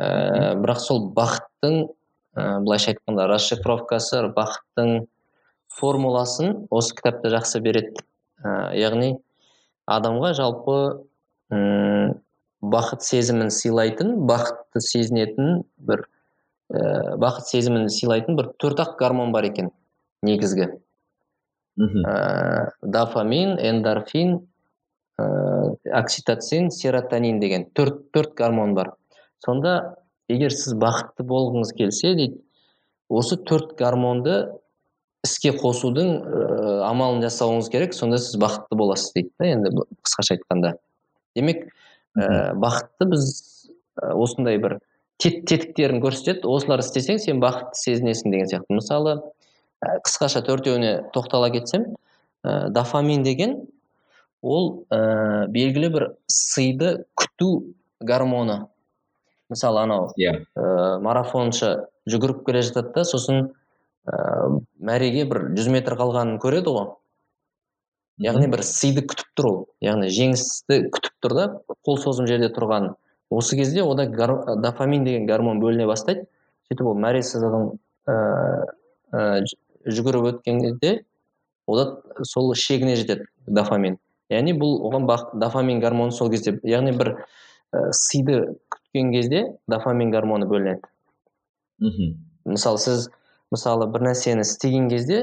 Ә, 0.00 0.54
бірақ 0.64 0.80
сол 0.80 1.10
бақыттың 1.14 1.82
ә, 2.34 2.60
былайша 2.64 2.94
айтқанда 2.94 3.28
расшифровкасы 3.30 4.24
бақыттың 4.34 5.04
формуласын 5.78 6.66
осы 6.70 6.94
кітапта 6.96 7.32
жақсы 7.34 7.60
береді. 7.64 8.04
Ә, 8.44 8.74
яғни 8.78 9.16
адамға 9.90 10.32
жалпы 10.38 10.76
ұм, 11.52 12.14
бақыт 12.64 13.04
сезімін 13.04 13.50
сыйлайтын 13.52 14.14
бақытты 14.28 14.82
сезінетін 14.84 15.62
бір 15.76 16.06
ә, 16.72 17.16
бақыт 17.20 17.50
сезімін 17.50 17.90
сыйлайтын 17.92 18.38
бір 18.38 18.52
төрт 18.60 18.80
ақ 18.84 18.96
гормон 19.00 19.32
бар 19.34 19.48
екен 19.50 19.70
негізгі. 20.24 20.70
Ә, 21.78 22.70
дофамин 22.82 23.58
эндорфин 23.58 24.38
ә, 25.18 25.26
окситоцин 26.00 26.70
серотонин 26.70 27.40
деген 27.40 27.68
төрт 27.74 28.10
төрт 28.14 28.34
гормон 28.38 28.74
бар. 28.74 28.94
Сонда 29.44 29.96
егер 30.30 30.54
сіз 30.54 30.76
бақытты 30.80 31.26
болғыңыз 31.28 31.74
келсе 31.76 32.14
дейді 32.14 32.40
осы 33.12 33.36
төрт 33.36 33.74
гормонды 33.78 34.46
іске 35.24 35.54
қосудың 35.56 36.10
ә, 36.20 36.48
амалын 36.90 37.22
жасауыңыз 37.24 37.70
керек 37.72 37.94
сонда 37.96 38.18
сіз 38.20 38.36
бақытты 38.40 38.76
боласыз 38.78 39.14
дейді 39.16 39.30
да 39.40 39.48
енді 39.48 39.72
қысқаша 40.04 40.36
айтқанда. 40.36 40.74
Демек 41.36 41.64
ә, 42.16 42.52
бақытты 42.60 43.08
біз 43.10 43.24
ә, 44.00 44.12
осындай 44.12 44.58
бір 44.60 44.78
тет, 45.18 45.44
тетіктерін 45.48 46.02
көрсетеді 46.04 46.48
осылар 46.50 46.84
істесең 46.84 47.20
сен 47.22 47.40
бақытты 47.42 47.80
сезінесің 47.80 48.34
деген 48.34 48.50
сияқты. 48.52 48.76
Мысалы 48.76 49.16
ә, 49.80 49.96
қысқаша 50.04 50.44
төртеуіне 50.46 50.94
тоқтала 51.16 51.50
кетсем 51.54 51.94
ә, 52.44 52.68
дофамин 52.68 53.24
деген 53.24 53.62
ол 54.42 54.84
ә, 54.92 55.46
белгілі 55.48 55.92
бір 55.96 56.08
сыйды 56.28 57.04
күту 57.16 57.74
гормоны. 58.00 58.66
Мысалы 59.48 59.84
анау 59.86 60.12
иә. 60.20 60.44
ә, 60.56 60.98
марафоншы 61.00 61.86
жүгіріп 62.08 62.44
келе 62.44 62.62
жатады 62.62 62.92
да 62.92 63.04
сосын 63.08 63.54
ә, 64.08 64.60
мәреге 64.80 65.24
бір 65.30 65.48
жүз 65.56 65.70
метр 65.72 65.96
қалғанын 65.98 66.38
көреді 66.42 66.74
ғой. 66.74 66.92
Яғни 68.22 68.46
бір 68.50 68.62
сыйды 68.62 69.02
күтіп 69.10 69.32
тұр 69.34 69.48
ол. 69.48 69.56
Яғни 69.82 70.10
жеңісті 70.14 70.84
күтіп 70.94 71.16
тұр 71.24 71.34
да 71.34 71.46
қол 71.86 71.98
созым 71.98 72.28
жерде 72.30 72.50
тұрған. 72.54 72.92
Осы 73.30 73.56
кезде 73.58 73.82
ода 73.82 74.06
гор- 74.06 74.56
дофамин 74.62 75.04
деген 75.04 75.26
гормон 75.26 75.60
бөліне 75.60 75.86
бастайды. 75.90 76.28
Сөйтіп 76.68 76.86
ол 76.92 77.00
мәре 77.00 77.24
сызығын 77.26 77.72
ә, 78.06 78.14
ә, 79.12 79.42
жүгіріп 79.86 80.28
өткен 80.30 80.60
кезде 80.62 81.04
ода 81.66 82.00
сол 82.22 82.54
шегіне 82.54 82.94
жетеді 82.96 83.26
дофамин. 83.46 83.98
Яғни 84.30 84.54
бұл 84.56 84.78
оған 84.86 85.08
бақ, 85.08 85.34
дофамин 85.40 85.80
гормоны 85.82 86.12
сол 86.12 86.30
кезде 86.30 86.58
яғни 86.62 86.94
бір 86.96 87.16
ә, 87.72 87.90
сыйды 87.90 88.56
күткен 88.70 89.10
кезде 89.12 89.44
дофамин 89.66 90.14
гормоны 90.14 90.46
бөлінеді. 90.46 90.86
Мхм 91.82 92.14
мысалы 92.44 92.78
сіз 92.78 93.08
мысалы 93.52 93.88
бір 93.92 94.08
нәрсені 94.08 94.46
істеген 94.46 94.88
кезде 94.88 95.18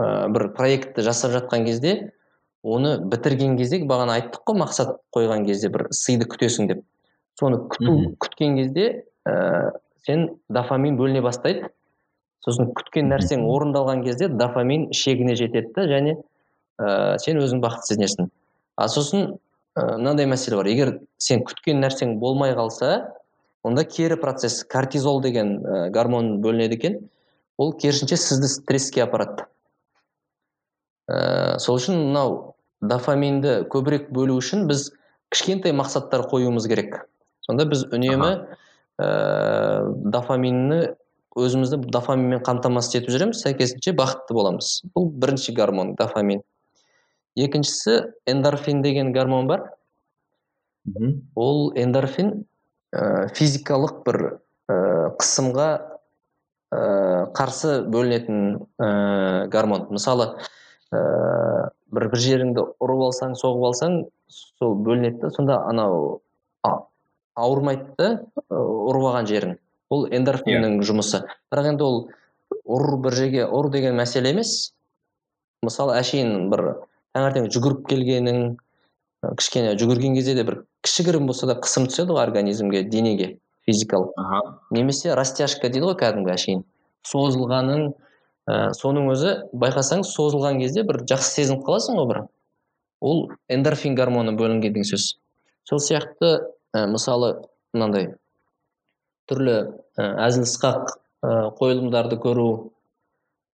ә, 0.00 0.28
бір 0.32 0.50
проектті 0.56 1.04
жасап 1.06 1.32
жатқан 1.36 1.64
кезде 1.66 2.12
оны 2.62 2.96
бітірген 3.10 3.56
кезде 3.58 3.82
бағана 3.88 4.18
айттық 4.20 4.44
қой 4.46 4.58
мақсат 4.62 4.96
қойған 5.14 5.46
кезде 5.46 5.70
бір 5.72 5.88
сыйды 5.90 6.28
күтесің 6.30 6.68
деп. 6.70 6.82
Соны 7.38 7.58
күту 7.72 8.14
күткен 8.22 8.58
кезде 8.60 9.04
ә, 9.26 9.72
сен 10.06 10.28
дофамин 10.48 10.98
бөліне 10.98 11.22
бастайды. 11.24 11.70
Сосын 12.42 12.72
күткен 12.74 13.10
нәрсең 13.10 13.44
орындалған 13.46 14.02
кезде 14.06 14.28
дофамин 14.28 14.88
шегіне 14.94 15.34
жетеді 15.38 15.72
да 15.76 15.86
және 15.90 16.16
ә, 16.78 17.18
сен 17.22 17.40
өзің 17.42 17.62
бақытты 17.62 17.94
сезінесің. 17.94 18.30
А 18.76 18.88
сосын 18.88 19.36
ә, 19.74 19.96
мынандай 19.96 20.26
мәселе 20.30 20.58
бар. 20.58 20.70
Егер 20.70 20.96
сен 21.18 21.44
күткен 21.46 21.82
нәрсең 21.82 22.16
болмай 22.22 22.54
қалса 22.58 23.12
онда 23.62 23.84
кері 23.84 24.18
процесс 24.20 24.62
кортизол 24.64 25.22
деген 25.22 25.58
ә, 25.62 25.90
гормон 25.94 26.40
бөлінеді 26.42 26.78
екен. 26.78 26.98
Ол 27.62 27.74
керісінше 27.78 28.18
сізді 28.18 28.50
стресске 28.50 29.04
апарады. 29.06 29.46
Ә, 31.10 31.58
сол 31.62 31.78
үшін 31.78 31.98
мынау 32.08 32.54
дофаминді 32.82 33.62
көбірек 33.70 34.10
бөлу 34.14 34.38
үшін 34.42 34.66
біз 34.70 34.90
кішкентай 35.32 35.74
мақсаттар 35.76 36.26
қоюымыз 36.30 36.66
керек. 36.70 37.04
Сонда 37.46 37.66
біз 37.70 37.86
үнемі 37.90 38.30
ә, 38.98 39.08
дофаминні 40.14 40.92
өзімізді 41.38 41.78
дофаминмен 41.92 42.42
қамтамасыз 42.44 42.98
етіп 43.00 43.14
жүреміз 43.14 43.42
сәйкесінше 43.44 43.94
бақытты 43.96 44.36
боламыз. 44.36 44.82
Бұл 44.94 45.08
бірінші 45.22 45.54
гормон 45.56 45.94
дофамин. 45.98 46.42
Екіншісі 47.36 48.12
эндорфин 48.28 48.82
деген 48.84 49.12
гормон 49.14 49.48
бар. 49.48 49.70
Ол 51.34 51.72
эндорфин 51.78 52.44
ә, 52.92 53.28
физикалық 53.32 54.02
бір 54.06 54.20
ә, 54.68 55.14
қысымға 55.16 55.70
қарсы 56.72 57.82
бөлінетін 57.92 58.38
ә, 58.80 59.48
гормон. 59.52 59.86
Мысалы 59.92 60.28
ә, 60.92 61.02
бір 61.92 62.08
бір 62.12 62.22
жеріңді 62.24 62.64
ұрып 62.80 63.04
алсаң 63.08 63.36
соғып 63.36 63.66
алсаң 63.68 63.98
сол 64.32 64.74
бөлінеді 64.80 65.20
да 65.20 65.30
сонда 65.34 65.58
анау 65.68 66.22
а- 66.64 66.86
ауырмайды 67.36 67.92
да 67.98 68.08
ұрып 68.48 69.08
алған 69.10 69.28
жерің. 69.28 69.56
Ол 69.92 70.06
эндорфиннің 70.08 70.80
жұмысы. 70.88 71.20
Бірақ 71.52 71.74
енді 71.74 71.84
ол 71.84 71.98
ұр 72.64 72.96
бір 73.04 73.18
жерге 73.20 73.44
ұр 73.44 73.68
деген 73.72 73.98
мәселе 73.98 74.32
емес. 74.32 74.72
Мысалы 75.62 75.98
әшейін 76.00 76.48
бір 76.52 76.64
таңертең 77.12 77.50
жүгіріп 77.52 77.84
келгенің 77.90 78.44
кішкене 79.38 79.76
жүгірген 79.78 80.16
кезде 80.16 80.34
де 80.34 80.44
бір 80.48 80.62
кішігірім 80.82 81.28
болса 81.28 81.46
да 81.46 81.58
қысым 81.60 81.86
түседі 81.90 82.16
ғой 82.16 82.24
организмге 82.24 82.82
денеге. 82.88 83.36
Физикалық. 83.66 84.12
Аха. 84.16 84.40
Немесе 84.70 85.14
растяжка 85.14 85.68
дейді 85.68 85.90
ғой 85.90 85.98
кәдімгі 86.00 86.32
әшейін. 86.34 86.64
Созылғаның 87.06 87.92
ә, 88.50 88.72
соның 88.78 89.10
өзі 89.12 89.34
байқасаң 89.54 90.04
созылған 90.06 90.60
кезде 90.62 90.84
бір 90.86 91.02
жақсы 91.10 91.36
сезініп 91.38 91.64
қаласың 91.66 91.98
ғой 92.00 92.08
бір. 92.10 92.20
Ол 93.02 93.24
эндорфин 93.50 93.96
гормоны 93.98 94.34
бөлінген 94.38 94.74
деген 94.74 94.88
сөз. 94.88 95.16
Сол 95.68 95.82
сияқты 95.82 96.34
ә, 96.74 96.86
мысалы 96.90 97.34
мынандай 97.74 98.12
түрлі 99.30 99.56
ә, 99.96 100.06
әзіл 100.26 100.46
сықақ 100.50 100.92
ә, 101.22 101.32
қойылымдарды 101.58 102.18
көру 102.22 102.48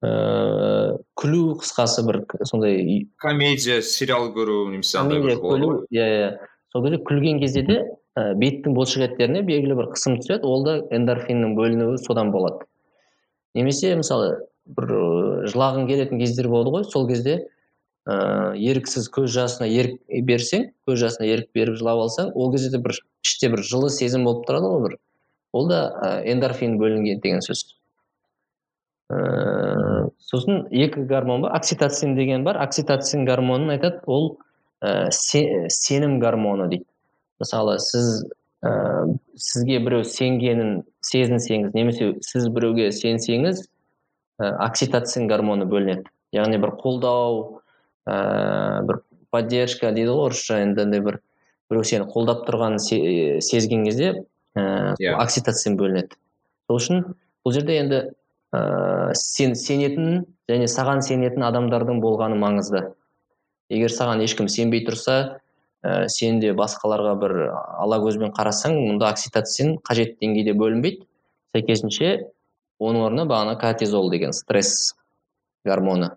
ә, 0.05 0.97
күлу 1.19 1.59
қысқасы 1.61 2.05
бір 2.09 2.23
сондай 2.49 3.07
комедия 3.21 3.83
сериал 3.83 4.31
көру 4.33 4.69
немесе 4.71 4.99
андай 5.01 5.21
иә 5.21 6.09
иә. 6.09 6.31
Сол 6.73 6.85
кезде 6.85 7.01
күлген 7.05 7.41
кезде 7.41 7.63
де 7.63 7.79
ә, 8.19 8.35
беттің 8.39 8.75
бұлшықеттеріне 8.75 9.45
белгілі 9.47 9.77
бір 9.79 9.91
қысым 9.95 10.19
түседі 10.19 10.49
ол 10.49 10.65
да 10.67 10.75
эндорфиннің 10.95 11.55
бөлінуі 11.59 12.01
содан 12.03 12.33
болады. 12.35 12.67
Немесе 13.55 13.95
мысалы 13.99 14.35
бір 14.67 14.91
жылағың 15.53 15.87
келетін 15.89 16.21
кездер 16.21 16.51
болды 16.51 16.75
ғой 16.75 16.85
сол 16.85 17.07
кезде 17.09 17.39
ә, 18.09 18.57
еріксіз 18.59 19.09
көз 19.15 19.31
жасына 19.37 19.69
ерік 19.71 20.01
берсең 20.29 20.71
көз 20.89 21.01
жасына 21.05 21.29
ерік 21.29 21.53
беріп 21.55 21.79
жылап 21.81 22.03
алсаң 22.07 22.33
ол 22.35 22.53
кезде 22.53 22.75
де 22.77 22.83
бір 22.85 22.99
іште 23.25 23.51
бір 23.53 23.65
жылы 23.65 23.91
сезім 23.95 24.27
болып 24.29 24.47
тұрады 24.49 24.73
ғой 24.73 24.85
бір. 24.89 24.99
Ол 25.53 25.69
да 25.69 25.81
эндорфин 26.29 26.77
бөлінген 26.81 27.23
деген 27.25 27.41
сөз. 27.45 27.65
Ә, 29.09 30.11
сосын 30.21 30.67
екі 30.69 31.07
гормон 31.09 31.47
бар 31.47 31.57
окситоцин 31.57 32.15
деген 32.17 32.45
бар. 32.45 32.61
Окситоцин 32.61 33.25
гормонын 33.25 33.79
айтады 33.79 34.03
ол 34.07 34.37
ә, 34.85 35.09
се- 35.11 35.67
сенім 35.73 36.19
гормоны 36.21 36.69
дейді. 36.69 36.85
Мысалы 37.41 37.79
сіз 37.83 38.25
ә, 38.65 38.71
сізге 39.39 39.79
біреу 39.85 40.05
сенгенін 40.05 40.83
сезінсеңіз 41.07 41.75
немесе 41.77 42.15
сіз 42.27 42.49
біреуге 42.55 42.91
сенсеңіз 42.93 43.65
ә, 44.41 44.51
окситоцин 44.67 45.29
гормоны 45.31 45.67
бөлінеді. 45.71 46.07
Яғни 46.35 46.59
бір 46.61 46.75
қолдау 46.83 47.61
ә, 48.09 48.83
бір 48.89 49.03
поддержка 49.31 49.93
дейді 49.93 50.11
ғой 50.15 50.29
орысша 50.31 50.61
енді 50.65 50.83
андай 50.87 51.01
бір 51.05 51.21
біреу 51.71 51.85
сені 51.85 52.09
қолдап 52.11 52.47
тұрғанын 52.49 52.79
се- 52.83 53.41
сезген 53.45 53.85
кезде 53.87 54.25
ә, 54.57 54.95
Иә. 54.99 55.15
окситоцин 55.23 55.77
бөлінеді. 55.79 56.17
Сол 56.69 56.79
үшін 56.81 57.05
бұл 57.47 57.53
жерде 57.55 57.79
енді 57.79 58.01
ә, 58.53 59.13
сен 59.15 59.55
сенетін 59.55 60.25
және 60.49 60.67
саған 60.67 61.03
сенетін 61.05 61.45
адамдардың 61.45 62.01
болғаны 62.03 62.37
маңызды. 62.41 62.89
Егер 63.71 63.93
саған 63.93 64.23
ешкім 64.25 64.49
сенбей 64.49 64.81
тұрса 64.87 65.39
ә, 65.85 66.07
сен 66.09 66.41
де 66.43 66.53
басқаларға 66.57 67.15
бір 67.23 67.37
ала 67.53 68.01
көзбен 68.05 68.33
қарасаң 68.37 68.77
мұнда 68.79 69.13
окситоцин 69.13 69.77
қажетті 69.87 70.25
деңгейде 70.27 70.55
бөлінбейді. 70.59 71.05
Сәйкесінше 71.57 72.15
оның 72.79 73.09
орнына 73.09 73.29
бағана 73.31 73.59
кортизол 73.61 74.11
деген 74.13 74.33
стресс 74.37 74.95
гормоны. 75.67 76.15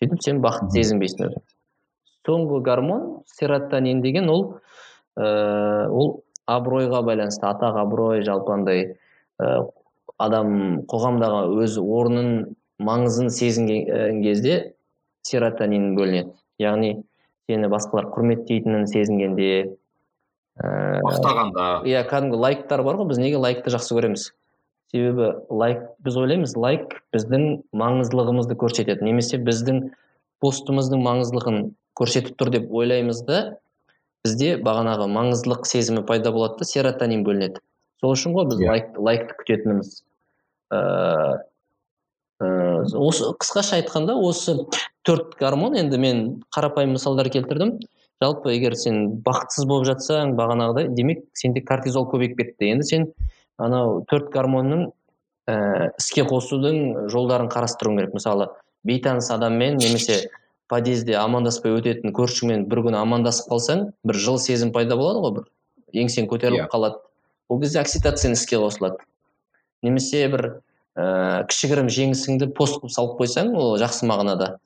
Сөйтіп 0.00 0.22
сен 0.22 0.42
бақытты 0.44 0.82
сезінбейсің 0.82 1.30
өзің 1.30 1.46
соңғы 2.26 2.60
гормон 2.66 3.02
серотонин 3.38 4.02
деген 4.02 4.28
ол 4.30 4.58
ә, 5.16 5.88
ол 5.88 6.22
абыройға 6.46 7.02
байланысты 7.06 7.46
атақ 7.48 7.78
абырой 7.82 8.22
жалпы 8.26 8.52
андай 8.54 8.82
ә, 9.38 9.66
адам 10.18 10.82
қоғамдағы 10.90 11.62
өз 11.64 11.78
орнын 11.78 12.32
маңызын 12.82 13.30
сезінген 13.32 14.22
кезде 14.24 14.74
серотонин 15.26 15.94
бөлінеді. 15.96 16.34
Яғни 16.58 16.92
сені 17.46 17.68
басқалар 17.70 18.08
құрметтейтінін 18.14 18.86
сезінгенде 18.90 19.50
ә, 20.58 21.00
мақтағанда. 21.06 21.66
иә 21.86 22.02
кәдімгі 22.10 22.40
лайктар 22.42 22.82
бар 22.82 22.98
ғой 22.98 23.10
біз 23.12 23.20
неге 23.22 23.38
лайкты 23.42 23.70
жақсы 23.74 23.94
көреміз? 23.96 24.32
Себебі 24.92 25.32
лайк 25.50 25.82
біз 26.02 26.16
ойлаймыз 26.18 26.56
лайк 26.56 26.98
біздің 27.14 27.46
маңыздылығымызды 27.74 28.56
көрсетеді 28.58 29.06
немесе 29.06 29.38
біздің 29.42 29.88
постымыздың 30.42 31.02
маңыздылығын 31.06 31.62
көрсетіп 31.98 32.36
тұр 32.38 32.52
деп 32.54 32.70
ойлаймыз 32.70 33.22
да 33.26 33.40
бізде 34.26 34.56
бағанағы 34.62 35.08
маңыздылық 35.10 35.66
сезімі 35.70 36.02
пайда 36.06 36.32
болады 36.34 36.60
да 36.60 36.68
серотонин 36.68 37.24
бөлінеді. 37.26 37.62
Сол 38.00 38.14
үшін 38.14 38.34
ғой 38.36 38.48
біз 38.50 38.60
Иә. 38.60 38.68
лайк, 38.70 38.98
лайкты 38.98 39.36
күтетініміз. 39.40 40.02
Ыыы 40.74 41.38
ыыы 42.42 43.06
осы 43.08 43.30
қысқаша 43.40 43.78
айтқанда 43.80 44.18
осы 44.18 44.58
төрт 45.06 45.36
гормон 45.40 45.76
енді 45.78 45.98
мен 46.02 46.22
қарапайым 46.54 46.96
мысалдар 46.96 47.30
келтірдім. 47.30 47.76
Жалпы 48.22 48.54
егер 48.54 48.74
сен 48.80 49.20
бақытсыз 49.24 49.66
болып 49.68 49.86
жатсаң 49.90 50.34
бағанағыдай 50.38 50.88
демек 50.96 51.24
сенде 51.36 51.60
кортизол 51.60 52.08
көбейіп 52.10 52.36
кетті. 52.40 52.72
Енді 52.72 52.88
сен 52.88 53.06
анау 53.58 54.00
төрт 54.10 54.32
гормонның 54.34 54.88
ііі 55.46 55.90
іске 56.00 56.24
қосудың 56.26 57.08
жолдарын 57.12 57.50
қарастыруың 57.52 58.00
керек. 58.00 58.14
Мысалы 58.16 58.48
бейтаныс 58.88 59.30
адаммен 59.30 59.76
немесе 59.78 60.26
подъезде 60.68 61.14
амандаспай 61.20 61.76
өтетін 61.76 62.14
көршіңмен 62.16 62.66
бір 62.70 62.82
күні 62.88 62.98
амандасып 62.98 63.52
қалсаң 63.52 63.90
бір 64.06 64.18
жылы 64.18 64.42
сезім 64.42 64.72
пайда 64.74 64.96
болады 64.98 65.22
ғой 65.22 65.34
бір 65.36 65.44
еңсең 66.02 66.26
көтеріліп 66.32 66.66
Иә. 66.66 66.70
қалады. 66.72 66.98
Ол 67.48 67.60
кезде 67.60 67.80
окситоцин 67.80 68.32
іске 68.32 68.58
қосылады. 68.58 68.98
Немесе 69.82 70.26
бір 70.32 70.46
ііі 70.96 71.46
кішігірім 71.52 71.90
жеңісіңді 71.92 72.50
пост 72.56 72.80
қылып 72.80 72.96
салып 72.96 73.20
қойсаң 73.20 73.54
ол 73.54 73.76
жақсы 73.78 74.08
мағынада. 74.10 74.56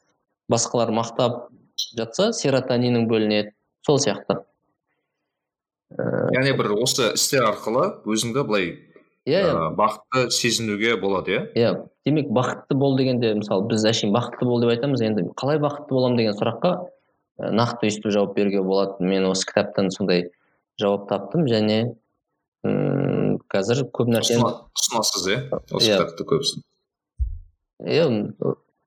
Басқалар 0.51 0.90
мақтап 0.94 1.48
жатса 1.96 2.30
серотонинің 2.36 3.07
бөлінеді 3.11 3.53
сол 3.86 3.98
сияқты. 4.03 4.40
Яғни 6.34 6.53
бір 6.59 6.74
осы 6.78 7.12
істер 7.16 7.46
арқылы 7.48 7.86
өзіңді 8.07 8.44
былай 8.46 8.66
иә 9.26 9.40
иә. 9.42 9.55
ә, 9.55 9.70
бақытты 9.78 10.30
сезінуге 10.30 10.94
болады 11.01 11.32
иә? 11.34 11.40
Иә. 11.59 11.72
Демек 12.07 12.30
бақытты 12.30 12.76
бол 12.78 12.96
дегенде 12.98 13.32
мысалы 13.34 13.66
біз 13.68 13.84
әшейін 13.90 14.14
бақытты 14.14 14.46
бол 14.46 14.61
деп 14.62 14.70
айтамыз 14.74 15.03
енді 15.03 15.26
қалай 15.40 15.59
бақытты 15.62 15.90
боламын 15.96 16.20
деген 16.20 16.36
сұраққа 16.38 16.70
ә, 17.40 17.51
нақты 17.51 17.90
өйстіп 17.90 18.11
жауап 18.14 18.36
беруге 18.36 18.62
болады 18.62 19.03
мен 19.05 19.26
осы 19.30 19.46
кітаптан 19.51 19.90
сондай 19.90 20.28
жауап 20.80 21.09
таптым 21.11 21.46
және 21.51 21.96
м 22.64 23.38
қазір 23.51 23.86
көп 23.90 24.12
нәрсені 24.14 24.46
ұсынасыз 24.46 25.26
иә? 25.26 25.40
Осы 25.72 25.90
Иә. 25.90 25.98
кітапты 25.98 26.28
көбісін 26.30 26.64
иә 27.84 28.07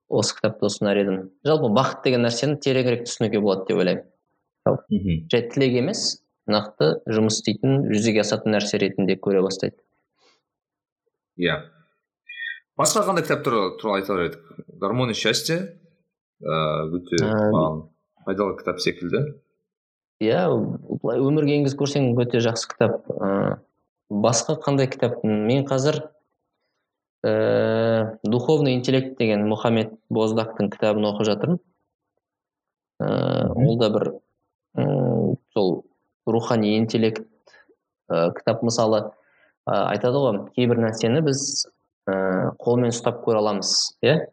осы 0.08 0.36
кітапты 0.36 0.68
ұсынар 0.68 1.00
едім. 1.00 1.20
Жалпы 1.46 1.70
бақыт 1.74 2.04
деген 2.04 2.24
нәрсені 2.26 2.58
тереңірек 2.62 3.06
түсінуге 3.08 3.40
болады 3.44 3.68
деп 3.68 3.80
ойлаймын. 3.82 4.04
Жай 5.32 5.46
тілек 5.52 5.78
емес 5.80 6.02
нақты 6.50 6.90
жұмыс 7.08 7.40
істейтін 7.40 7.86
жүзеге 7.90 8.22
асатын 8.24 8.54
нәрсе 8.56 8.80
ретінде 8.80 9.16
көре 9.20 9.42
бастайды. 9.44 9.76
Иә. 11.40 11.62
Басқа 12.78 13.04
қандай 13.06 13.24
кітап 13.24 13.44
туралы 13.44 14.00
айтар 14.00 14.24
едік? 14.26 14.40
Гармония 14.80 15.14
счастья 15.14 15.74
ыыы 16.40 17.00
өте 17.00 17.20
пайдалы 18.26 18.58
кітап 18.58 18.80
секілді. 18.80 19.24
Иә 20.22 20.46
былай 21.02 21.22
өмірге 21.22 21.58
енгізіп 21.60 21.80
көрсең 21.84 22.12
өте 22.20 22.42
жақсы 22.44 22.68
кітап. 22.72 23.08
Ыыы 23.08 23.56
басқа 24.10 24.58
қандай 24.60 24.88
кітап? 24.90 25.22
Мен 25.24 25.64
қазір 25.68 26.02
ііі 27.24 28.18
духовный 28.28 28.74
интеллект 28.76 29.16
деген 29.16 29.46
мұхаммед 29.48 29.94
боздактың 30.12 30.68
кітабын 30.74 31.06
оқып 31.08 31.24
жатырмын. 31.30 31.60
Мгм. 33.00 33.66
ол 33.66 33.78
да 33.78 33.88
бір 33.90 34.04
м 34.76 35.36
сол 35.54 35.84
рухани 36.26 36.76
интеллект 36.76 37.24
ыыы 38.10 38.34
кітап 38.36 38.62
мысалы. 38.62 39.12
Ы 39.66 39.72
айтады 39.72 40.20
ғой 40.20 40.50
кейбір 40.52 40.82
нәрсені 40.84 41.22
біз 41.24 41.66
ыыы 42.06 42.52
қолмен 42.60 42.92
ұстап 42.92 43.24
көре 43.24 43.40
аламыз 43.40 43.96
иә? 44.04 44.26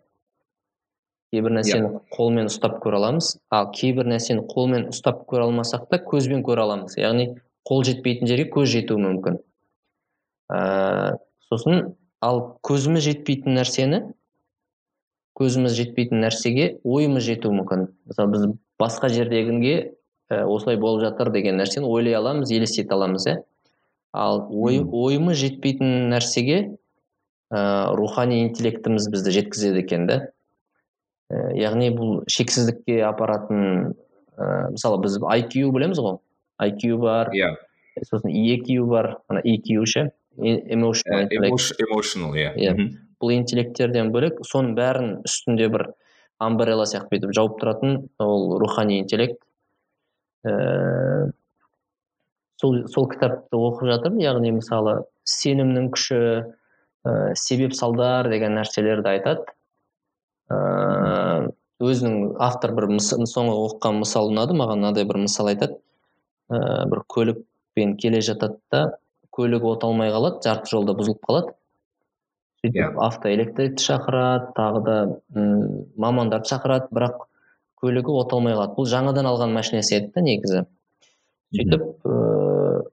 Кейбір 1.32 1.56
нәрсені 1.56 2.02
қолмен 2.12 2.52
ұстап 2.52 2.82
көре 2.84 3.00
аламыз 3.00 3.38
ал 3.50 3.72
кейбір 3.72 4.12
нәрсені 4.12 4.44
қолмен 4.52 4.90
ұстап 4.92 5.24
көре 5.32 5.48
алмасақ 5.48 5.88
та 5.88 6.02
көзбен 6.04 6.44
көре 6.44 6.68
аламыз. 6.68 6.98
Яғни 7.00 7.38
қол 7.64 7.86
жетпейтін 7.88 8.28
жерге 8.28 8.50
көз 8.52 8.68
жетуі 8.76 9.00
мүмкін. 9.00 9.40
Ыыы 10.52 11.18
сосын 11.48 11.96
ал 12.22 12.42
көзіміз 12.66 13.06
жетпейтін 13.10 13.58
нәрсені 13.58 14.02
көзіміз 15.38 15.76
жетпейтін 15.78 16.22
нәрсеге 16.22 16.68
ойымыз 16.86 17.26
жетуі 17.26 17.56
мүмкін. 17.62 17.88
Мысалы 18.10 18.34
біз 18.34 18.44
басқа 18.82 19.10
жердегіге 19.14 19.76
ә, 20.30 20.44
осылай 20.46 20.78
болып 20.82 21.02
жатыр 21.06 21.32
деген 21.34 21.58
нәрсені 21.62 21.88
ойлай 21.90 22.18
аламыз 22.20 22.52
елестете 22.54 22.94
аламыз 22.94 23.26
иә. 23.28 23.38
Ал 24.12 24.46
ой, 24.52 24.82
ойымыз 24.84 25.40
жетпейтін 25.40 26.12
нәрсеге 26.12 26.60
ә, 27.50 27.96
рухани 27.98 28.44
интеллектіміз 28.46 29.08
бізді 29.12 29.36
жеткізеді 29.40 29.86
екен 29.86 30.08
да. 30.10 30.20
Ә, 31.32 31.56
яғни 31.58 31.90
бұл 31.96 32.22
шексіздікке 32.30 33.02
апаратын 33.08 33.96
ә, 34.36 34.72
мысалы 34.76 35.02
біз 35.06 35.18
IQ 35.18 35.72
білеміз 35.74 36.04
ғой. 36.04 36.20
IQ 36.62 37.00
бар 37.02 37.32
иә. 37.34 37.56
сосын 38.04 38.30
EQ 38.30 38.86
бар 38.92 39.16
ана 39.28 39.42
EQ 39.42 39.86
ше. 39.88 40.12
E- 40.38 40.64
emotional 40.74 41.28
эмоtional 41.28 42.36
иә 42.36 42.54
Иә. 42.56 42.76
Бұл 43.22 43.34
интеллекттерден 43.36 44.12
бөлек 44.14 44.40
соның 44.48 44.74
бәрін 44.78 45.10
үстінде 45.28 45.68
бір 45.70 45.90
амбрелла 46.42 46.88
сияқты 46.90 47.12
бүйтіп 47.18 47.34
жауып 47.36 47.60
тұратын 47.62 47.98
ол 48.24 48.58
рухани 48.62 49.02
интеллект. 49.02 49.38
Ііі 50.48 51.34
сол 52.62 52.80
сол 52.94 53.10
кітапты 53.12 53.60
оқып 53.60 53.92
жатырмын. 53.92 54.24
Яғни 54.24 54.54
мысалы 54.56 55.02
сенімнің 55.28 55.92
күші 55.94 56.22
ііі 56.22 57.36
себеп 57.44 57.76
салдар 57.78 58.30
деген 58.32 58.56
нәрселерді 58.58 59.14
айтады. 59.18 59.46
Ііі 60.50 61.52
өзінің 61.92 62.18
автор 62.40 62.74
бір 62.78 62.88
соңғы 63.04 63.54
оқыған 63.68 64.02
мысал 64.02 64.32
ұнады 64.32 64.56
маған 64.58 64.82
мынадай 64.82 65.06
бір 65.10 65.22
мысал 65.28 65.52
айтады. 65.52 65.78
Ііі 66.50 66.90
бір 66.96 67.06
көлікпен 67.12 67.98
келе 68.02 68.24
жатады 68.26 68.58
да 68.72 68.86
көлігі 69.36 69.68
от 69.72 69.84
алмай 69.88 70.12
қалады 70.14 70.42
жарты 70.46 70.72
жолда 70.72 70.96
бұзылып 70.98 71.22
қалады. 71.28 71.54
Сөйтіп 72.62 72.78
Иә. 72.78 72.90
автоэлектрикті 73.08 73.84
шақырады 73.84 74.52
тағы 74.58 74.82
да 74.86 74.96
м 75.34 75.88
мамандарды 75.98 76.52
шақырады 76.52 76.92
бірақ 76.94 77.26
көлігі 77.82 78.14
от 78.22 78.34
алмай 78.34 78.54
қалады. 78.54 78.76
Бұл 78.78 78.90
жаңадан 78.92 79.30
алған 79.32 79.56
машинасы 79.56 79.96
еді 79.98 80.12
да 80.16 80.22
негізі. 80.22 80.66
Сөйтіп 81.56 82.06
ыыы 82.06 82.84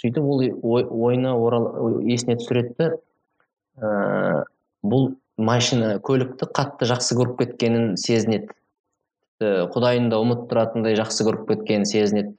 сөйтіп 0.00 0.22
ол 0.22 0.44
ой, 0.62 0.84
ойына 0.84 1.34
орал 1.34 2.00
есіне 2.06 2.36
түсіреді 2.38 2.74
да 2.78 2.90
ыыы 3.80 4.44
бұл 4.86 5.10
машина 5.36 5.98
көлікті 5.98 6.46
қатты 6.54 6.86
жақсы 6.88 7.16
көріп 7.18 7.40
кеткенін 7.42 7.96
сезінеді. 8.00 8.52
Құдайын 9.40 10.08
да 10.08 10.20
ұмытып 10.22 10.48
тұратындай 10.52 10.96
жақсы 10.96 11.26
көріп 11.26 11.48
кеткенін 11.50 11.84
сезінеді 11.84 12.36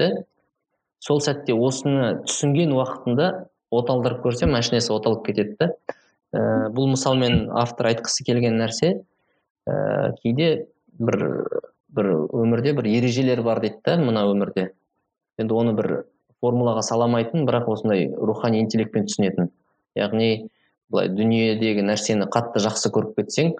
сол 1.03 1.21
сәтте 1.23 1.53
осыны 1.53 2.17
түсінген 2.25 2.73
уақытында 2.75 3.29
от 3.71 3.89
алдырып 3.91 4.23
көрсе 4.25 4.49
машинасы 4.49 4.93
от 4.93 5.07
алып 5.07 5.25
кетеді 5.27 5.55
да. 5.59 5.69
Ііі 6.35 6.73
бұл 6.75 6.91
мысалмен 6.91 7.47
автор 7.55 7.91
айтқысы 7.91 8.25
келген 8.27 8.57
нәрсе. 8.61 8.97
Ііі 9.67 10.15
кейде 10.23 10.49
бір 10.99 11.21
бір 11.97 12.11
өмірде 12.35 12.73
бір 12.77 12.89
ережелер 12.97 13.41
бар 13.45 13.61
дейді 13.63 13.81
да 13.85 13.97
мына 14.01 14.25
өмірде. 14.31 14.71
Енді 15.39 15.53
оны 15.53 15.75
бір 15.77 15.93
формулаға 16.41 16.83
сала 16.85 17.07
алмайтын 17.07 17.47
бірақ 17.47 17.69
осындай 17.73 18.09
рухани 18.11 18.61
интеллектпен 18.63 19.07
түсінетін. 19.07 19.51
Яғни 19.97 20.49
былай 20.91 21.09
дүниедегі 21.13 21.85
нәрсені 21.85 22.27
қатты 22.33 22.61
жақсы 22.63 22.91
көріп 22.95 23.21
кетсең 23.21 23.53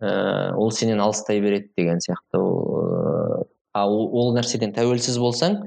ііі 0.00 0.54
ол 0.56 0.72
сенен 0.72 1.00
алыстай 1.04 1.40
береді 1.40 1.70
деген 1.76 2.00
сияқты. 2.00 2.40
Ол, 2.40 4.00
ол 4.10 4.32
нәрседен 4.34 4.72
тәуелсіз 4.74 5.18
болсаң 5.20 5.60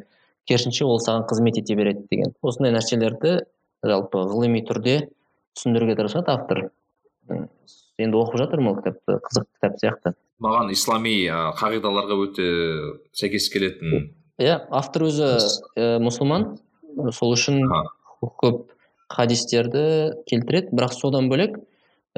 керісінше 0.49 0.85
ол 0.85 0.99
саған 1.03 1.27
қызмет 1.29 1.59
ете 1.61 1.75
береді 1.75 2.05
деген. 2.11 2.33
Осындай 2.41 2.73
нәрселерді 2.75 3.37
жалпы 3.83 4.23
ғылыми 4.31 4.63
түрде 4.67 4.97
түсіндіруге 5.57 5.95
тырысады 5.99 6.33
автор 6.33 6.65
енді 7.29 8.19
оқып 8.19 8.41
жатырмын 8.41 8.73
ол 8.73 8.77
кітапты 8.81 9.17
қызық 9.27 9.47
кітап 9.55 9.79
сияқты. 9.81 10.13
Маған 10.43 10.71
ислами 10.73 11.15
қағидаларға 11.59 12.17
өте 12.25 12.47
сәйкес 13.15 13.49
келетін. 13.53 14.09
Иә 14.41 14.57
автор 14.73 15.07
өзі 15.07 15.29
ә, 15.77 15.99
мұсылман. 16.03 16.57
Сол 17.15 17.35
үшін 17.35 17.61
көп 18.41 18.65
хадистерді 19.13 19.83
келтіреді. 20.29 20.73
Бірақ 20.73 20.97
содан 20.97 21.29
бөлек 21.31 21.59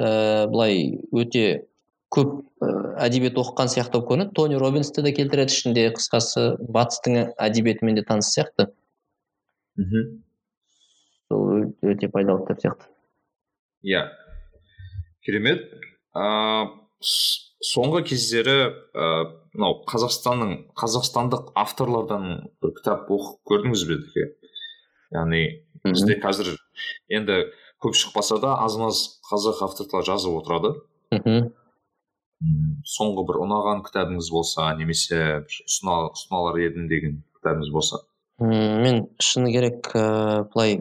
ә, 0.00 0.46
былай 0.50 0.96
өте 1.12 1.66
көп 2.16 2.32
ә, 2.64 2.68
әдебиет 3.06 3.36
оқыған 3.38 3.68
сияқты 3.72 3.98
болып 4.00 4.08
көрінеді. 4.10 4.32
Тони 4.34 4.58
роббинсті 4.60 5.02
де 5.04 5.12
келтіреді 5.16 5.52
ішінде 5.52 5.86
қысқасы 5.96 6.46
батыстың 6.72 7.34
әдебиетімен 7.36 7.98
де 8.00 8.04
таныс 8.08 8.32
сияқты. 8.34 8.70
Мхм 9.76 10.22
сол 11.28 11.66
өте- 11.84 12.08
пайдалы 12.12 12.46
кітап 12.46 12.60
сияқты. 12.64 12.88
Иә. 13.84 14.06
Керемет. 15.26 15.66
Ыыы 16.16 16.72
соңғы 17.66 18.02
кездері 18.08 18.56
ыыы 18.94 19.26
мынау 19.56 19.78
қазақстанның 19.88 20.50
қазақстандық 20.76 21.50
авторлардан 21.56 22.48
бір 22.62 22.72
кітап 22.78 23.08
оқып 23.10 23.40
көрдіңіз 23.50 23.84
бе 23.88 23.96
Діке? 24.02 24.24
яғни 25.14 25.42
бізде 25.84 26.16
қазір 26.20 26.56
енді 27.08 27.36
көп 27.82 27.94
шықпаса 27.96 28.40
да 28.42 28.56
аз 28.64 28.76
маз 28.80 29.00
қазақ 29.30 29.62
авторлар 29.64 30.04
жазып 30.08 30.34
отырады. 30.40 30.74
Мхм 31.12 31.52
соңғы 32.86 33.24
бір 33.28 33.38
ұнаған 33.46 33.82
кітабыңыз 33.86 34.28
болса 34.32 34.68
немесе 34.76 35.20
ұсына 35.46 36.10
ұсыналар 36.12 36.58
едім 36.60 36.88
деген 36.90 37.22
кітабыңыз 37.38 37.70
болса? 37.72 38.02
Мен 38.40 39.06
шыны 39.22 39.52
керек 39.54 39.88
ыыы 39.96 40.44
былай 40.52 40.74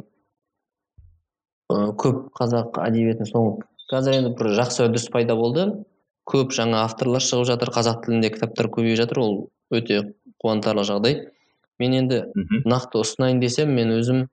ы 1.72 1.78
көп 1.96 2.28
қазақ 2.36 2.82
әдебиетін 2.84 3.30
соңғы 3.32 3.64
қазір 3.92 4.18
енді 4.20 4.34
бір 4.36 4.52
жақсы 4.60 4.84
үрдіс 4.88 5.08
пайда 5.14 5.36
болды. 5.40 5.70
Көп 6.26 6.52
жаңа 6.58 6.84
авторлар 6.84 7.22
шығып 7.22 7.48
жатыр 7.54 7.70
қазақ 7.72 8.04
тілінде 8.06 8.32
кітаптар 8.34 8.68
көбейіп 8.74 8.98
жатыр 8.98 9.20
ол 9.22 9.36
өте 9.72 10.02
қуантарлық 10.44 10.88
жағдай. 10.90 11.20
Мен 11.80 11.94
енді 11.94 12.24
мхм. 12.34 12.64
нақты 12.66 13.00
ұсынайын 13.04 13.40
десем 13.40 13.72
мен 13.76 13.94
өзім 13.94 14.26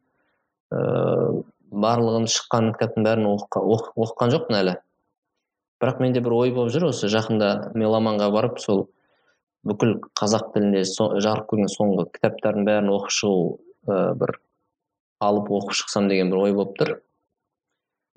ыыы 0.73 1.45
барлығын 1.73 2.27
шыққан 2.33 2.73
кітаптың 2.75 3.05
бәрін 3.07 3.29
оқыға- 3.37 3.63
оқы- 3.77 3.93
оқыған 4.07 4.33
жоқпын 4.35 4.59
әлі. 4.59 4.75
Бірақ 5.83 6.01
менде 6.01 6.23
бір 6.23 6.37
ой 6.39 6.53
болып 6.55 6.73
жүр 6.75 6.89
осы 6.93 7.11
жақында 7.11 7.73
меломанға 7.75 8.31
барып 8.35 8.61
сол 8.63 8.87
бүкіл 9.67 9.97
қазақ 10.19 10.53
тілінде 10.55 10.85
со- 10.87 11.13
жарық 11.19 11.49
көрген 11.51 11.71
соңғы 11.73 12.07
кітаптардың 12.15 12.67
бәрін 12.69 12.93
оқып 12.95 13.15
шығу 13.19 13.41
ыыы 13.91 14.15
бір 14.23 14.37
алып 15.23 15.51
оқып 15.59 15.77
шықсам 15.81 16.09
деген 16.11 16.31
бір 16.31 16.45
ой 16.47 16.55
болып 16.57 16.77
тұр. 16.79 16.95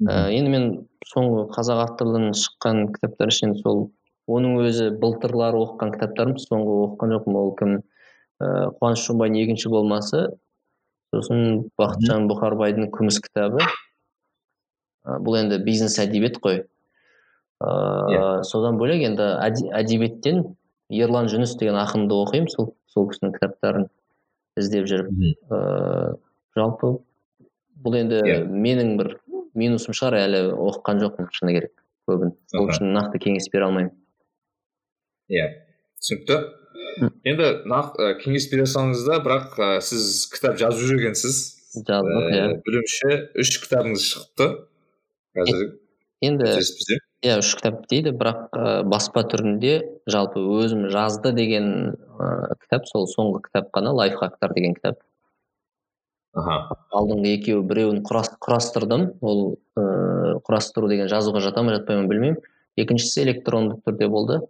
Ә, 0.05 0.29
енді 0.35 0.51
мен 0.51 0.65
соңғы 1.07 1.45
қазақ 1.55 1.81
авторларынан 1.85 2.37
шыққан 2.37 2.81
кітаптар 2.95 3.33
ішінен 3.33 3.57
сол 3.61 3.85
оның 4.27 4.57
өзі 4.65 4.89
былтырлары 5.01 5.61
оқыған 5.61 5.93
кітаптарым 5.95 6.39
соңғы 6.41 6.77
оқыған 6.87 7.13
жоқпын. 7.15 7.37
Ол 7.41 7.53
кім? 7.59 7.75
Ыыы 8.43 8.71
қуаныш 8.79 9.05
шонбайдың 9.07 9.41
екінші 9.45 9.71
болмасы 9.71 10.25
сосын 11.15 11.69
бақытжан 11.79 12.25
бұқарбайдың 12.27 12.89
күміс 12.91 13.21
кітабы 13.23 13.63
бұл 15.05 15.37
енді 15.39 15.61
бизнес 15.63 15.99
әдебиет 16.01 16.41
қой. 16.43 16.65
Ыыы 17.65 18.43
содан 18.47 18.77
бөлек 18.79 19.03
енді 19.07 19.27
әдебиеттен 19.79 20.43
ерлан 20.93 21.29
жүніс 21.31 21.55
деген 21.59 21.77
ақынды 21.81 22.17
оқимын 22.25 22.51
сол 22.53 22.73
сол 22.91 23.09
кісінің 23.11 23.33
кітаптарын 23.35 23.87
іздеп 24.59 24.87
жүріп. 24.89 25.11
Ыыы 25.49 26.15
жалпы 26.55 26.95
бұл 27.85 27.97
енді 27.99 28.21
Иә. 28.23 28.37
менің 28.47 28.95
бір 28.99 29.15
минусым 29.57 29.95
шығар 29.97 30.19
әлі 30.21 30.41
оқыған 30.53 31.01
жоқпын 31.03 31.31
шыны 31.35 31.55
керек 31.57 31.73
көбін. 32.09 32.35
Сол 32.51 32.69
үшін 32.69 32.93
нақты 32.95 33.19
кеңес 33.23 33.49
бере 33.51 33.67
алмаймын. 33.67 33.91
Иә 35.31 35.49
түсінікті. 35.99 36.39
Енді 37.27 37.49
нақ 37.67 37.97
ә, 37.99 38.13
кеңес 38.21 38.47
бере 38.51 38.67
салыңыз 38.69 39.03
да 39.07 39.19
бірақ 39.25 39.57
ә, 39.59 39.69
сіз 39.83 40.27
кітап 40.31 40.59
жазып 40.61 40.85
жүр 40.87 41.01
екенсіз. 41.01 41.41
Жаздық 41.75 42.29
иә. 42.31 42.45
білуімше 42.63 43.17
үш 43.41 43.51
кітабыңыз 43.65 44.05
шықты. 44.13 44.47
Қазір 45.35 45.73
енді 46.23 46.53
иә 47.25 47.39
үш 47.41 47.55
кітап 47.57 47.83
дейді 47.89 48.13
бірақ 48.15 48.53
ә, 48.53 48.83
баспа 48.85 49.25
түрінде 49.25 49.73
жалпы 50.11 50.43
өзім 50.61 50.87
жазды 50.93 51.31
деген 51.33 51.67
ә, 52.21 52.53
кітап 52.61 52.85
сол 52.89 53.07
соңғы 53.09 53.47
кітап 53.47 53.71
қана 53.73 53.93
лайфхактар 53.97 54.53
деген 54.53 54.77
кітап. 54.77 55.01
Аха. 56.35 56.75
Алдыңғы 56.91 57.31
екеуі 57.37 57.63
біреуін 57.65 58.01
құрас, 58.05 58.33
құрастырдым. 58.43 59.07
Ол 59.23 59.55
ыыы 59.79 60.39
құрастыру 60.45 60.89
деген 60.91 61.07
жазуға 61.11 61.41
жата 61.43 61.63
ма 61.63 61.77
жатпай 61.77 62.01
ма 62.01 62.09
білмеймін. 62.11 62.41
Екіншісі 62.75 63.23
электронды 63.23 63.79
түрде 63.85 64.09
болды. 64.11 64.41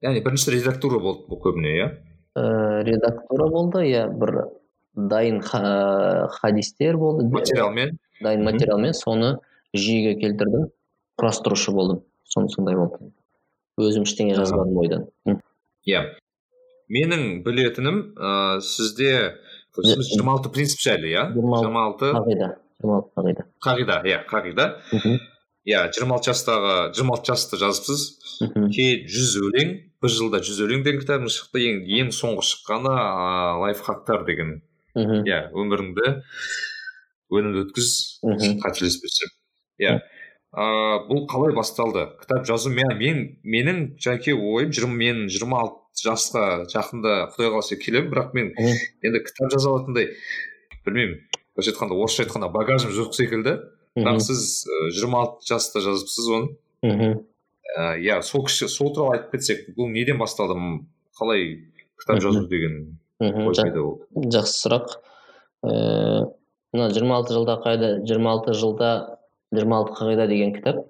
Яғни 0.00 0.22
бірінші 0.24 0.54
редактура 0.56 1.00
болды 1.02 1.28
бұл 1.28 1.42
көбіне 1.44 1.74
иә? 1.76 1.90
Ыыы 2.40 2.86
редактура 2.88 3.50
болды 3.52 3.84
иә 3.90 4.06
бір 4.08 4.46
дайын 4.94 5.42
ха- 5.44 6.28
хадистер 6.40 6.96
болды. 6.96 7.28
Материалмен. 7.36 7.98
Дайын 8.22 8.44
материалмен 8.48 8.96
соны 8.96 9.36
жүйеге 9.76 10.16
келтірдім. 10.22 10.70
Құрастырушы 11.18 11.74
болдым. 11.74 12.02
Сон 12.28 12.48
сондай 12.52 12.76
болды. 12.78 13.10
Өзім 13.78 14.06
ештеңе 14.06 14.36
жазбадым 14.38 14.78
ойдан. 14.82 15.06
Иә. 15.88 16.04
Менің 16.88 17.42
білетінім 17.44 17.98
ә, 18.16 18.60
сізде 18.64 19.38
сіз 19.76 20.12
жиырма 20.12 20.36
алты 20.36 20.52
принцип 20.52 20.80
жайлы 20.82 21.10
иә? 21.12 21.28
жиырма 21.34 21.84
алты 21.84 22.12
қағида. 22.14 22.52
Жиырма 22.80 23.00
алты 23.00 23.12
қағида. 23.18 23.46
Қағида 23.64 23.98
иә 24.08 24.22
қағида. 24.30 24.68
Иә 25.68 25.82
жиырма 25.94 26.16
алты 26.18 26.32
жастағы 26.32 26.74
жиырма 26.96 27.18
алты 27.18 27.32
жасты 27.32 27.60
жазыпсыз. 27.60 28.06
Кейін 28.40 29.08
жүз 29.12 29.34
өлең 29.44 29.74
бір 30.02 30.14
жылда 30.14 30.40
жүз 30.46 30.62
өлең 30.64 30.84
деген 30.86 31.02
кітабыңыз 31.02 31.36
шықты 31.40 31.64
ең 31.68 31.82
ең 32.00 32.12
соңғы 32.14 32.46
шыққаны 32.52 32.94
ыыы 32.94 33.64
лайфхактар 33.64 34.24
деген. 34.28 34.60
Мхм. 34.94 35.24
Иә 35.28 35.40
өміріңді 35.52 36.14
өнімді 37.34 37.66
өткіз 37.66 37.90
қателеспесем. 38.64 39.34
Иә. 39.82 39.98
Ыыы 40.56 41.00
бұл 41.08 41.26
қалай 41.28 41.54
басталды? 41.56 42.06
Кітап 42.22 42.46
жазу 42.48 42.70
мен, 42.72 42.94
мен 42.96 43.18
менің 43.44 43.80
жеке 44.00 44.32
ойым 44.34 44.72
жиырма 44.72 44.96
мен 44.96 45.26
жиырма 45.28 45.60
алты 45.64 46.04
жасқа 46.04 46.64
жақында 46.72 47.14
құдай 47.34 47.50
қаласа 47.52 47.76
келемін 47.76 48.12
бірақ 48.12 48.36
мен 48.38 48.52
енді 48.56 49.24
кітап 49.26 49.52
жаза 49.52 49.74
алатындай 49.74 50.14
білмеймін. 50.86 51.18
Былайша 51.52 51.74
айтқанда 51.74 51.98
орысша 51.98 52.24
айтқанда 52.24 52.48
багажым 52.54 52.94
жоқ 52.96 53.12
секілді. 53.18 53.58
Бірақ 53.98 54.22
сіз 54.24 54.64
жиырма 54.96 55.24
алты 55.26 55.50
жаста 55.50 55.82
жазыпсыз 55.84 56.30
оны. 56.32 56.56
Мхм. 56.86 57.20
Ә, 57.76 57.98
иә 58.00 58.22
сол 58.22 58.46
кіші 58.46 58.70
сол 58.72 58.94
туралы 58.94 59.18
айтып 59.18 59.36
кетсек 59.36 59.66
бұл 59.76 59.90
неден 59.92 60.18
басталды? 60.22 60.56
Қалай 61.18 61.68
кітап 62.00 62.22
жазу 62.22 62.46
деген 62.48 62.96
пайда 63.18 63.82
болды 63.82 64.30
жақсы 64.32 64.62
сұрақ. 64.62 64.96
Ііі 65.66 66.28
мына 66.72 66.90
жиырма 66.94 67.18
алты 67.18 67.34
жылда 67.34 67.58
қайда 67.64 67.92
жиырма 68.06 68.36
алты 68.36 68.54
жылда 68.54 69.17
жиырма 69.54 69.80
алты 69.82 69.96
қағида 69.98 70.28
деген 70.28 70.54
кітап. 70.54 70.84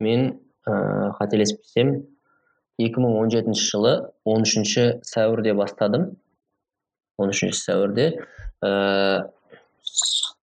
Мен 0.00 0.40
ыыы 0.66 1.12
қателеспесем 1.18 1.94
екі 2.80 3.02
мың 3.02 3.18
он 3.20 3.30
жетінші 3.30 3.64
жылы 3.68 3.94
он 4.24 4.46
үшінші 4.46 5.02
сәуірде 5.06 5.54
бастадым. 5.54 6.16
он 7.18 7.30
үшінші 7.30 7.58
сәуірде 7.58 8.06
ііі 8.62 9.24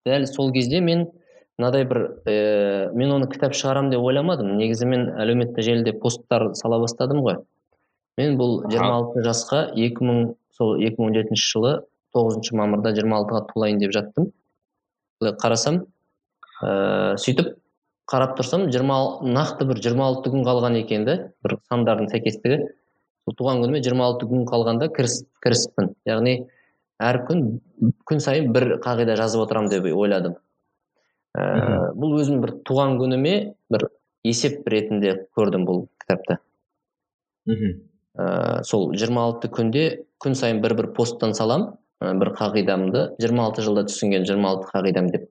дәл 0.05 0.25
сол 0.29 0.51
кезде 0.53 0.79
мен 0.81 1.07
мынадай 1.57 1.83
бір 1.89 1.99
ііі 2.29 2.95
мен 2.95 3.11
оны 3.17 3.29
кітап 3.31 3.55
шығарамын 3.57 3.91
деп 3.91 4.05
ойламадым. 4.05 4.55
Негізі 4.57 4.85
мен 4.85 5.07
әлеуметтік 5.19 5.65
желіде 5.65 5.93
посттар 5.99 6.51
сала 6.55 6.79
бастадым 6.79 7.23
ғой. 7.25 7.41
Мен 8.17 8.37
бұл 8.39 8.59
Аха. 8.59 8.71
жиырма 8.71 8.93
алты 8.99 9.23
жасқа 9.25 9.63
екі 9.75 10.05
мың 10.05 10.35
сол 10.55 10.77
екі 10.79 11.01
мың 11.01 11.09
он 11.09 11.17
жетінші 11.17 11.51
жылы 11.51 11.73
тоғызыншы 12.15 12.55
мамырда 12.55 12.93
жиырма 12.95 13.19
алтыға 13.19 13.45
толайын 13.51 13.79
деп 13.81 13.91
жаттым. 13.95 14.31
Былай 15.19 15.35
қарасам 15.41 15.85
ыыы 16.63 17.17
сөйтіп 17.23 17.55
қарап 18.09 18.35
тұрсам 18.39 18.67
жиырма 18.73 18.97
нақты 19.23 19.67
бір 19.69 19.79
жиырма 19.83 20.07
алты 20.09 20.31
күн 20.33 20.45
қалған 20.47 20.79
екен 20.81 21.05
да 21.05 21.15
бір 21.45 21.59
сандардың 21.69 22.09
сәйкестігі. 22.11 22.59
Сол 23.25 23.35
туған 23.37 23.61
күніме 23.63 23.83
жиырма 23.85 24.07
алты 24.09 24.27
күн 24.29 24.47
қалғанда 24.49 24.89
кіріс 24.95 25.21
кіріспін. 25.43 25.93
Яғни 26.09 26.35
әр 26.99 27.21
күн 27.27 27.43
күн 28.09 28.23
сайын 28.23 28.51
бір 28.55 28.79
қағида 28.83 29.17
жазып 29.19 29.45
отырамын 29.45 29.69
деп 29.71 29.85
ойладым. 29.93 30.39
Ыыы 31.37 31.93
бұл 32.01 32.17
өзім 32.19 32.41
бір 32.43 32.55
туған 32.65 32.97
күніме 32.99 33.35
бір 33.69 33.89
есеп 34.25 34.67
ретінде 34.67 35.15
көрдім 35.37 35.67
бұл 35.69 35.85
кітапты. 36.01 36.39
Мхм. 37.45 37.75
Ыыы 38.19 38.63
сол 38.65 38.89
26 38.97 39.51
күнде 39.53 39.85
күн 40.19 40.35
сайын 40.35 40.63
бір 40.65 40.75
бір 40.79 40.93
посттан 40.97 41.37
салам 41.37 41.75
бір 42.01 42.33
қағидамды 42.39 43.11
26 43.21 43.67
жылда 43.67 43.85
түсінген 43.91 44.25
26 44.25 44.73
қағидам 44.73 45.13
деп. 45.13 45.29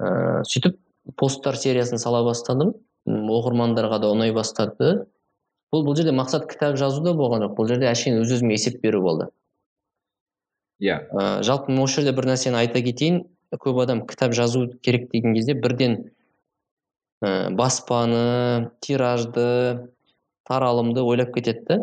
Ыыы 0.00 0.44
сөйтіп 0.48 0.78
посттар 1.16 1.56
сериясын 1.56 2.00
сала 2.00 2.22
бастадым. 2.24 2.74
Оқырмандарға 3.06 4.00
да 4.02 4.10
ұнай 4.12 4.32
бастады. 4.36 5.06
Бұл 5.72 5.84
бұл 5.86 5.96
жерде 5.98 6.12
мақсат 6.16 6.48
кітап 6.50 6.76
жазу 6.80 7.02
да 7.04 7.14
болған 7.16 7.44
жоқ. 7.46 7.54
Бұл 7.58 7.68
жерде 7.70 7.88
әшейін 7.90 8.20
өз 8.22 8.32
өзіме 8.36 8.56
есеп 8.56 8.80
беру 8.82 9.02
болды. 9.04 9.28
Иә. 10.80 10.96
Ә, 11.12 11.42
жалпы 11.46 11.72
мен 11.72 11.84
осы 11.84 12.00
жерде 12.00 12.14
бір 12.16 12.30
нәрсені 12.32 12.58
айта 12.62 12.82
кетейін. 12.82 13.22
Көп 13.50 13.80
адам 13.82 14.04
кітап 14.06 14.34
жазу 14.34 14.66
керек 14.82 15.10
деген 15.12 15.34
кезде 15.34 15.54
бірден 15.54 15.96
ә, 17.22 17.50
баспаны 17.54 18.70
тиражды 18.80 19.88
таралымды 20.48 21.02
ойлап 21.02 21.34
кетеді 21.34 21.64
да. 21.68 21.78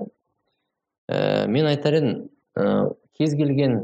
Ә, 1.08 1.48
мен 1.48 1.68
айтар 1.70 2.00
едім 2.00 2.30
ә, 2.56 2.94
кез 3.20 3.36
келген 3.40 3.78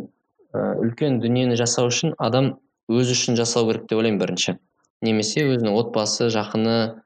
ә, 0.54 0.76
үлкен 0.84 1.22
дүниені 1.24 1.56
жасау 1.60 1.92
үшін 1.92 2.16
адам 2.18 2.58
өзі 2.92 3.16
үшін 3.16 3.38
жасау 3.40 3.68
керек 3.70 3.88
деп 3.88 4.00
ойлаймын 4.00 4.20
бірінші. 4.22 4.58
Немесе 5.04 5.44
өзінің 5.48 5.76
отбасы 5.80 6.28
жақыны 6.34 7.02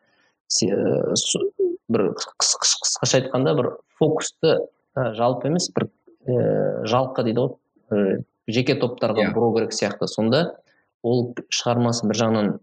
су- 0.49 1.51
бір 1.89 2.11
қыс- 2.17 2.57
қыс- 2.61 2.77
қысқаша 2.83 3.21
айтқанда 3.21 3.55
бір 3.57 3.69
фокусты 3.99 4.57
ә, 4.95 5.13
жалпы 5.15 5.47
емес 5.49 5.69
бір 5.75 5.87
ә, 6.27 6.85
жалқы 6.85 7.23
дейді 7.23 7.45
ғой 7.91 8.23
жеке 8.47 8.75
топтарға 8.79 9.27
Иә. 9.27 9.33
бұру 9.35 9.53
керек 9.55 9.73
сияқты. 9.73 10.07
Сонда 10.07 10.55
ол 11.03 11.33
шығармасы 11.49 12.07
бір 12.07 12.15
жағынан 12.21 12.59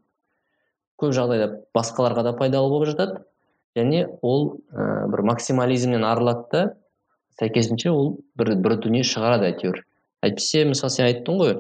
көп 1.01 1.13
жағдайда 1.13 1.49
басқаларға 1.75 2.23
да 2.25 2.33
пайдалы 2.33 2.69
болып 2.71 2.89
жатады. 2.89 3.23
Және 3.77 4.07
ол 4.23 4.61
ә, 4.73 5.09
бір 5.11 5.23
максимализмнен 5.23 6.05
арылады 6.05 6.47
да 6.53 6.75
сәйкесінше 7.41 7.91
ол 7.91 8.19
бір 8.37 8.55
бір 8.57 8.77
дүние 8.79 9.03
шығарады 9.03 9.51
әйтеуір. 9.53 9.83
Әйтпесе 10.23 10.65
мысалы 10.69 10.91
сен 10.91 11.07
айттың 11.09 11.41
ғой 11.41 11.57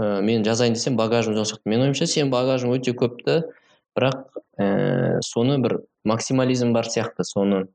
ә, 0.00 0.20
мен 0.24 0.44
жазайын 0.46 0.74
десем 0.74 0.96
багажым 0.96 1.36
жоқ 1.36 1.50
сияқты 1.50 1.70
менің 1.70 1.90
ойымша 1.90 2.08
сенің 2.08 2.32
багажың 2.32 2.72
өте 2.72 2.94
көп 2.96 3.20
та. 3.26 3.36
Бірақ 3.98 4.40
ә, 4.56 5.20
соны 5.26 5.58
бір 5.60 5.80
максимализм 6.08 6.72
бар 6.72 6.88
сияқты. 6.88 7.26
Соны 7.28 7.66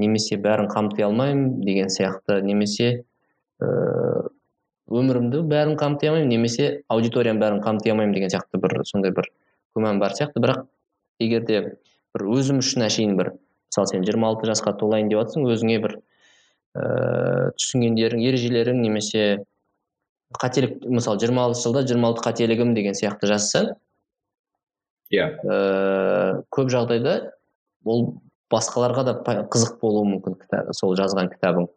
немесе 0.00 0.38
бәрін 0.42 0.70
қамти 0.72 1.04
алмаймын 1.06 1.60
деген 1.62 1.92
сияқты. 1.92 2.40
Немесе 2.42 3.04
ыыы 3.62 4.28
өмірімді 4.92 5.44
бәрін 5.48 5.78
қамти 5.80 6.10
алмаймын 6.10 6.32
немесе 6.32 6.82
аудиторияның 6.92 7.40
бәрін 7.40 7.62
қамти 7.64 7.92
алмаймын 7.92 8.16
деген 8.16 8.32
сияқты 8.32 8.60
бір 8.60 8.82
сондай 8.88 9.14
бір 9.14 9.30
күмән 9.76 10.00
бар 10.02 10.16
сияқты. 10.18 10.42
Бірақ 10.42 10.66
егер 11.22 11.46
де 11.46 11.60
бір 12.12 12.26
өзім 12.34 12.60
үшін 12.64 12.88
әшейін 12.88 13.16
бір 13.20 13.34
мысалы 13.70 13.92
сен 13.92 14.04
26 14.04 14.50
жасқа 14.50 14.74
толайын 14.80 15.08
деп 15.12 15.22
жатрсың 15.22 15.46
өзіңе 15.54 15.78
бір 15.84 15.96
ыыы 16.76 17.52
түсінгендерің 17.60 18.24
ережелерің 18.26 18.82
немесе 18.82 19.24
қателік 20.38 20.82
мысалы 20.86 21.20
26 21.20 21.62
жылда 21.62 21.82
26 21.88 22.22
қателігім 22.24 22.74
деген 22.76 22.96
сияқты 22.98 23.28
жазсаң 23.30 23.72
иә. 25.12 25.28
ыыы 25.44 26.42
көп 26.54 26.70
жағдайда 26.72 27.32
ол 27.84 28.06
басқаларға 28.52 29.04
да 29.08 29.14
қызық 29.24 29.78
болуы 29.80 30.06
мүмкін 30.14 30.38
кітап, 30.40 30.72
сол 30.76 30.96
жазған 30.96 31.32
кітабың 31.32 31.68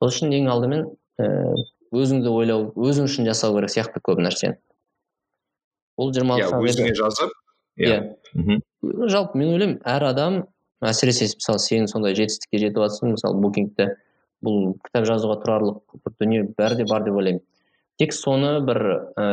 сол 0.00 0.10
үшін 0.10 0.34
ең 0.34 0.50
алдымен 0.52 0.86
ііі 1.20 1.66
өзіңді 1.92 2.30
ойлау 2.32 2.70
өзің 2.76 3.08
үшін 3.10 3.28
жасау 3.28 3.54
керек 3.58 3.72
сияқты 3.72 4.00
көп 4.04 4.22
нәрсені. 4.24 4.56
Ол 6.00 6.12
жиырма 6.14 6.38
иә 6.40 6.48
өзіңе 6.56 6.94
жазып 6.96 7.34
иә. 7.76 7.98
Мхм. 8.34 8.62
Жалпы 9.12 9.38
мен 9.38 9.52
ойлаймын 9.52 9.80
әр 9.84 10.06
адам 10.08 10.38
әсіресе 10.80 11.28
мысалы 11.36 11.60
сен 11.62 11.88
сондай 11.90 12.16
жетістікке 12.16 12.62
жетіп 12.64 12.80
жатрсың 12.80 13.14
мысалы 13.16 13.40
букингте. 13.44 13.90
Бұл 14.42 14.72
кітап 14.86 15.06
жазуға 15.06 15.38
тұрарлық 15.44 16.00
бір 16.00 16.16
дүние 16.18 16.46
бәрі 16.56 16.80
де 16.80 16.88
бар 16.88 17.04
деп 17.04 17.18
ойлаймын. 17.20 17.44
Тек 18.02 18.14
соны 18.16 18.56
бір 18.66 18.80
ә, 19.14 19.26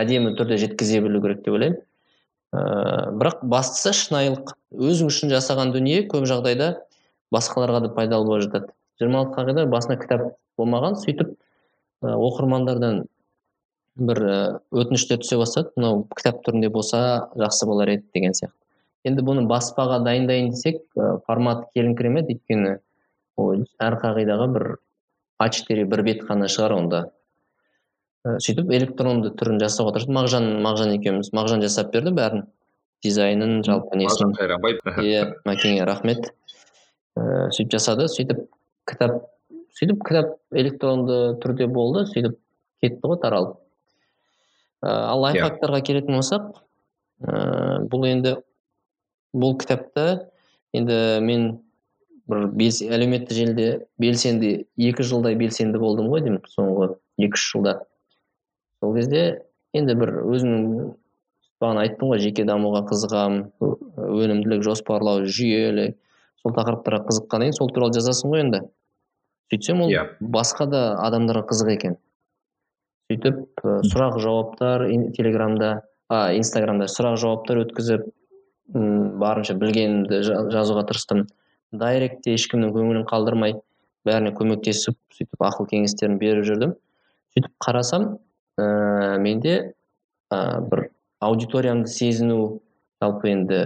әдемі 0.00 0.32
түрде 0.38 0.56
жеткізе 0.62 1.02
білу 1.04 1.20
керек 1.20 1.42
деп 1.44 1.58
ойлаймын. 1.58 1.80
Ә, 2.56 2.62
бірақ 3.20 3.42
бастысы 3.52 3.92
шынайылық. 3.98 4.54
Өзің 4.72 5.12
үшін 5.12 5.32
жасаған 5.32 5.74
дүние 5.74 6.06
көп 6.08 6.24
жағдайда 6.30 6.72
басқаларға 7.32 7.82
да 7.86 7.92
пайдалы 7.92 8.28
болып 8.28 8.46
жатады. 8.46 8.72
жиырма 9.00 9.22
алты 9.22 9.36
қағида 9.36 9.66
басында 9.68 9.98
кітап 10.00 10.22
болмаған 10.56 10.96
сөйтіп 11.00 11.34
ә, 12.02 12.14
оқырмандардан 12.16 13.04
бір 13.96 14.22
өтініштер 14.72 15.20
түсе 15.20 15.36
бастады. 15.36 15.72
Мынау 15.76 16.06
кітап 16.16 16.40
түрінде 16.46 16.70
болса 16.72 17.28
жақсы 17.36 17.68
болар 17.68 17.92
еді 17.92 18.08
деген 18.14 18.32
сияқты. 18.32 18.56
Енді 19.04 19.24
бұны 19.26 19.44
баспаға 19.50 20.00
дайындайын 20.04 20.52
десек 20.54 20.80
ә, 20.96 21.18
форматы 21.26 21.68
келіңкіремеді 21.76 22.36
өйткені 22.36 22.78
ол 23.36 23.66
әр 23.80 23.98
қағидаға 24.00 24.48
бір 24.54 24.66
а 25.42 25.48
4 25.50 25.86
бір 25.90 26.02
бет 26.06 26.22
қана 26.28 26.48
шығар 26.52 26.76
онда. 26.76 27.00
Ә, 28.22 28.36
сөйтіп 28.38 28.70
электронды 28.78 29.32
түрін 29.38 29.58
жасауға 29.62 29.96
тырыстық 29.96 30.16
мағжан 30.18 30.48
мағжан 30.64 30.94
екеуміз 30.96 31.32
мағжан 31.34 31.64
жасап 31.64 31.90
берді 31.94 32.14
бәрін. 32.18 32.46
Дизайнын 33.02 33.64
жалпы 33.66 33.98
несін. 33.98 34.36
Иә 35.02 35.24
мәкеңе 35.48 35.88
рахмет. 35.88 36.30
Ә, 37.18 37.50
сөйтіп 37.50 37.74
жасады. 37.74 38.06
Сөйтіп 38.12 38.46
кітап 38.86 39.18
сөйтіп 39.74 40.06
кітап 40.06 40.38
электронды 40.54 41.18
түрде 41.42 41.66
болды. 41.66 42.06
Сөйтіп 42.12 42.38
кетті 42.82 43.10
ғой 43.10 43.18
таралып 43.22 43.58
ә, 44.82 44.90
ал 44.90 45.22
иә. 45.22 45.26
лайфхактарға 45.26 45.80
келетін 45.86 46.18
болсақ 46.18 46.48
бұл 47.92 48.06
енді 48.08 48.36
бұл 49.32 49.54
кітапта 49.60 50.06
енді 50.74 50.96
мен 51.22 51.46
бір 52.30 52.46
әлеуметтік 52.96 53.34
желіде 53.36 53.68
белсенді 54.00 54.52
екі 54.78 55.06
жылдай 55.06 55.36
белсенді 55.38 55.80
болдым 55.82 56.10
ғой 56.12 56.22
деймін 56.24 56.42
соңғы 56.52 56.94
екі 57.18 57.38
үш 57.38 57.46
жылда. 57.54 57.78
Сол 58.80 58.94
кезде 58.96 59.24
енді 59.76 59.96
бір 59.98 60.14
өзімнің 60.22 60.92
бағана 61.62 61.86
айттым 61.86 62.12
ғой 62.12 62.22
жеке 62.22 62.46
дамуға 62.48 62.84
қызығамын 62.90 63.44
өнімділік 64.02 64.64
жоспарлау 64.66 65.26
жүйелі 65.26 65.92
сол 66.42 66.54
тақырыптарға 66.56 67.06
қызыққаннан 67.10 67.50
кейін 67.50 67.58
сол 67.58 67.70
туралы 67.74 67.94
жазасың 67.98 68.34
ғой 68.34 68.44
енді. 68.46 68.62
Сөйтсем 69.52 69.82
ол 69.84 69.92
иә. 69.92 70.06
басқа 70.20 70.66
да 70.66 70.82
адамдарға 71.06 71.44
қызық 71.50 71.70
екен. 71.74 71.98
Сөйтіп 73.10 73.62
сұрақ 73.92 74.18
жауаптар 74.22 74.86
телеграмда 75.16 75.82
а 76.08 76.32
инстаграмда 76.36 76.88
сұрақ 76.90 77.18
жауаптар 77.20 77.62
өткізіп 77.66 78.08
м 78.74 79.18
барынша 79.20 79.54
білгенімді 79.60 80.22
жазуға 80.24 80.86
тырыстым. 80.88 81.26
Дайректте 81.72 82.34
ешкімнің 82.36 82.72
көңілін 82.74 83.06
қалдырмай 83.08 83.56
бәріне 84.06 84.32
көмектесіп 84.36 84.96
сөйтіп 85.16 85.44
ақыл 85.46 85.68
кеңестерін 85.70 86.18
беріп 86.20 86.46
жүрдім 86.48 86.74
сөйтіп 87.34 87.52
қарасам 87.64 88.08
ә, 88.60 89.18
менде 89.22 89.54
ә, 90.32 90.60
бір 90.68 90.88
аудиториямды 91.22 91.90
сезіну 91.90 92.60
жалпы 93.02 93.32
енді 93.32 93.62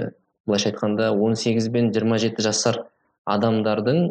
былайша 0.46 0.70
айтқанда 0.70 1.10
18 1.16 1.70
бен 1.74 1.90
27 1.94 2.42
жасар 2.46 2.84
адамдардың 3.26 4.02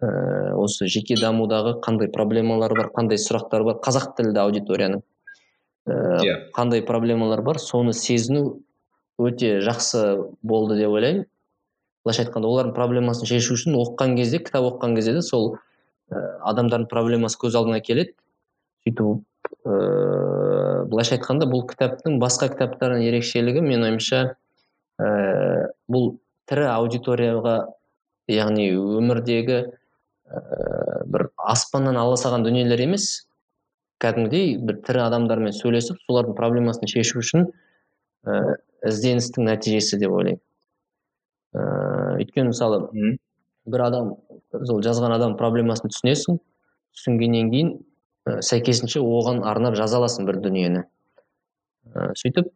ә, 0.00 0.54
осы 0.56 0.88
жеке 0.88 1.18
дамудағы 1.20 1.76
қандай 1.84 2.10
проблемалары 2.14 2.78
бар 2.78 2.92
қандай 2.96 3.20
сұрақтары 3.20 3.68
бар 3.68 3.80
қазақ 3.84 4.14
тілді 4.16 4.40
аудиторияның 4.46 5.02
ә, 5.02 5.94
yeah. 6.24 6.40
қандай 6.56 6.84
проблемалар 6.86 7.42
бар 7.42 7.60
соны 7.60 7.92
сезіну 7.92 8.62
өте 9.20 9.58
жақсы 9.60 10.32
болды 10.42 10.78
деп 10.80 10.96
ойлаймын 10.96 11.26
былайша 12.04 12.24
айтқанда 12.26 12.48
олардың 12.50 12.74
проблемасын 12.76 13.28
шешу 13.30 13.56
үшін 13.56 13.76
оқыған 13.78 14.16
кезде 14.18 14.40
кітап 14.42 14.66
оқыған 14.70 14.96
кезде 14.98 15.14
де 15.16 15.22
сол 15.22 15.52
ә, 16.10 16.22
адамдардың 16.52 16.88
проблемасы 16.90 17.38
көз 17.42 17.58
алдыңа 17.60 17.80
келеді. 17.84 18.14
Сөйтіп 18.86 19.22
ә, 19.64 19.76
былайша 20.90 21.16
айтқанда 21.18 21.46
бұл 21.50 21.66
кітаптың 21.70 22.18
басқа 22.22 22.50
кітаптардан 22.54 23.04
ерекшелігі 23.06 23.62
менің 23.64 23.88
ойымша 23.90 24.22
ә, 24.98 25.08
бұл 25.90 26.16
тірі 26.50 26.68
аудиторияға 26.72 27.56
яғни 28.30 28.70
өмірдегі 28.76 29.58
ә, 29.62 30.42
бір 31.06 31.28
аспаннан 31.38 31.98
аласаған 32.00 32.46
дүниелер 32.46 32.82
емес 32.84 33.26
кәдімгідей 34.02 34.56
бір 34.58 34.80
тірі 34.86 35.04
адамдармен 35.06 35.54
сөйлесіп 35.54 36.00
солардың 36.06 36.36
проблемасын 36.38 36.90
шешу 36.90 37.22
үшін 37.22 37.46
ә, 38.26 38.56
ізденістің 38.88 39.46
нәтижесі 39.46 40.00
деп 40.02 40.14
ойлаймын. 40.16 40.42
Ыыы 41.56 42.22
өйткені 42.22 42.52
мысалы 42.52 42.80
бір 43.66 43.84
адам 43.86 44.14
сол 44.52 44.82
жазған 44.84 45.16
адам 45.16 45.36
проблемасын 45.40 45.92
түсінесің 45.92 46.38
түсінгеннен 46.96 47.50
кейін 47.52 47.70
ә, 48.26 48.40
сәйкесінше 48.44 49.00
оған 49.00 49.42
арнап 49.48 49.76
жаза 49.78 49.98
аласың 50.00 50.26
бір 50.28 50.40
дүниені. 50.44 50.84
Ә, 51.92 52.12
сөйтіп 52.18 52.50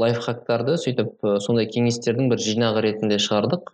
лайфхактарды 0.00 0.76
сөйтіп 0.80 1.24
ә, 1.24 1.38
сондай 1.44 1.68
кеңестердің 1.72 2.30
бір 2.32 2.42
жинағы 2.42 2.84
ретінде 2.86 3.18
шығардық. 3.22 3.72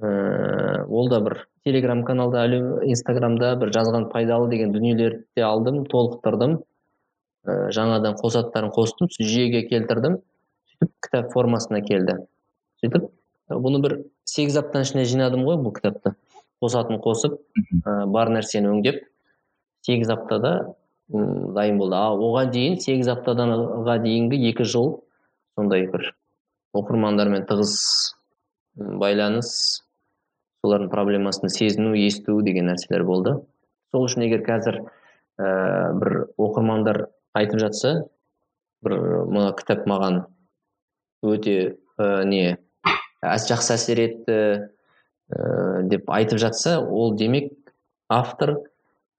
Ә, 0.00 0.84
ол 0.88 1.10
да 1.12 1.20
бір 1.24 1.42
телеграм 1.64 2.02
каналда 2.08 2.46
инстаграмда 2.86 3.54
бір 3.60 3.72
жазған 3.76 4.08
пайдалы 4.12 4.50
деген 4.52 4.72
дүниелерді 4.72 5.24
де 5.36 5.44
алдым 5.44 5.84
толықтырдым. 5.92 6.58
Ә, 7.46 7.58
жаңадан 7.76 8.16
қосаттарын 8.22 8.72
қостым 8.74 9.12
жүйеге 9.12 9.66
келтірдім. 9.68 10.18
Сөйтіп 10.72 10.94
кітап 11.06 11.30
формасына 11.32 11.82
келді. 11.84 12.18
Сөйтіп 12.82 13.08
бұны 13.66 13.80
бір 13.84 13.96
сегіз 14.28 14.58
аптаның 14.60 14.88
ішінде 14.88 15.04
жинадым 15.12 15.44
ғой 15.46 15.58
бұл 15.62 15.74
кітапты. 15.76 16.16
Қосатын 16.62 17.00
қосып 17.04 17.36
ә, 17.84 18.06
бар 18.10 18.30
нәрсені 18.32 18.70
өңдеп 18.72 19.02
сегіз 19.86 20.10
аптада 20.10 20.52
ұм, 21.12 21.54
дайын 21.54 21.78
болды. 21.78 21.96
Ал 21.96 22.22
оған 22.26 22.50
дейін 22.54 22.78
сегіз 22.82 23.10
аптаданға 23.12 23.98
дейінгі 24.02 24.40
екі 24.50 24.66
жыл 24.66 24.96
сондай 25.56 25.86
бір 25.92 26.10
оқырмандармен 26.76 27.46
тығыз 27.48 27.76
байланыс 28.76 29.52
солардың 30.64 30.90
проблемасын 30.92 31.52
сезіну 31.52 31.94
есту 31.96 32.40
деген 32.42 32.70
нәрселер 32.72 33.06
болды. 33.06 33.36
Сол 33.94 34.08
үшін 34.08 34.26
егер 34.26 34.42
қазір 34.46 34.82
ә, 34.82 35.94
бір 36.00 36.26
оқырмандар 36.36 37.06
айтып 37.36 37.62
жатса 37.62 37.94
бір 38.84 38.98
мына 39.30 39.52
кітап 39.58 39.86
маған 39.88 40.24
өте 41.22 41.76
ә, 41.98 42.24
не 42.28 42.56
жақсы 43.22 43.74
әсер 43.76 44.02
етті 44.02 44.36
ә, 44.36 45.82
деп 45.88 46.10
айтып 46.10 46.40
жатса 46.42 46.78
ол 46.80 47.16
демек 47.16 47.52
автор 48.08 48.58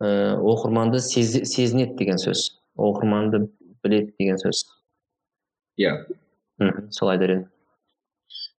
ә, 0.01 0.37
оқырманды 0.37 0.99
сез, 0.99 1.33
сезінеді 1.49 1.97
деген 1.97 2.21
сөз 2.21 2.59
оқырманды 2.77 3.47
біледі 3.83 4.13
деген 4.19 4.37
сөз. 4.41 4.65
Иә. 5.77 5.91
Yeah. 5.93 6.17
солай 6.91 7.19
дер 7.21 7.33
едім 7.33 7.45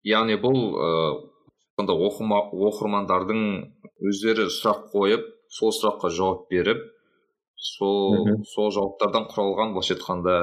яғни 0.08 0.38
бұл 0.42 0.60
сонда 1.78 1.96
оқырмандардың 1.98 3.42
өздері 4.10 4.48
сұрақ 4.54 4.88
қойып 4.94 5.26
сол 5.58 5.74
сұраққа 5.74 6.12
жауап 6.14 6.46
беріп 6.54 6.84
сол 7.58 8.44
сол 8.52 8.72
жауаптардан 8.76 9.28
құралған 9.32 9.74
былайша 9.74 9.98
айтқанда 9.98 10.38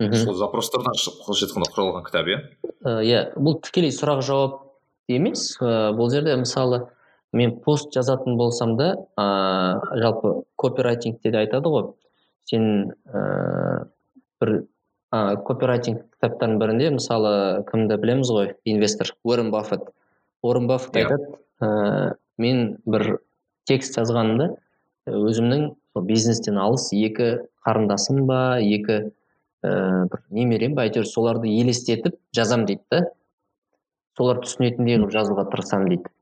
сол 0.00 0.36
запростардан 0.36 0.92
айтқанда 0.92 1.70
құралған 1.72 2.04
кітап 2.04 2.28
иә 2.28 2.40
иә 2.84 3.20
бұл 3.40 3.60
тікелей 3.64 3.94
сұрақ 3.94 4.20
жауап 4.26 4.58
емес. 5.08 5.54
Ә, 5.60 5.92
бұл 5.96 6.10
жерде 6.12 6.36
мысалы 6.36 6.86
мен 7.32 7.56
пост 7.64 7.92
жазатын 7.94 8.36
болсам 8.36 8.76
да 8.76 8.92
ә, 9.16 9.80
жалпы 9.96 10.42
копирайтингте 10.56 11.30
де 11.30 11.40
айтады 11.44 11.72
ғой. 11.72 11.88
Сен 12.44 12.92
ә, 13.08 13.86
бір 14.40 14.52
ә, 15.14 15.36
копирайтинг 15.46 16.04
кітаптарының 16.16 16.60
бірінде 16.60 16.92
мысалы 16.98 17.64
кімді 17.70 17.96
білеміз 18.02 18.30
ғой? 18.36 18.54
Инвестор 18.64 19.14
уоррен 19.24 19.50
баффет. 19.50 19.88
Уоррен 20.42 20.68
баффет 20.68 20.96
yeah. 20.96 21.08
Иә. 21.08 21.08
айтады 21.08 21.40
ә, 21.60 22.14
мен 22.36 22.76
бір 22.84 23.18
текст 23.64 23.96
жазғанымда 23.96 24.52
өзімнің 25.06 25.70
бизнестен 26.04 26.58
алыс 26.60 26.90
екі 26.92 27.46
қарындасым 27.64 28.26
ба 28.28 28.58
екі 28.60 29.06
ә, 29.64 30.06
бір 30.10 30.22
немерем 30.30 30.74
ба 30.76 30.86
әйтеуір 30.86 31.08
соларды 31.08 31.50
елестетіп 31.50 32.18
жазам 32.36 32.66
дейді 32.66 32.82
да. 32.90 33.02
Солар 34.16 34.40
түсінетіндей 34.44 34.98
қылып 34.98 35.12
жазуға 35.12 35.46
тырысамын 35.52 35.90
дейді. 35.92 36.12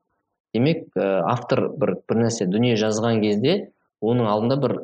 Демек 0.55 0.87
ә, 0.95 1.21
автор 1.27 1.69
бір 1.75 1.97
бір 2.07 2.25
нәрсе 2.25 2.47
дүние 2.47 2.75
жазған 2.79 3.21
кезде 3.23 3.71
оның 4.01 4.29
алдында 4.31 4.59
бір 4.61 4.75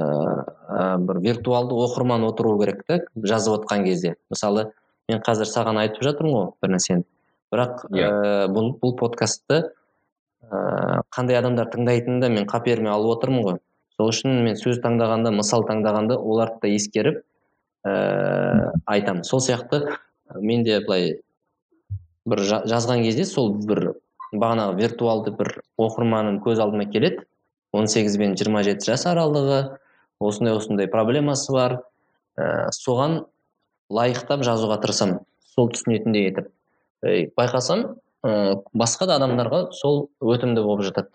ә, 0.00 0.98
бір 0.98 1.22
виртуалды 1.24 1.76
оқырман 1.76 2.24
отыру 2.28 2.56
керек 2.60 2.84
та 2.86 3.00
жазып 3.16 3.60
отқан 3.60 3.84
кезде. 3.84 4.16
Мысалы 4.30 4.70
мен 5.08 5.22
қазір 5.26 5.48
саған 5.48 5.80
айтып 5.82 6.04
жатырмын 6.06 6.36
ғой 6.36 6.52
бір 6.62 6.74
нәрсені. 6.76 7.06
Бірақ 7.50 7.86
ә, 7.90 8.46
бұл, 8.52 8.74
бұл 8.80 8.94
подкастты 9.00 9.62
ә, 10.44 11.02
қандай 11.10 11.40
адамдар 11.40 11.72
тыңдайтынын 11.72 12.20
да 12.22 12.30
мен 12.30 12.46
қаперіме 12.48 12.92
алып 12.92 13.18
отырмын 13.18 13.46
ғой. 13.46 13.58
Сол 13.96 14.12
үшін 14.12 14.42
мен 14.44 14.56
сөз 14.56 14.78
таңдағанда 14.84 15.32
мысал 15.34 15.66
таңдағанда 15.68 16.16
оларды 16.16 16.62
да 16.62 16.74
ескеріп 16.76 17.24
ә, 17.86 18.72
айтамын. 18.86 19.24
Сол 19.24 19.40
сияқты 19.40 19.82
мен 20.36 20.64
де 20.64 20.80
былай 20.84 21.20
бір 22.28 22.44
жазған 22.68 23.04
кезде 23.04 23.24
сол 23.24 23.54
бір 23.66 23.94
бағанағы 24.32 24.76
виртуалды 24.78 25.32
бір 25.36 25.54
оқырманым 25.80 26.40
көз 26.44 26.60
алдыма 26.62 26.86
келеді. 26.90 27.24
18 27.72 28.18
бен 28.18 28.34
27 28.34 28.84
жас 28.86 29.06
аралығы 29.06 29.60
осындай 30.20 30.56
осындай 30.56 30.90
проблемасы 30.90 31.52
бар. 31.54 31.80
Ә, 32.38 32.70
соған 32.74 33.24
лайықтап 33.90 34.44
жазуға 34.46 34.80
тырысамын 34.82 35.20
сол 35.54 35.70
түсінетіндей 35.72 36.30
етіп. 36.30 36.50
Ә, 37.02 37.30
байқасам 37.38 37.96
ә, 38.24 38.60
басқа 38.74 39.08
да 39.10 39.18
адамдарға 39.20 39.70
сол 39.76 40.08
өтімді 40.20 40.64
болып 40.66 40.86
жатады. 40.88 41.10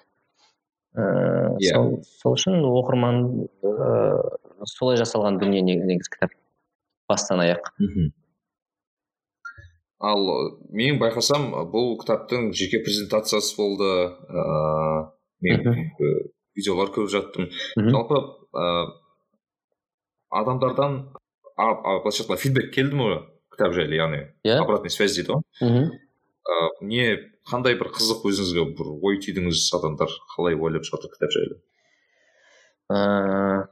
Ә, 0.96 1.56
Иә. 1.60 1.74
сол, 1.74 1.92
сол 2.22 2.36
үшін 2.38 2.64
оқырман 2.68 3.48
ә, 3.64 4.38
солай 4.72 5.00
жасалған 5.00 5.40
дүние 5.40 5.64
негізі 5.64 6.12
кітап. 6.12 6.36
Бастан 7.10 7.42
аяқ. 7.44 7.72
Мхм. 7.80 8.14
Ал 10.00 10.22
мен 10.70 11.00
байқасам 11.00 11.52
бұл 11.72 11.96
кітаптың 12.02 12.52
жеке 12.54 12.82
презентациясы 12.84 13.56
болды. 13.58 13.92
Ыыы 14.30 15.12
мен 15.42 15.68
э, 15.68 16.12
видеолар 16.56 16.92
көріп 16.96 17.12
жаттым. 17.12 17.50
Мхм. 17.76 17.90
жалпы 17.90 18.20
ыыы 18.54 18.94
адамдардан 20.36 21.14
былайша 21.56 22.24
айтқанда 22.24 22.42
фидбек 22.42 22.74
келді 22.76 22.96
ме 23.00 23.22
кітап 23.54 23.74
жайлы 23.74 23.96
яғни 23.96 24.20
иә. 24.44 24.60
обратный 24.60 24.92
связь 24.92 25.16
дейді 25.16 25.32
ғой? 25.32 25.44
Мхм. 25.62 25.94
Ә, 26.46 26.56
не 26.82 27.06
қандай 27.50 27.78
бір 27.80 27.90
қызық 27.96 28.26
өзіңізге 28.30 28.66
бір 28.78 28.92
ой 29.02 29.18
түйдіңіз 29.24 29.64
адамдар 29.78 30.12
қалай 30.36 30.58
ойлап 30.60 30.84
жатыр 30.84 31.10
кітап 31.14 31.32
жайлы? 31.32 31.62
М, 32.92 33.64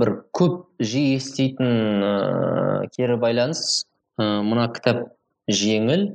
бір 0.00 0.14
көп 0.36 0.64
жиі 0.80 1.18
еститін 1.18 2.02
ә, 2.04 2.88
кері 2.96 3.18
байланыс 3.22 3.84
ә, 4.20 4.40
мына 4.46 4.70
кітап 4.74 5.06
жеңіл 5.50 6.08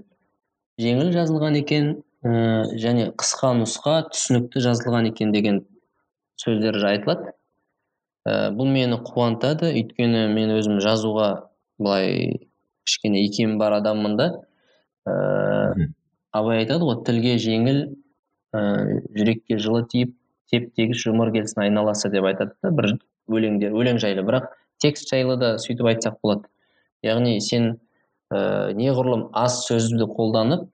жеңіл 0.81 1.13
жазылған 1.15 1.59
екен 1.61 1.93
ә, 2.25 2.65
және 2.81 3.11
қысқа 3.19 3.53
нұсқа 3.61 3.95
түсінікті 4.11 4.63
жазылған 4.65 5.09
екен 5.11 5.31
деген 5.35 5.61
сөздер 6.41 6.79
айтылады. 6.89 7.33
Ә, 8.25 8.51
бұл 8.55 8.69
мені 8.71 8.99
қуантады. 9.05 9.71
Өйткені 9.71 10.25
мен 10.33 10.55
өзім 10.57 10.81
жазуға 10.83 11.29
былай 11.79 12.49
кішкене 12.87 13.23
икемі 13.27 13.59
бар 13.61 13.77
адаммын 13.79 14.17
да. 14.19 14.29
Ә, 15.07 15.15
абай 16.35 16.63
айтады 16.63 16.87
ғой 16.89 17.01
тілге 17.07 17.37
жеңіл 17.41 17.81
ә, 18.55 18.61
жүрекке 19.15 19.59
жылы 19.61 19.85
тиіп 19.91 20.15
теп 20.51 20.71
тегіс 20.77 21.05
жұмыр 21.05 21.31
келсін 21.35 21.65
айналасы 21.67 22.11
деп 22.13 22.27
айтады 22.29 22.55
да 22.63 22.71
бір 22.75 22.97
өлеңдер 23.29 23.73
өлең 23.75 23.99
жайлы. 24.01 24.23
Бірақ 24.27 24.49
текст 24.81 25.09
жайлы 25.11 25.37
да 25.39 25.55
сөйтіп 25.61 25.87
айтсақ 25.93 26.19
болады. 26.23 26.47
Яғни 27.05 27.39
сен 27.41 27.79
ә, 28.33 28.73
неғұрлым 28.77 29.29
аз 29.33 29.63
сөзді 29.67 30.07
қолданып 30.15 30.67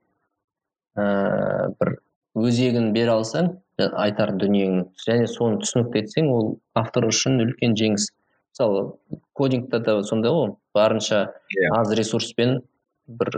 ә, 0.97 1.73
бір 1.79 1.95
өзегін 2.37 2.91
бере 2.95 3.11
алсаң 3.17 3.53
жа- 3.79 3.91
айтар 4.05 4.33
дүниеңнің. 4.39 4.89
Және 5.07 5.27
соны 5.27 5.61
түсінікті 5.63 6.03
етсең 6.05 6.31
ол 6.31 6.51
автор 6.75 7.07
үшін 7.09 7.39
үлкен 7.45 7.75
жеңіс. 7.79 8.09
Мысалы 8.51 8.93
кодингта 9.33 9.79
да 9.79 10.01
сондай 10.03 10.31
ғой. 10.31 10.55
Барынша 10.75 11.33
Иә. 11.51 11.71
аз 11.79 11.91
ресурспен 11.95 12.61
бір 13.07 13.29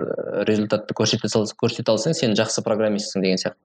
результатты 0.47 0.93
көрсете 0.93 1.29
көрсете 1.57 1.89
алсаң 1.93 2.13
сен 2.13 2.33
жақсы 2.37 2.63
программистсің 2.65 3.21
деген 3.21 3.37
сияқты. 3.37 3.61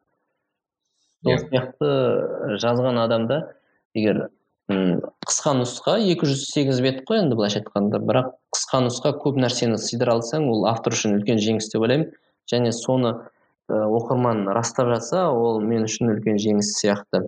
Сол 1.25 1.33
Иә. 1.33 1.39
сияқты 1.51 2.59
жазған 2.63 3.01
адамда 3.05 3.55
егер 3.95 4.29
қысқа 4.69 5.55
нұсқа 5.57 5.95
208 6.05 6.83
бет 6.85 7.01
қой 7.09 7.23
енді 7.23 7.37
былайша 7.39 7.63
айтқанда. 7.63 8.03
Бірақ 8.05 8.35
қысқа 8.53 8.83
нұсқа 8.85 9.15
көп 9.23 9.39
нәрсені 9.41 9.79
сыйдыра 9.81 10.19
алсаң 10.19 10.45
ол 10.53 10.67
автор 10.69 10.93
үшін 10.93 11.17
үлкен 11.17 11.41
жеңіс 11.41 11.71
деп 11.73 11.87
ойлаймын. 11.87 12.11
Және 12.53 12.73
соны 12.77 13.15
ә, 13.17 13.81
оқырман 13.89 14.45
растап 14.53 14.91
жатса 14.93 15.31
ол 15.33 15.63
мен 15.65 15.89
үшін 15.89 16.13
үлкен 16.13 16.37
жеңіс 16.37 16.75
сияқты. 16.83 17.25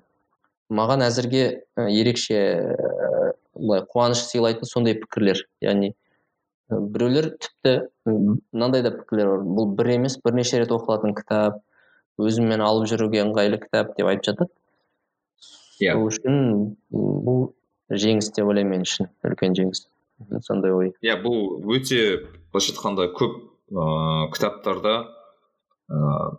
Маған 0.69 1.07
әзірге 1.09 1.65
ә, 1.81 1.89
ерекше 1.89 2.37
ә, 2.77 3.33
былай 3.57 3.87
қуаныш 3.89 4.27
сыйлайтын 4.29 4.69
сондай 4.69 5.01
пікірлер. 5.01 5.47
Яғни 5.65 5.95
біреулер 6.69 7.33
тіпті 7.41 7.89
мынандай 8.05 8.85
да 8.85 8.93
пікірлер 9.01 9.33
бар. 9.33 9.49
Бұл 9.49 9.75
бір 9.81 9.95
емес 9.97 10.21
бірнеше 10.21 10.61
рет 10.61 10.77
оқылатын 10.77 11.17
кітап 11.17 11.63
өзіммен 12.21 12.61
алып 12.61 12.93
жүруге 12.93 13.25
ыңғайлы 13.25 13.65
кітап 13.65 13.97
деп 13.97 14.13
айтып 14.13 14.35
жатады. 14.35 14.53
Иә. 15.81 15.95
сол 15.95 16.09
үшін 16.11 16.77
бұл 16.93 17.41
жеңіс 17.91 18.31
деп 18.37 18.47
ойлаймын 18.51 18.77
мен 18.79 18.85
үшін 18.87 19.09
үлкен 19.25 19.57
жеңіс. 19.57 19.87
Сондай 20.47 20.73
ой. 20.77 20.93
Иә 21.03 21.17
бұл 21.23 21.61
өте 21.75 22.21
былайша 22.53 22.75
айтқанда 22.75 23.09
көп 23.17 23.39
ыыы 23.73 24.31
кітаптарда 24.35 24.95
ыыы 25.91 26.31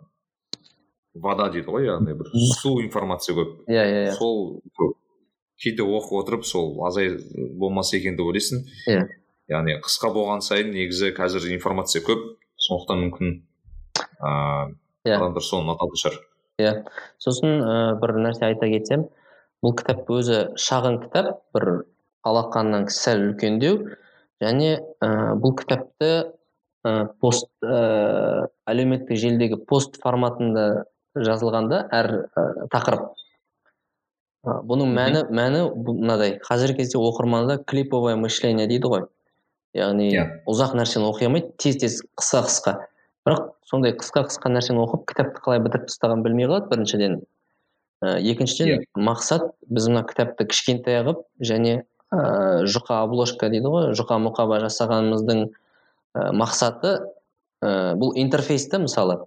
вода 1.14 1.48
дейді 1.52 1.68
ғой 1.68 1.88
яғни 1.90 2.14
бір 2.16 2.30
су 2.60 2.78
информация 2.82 3.34
көп. 3.36 3.56
Иә 3.68 3.82
иә 3.82 4.04
иә 4.08 4.12
сол 4.18 4.62
көп. 4.78 4.94
кейде 5.62 5.82
оқып 5.82 6.22
отырып 6.22 6.44
сол 6.44 6.84
азай 6.86 7.10
болмаса 7.58 7.96
екен 7.96 8.16
деп 8.16 8.26
ойлайсың. 8.26 8.62
Иә. 8.88 9.08
яғни 9.48 9.74
қысқа 9.82 10.12
болған 10.14 10.40
сайын 10.40 10.70
негізі 10.72 11.12
қазір 11.16 11.50
информация 11.52 12.02
көп 12.02 12.22
сондықтан 12.56 13.02
мүмкін 13.04 13.34
ыыы 14.22 14.76
Иә. 15.04 15.16
адамдар 15.18 15.42
соны 15.42 15.66
ұнататын 15.66 15.98
шығар. 15.98 16.16
Иә 16.62 16.72
сосын 17.18 17.58
ә, 17.58 17.98
бір 17.98 18.12
нәрсе 18.22 18.46
айта 18.46 18.68
кетсем. 18.70 19.08
Бұл 19.62 19.76
кітап 19.78 20.10
өзі 20.10 20.38
шағын 20.58 20.98
кітап 21.04 21.40
бір 21.54 21.68
алақаннан 22.26 22.88
сәл 22.90 23.28
үлкендеу. 23.30 23.78
Және 24.42 24.74
ә, 24.98 25.08
бұл 25.38 25.54
кітапты 25.58 26.10
ә, 26.82 27.06
пост 27.22 27.46
ә, 27.62 28.48
әлеуметтік 28.66 29.18
желідегі 29.22 29.60
пост 29.70 30.00
форматында 30.02 30.84
жазылғанда 31.14 31.84
әр 31.94 32.10
ә, 32.34 32.46
тақырып. 32.74 33.10
Ә, 34.42 34.58
бұның 34.66 34.94
мәні 34.98 35.24
мәні 35.30 35.64
мынадай. 35.86 36.38
Қазіргі 36.42 36.82
кезде 36.82 36.98
оқырманда 36.98 37.60
клиповое 37.62 38.16
мышление 38.18 38.66
дейді 38.66 38.90
ғой. 38.90 39.06
Яғни 39.78 40.10
Иә. 40.12 40.24
ұзақ 40.50 40.74
нәрсені 40.76 41.06
оқи 41.08 41.30
алмайды 41.30 41.54
тез 41.62 41.78
тез 41.80 42.00
қысқа 42.18 42.42
қысқа. 42.48 42.72
Бірақ 43.24 43.46
сондай 43.70 43.94
қысқа 43.96 44.26
қысқа 44.26 44.50
нәрсені 44.52 44.82
оқып 44.82 45.06
кітапты 45.08 45.40
қалай 45.40 45.62
бітіріп 45.64 45.86
тастағанын 45.86 46.26
білмей 46.26 46.50
қалады. 46.50 46.68
Біріншіден 46.74 47.22
ә, 48.02 48.18
екіншіден 48.18 48.68
Иә. 48.68 48.84
мақсат 48.98 49.52
біз 49.70 49.88
мына 49.88 50.02
кітапты 50.08 50.46
кішкентай 50.50 51.00
қылып 51.02 51.22
және 51.40 51.84
ә, 52.10 52.66
жұқа 52.66 53.02
обложка 53.06 53.48
дейді 53.52 53.70
ғой 53.70 53.92
жұқа 53.98 54.18
мұқаба 54.26 54.58
жасағанымыздың 54.66 55.44
ә, 55.48 56.32
мақсаты 56.34 56.98
ә, 57.62 57.94
бұл 57.96 58.16
интерфейс 58.18 58.66
та 58.68 58.82
мысалы. 58.82 59.22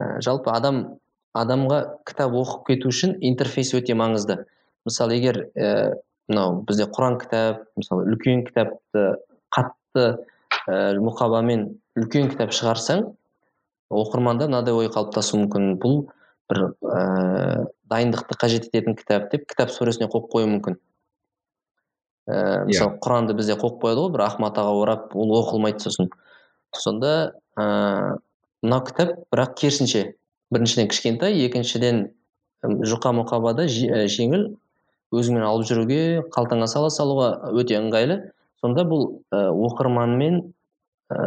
Ә, 0.00 0.20
жалпы 0.22 0.54
адам 0.54 0.98
адамға 1.36 1.82
кітап 2.08 2.32
оқып 2.32 2.66
кету 2.70 2.92
үшін 2.94 3.18
интерфейс 3.20 3.74
өте 3.76 3.96
маңызды. 3.98 4.44
Мысалы 4.86 5.18
егер 5.18 5.42
ә, 5.58 5.96
мынау 6.30 6.62
бізде 6.66 6.86
құран 6.86 7.18
кітап 7.20 7.66
мысалы 7.76 8.06
үлкен 8.12 8.46
кітапты 8.46 9.18
қатты 9.52 10.06
ә, 10.70 10.94
мұқабамен 11.02 11.72
үлкен 11.98 12.30
кітап 12.32 12.54
шығарсаң 12.56 13.10
оқырманда 13.90 14.48
мынадай 14.48 14.74
ой 14.74 14.88
қалыптасуы 14.94 15.44
мүмкін. 15.44 15.74
Бұл 15.82 16.06
бір 16.50 16.62
ә, 16.82 17.66
дайындықты 17.90 18.36
қажет 18.38 18.68
ететін 18.68 18.96
кітап 18.98 19.30
деп 19.32 19.46
кітап 19.50 19.72
сөресіне 19.74 20.08
қойып 20.12 20.28
қоюы 20.32 20.50
мүмкін. 20.54 20.76
Ә, 22.26 22.66
мысалы 22.68 22.98
құранды 23.02 23.36
бізде 23.38 23.56
қойып 23.58 23.80
қояды 23.82 24.04
ғой 24.04 24.12
бір 24.14 24.24
ақ 24.26 24.38
матаға 24.42 24.74
орап 24.80 25.16
ол 25.16 25.34
оқылмайды 25.40 25.82
сосын. 25.86 26.10
Сонда 26.76 27.34
ә, 27.58 28.18
мынау 28.62 28.84
кітап 28.86 29.16
бірақ 29.32 29.56
керісінше 29.60 30.04
біріншіден 30.54 30.90
кішкентай 30.92 31.38
екіншіден 31.46 32.06
жұқа 32.62 33.12
мұқабада 33.20 33.66
же- 33.70 34.06
жеңіл 34.10 34.52
өзіңмен 35.14 35.46
алып 35.46 35.66
жүруге 35.68 36.00
қалтаңа 36.34 36.66
сала 36.70 36.90
салуға 36.90 37.52
өте 37.54 37.78
ыңғайлы. 37.78 38.20
Сонда 38.62 38.86
бұл 38.88 39.22
ә, 39.30 39.50
оқырманмен 39.50 40.40
ә, 41.10 41.18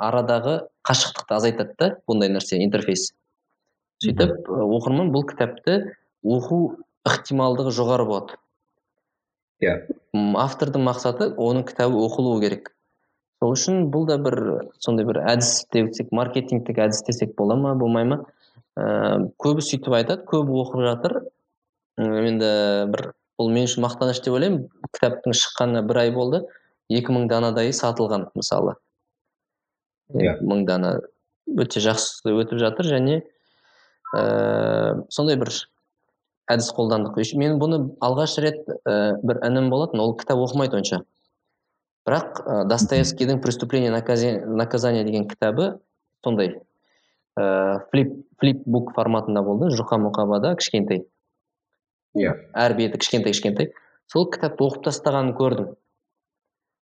арадағы 0.00 0.60
қашықтықты 0.86 1.36
азайтады 1.36 1.74
да 1.78 1.88
бұндай 2.08 2.32
нәрсе 2.32 2.60
интерфейс. 2.64 3.10
Сөйтіп 4.00 4.48
оқырман 4.48 5.10
бұл 5.14 5.26
кітапты 5.28 5.76
оқу 6.24 6.60
ықтималдығы 7.08 7.72
жоғары 7.76 8.06
болады. 8.08 8.38
Иә. 9.60 9.74
М, 10.16 10.36
автордың 10.40 10.84
мақсаты 10.86 11.30
оның 11.36 11.66
кітабы 11.68 12.00
оқылуы 12.00 12.40
керек. 12.44 12.72
Сол 13.40 13.54
үшін 13.56 13.88
бұл 13.92 14.06
да 14.08 14.18
бір 14.20 14.38
сондай 14.80 15.06
бір 15.08 15.22
әдіс 15.24 15.66
десек 15.72 16.12
маркетингтік 16.12 16.80
әдіс 16.86 17.04
десек 17.06 17.34
бола 17.36 17.56
ма 17.56 17.74
болмай 17.74 18.08
ма? 18.08 18.22
Ә, 18.76 19.30
көбі 19.40 19.64
сөйтіп 19.64 19.96
айтады 20.00 20.24
көбі 20.28 20.56
оқып 20.64 20.84
жатыр. 20.86 21.16
Енді 22.00 22.50
бір 22.92 23.12
бұл 23.40 23.52
мен 23.52 23.68
үшін 23.68 23.84
мақтаныш 23.84 24.22
деп 24.24 24.36
ойлаймын. 24.36 24.66
Кітаптың 24.96 25.36
шыққанына 25.36 25.84
бір 25.88 26.04
ай 26.04 26.14
болды 26.16 26.44
екі 26.90 27.14
мың 27.14 27.28
данадай 27.30 27.72
сатылған 27.76 28.28
мысалы. 28.34 28.76
Иә. 30.10 30.34
екі 30.34 30.48
мың 30.50 30.64
дана 30.66 30.96
өте 31.46 31.80
жақсы 31.84 32.32
өтіп 32.32 32.58
жатыр 32.58 32.88
және 32.90 33.20
ә, 34.16 35.04
сондай 35.12 35.38
бір 35.40 35.52
әдіс 36.50 36.70
қолдандық. 36.74 37.18
Мен 37.38 37.58
бұны 37.60 37.82
алғаш 38.02 38.38
рет 38.42 38.64
ә, 38.84 39.18
бір 39.22 39.42
інім 39.46 39.70
болатын 39.70 40.02
ол 40.02 40.16
кітап 40.18 40.42
оқымайды 40.42 40.80
онша. 40.80 41.02
Бірақ 42.08 42.40
ә, 42.42 42.64
достоевскийдің 42.70 43.40
преступление 43.44 43.90
наказание 43.92 45.04
деген 45.04 45.28
кітабы 45.28 45.78
сондай. 46.24 46.56
Ә, 47.38 47.86
флип 47.92 48.16
флипбук 48.40 48.94
форматында 48.96 49.42
болды 49.46 49.70
жұқа 49.76 50.00
мұқабада 50.00 50.56
кішкентай 50.58 51.04
иә. 52.18 52.34
Әр 52.56 52.74
беті 52.74 52.98
кішкентай 52.98 53.34
кішкентай 53.34 53.70
сол 54.10 54.26
кітапты 54.32 54.64
оқып 54.66 54.88
тастағанын 54.88 55.36
көрдім. 55.38 55.68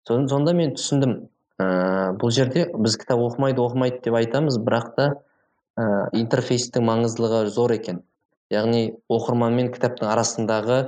Сон- 0.06 0.28
сонда 0.30 0.54
мен 0.54 0.76
түсіндім 0.76 1.16
ә, 1.58 2.12
бұл 2.20 2.30
жерде 2.30 2.68
біз 2.76 2.98
кітап 3.00 3.24
оқымайды 3.24 3.64
оқымайды 3.64 4.04
деп 4.04 4.14
айтамыз 4.20 4.60
бірақ 4.62 4.92
та 4.94 5.08
ә, 5.76 6.08
интерфейстің 6.16 6.84
маңыздылығы 6.88 7.46
зор 7.52 7.74
екен. 7.76 8.02
Яғни 8.52 8.96
оқырман 9.10 9.56
мен 9.58 9.72
кітаптың 9.74 10.08
арасындағы 10.12 10.80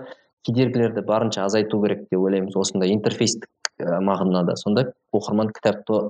кедергілерді 0.46 1.02
барынша 1.06 1.44
азайту 1.44 1.80
керек 1.82 2.06
деп 2.10 2.20
ойлаймыз 2.20 2.56
осындай 2.56 2.92
интерфейстік 2.94 3.48
ә, 3.80 3.98
мағынада. 4.04 4.56
Сонда 4.56 4.92
оқырман 5.12 5.52
кітапты 5.54 6.08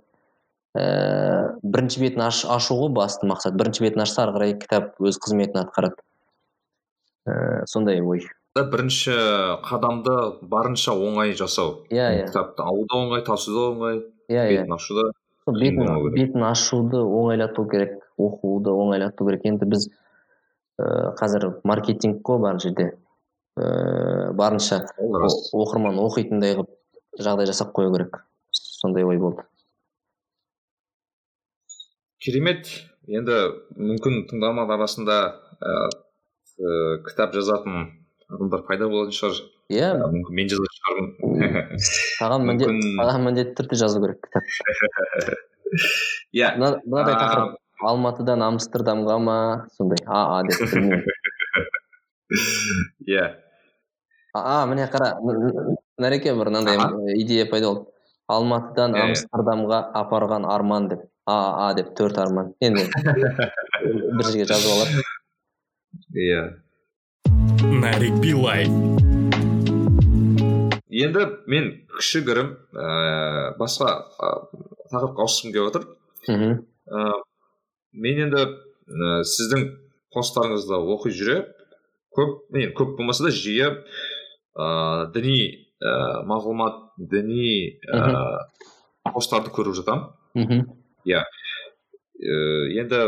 ә, 0.77 1.55
бірінші 1.63 2.05
бетін 2.05 2.27
аш, 2.29 2.45
ашу 2.45 2.79
ғой 2.83 2.93
басты 2.95 3.29
мақсат 3.31 3.57
бірінші 3.59 3.87
бетін 3.87 4.05
ашса 4.05 4.27
ары 4.27 4.37
қарай 4.37 4.59
кітап 4.61 4.99
өз 5.01 5.21
қызметін 5.25 5.63
атқарады. 5.65 6.03
Ә, 7.27 7.65
сондай 7.67 8.03
ой. 8.03 8.27
Бірінші 8.59 9.15
қадамды 9.63 10.15
барынша 10.43 10.93
оңай 10.97 11.35
жасау. 11.39 11.85
Иә 11.91 12.11
иә. 12.19 12.27
кітапты 12.29 12.65
алу 12.65 12.87
да 12.91 12.99
оңай 12.99 13.25
тасу 13.25 13.55
да 13.55 13.67
оңай 13.73 14.01
иә 14.29 14.45
иә. 14.51 14.63
бетін 14.67 14.75
ашу 14.75 14.99
да 14.99 15.11
бетін 15.53 16.43
ашуды 16.45 17.01
оңайлату 17.01 17.69
керек. 17.71 18.03
Оқуды 18.19 18.71
оңайлату 18.75 19.27
керек. 19.29 19.45
Енді 19.49 19.69
біз 19.71 19.89
ә, 20.79 21.15
қазір 21.19 21.49
маркетинг 21.65 22.21
қой 22.27 22.41
бар 22.43 22.59
жерде. 22.63 22.91
Ә, 23.59 24.33
барынша 24.39 24.85
оқырман 24.99 25.99
оқитындай 26.05 26.55
қылып 26.59 26.75
жағдай 27.19 27.47
жасап 27.51 27.73
қою 27.77 27.93
керек. 27.95 28.21
Сондай 28.53 29.05
ой 29.05 29.19
болды. 29.19 29.43
Керемет. 32.23 32.67
Енді 33.09 33.37
мүмкін 33.79 34.25
тыңдарман 34.29 34.69
арасында 34.75 35.15
ә, 35.65 35.77
ә, 36.61 36.73
кітап 37.07 37.33
жазатын 37.33 37.87
адамдар 38.29 38.67
пайда 38.69 38.89
болатын 38.91 39.15
шығар. 39.17 39.39
Иә. 39.73 39.89
Ә, 39.97 40.09
мүмкін 40.13 40.37
мен 40.37 40.51
жазатын 40.53 40.75
шығармын. 40.79 41.79
Саған 42.19 42.45
міндет 42.51 42.69
мүмкін- 42.75 42.99
саған 43.01 43.25
міндетті 43.29 43.55
түрде 43.63 43.79
жазу 43.81 44.03
керек 44.05 44.21
кітап. 44.27 44.45
Иә. 46.37 46.51
Мына- 46.61 46.83
мынадай 46.85 47.17
тақырып. 47.17 47.57
Алматыдан 47.85 48.43
амстердамға 48.43 49.19
ма? 49.23 49.37
Сондай 49.77 50.03
а 50.07 50.39
а 50.39 50.43
деп 50.47 50.63
білмеймін. 50.63 51.05
иә. 53.09 53.27
А 54.35 54.67
міне 54.67 54.89
қара 54.93 55.15
нареке 55.99 56.35
бір 56.35 56.51
мынандай 56.51 56.79
идея 57.23 57.47
пайда 57.51 57.73
болды. 57.73 57.87
Алматыдан 58.29 58.95
амстердамға 58.95 59.83
апарған 60.03 60.47
арман 60.47 60.89
деп 60.89 61.07
а 61.27 61.69
а 61.69 61.75
деп 61.75 61.95
төрт 61.97 62.19
арман. 62.19 62.55
Енді 62.61 62.89
бір 63.05 64.25
жерге 64.25 64.49
жазып 64.53 64.73
алады 64.75 65.05
иә. 66.15 66.43
Нарик 67.83 68.21
Билай. 68.23 68.69
енді 70.99 71.25
мен 71.47 71.69
кішігірім 71.95 72.49
ә, 72.75 73.55
басқа 73.59 73.91
ә, 74.19 74.31
тақырыпқа 74.91 75.25
ауысқым 75.25 75.53
келіп 75.55 75.69
отыр. 75.71 75.85
Мхм. 76.27 76.55
Ә, 76.89 77.13
мен 78.01 78.25
енді 78.27 78.45
ә, 78.45 79.23
сіздің 79.29 79.69
посттарыңызды 80.15 80.79
оқи 80.97 81.13
жүре 81.15 81.39
көп 82.17 82.55
енді 82.55 82.73
көп 82.79 82.97
болмаса 82.99 83.29
да 83.29 83.33
жиі 83.35 83.69
ә, 83.69 84.69
діни 85.15 85.39
ә, 85.83 86.23
мағлұмат 86.29 86.81
діни 86.99 87.81
ә, 87.91 88.47
посттарды 89.13 89.53
көріп 89.55 89.77
жатамын. 89.79 90.09
Мхм. 90.39 90.65
Ә, 91.09 91.25
енді 92.83 93.05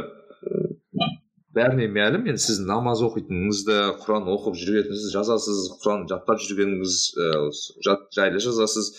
бәріне 1.56 1.88
мәлім 1.90 2.28
енді 2.30 2.42
сіз 2.42 2.60
намаз 2.62 3.02
оқитыныңызды 3.02 3.78
құран 4.04 4.28
оқып 4.30 4.54
жүретініңізді 4.60 5.10
жазасыз 5.16 5.64
құран 5.82 6.06
жаттап 6.10 6.38
жүргеніңіз 6.44 7.00
ә, 7.18 7.32
жат, 7.86 8.06
жайлы 8.14 8.42
жазасыз. 8.44 8.92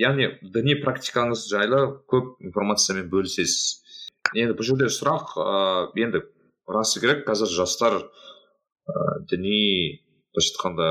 Яғни 0.00 0.32
діни 0.54 0.78
практикаңыз 0.82 1.46
жайлы 1.52 1.84
көп 2.10 2.40
информациямен 2.42 3.06
бөлісесіз. 3.12 3.81
Енді 4.34 4.56
бұл 4.58 4.66
жерде 4.66 4.88
сұрақ 4.92 5.34
ә, 5.36 5.48
енді 5.98 6.22
расы 6.70 7.02
керек 7.02 7.26
қазір 7.26 7.50
жастар 7.52 7.98
ә, 7.98 8.94
діни 9.30 10.02
былайша 10.32 10.54
айтқанда 10.54 10.88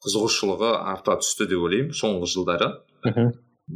қызығушылығы 0.00 0.70
арта 0.94 1.18
түсті 1.20 1.46
деп 1.50 1.60
ойлаймын 1.66 1.96
соңғы 1.96 2.28
жылдары. 2.32 2.70
Мхм. 3.04 3.34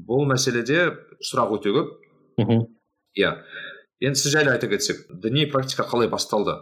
Бұл 0.09 0.25
мәселеде 0.31 0.87
сұрақ 1.21 1.59
өте 1.59 1.75
көп. 1.75 1.93
Мхм. 2.41 2.65
Иә. 3.21 3.37
Енді 4.05 4.21
сіз 4.21 4.35
жайлы 4.35 4.55
айта 4.55 4.69
кетсек 4.69 5.05
діни 5.23 5.47
практика 5.53 5.85
қалай 5.89 6.09
басталды? 6.11 6.57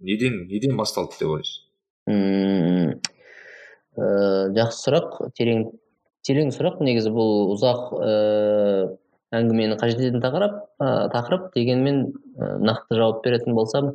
Неден 0.00 0.46
неден 0.48 0.76
басталды 0.78 1.18
деп 1.18 1.34
ойлайсыз? 1.34 1.58
Ммм, 2.10 2.96
ә, 3.98 4.06
жақсы 4.56 4.86
сұрақ 4.86 5.18
терең 5.38 5.66
терең 6.26 6.54
сұрақ. 6.54 6.80
Негізі 6.86 7.12
бұл 7.14 7.52
ұзақ 7.56 7.92
ә, 7.98 8.14
әңгімені 9.32 9.76
қажет 9.80 10.00
ететін 10.00 10.22
тақырып 10.22 10.56
ә, 10.82 10.88
тақырып 11.12 11.50
дегенмен 11.56 12.00
ә, 12.36 12.56
нақты 12.60 12.98
жауап 12.98 13.22
беретін 13.24 13.56
болсам 13.56 13.92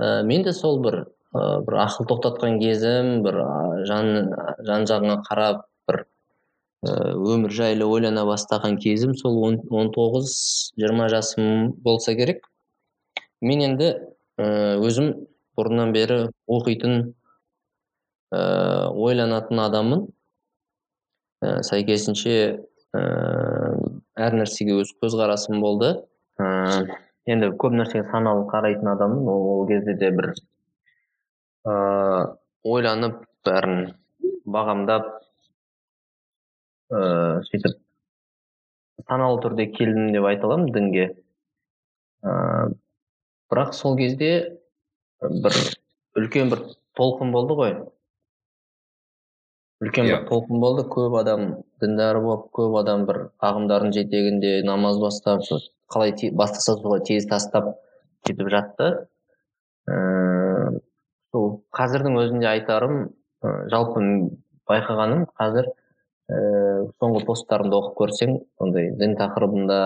ә, 0.00 0.22
мен 0.26 0.42
де 0.46 0.52
сол 0.56 0.80
бір 0.82 1.04
ә, 1.34 1.60
бір 1.66 1.78
ақыл 1.86 2.08
тоқтатқан 2.10 2.58
кезім 2.62 3.22
бір 3.26 3.38
жан 3.88 4.32
жан 4.66 4.86
жағыңа 4.90 5.20
қарап 5.28 5.62
бір 5.88 6.04
өмір 6.82 7.54
жайлы 7.54 7.86
ойлана 7.86 8.24
бастаған 8.26 8.78
кезім 8.82 9.14
сол 9.14 9.38
он, 9.46 9.60
19 9.70 10.72
20 10.82 11.08
жасым 11.12 11.70
болса 11.82 12.16
керек. 12.18 12.48
Мен 13.40 13.62
енді 13.62 13.92
өзім 14.38 15.12
бұрыннан 15.58 15.92
бері 15.94 16.18
оқитын 16.50 17.12
ойланатын 18.32 19.62
адаммын. 19.62 20.04
Ә, 21.42 21.62
сәйкесінше 21.66 22.34
әр 24.20 24.36
нәрсеге 24.36 24.76
өз 24.82 24.92
көзқарасым 25.02 25.60
болды. 25.62 25.92
Ә, 26.40 26.46
енді 27.30 27.52
көп 27.60 27.76
нәрсеге 27.78 28.04
саналы 28.10 28.46
қарайтын 28.50 28.92
адаммын. 28.94 29.28
Ол, 29.28 29.66
кезде 29.68 29.94
де 30.00 30.10
бір 30.14 30.32
ә, 31.64 31.74
ойланып 32.64 33.22
бәрін 33.46 33.92
бағамдап 34.46 35.08
ә, 36.92 37.00
сөйтіп 37.48 37.78
саналы 39.08 39.40
түрде 39.44 39.68
келдім 39.76 40.12
деп 40.14 40.28
айта 40.28 40.48
аламын 40.48 40.72
дінге. 40.74 41.08
Ә, 42.22 42.32
бірақ 43.52 43.72
сол 43.78 43.96
кезде 43.98 44.32
бір 45.22 45.56
үлкен 46.18 46.52
бір 46.52 46.66
толқын 46.98 47.32
болды 47.32 47.56
ғой. 47.58 47.74
Үлкен 49.82 50.06
бір 50.06 50.14
Иә. 50.14 50.18
толқын 50.28 50.60
болды 50.62 50.84
көп 50.86 51.16
адам 51.18 51.46
діндар 51.82 52.20
болып 52.22 52.46
көп 52.54 52.76
адам 52.80 53.04
бір 53.08 53.18
ағымдардың 53.42 53.92
жетегінде 53.96 54.52
намаз 54.66 55.00
бастап 55.02 55.42
сол 55.42 55.60
қалай 55.90 56.14
те- 56.14 56.30
бастаса 56.30 56.76
солай 56.78 57.02
тез 57.08 57.26
тастап 57.26 57.72
сөйтіп 58.26 58.48
жатты 58.54 58.90
ііі 59.90 60.80
сол 61.32 61.48
қазірдің 61.74 62.18
өзінде 62.22 62.46
айтарым 62.52 62.98
жалпы 63.42 64.04
байқағаным 64.70 65.26
қазір 65.40 65.72
ііі 66.30 66.90
соңғы 67.02 67.24
посттарымды 67.26 67.76
оқып 67.80 67.96
көрсең 68.04 68.36
ондай 68.62 68.92
дін 69.00 69.16
тақырыбында 69.18 69.80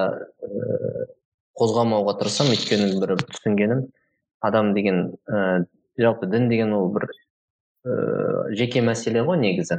ііі 0.45 1.07
қозғамауға 1.57 2.19
тырысамын 2.21 2.53
өйткені 2.53 3.01
бір 3.01 3.17
түсінгенім 3.33 3.87
адам 4.45 4.75
деген 4.77 5.07
ііі 5.25 6.05
жалпы 6.05 6.29
дін 6.29 6.51
деген 6.53 6.77
ол 6.77 6.91
бір 6.93 7.09
ііі 7.87 8.57
жеке 8.59 8.83
мәселе 8.83 9.23
ғой 9.27 9.39
негізі. 9.41 9.79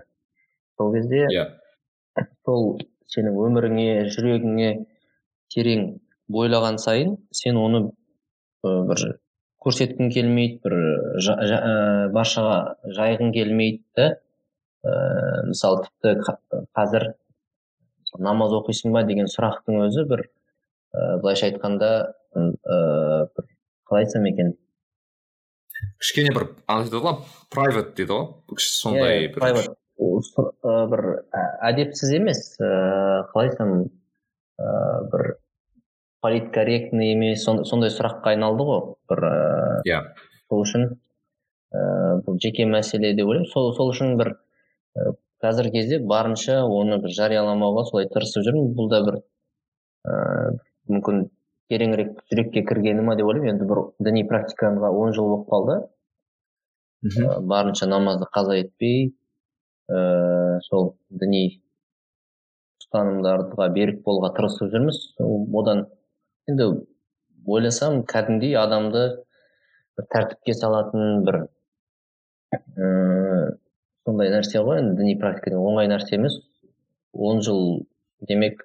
Сол 0.78 0.94
кезде 0.96 1.26
иә. 1.34 1.46
сол 2.46 2.80
сенің 3.12 3.36
өміріңе 3.46 4.08
жүрегіңе 4.16 4.70
терең 5.54 5.84
бойлаған 6.32 6.78
сайын 6.82 7.16
сен 7.32 7.58
оны 7.60 7.82
бір 8.64 9.04
көрсеткің 9.64 10.12
келмейді 10.14 10.60
бір 10.64 10.76
жа- 11.24 11.38
жа- 11.50 11.62
ә, 11.62 11.74
баршаға 12.16 12.58
жайғың 12.98 13.34
келмейді 13.36 13.84
да 13.98 14.08
ә, 14.84 15.48
мысалы 15.50 15.86
тіпті 15.86 16.16
қа- 16.26 16.66
қазір 16.78 17.08
намаз 18.20 18.54
оқисың 18.60 18.94
ба 18.96 19.04
деген 19.08 19.28
сұрақтың 19.32 19.82
өзі 19.88 20.06
бір 20.10 20.24
ә, 20.94 21.20
былайша 21.22 21.50
айтқанда 21.52 21.92
ы, 22.36 22.46
ә, 22.66 23.28
бір 23.36 23.50
қалай 23.90 24.06
айтсам 24.06 24.26
екен? 24.32 24.56
Кішкене 26.02 26.34
бір 26.36 26.48
ана 26.68 26.86
дейді 26.88 27.02
ғой 27.04 27.20
private 27.54 27.94
дейді 27.98 28.14
ғой 28.14 28.62
сондай 28.62 29.28
бір 29.34 29.42
private. 29.42 29.76
Әдепсіз 31.68 32.12
емес 32.18 32.42
ә, 32.62 32.72
қалай 33.34 33.50
айтсам 33.50 33.72
ә, 34.58 34.72
бір 35.12 35.24
политкорректный 36.22 37.14
емес 37.14 37.44
сон- 37.46 37.64
сондай 37.66 37.92
сұраққа 37.94 38.34
айналды 38.34 38.66
ғой 38.68 38.82
бір 39.10 39.24
ә, 39.30 39.34
иә 39.90 40.02
сол 40.50 40.64
үшін 40.66 40.88
ә, 41.74 42.20
бұл 42.26 42.38
жеке 42.42 42.66
мәселе 42.70 43.14
деп 43.18 43.30
ойлаймын 43.30 43.50
сол, 43.52 43.74
сол 43.78 43.94
үшін 43.94 44.18
бір 44.20 44.36
қазіргі 45.44 45.82
кезде 45.82 46.00
барынша 46.00 46.64
оны 46.66 46.98
бір 47.04 47.14
жарияламауға 47.14 47.86
солай 47.92 48.08
тырысып 48.14 48.46
жүрмін 48.48 48.72
бұл 48.78 48.90
да 48.94 49.04
бір 49.06 49.20
ә, 50.08 50.16
мүмкін 50.90 51.28
тереңірек 51.72 52.18
жүрекке 52.32 52.64
кіргені 52.68 53.04
ма 53.06 53.16
деп 53.20 53.28
ойлаймын. 53.30 53.56
Енді 53.56 53.68
бір 53.70 53.84
діни 54.08 54.24
практиканға 54.30 54.92
он 54.96 55.14
жыл 55.16 55.30
болып 55.34 55.48
қалды. 55.52 55.78
Барынша 57.52 57.88
намазды 57.88 58.28
қаза 58.34 58.58
етпей 58.62 59.12
ә, 59.92 60.60
сол 60.68 60.96
діни 61.10 61.62
ұстанымдарға 62.82 63.68
берік 63.76 64.02
болуға 64.06 64.32
тырысып 64.38 64.72
жүрміз. 64.74 65.02
Одан 65.20 65.86
енді 66.50 66.70
ойласам 67.46 68.02
кәдімгідей 68.08 68.58
адамды 68.60 69.04
бір 69.98 70.10
тәртіпке 70.14 70.56
салатын 70.56 71.24
бір 71.28 71.42
ыыы 72.78 73.58
сондай 74.08 74.32
нәрсе 74.32 74.64
ғой. 74.64 74.82
Енді 74.82 74.98
діни 75.02 75.20
практика 75.20 75.60
оңай 75.60 75.92
нәрсе 75.92 76.16
емес. 76.16 76.40
Он 77.14 77.42
жыл 77.44 77.86
демек 78.30 78.64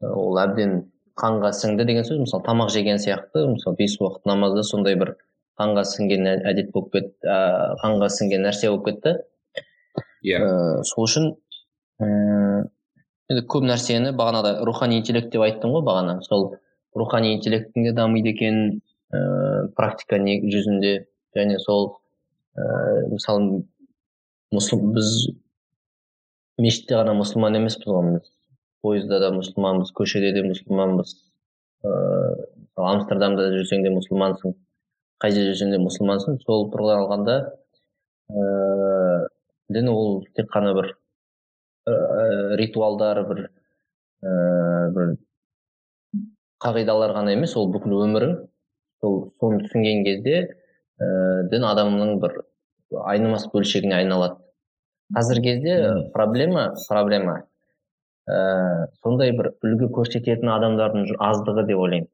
ол 0.00 0.38
әбден 0.40 0.82
қанға 1.20 1.50
сіңді 1.56 1.86
деген 1.88 2.06
сөз 2.06 2.22
мысалы 2.24 2.44
тамақ 2.46 2.70
жеген 2.72 3.00
сияқты 3.02 3.44
мысалы 3.52 3.76
бес 3.78 3.96
уақыт 4.00 4.28
намазда 4.28 4.64
сондай 4.66 4.96
бір 5.00 5.14
қанға 5.60 5.84
сіңген 5.88 6.28
әдет 6.48 6.70
болып 6.74 6.94
кетті 6.94 7.28
ә, 7.28 7.38
қанға 7.82 8.08
сіңген 8.16 8.46
нәрсе 8.46 8.70
болып 8.70 8.86
кетті. 8.88 9.16
Иә. 10.24 10.38
Yeah. 10.38 10.82
сол 10.88 11.06
үшін 11.06 11.30
ыыы 12.00 12.64
енді 13.30 13.44
көп 13.52 13.66
нәрсені 13.68 14.14
бағанада 14.16 14.56
рухани 14.66 14.98
интеллект 15.00 15.30
деп 15.32 15.44
айттым 15.44 15.74
ғой 15.76 15.84
бағана. 15.86 16.18
Сол 16.26 16.54
рухани 16.96 17.34
интеллекттің 17.36 17.88
де 17.88 17.92
дамиды 17.96 18.32
екен 18.34 18.80
ә, 19.12 19.68
практика 19.76 20.18
жүзінде. 20.18 20.94
Және 21.36 21.60
сол 21.62 22.00
ә, 22.56 23.06
мысалы 23.12 23.62
біз 24.96 25.12
мешітте 26.60 26.96
ғана 26.98 27.14
мұсылман 27.20 27.56
емеспіз 27.60 27.92
ғой 27.92 28.20
пойызда 28.84 29.20
да 29.22 29.32
мұсылманбыз 29.36 29.92
көшеде 29.96 30.32
де 30.36 30.44
мұсылманбыз 30.46 31.14
ыыы 31.84 32.86
амстердамда 32.90 33.50
жүрсең 33.56 33.84
де 33.86 33.92
мұсылмансың 33.94 34.56
қай 35.22 35.34
жерде 35.36 35.52
жүрсең 35.52 35.74
де 35.74 35.82
мұсылмансың 35.82 36.40
сол 36.46 36.68
тұрғыдан 36.72 37.04
алғанда 37.04 37.36
ыыы 38.32 39.28
дін 39.70 39.90
ол 39.92 40.22
тек 40.36 40.50
қана 40.52 40.74
бір 40.74 40.92
ә, 41.86 42.56
ритуалдар 42.58 43.22
бір 43.28 43.42
ә, 43.46 44.30
бір 44.94 45.12
қағидалар 46.60 47.14
ғана 47.16 47.34
емес 47.36 47.56
ол 47.56 47.70
бүкіл 47.72 48.00
өмірің. 48.04 48.36
Сол 49.00 49.30
соны 49.40 49.62
түсінген 49.64 50.04
кезде 50.04 50.36
ә, 50.42 51.06
дін 51.52 51.66
адамның 51.70 52.18
бір 52.22 52.40
айнымас 53.12 53.46
бөлшегіне 53.54 53.96
айналады. 54.00 54.40
Қазіргі 55.14 55.54
кезде 55.54 55.76
проблема 56.14 56.70
проблема. 56.88 57.40
Ә, 58.28 58.86
сондай 59.02 59.32
бір 59.36 59.52
үлгі 59.64 59.90
көрсететін 59.96 60.50
адамдардың 60.52 61.10
аздығы 61.30 61.66
деп 61.70 61.82
ойлаймын 61.84 62.08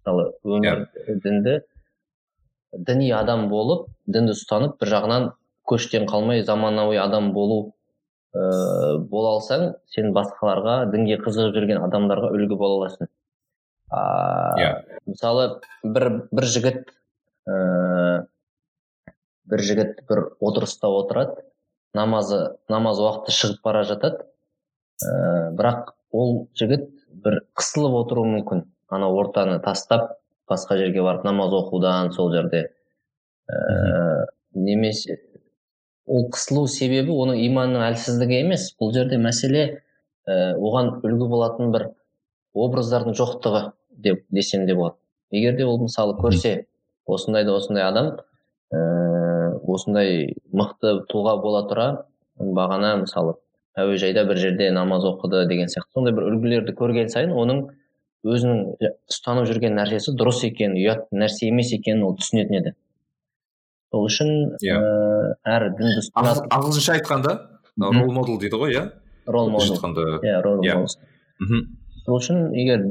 мысалы 0.00 0.26
өмір 0.44 0.86
yeah. 0.86 1.20
дінді 1.24 1.56
діни 2.86 3.10
адам 3.16 3.48
болып 3.50 3.88
дінді 4.06 4.36
ұстанып 4.36 4.78
бір 4.80 4.92
жағынан 4.94 5.28
көштен 5.70 6.06
қалмай 6.10 6.44
заманауи 6.46 6.98
адам 7.00 7.32
болу 7.36 7.60
ыыы 8.34 8.98
бола 9.10 9.34
алсаң 9.36 9.66
сен 9.90 10.12
басқаларға 10.14 10.84
дінге 10.92 11.18
қызығып 11.24 11.56
жүрген 11.56 11.82
адамдарға 11.86 12.30
үлгі 12.36 12.58
бола 12.60 12.80
аласың 12.80 13.08
ыыы 13.90 14.62
yeah. 14.62 14.80
Иә. 14.80 15.00
мысалы 15.10 15.46
бір 15.84 16.10
бір 16.30 16.48
жігіт 16.56 16.82
ыыы 17.50 18.26
бір 19.50 19.64
жігіт 19.66 20.04
бір 20.08 20.24
отырыста 20.38 20.92
отырады 20.94 21.42
намазы 21.94 22.40
намаз 22.70 23.00
уақыты 23.02 23.34
шығып 23.34 23.64
бара 23.66 23.82
жатады 23.88 24.26
ә, 25.06 25.50
бірақ 25.56 25.94
ол 26.12 26.46
жігіт 26.58 26.88
бір 27.24 27.40
қысылып 27.58 27.96
отыруы 28.02 28.28
мүмкін. 28.34 28.64
Ана 28.90 29.08
ортаны 29.14 29.60
тастап 29.62 30.16
басқа 30.50 30.76
жерге 30.80 31.02
барып 31.06 31.24
намаз 31.24 31.54
оқудан 31.54 32.12
сол 32.12 32.32
жерде. 32.34 32.70
Ә, 33.50 34.26
немесе 34.54 35.20
ол 36.06 36.26
қысылу 36.34 36.66
себебі 36.68 37.14
оның 37.14 37.40
иманның 37.46 37.84
әлсіздігі 37.90 38.40
емес. 38.44 38.70
Бұл 38.80 38.92
жерде 38.96 39.20
мәселе 39.22 39.66
ә, 40.26 40.56
оған 40.58 40.96
үлгі 41.04 41.28
болатын 41.30 41.70
бір 41.74 41.90
образдардың 42.54 43.14
жоқтығы 43.18 43.70
деп 43.90 44.24
десем 44.30 44.66
де 44.66 44.74
болады. 44.74 44.96
Егер 45.30 45.56
де 45.56 45.64
ол 45.64 45.78
мысалы 45.82 46.16
көрсе 46.18 46.64
осындай 47.06 47.44
да 47.44 47.54
осындай 47.54 47.86
адам 47.86 48.16
ә, 48.74 48.80
осындай 49.70 50.34
мықты 50.52 51.04
тұлға 51.10 51.36
бола 51.42 51.62
тұра 51.70 51.86
бағана 52.40 52.96
мысалы 53.04 53.36
әуежайда 53.84 54.24
бір 54.28 54.40
жерде 54.40 54.70
намаз 54.74 55.04
оқыды 55.08 55.46
деген 55.50 55.70
сияқты. 55.72 55.90
Сондай 55.94 56.14
бір 56.16 56.28
үлгілерді 56.30 56.74
көрген 56.78 57.10
сайын 57.12 57.32
оның 57.36 57.62
өзінің 58.26 58.90
ұстанып 59.10 59.48
жүрген 59.48 59.76
нәрсесі 59.78 60.14
дұрыс 60.18 60.42
екенін 60.48 60.78
ұят 60.80 61.06
нәрсе 61.12 61.48
емес 61.48 61.72
екенін 61.76 62.04
ол 62.08 62.16
түсінетін 62.20 62.58
еді. 62.60 62.74
Сол 63.90 64.06
үшін 64.06 64.32
иә. 64.62 64.80
әр 65.44 65.70
дінді 65.78 66.04
ағылшынша 66.14 66.98
айтқанда 66.98 67.36
рол 67.80 68.12
модел 68.12 68.38
дейді 68.38 68.60
ғой 68.60 68.76
иә? 68.76 68.84
Рол 69.26 69.50
модел 69.50 69.80
иә 70.20 70.42
рол 70.44 70.60
модел 70.60 70.86
сол 72.04 72.18
үшін 72.18 72.50
егер 72.56 72.84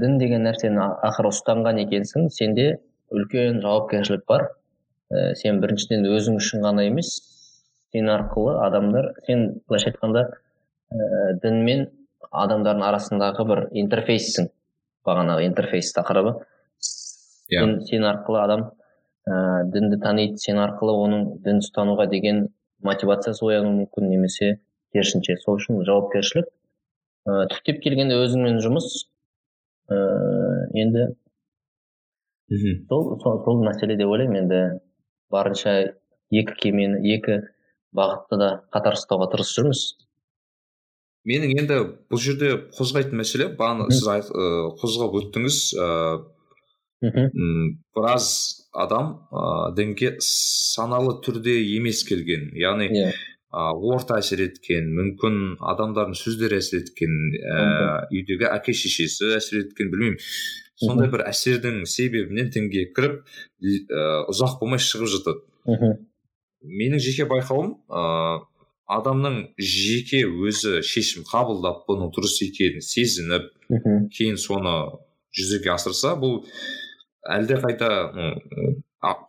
дін 0.00 0.18
деген 0.18 0.46
нәрсені 0.48 0.80
ақыры 1.08 1.30
ұстанған 1.32 1.82
екенсің 1.84 2.28
сенде 2.32 2.78
үлкен 3.12 3.60
жауапкершілік 3.62 4.24
бар. 4.28 4.48
Ә, 5.12 5.34
сен 5.36 5.60
біріншіден 5.60 6.06
өзің 6.08 6.38
үшін 6.40 6.64
ғана 6.64 6.86
емес 6.88 7.18
сен 7.92 8.08
арқылы 8.08 8.56
адамдар 8.66 9.12
сен 9.26 9.46
былайша 9.68 9.92
айтқанда 9.92 10.24
ә, 10.28 11.34
дін 11.42 11.62
мен 11.66 11.86
адамдардың 12.30 12.86
арасындағы 12.88 13.46
бір 13.48 13.64
интерфейссің. 13.84 14.50
бағанағы 15.06 15.46
интерфейс 15.48 15.90
тақырыбы 15.96 16.36
yeah. 17.50 17.60
сен, 17.60 17.80
сен 17.86 18.04
арқылы 18.06 18.38
адам 18.38 18.60
ә, 19.26 19.64
дінді 19.74 19.98
таниды 20.02 20.38
сен 20.38 20.60
арқылы 20.62 20.94
оның 21.06 21.24
дін 21.42 21.58
ұстануға 21.62 22.06
деген 22.10 22.44
мотивациясы 22.86 23.44
оянуы 23.46 23.82
мүмкін 23.82 24.08
немесе 24.10 24.58
керісінше. 24.94 25.36
Сол 25.42 25.58
үшін 25.58 25.82
жауапкершілік 25.86 26.46
ә, 26.46 27.46
түптеп 27.52 27.82
келгенде 27.84 28.18
өзіңмен 28.22 28.60
жұмыс 28.64 28.88
ә, 29.90 29.98
енді 30.84 31.08
сол, 32.88 33.16
сол 33.22 33.42
сол 33.44 33.62
мәселе 33.66 33.96
деп 33.98 34.10
ойлаймын. 34.14 34.44
Енді 34.44 34.62
барынша 35.32 35.76
екі 36.30 36.56
кемені 36.62 37.02
екі 37.16 37.42
бағытты 37.96 38.38
да 38.40 38.50
қатар 38.74 38.98
ұстауға 38.98 39.30
тырысып 39.32 39.62
жүрміз. 39.62 39.82
Менің 41.28 41.56
енді 41.60 41.78
бұл 42.10 42.18
жерде 42.18 42.54
қозғайтын 42.74 43.20
мәселе 43.20 43.52
бағана 43.58 43.86
сіз 43.94 44.32
қозғап 44.80 45.18
өттіңіз 45.20 45.58
мхм. 47.02 47.78
біраз 47.94 48.26
адам 48.72 49.12
ә, 49.30 49.74
дінге 49.76 50.16
саналы 50.22 51.18
түрде 51.24 51.54
емес 51.76 52.02
келген 52.08 52.50
яғни 52.58 52.88
yeah. 52.90 53.12
Иә. 53.52 53.72
орта 53.92 54.18
әсер 54.22 54.40
еткен 54.46 54.88
мүмкін 54.96 55.58
адамдардың 55.72 56.16
сөздері 56.16 56.58
әсер 56.62 56.80
еткен 56.82 57.18
ә, 57.36 58.06
үйдегі 58.10 58.48
әке 58.48 58.72
шешесі 58.72 59.34
әсер 59.36 59.66
еткен 59.66 59.90
білмеймін. 59.92 60.18
Сондай 60.82 61.10
бір 61.12 61.26
әсердің 61.28 61.84
себебінен 61.86 62.48
дінге 62.54 62.88
кіріп 62.96 63.20
ә, 63.22 64.06
ұзақ 64.32 64.58
болмай 64.62 64.80
шығып 64.82 65.12
жатады. 65.12 65.44
Мхм. 65.68 65.98
Менің 66.62 67.02
жеке 67.02 67.26
байқауым 67.30 67.74
ә, 67.88 68.04
адамның 68.92 69.38
жеке 69.58 70.24
өзі 70.26 70.80
шешім 70.86 71.26
қабылдап 71.28 71.84
бұның 71.88 72.12
дұрыс 72.14 72.38
екенін 72.46 72.84
сезініп 72.84 73.50
кейін 74.14 74.38
соны 74.40 74.74
жүзеге 75.36 75.72
асырса 75.74 76.14
бұл 76.20 76.42
әлдеқайда 77.32 77.90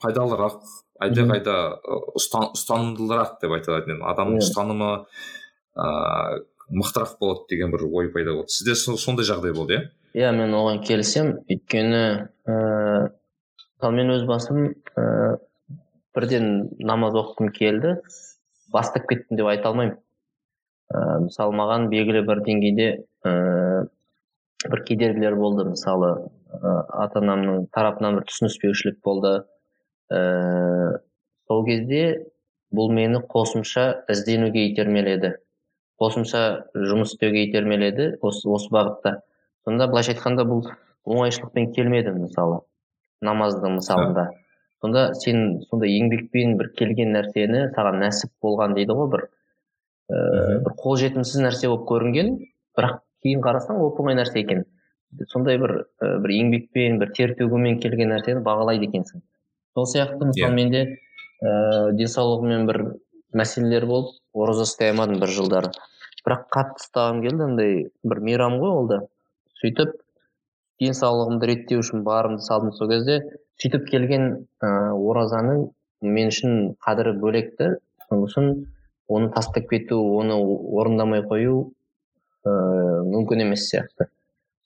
пайдалырақ 0.03 0.63
әлдеқайда 1.03 1.57
ұстан, 2.17 2.49
ұстанымдылырақ 2.57 3.37
деп 3.41 3.55
айта 3.55 3.73
алатын 3.73 3.95
едім 3.95 4.03
адамның 4.11 4.43
ұстанымы 4.43 4.89
ыыы 5.73 6.41
мықтырақ 6.73 7.17
болады 7.19 7.47
деген 7.49 7.71
бір 7.73 7.85
ой 7.89 8.09
пайда 8.13 8.33
болды. 8.33 8.53
Сізде 8.53 8.75
сондай 8.75 9.25
жағдай 9.27 9.53
болды 9.55 9.77
иә? 9.77 9.81
Иә 10.15 10.31
мен 10.35 10.53
оған 10.55 10.81
келісемін. 10.85 11.41
Өйткені 11.51 12.03
ыыы 12.47 13.91
мен 13.97 14.13
өз 14.15 14.23
басым 14.29 14.69
ыыы 14.69 15.39
бірден 16.15 16.47
намаз 16.79 17.17
оқығым 17.19 17.51
келді 17.55 17.97
бастап 18.73 19.07
кеттім 19.09 19.37
деп 19.39 19.49
айта 19.51 19.69
алмаймын. 19.71 19.97
Ыыы 20.93 21.25
мысалы 21.27 21.55
маған 21.57 21.89
белгілі 21.93 22.23
бір 22.27 22.43
деңгейде 22.45 22.87
ыыы 23.25 23.87
бір 24.69 24.83
кедергілер 24.87 25.35
болды. 25.35 25.65
Мысалы 25.71 26.11
ата 26.53 27.21
анамның 27.21 27.67
тарапынан 27.73 28.19
бір 28.19 28.27
түсініспеушілік 28.29 28.99
болды. 29.05 29.33
Ә, 30.13 30.99
сол 31.47 31.63
кезде 31.65 32.03
бұл 32.73 32.91
мені 32.93 33.23
қосымша 33.29 34.05
ізденуге 34.11 34.67
итермеледі. 34.71 35.35
Қосымша 36.01 36.43
жұмыс 36.73 37.13
істеуге 37.13 37.47
итермеледі 37.47 38.13
осы, 38.21 38.47
осы 38.49 38.69
бағытта. 38.73 39.19
Сонда 39.65 39.87
былайша 39.87 40.13
айтқанда 40.15 40.45
бұл 40.49 40.65
оңайшылықпен 41.05 41.71
келмеді 41.75 42.15
мысалы 42.17 42.61
намаздың 43.23 43.77
мысалында. 43.79 44.29
Сонда 44.83 45.13
сен 45.15 45.61
сондай 45.69 45.95
еңбекпен 45.95 46.57
бір 46.59 46.73
келген 46.79 47.13
нәрсені 47.15 47.69
саған 47.77 48.01
нәсіп 48.03 48.33
болған 48.43 48.75
дейді 48.75 48.97
ғой 48.97 49.09
бір 49.13 49.23
ә, 50.11 50.17
бір 50.65 50.75
қолжетімсіз 50.81 51.39
нәрсе 51.45 51.69
болып 51.71 51.87
көрінген 51.93 52.33
бірақ 52.75 52.99
кейін 53.23 53.43
қарасаң 53.45 53.79
оп 53.85 54.01
оңай 54.03 54.17
нәрсе 54.19 54.41
екен. 54.43 54.65
Сондай 55.31 55.59
бір 55.61 55.75
і 56.03 56.09
бір 56.25 56.35
еңбекпен 56.35 56.99
бір 56.99 57.13
тер 57.15 57.35
төгумен 57.39 57.79
келген 57.79 58.11
нәрсені 58.11 58.43
бағалайды 58.43 58.89
екенсің. 58.89 59.23
Сол 59.77 59.87
сияқты 59.87 60.27
мысалы 60.27 60.51
Иә. 60.51 60.55
менде 60.57 60.83
ііі 60.83 61.95
денсаулығыммен 62.01 62.67
бір 62.67 62.79
мәселелер 63.39 63.87
болып 63.87 64.11
ораза 64.33 64.67
ұстай 64.67 64.91
алмадым 64.91 65.21
бір 65.23 65.31
жылдары. 65.37 65.71
Бірақ 66.25 66.47
қатты 66.55 66.83
ұстағым 66.83 67.21
келді 67.23 67.47
андай 67.47 67.73
бір 68.03 68.19
мейрам 68.27 68.59
ғой 68.59 68.75
ол 68.81 68.87
да. 68.91 68.99
Сөйтіп 69.61 69.95
денсаулығымды 70.81 71.49
реттеу 71.51 71.83
үшін 71.83 72.03
барымды 72.03 72.43
салдым 72.43 72.73
сол 72.75 72.89
кезде. 72.91 73.21
Сөйтіп 73.61 73.85
келген 73.89 74.23
ыыы 74.63 74.95
оразаның 75.11 75.67
мен 76.15 76.31
үшін 76.33 76.55
қадірі 76.85 77.13
бөлек 77.21 77.53
та 77.59 77.69
сол 78.07 78.25
үшін 78.27 78.49
оны 79.07 79.29
тастап 79.35 79.69
кету 79.69 79.99
оны 80.19 80.39
орындамай 80.79 81.23
қою 81.29 81.59
ыыы 82.47 83.05
мүмкін 83.13 83.45
емес 83.45 83.69
сияқты. 83.69 84.09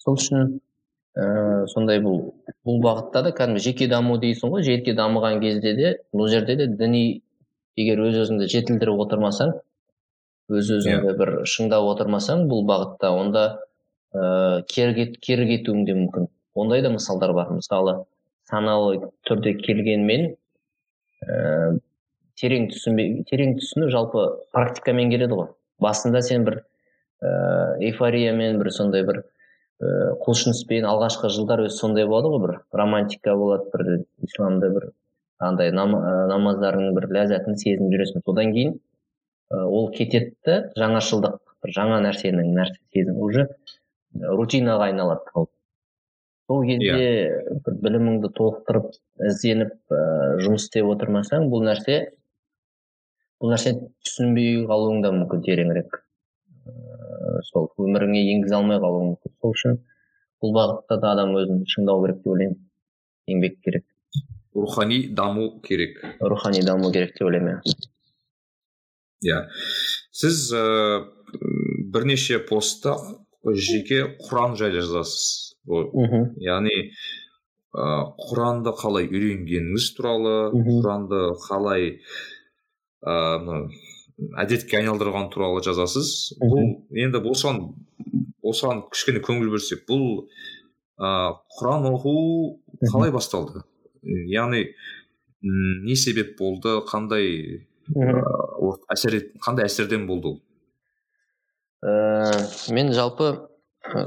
Сол 0.04 0.18
үшін 0.22 0.58
ііі 1.18 1.68
сондай 1.74 2.02
бұл 2.02 2.20
бұл 2.68 2.82
бағытта 2.84 3.24
да 3.28 3.32
кәдімгі 3.38 3.64
жеке 3.68 3.88
даму 3.92 4.18
дейсің 4.22 4.54
ғой 4.54 4.66
жеке 4.66 4.94
дамыған 4.98 5.40
кезде 5.42 5.74
де 5.78 5.94
бұл 6.14 6.30
жерде 6.32 6.56
де 6.60 6.68
діни 6.68 7.06
егер 7.78 8.04
өз 8.08 8.20
өзіңді 8.24 8.50
жетілдіріп 8.54 9.02
отырмасаң 9.06 9.56
өз 10.50 10.70
өзіңді 10.78 11.16
бір 11.20 11.32
шыңдап 11.54 11.88
отырмасаң 11.94 12.46
бұл 12.52 12.64
бағытта 12.70 13.12
онда 13.14 13.48
ыыы 14.14 14.64
кері 14.72 15.48
кетуің 15.50 15.86
де 15.86 15.98
мүмкін. 15.98 16.30
Ондай 16.56 16.82
да 16.82 16.90
мысалдар 16.94 17.34
бар. 17.34 17.52
Мысалы 17.54 17.98
саналы 18.50 19.12
түрде 19.28 19.54
келгенмен 19.60 20.30
ііі 21.28 21.80
терең 22.38 22.68
түсінбей 22.72 23.24
терең 23.30 23.56
түсіну 23.58 23.90
жалпы 23.94 24.28
практикамен 24.54 25.10
келеді 25.14 25.40
ғой. 25.40 25.50
Басында 25.82 26.22
сен 26.26 26.46
бір 26.48 26.62
ііі 27.22 27.90
эйфориямен 27.90 28.60
бір 28.62 28.72
сондай 28.76 29.06
бір 29.08 29.24
ііі 29.82 30.14
құлшыныспен 30.26 30.88
алғашқы 30.90 31.32
жылдар 31.34 31.66
өзі 31.66 31.80
сондай 31.80 32.08
болады 32.10 32.32
ғой 32.34 32.44
бір 32.46 32.56
романтика 32.82 33.36
болады 33.38 33.72
бір 33.74 34.06
исламда 34.28 34.70
бір 34.74 34.92
андай 35.40 35.72
нам- 35.72 35.98
ы, 35.98 36.14
намаздардың 36.32 36.94
бір 36.98 37.10
ләззатын 37.18 37.58
сезініп 37.58 37.94
жүресің. 37.94 38.24
Содан 38.26 38.54
кейін 38.54 38.80
ол 39.52 39.92
кетеді 39.92 40.34
да 40.46 40.58
жаңашылдық 40.78 41.38
бір 41.64 41.74
жаңа 41.78 42.02
нәрсенің 42.06 42.54
нәрсе 42.58 42.80
сезім 42.94 43.22
уже 43.22 43.48
рутинаға 44.22 44.90
айналады 44.92 45.48
сол 46.48 46.64
кезде 46.68 47.08
бір 47.66 47.80
біліміңді 47.84 48.32
толықтырып 48.38 48.94
ізденіп 49.30 49.74
ііі 49.92 50.46
жұмыс 50.46 50.68
істеп 50.68 50.88
отырмасаң 50.94 51.50
бұл 51.52 51.66
нәрсе 51.68 51.98
бұл 53.42 53.52
нәрсе 53.54 53.74
түсінбей 54.06 54.64
қалуың 54.70 55.04
да 55.04 55.12
мүмкін 55.14 55.44
тереңірек. 55.46 56.00
Ыыы 56.68 57.44
сол 57.50 57.68
өміріңе 57.84 58.24
енгізе 58.34 58.56
алмай 58.58 58.80
қалуың 58.82 59.12
мүмкін. 59.12 59.36
Сол 59.42 59.54
үшін 59.58 59.78
бұл 60.42 60.56
бағытта 60.56 60.98
да 61.04 61.12
адам 61.18 61.36
өзін 61.38 61.62
шыңдау 61.70 62.02
керек 62.06 62.24
деп 62.24 62.32
ойлаймын. 62.34 62.58
Еңбек 63.28 63.60
керек. 63.66 63.86
Рухани 64.56 65.04
даму 65.14 65.50
керек. 65.62 66.00
Рухани 66.22 66.64
даму 66.66 66.92
керек 66.92 67.14
деп 67.20 67.28
ойлаймын 67.28 67.60
иә. 67.60 67.76
Иә. 69.28 69.44
Сіз 70.12 70.48
ыыы 70.54 71.92
бірнеше 71.94 72.40
постта 72.40 72.96
жеке 73.44 74.04
құран 74.24 74.56
жайлы 74.58 74.82
жазасыз. 74.82 75.47
Яғни 75.68 76.78
ыыы 77.78 78.00
құранды 78.30 78.74
қалай 78.80 79.10
үйренгеніңіз 79.12 79.92
туралы 79.98 80.36
құранды 80.56 81.22
қалай 81.44 81.98
ыыы 83.04 83.40
мына 83.44 83.60
әдетке 84.42 84.80
айналдырған 84.80 85.30
туралы 85.34 85.62
жазасыз. 85.66 86.38
Бұл 86.42 86.72
енді 86.98 87.22
осыған 87.22 87.60
осыған 88.48 88.86
кішкене 88.94 89.22
көңіл 89.26 89.52
бөлсек 89.54 89.84
бұл 89.90 90.26
ыыы 90.98 91.36
құран 91.60 91.86
оқу 91.92 92.16
қалай 92.88 93.14
басталды? 93.14 93.62
Яғни 94.02 94.72
не 95.44 95.96
себеп 95.96 96.38
болды? 96.40 96.80
Қандай 96.90 97.68
әсер 98.90 99.20
қандай 99.46 99.68
әсерден 99.68 100.08
болды 100.10 100.34
ол? 100.34 100.40
Ііі 101.86 102.74
мен 102.74 102.90
жалпы 102.96 103.36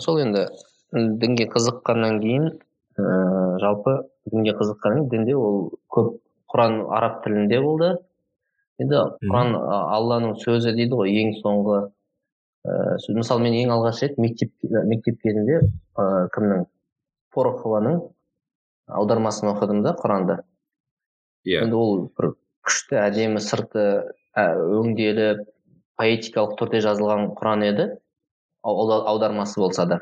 сол 0.02 0.18
енді 0.24 0.48
дінге 0.92 1.46
қызыққаннан 1.52 2.18
кейін 2.22 2.46
ііі 2.50 3.60
жалпы 3.62 3.96
дінге 4.32 4.54
қызыққаннан 4.58 5.06
кейін 5.06 5.10
дінде 5.12 5.36
ол 5.38 5.70
көп 5.94 6.16
құран 6.50 6.80
араб 6.90 7.22
тілінде 7.24 7.60
болды. 7.62 7.90
Енді 8.82 9.04
құран 9.22 9.54
алланың 9.54 10.36
сөзі 10.42 10.74
дейді 10.74 10.98
ғой 10.98 11.14
ең 11.22 11.34
соңғы 11.38 11.80
ііі 12.66 13.16
мысалы 13.20 13.46
мен 13.46 13.56
ең 13.62 13.74
алғаш 13.76 14.02
рет 14.04 14.18
мектеп 14.18 14.52
мектеп 14.66 15.20
кезінде 15.22 15.60
ыыы 15.62 16.28
кімнің? 16.34 16.66
Порохованың 17.30 18.00
аудармасын 18.90 19.52
оқыдым 19.52 19.84
да 19.86 19.94
құранды 19.94 20.40
иә. 21.46 21.62
Енді 21.62 21.78
ол 21.78 22.04
бір 22.18 22.34
күшті 22.66 22.98
әдемі 23.00 23.40
сырты 23.44 23.86
ә, 24.34 24.44
өңделіп 24.58 25.46
поэтикалық 26.00 26.56
түрде 26.58 26.82
жазылған 26.84 27.30
құран 27.38 27.64
еді. 27.68 27.86
Аудармасы 28.62 29.60
болса 29.60 29.86
да. 29.86 30.00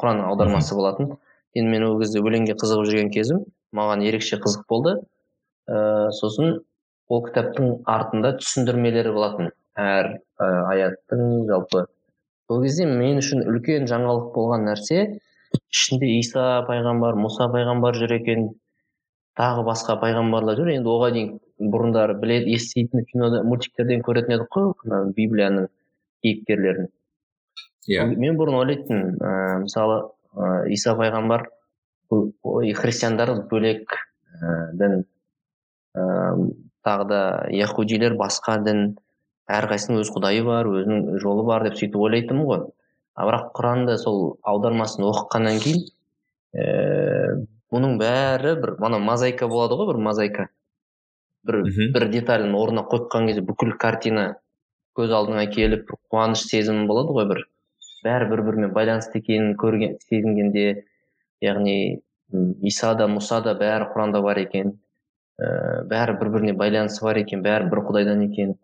Құран 0.00 0.24
аудармасы 0.24 0.74
болатын. 0.78 1.14
Енді 1.54 1.70
мен 1.74 1.86
ол 1.86 1.98
кезде 2.00 2.22
өлеңге 2.22 2.56
қызығып 2.60 2.88
жүрген 2.90 3.10
кезім 3.14 3.44
маған 3.76 4.04
ерекше 4.06 4.38
қызық 4.42 4.66
болды. 4.70 4.96
Ыыы 5.70 6.10
сосын 6.18 6.60
ол 7.10 7.24
кітаптың 7.26 7.72
артында 7.90 8.34
түсіндірмелері 8.40 9.14
болатын. 9.14 9.50
Әр 9.78 10.12
ә, 10.38 10.46
аяттың 10.72 11.46
жалпы. 11.50 11.84
Сол 12.50 12.62
кезде 12.64 12.86
мен 12.86 13.20
үшін 13.22 13.44
үлкен 13.50 13.86
жаңалық 13.90 14.32
болған 14.34 14.66
нәрсе 14.66 15.02
ішінде 15.58 16.08
иса 16.18 16.64
пайғамбар 16.68 17.18
мұса 17.18 17.50
пайғамбар 17.52 17.98
жүр 17.98 18.16
екен. 18.18 18.48
Тағы 19.38 19.64
басқа 19.66 19.96
пайғамбарлар 20.02 20.58
жүр. 20.58 20.72
Енді 20.74 20.90
оған 20.90 21.16
дейін 21.16 21.70
бұрындары 21.74 22.16
біледі 22.22 22.56
еститін 22.56 23.06
кинода 23.10 23.42
мультиктерден 23.46 24.02
көретін 24.06 24.36
едік 24.36 24.50
қой 24.56 25.12
библияның 25.16 25.68
кейіпкерлерін. 26.24 26.90
Иә 27.90 28.06
мен 28.14 28.38
бұрын 28.38 28.60
ойлайтынмын 28.62 29.18
ыыы 29.18 29.60
мысалы 29.66 30.00
ыыы 30.34 30.72
иса 30.76 30.94
пайғамбар 30.98 31.48
христиандар 32.10 33.34
бөлек 33.50 33.94
ііі 34.40 34.56
дін 34.80 34.98
ыыы 35.98 36.50
тағы 36.86 37.06
да 37.10 37.20
яхудилер 37.52 38.16
басқа 38.18 38.58
дін 38.64 38.84
әрқайсысының 39.50 40.04
өз 40.04 40.10
құдайы 40.14 40.44
бар 40.46 40.68
өзінің 40.70 41.18
жолы 41.22 41.44
бар 41.48 41.66
деп 41.66 41.76
сөйтіп 41.78 41.98
ойлайтынмын 42.00 42.46
ғой. 42.46 42.62
А 43.14 43.26
бірақ 43.26 43.50
құранды 43.56 43.96
сол 44.00 44.38
аудармасын 44.46 45.04
оқығаннан 45.08 45.58
кейін 45.64 45.82
ііі 46.54 47.46
бұның 47.74 47.98
бәрі 48.00 48.54
бір 48.62 48.74
ана 48.86 49.00
мозаика 49.02 49.48
болады 49.50 49.78
ғой 49.78 49.90
бір 49.92 50.00
мозаика. 50.06 50.48
Бір 51.46 51.62
бір 51.94 52.08
деталін 52.12 52.54
орнына 52.58 52.86
қойған 52.90 53.28
кезде 53.30 53.44
бүкіл 53.46 53.74
картина 53.80 54.26
көз 54.98 55.12
алдыңа 55.16 55.46
келіп 55.52 55.86
бір 55.90 56.00
қуаныш 56.12 56.46
сезімі 56.46 56.86
болады 56.90 57.16
ғой 57.16 57.28
бір. 57.32 57.44
Бәрі 58.04 58.28
бір 58.30 58.42
бірімен 58.46 58.72
байланысты 58.76 59.20
екенін 59.20 59.56
көрген 59.60 59.98
сезінгенде 60.06 60.64
яғни 61.44 62.00
иса 62.62 62.94
да 62.98 63.08
мұса 63.10 63.40
да 63.44 63.54
бәрі 63.58 63.90
құранда 63.94 64.22
бар 64.24 64.40
екен. 64.44 64.74
Ііі 65.40 65.86
бәрі 65.90 66.16
бір 66.20 66.30
біріне 66.34 66.54
байланысы 66.60 67.04
бар 67.04 67.20
екен 67.22 67.42
бәрі 67.44 67.70
бір 67.72 67.82
құдайдан 67.88 68.24
екен. 68.26 68.56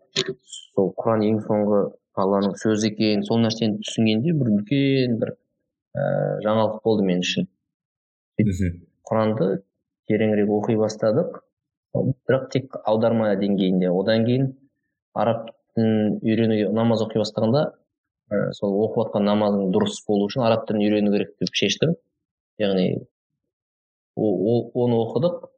Сол 0.75 0.91
құран 0.97 1.25
ең 1.25 1.39
соңғы 1.47 1.81
алланың 2.21 2.53
сөзі 2.61 2.91
екен 2.91 3.25
сол 3.25 3.41
нәрсені 3.43 3.81
түсінгенде 3.81 4.35
бір 4.37 4.51
үлкен 4.55 5.17
бір 5.21 5.33
ііі 5.33 6.45
жаңалық 6.45 6.79
болды 6.85 7.07
мен 7.07 7.25
үшін. 7.25 7.49
Құранды 9.09 9.49
тереңірек 10.09 10.53
оқи 10.59 10.77
бастадық. 10.77 11.41
Бірақ 11.97 12.49
тек 12.53 12.77
аударма 12.85 13.33
деңгейінде. 13.41 13.89
Одан 13.89 14.25
кейін 14.27 14.51
араб 15.17 15.49
тілін 15.73 16.19
үйренуге 16.21 16.69
намаз 16.77 17.01
оқи 17.05 17.19
бастағанда 17.23 17.71
ә, 18.31 18.51
сол 18.57 18.75
оқып 18.85 19.07
жатқан 19.07 19.27
намазың 19.27 19.71
дұрыс 19.75 19.99
болу 20.07 20.27
үшін 20.29 20.45
араб 20.47 20.65
тілін 20.67 20.85
үйрену 20.87 21.13
керек 21.15 21.33
деп 21.41 21.53
шештім. 21.55 21.95
Яғни 22.61 22.87
оны 24.17 24.99
оқыдық. 25.03 25.49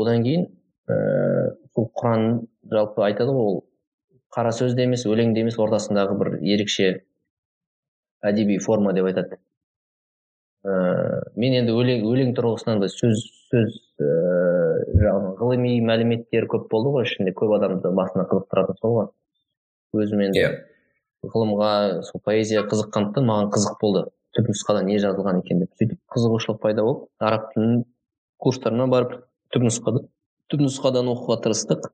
Одан 0.00 0.24
кейін 0.24 0.46
ііі 0.90 1.52
сол 1.74 1.90
құран 1.96 2.26
жалпы 2.72 3.04
айтады 3.06 3.34
ғой 3.34 3.52
ол 3.52 3.60
қара 4.34 4.52
сөзде 4.54 4.86
емес 4.86 5.06
өлеңде 5.06 5.44
емес 5.44 5.58
ортасындағы 5.62 6.16
бір 6.18 6.32
ерекше 6.40 6.90
әдеби 8.26 8.58
форма 8.62 8.94
деп 8.96 9.10
айтады. 9.10 9.40
Ііі 10.64 11.40
мен 11.40 11.56
енді 11.62 11.76
өлең 11.76 12.04
өлең 12.10 12.34
тұрғысынан 12.36 12.82
да 12.82 12.90
сөз 12.92 13.22
сөз 13.50 13.78
жаңағы 14.00 15.32
ғылыми 15.40 15.78
мәліметтер 15.86 16.46
көп 16.50 16.68
болды 16.70 16.92
ғой 16.96 17.08
ішінде. 17.08 17.32
Көп 17.36 17.56
адамды 17.56 17.92
басына 17.96 18.26
қызықтыратын 18.30 18.78
сол 18.82 18.96
ғой. 18.98 19.08
Өзім 19.96 20.26
енді 20.28 20.42
иә. 20.42 20.50
Ғылымға 21.26 21.70
сол 22.08 22.22
поэзияға 22.24 22.68
қызыққандықтан 22.70 23.26
маған 23.28 23.50
қызық 23.54 23.76
болды. 23.80 24.04
Түпнұсқада 24.36 24.84
не 24.86 24.98
жазылған 25.02 25.40
екен 25.42 25.60
деп 25.64 25.72
сөйтіп 25.76 25.98
қызығушылық 26.14 26.60
пайда 26.62 26.84
болып 26.86 27.08
араб 27.18 27.48
тілінің 27.52 27.82
курстарына 28.40 28.86
барып 28.88 29.16
түпнұсқада 29.54 30.04
түпнұсқадан 30.52 31.10
оқуға 31.12 31.36
тырыстық. 31.44 31.90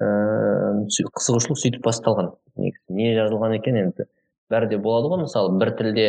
Ііі 0.00 1.06
қызығушылық 1.14 1.60
сөйтіп 1.60 1.84
басталған. 1.84 2.32
Негізі 2.56 2.96
не 2.96 3.12
жазылған 3.18 3.56
екен 3.60 3.78
енді? 3.84 4.08
Бәрі 4.50 4.70
де 4.72 4.80
болады 4.82 5.12
ғой 5.12 5.22
мысалы 5.26 5.54
бір 5.60 5.74
тілде 5.78 6.06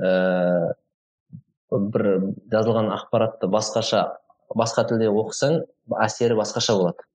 ііі 0.00 1.80
бір 1.94 2.06
жазылған 2.54 2.92
ақпаратты 2.94 3.50
басқаша 3.50 4.06
басқа 4.54 4.86
тілде 4.88 5.10
оқысаң 5.10 5.60
әсері 6.06 6.38
басқаша 6.38 6.78
болады. 6.78 7.08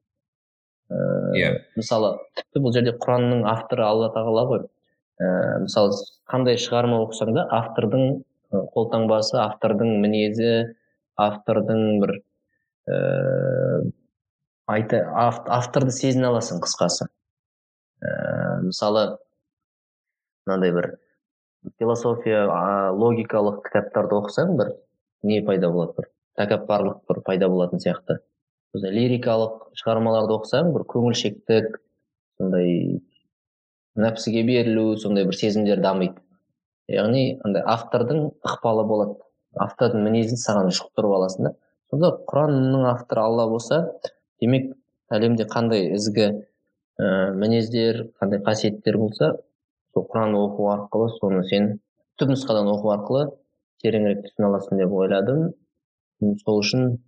Иә. 1.36 1.52
мысалы 1.78 2.16
тіпті 2.38 2.62
бұл 2.64 2.74
жерде 2.76 2.94
құранның 3.02 3.46
авторы 3.50 3.86
алла 3.86 4.10
тағала 4.16 4.46
ғой. 4.50 4.66
Ііі 5.20 5.62
мысалы 5.66 5.98
қандай 6.32 6.60
шығарма 6.62 7.02
оқысаң 7.06 7.34
да 7.36 7.46
автордың 7.60 8.22
қолтаңбасы 8.76 9.38
автордың 9.44 10.00
мінезі 10.04 10.52
автордың 11.20 11.84
бір 12.04 12.16
ііі 12.90 13.92
айта 14.70 15.04
авторды 15.60 15.92
сезіне 15.92 16.30
аласың 16.32 16.62
қысқасы. 16.64 17.10
Ііі 18.02 18.70
мысалы 18.70 19.06
мынандай 20.48 20.74
бір 20.74 20.92
философия 21.78 22.46
логикалық 22.96 23.62
кітаптарды 23.68 24.18
оқысаң 24.22 24.56
бір 24.62 24.74
не 25.24 25.42
пайда 25.46 25.70
болады 25.74 25.98
бір? 26.00 26.10
Тәкаппарлық 26.40 27.04
бір 27.10 27.22
пайда 27.26 27.50
болатын 27.52 27.84
сияқты. 27.84 28.22
Лирикалық 28.78 29.70
шығармаларды 29.80 30.36
оқысаң 30.36 30.74
бір 30.76 30.84
көңілшектік 30.94 31.80
сондай 32.38 33.00
нәпсіге 34.00 34.44
берілу 34.46 34.98
сондай 34.98 35.26
бір 35.26 35.38
сезімдер 35.40 35.82
дамиды. 35.82 36.22
Яғни 36.90 37.40
андай 37.46 37.64
автордың 37.66 38.30
ықпалы 38.46 38.86
болады. 38.90 39.18
Автордың 39.58 40.06
мінезін 40.06 40.38
саған 40.42 40.70
жұқтырып 40.74 41.16
аласың 41.18 41.50
да. 41.50 41.54
Сонда 41.90 42.12
құранның 42.30 42.86
авторы 42.92 43.24
алла 43.26 43.48
болса 43.50 43.82
демек 44.42 44.72
әлемде 45.10 45.46
қандай 45.50 45.90
ізгі 45.98 46.28
ә, 46.30 47.34
мінездер 47.34 48.06
қандай 48.22 48.42
қасиеттер 48.46 48.98
болса 49.02 49.34
сол 49.94 50.06
құранды 50.14 50.42
оқу 50.46 50.70
арқылы 50.76 51.10
соны 51.18 51.44
сен 51.50 51.72
түпнұсқадан 52.22 52.70
оқу 52.76 52.94
арқылы 52.94 53.26
тереңірек 53.84 54.28
түсіне 54.28 54.50
аласың 54.50 54.82
деп 54.82 54.94
ойладым. 54.94 55.54
Сол 56.44 56.62
үшін 56.62 57.00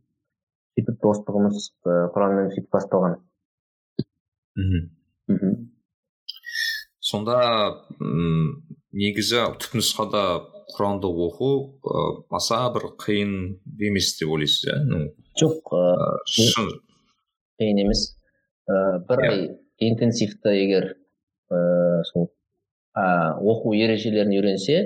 сөйтіп 0.75 0.97
достығымыз 1.03 1.67
құранмен 2.15 2.49
сөйтіп 2.53 2.71
басталған 2.77 3.17
мхм 4.61 5.57
сонда 7.11 7.37
негізі 8.95 9.43
түпнұсқада 9.63 10.23
құранды 10.75 11.09
оқу 11.27 11.51
ә, 11.83 12.03
аса 12.37 12.61
бір 12.75 12.91
қиын 13.01 13.33
емес 13.83 14.13
деп 14.19 14.31
ойлайсыз 14.35 14.69
иә 14.69 14.77
ну 14.87 15.01
жоқ 15.39 15.73
шын 16.35 16.69
қиын 17.59 17.81
емес 17.85 18.05
ә, 18.69 19.01
бір 19.09 19.23
ай 19.27 19.41
интенсивті 19.89 20.55
егер 20.55 20.93
ә, 21.51 22.03
сол 22.11 22.29
оқу 22.95 23.75
ережелерін 23.75 24.35
үйренсе 24.37 24.79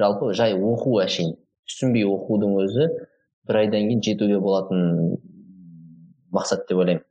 жалпы 0.00 0.32
жай 0.36 0.56
оқу 0.56 0.98
әшейін 1.04 1.36
түсінбей 1.68 2.06
оқудың 2.08 2.56
өзі 2.64 2.88
бір 3.48 3.60
айдан 3.60 3.88
кейін 3.88 4.02
жетуге 4.04 4.38
болатын 4.40 5.18
мақсат 6.34 6.66
деп 6.68 6.80
ойлаймын. 6.80 7.04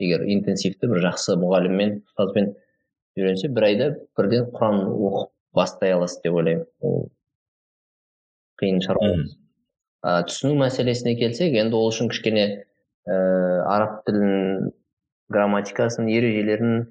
Егер 0.00 0.24
интенсивті 0.32 0.88
бір 0.90 1.02
жақсы 1.04 1.36
мұғаліммен 1.40 1.98
ұстазбен 2.08 2.54
үйренсе 3.18 3.50
бір 3.52 3.66
айда 3.68 3.88
бірден 4.18 4.48
құран 4.54 4.80
оқып 4.90 5.32
бастай 5.56 5.94
аласыз 5.94 6.22
деп 6.24 6.38
ойлаймын. 6.40 6.66
Ол 6.80 7.10
қиын 8.60 8.80
шаруа. 8.84 9.12
А, 10.00 10.22
түсіну 10.24 10.56
мәселесіне 10.60 11.16
келсек 11.20 11.56
енді 11.60 11.76
ол 11.76 11.90
үшін 11.90 12.08
кішкене 12.12 12.46
ә, 13.04 13.16
араб 13.68 14.00
тілін 14.06 14.70
грамматикасын 15.32 16.08
ережелерін 16.08 16.86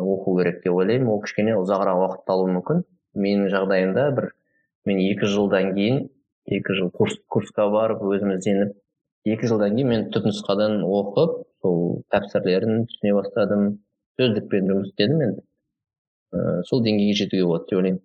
оқу 0.00 0.38
керек 0.40 0.62
деп 0.64 0.72
ойлаймын. 0.72 1.10
Ол 1.12 1.20
кішкене 1.24 1.58
ұзағырақ 1.60 2.00
уақытты 2.00 2.34
алуы 2.34 2.56
мүмкін. 2.56 2.84
Менің 3.12 3.52
жағдайымда 3.52 4.08
бір 4.16 4.32
мен 4.88 5.02
екі 5.04 5.28
жылдан 5.28 5.74
кейін 5.76 6.06
екі 6.50 6.78
жыл 6.78 6.90
курс 6.90 7.18
курсқа 7.30 7.68
барып 7.70 8.02
өзім 8.08 8.34
ізденіп 8.36 8.76
екі 9.34 9.48
жылдан 9.50 9.76
кейін 9.76 9.90
мен 9.92 10.04
түпнұсқадан 10.14 10.80
оқып 10.82 11.38
сол 11.62 12.02
тәпсірлерін 12.12 12.86
түсіне 12.90 13.14
бастадым 13.18 13.66
сөздікпен 14.18 14.70
жұмыс 14.70 14.90
істедім 14.90 15.22
енді 15.28 15.42
ә, 16.34 16.62
сол 16.68 16.82
деңгейге 16.84 17.18
жетуге 17.22 17.46
болады 17.46 17.68
деп 17.70 17.78
ойлаймын. 17.78 18.00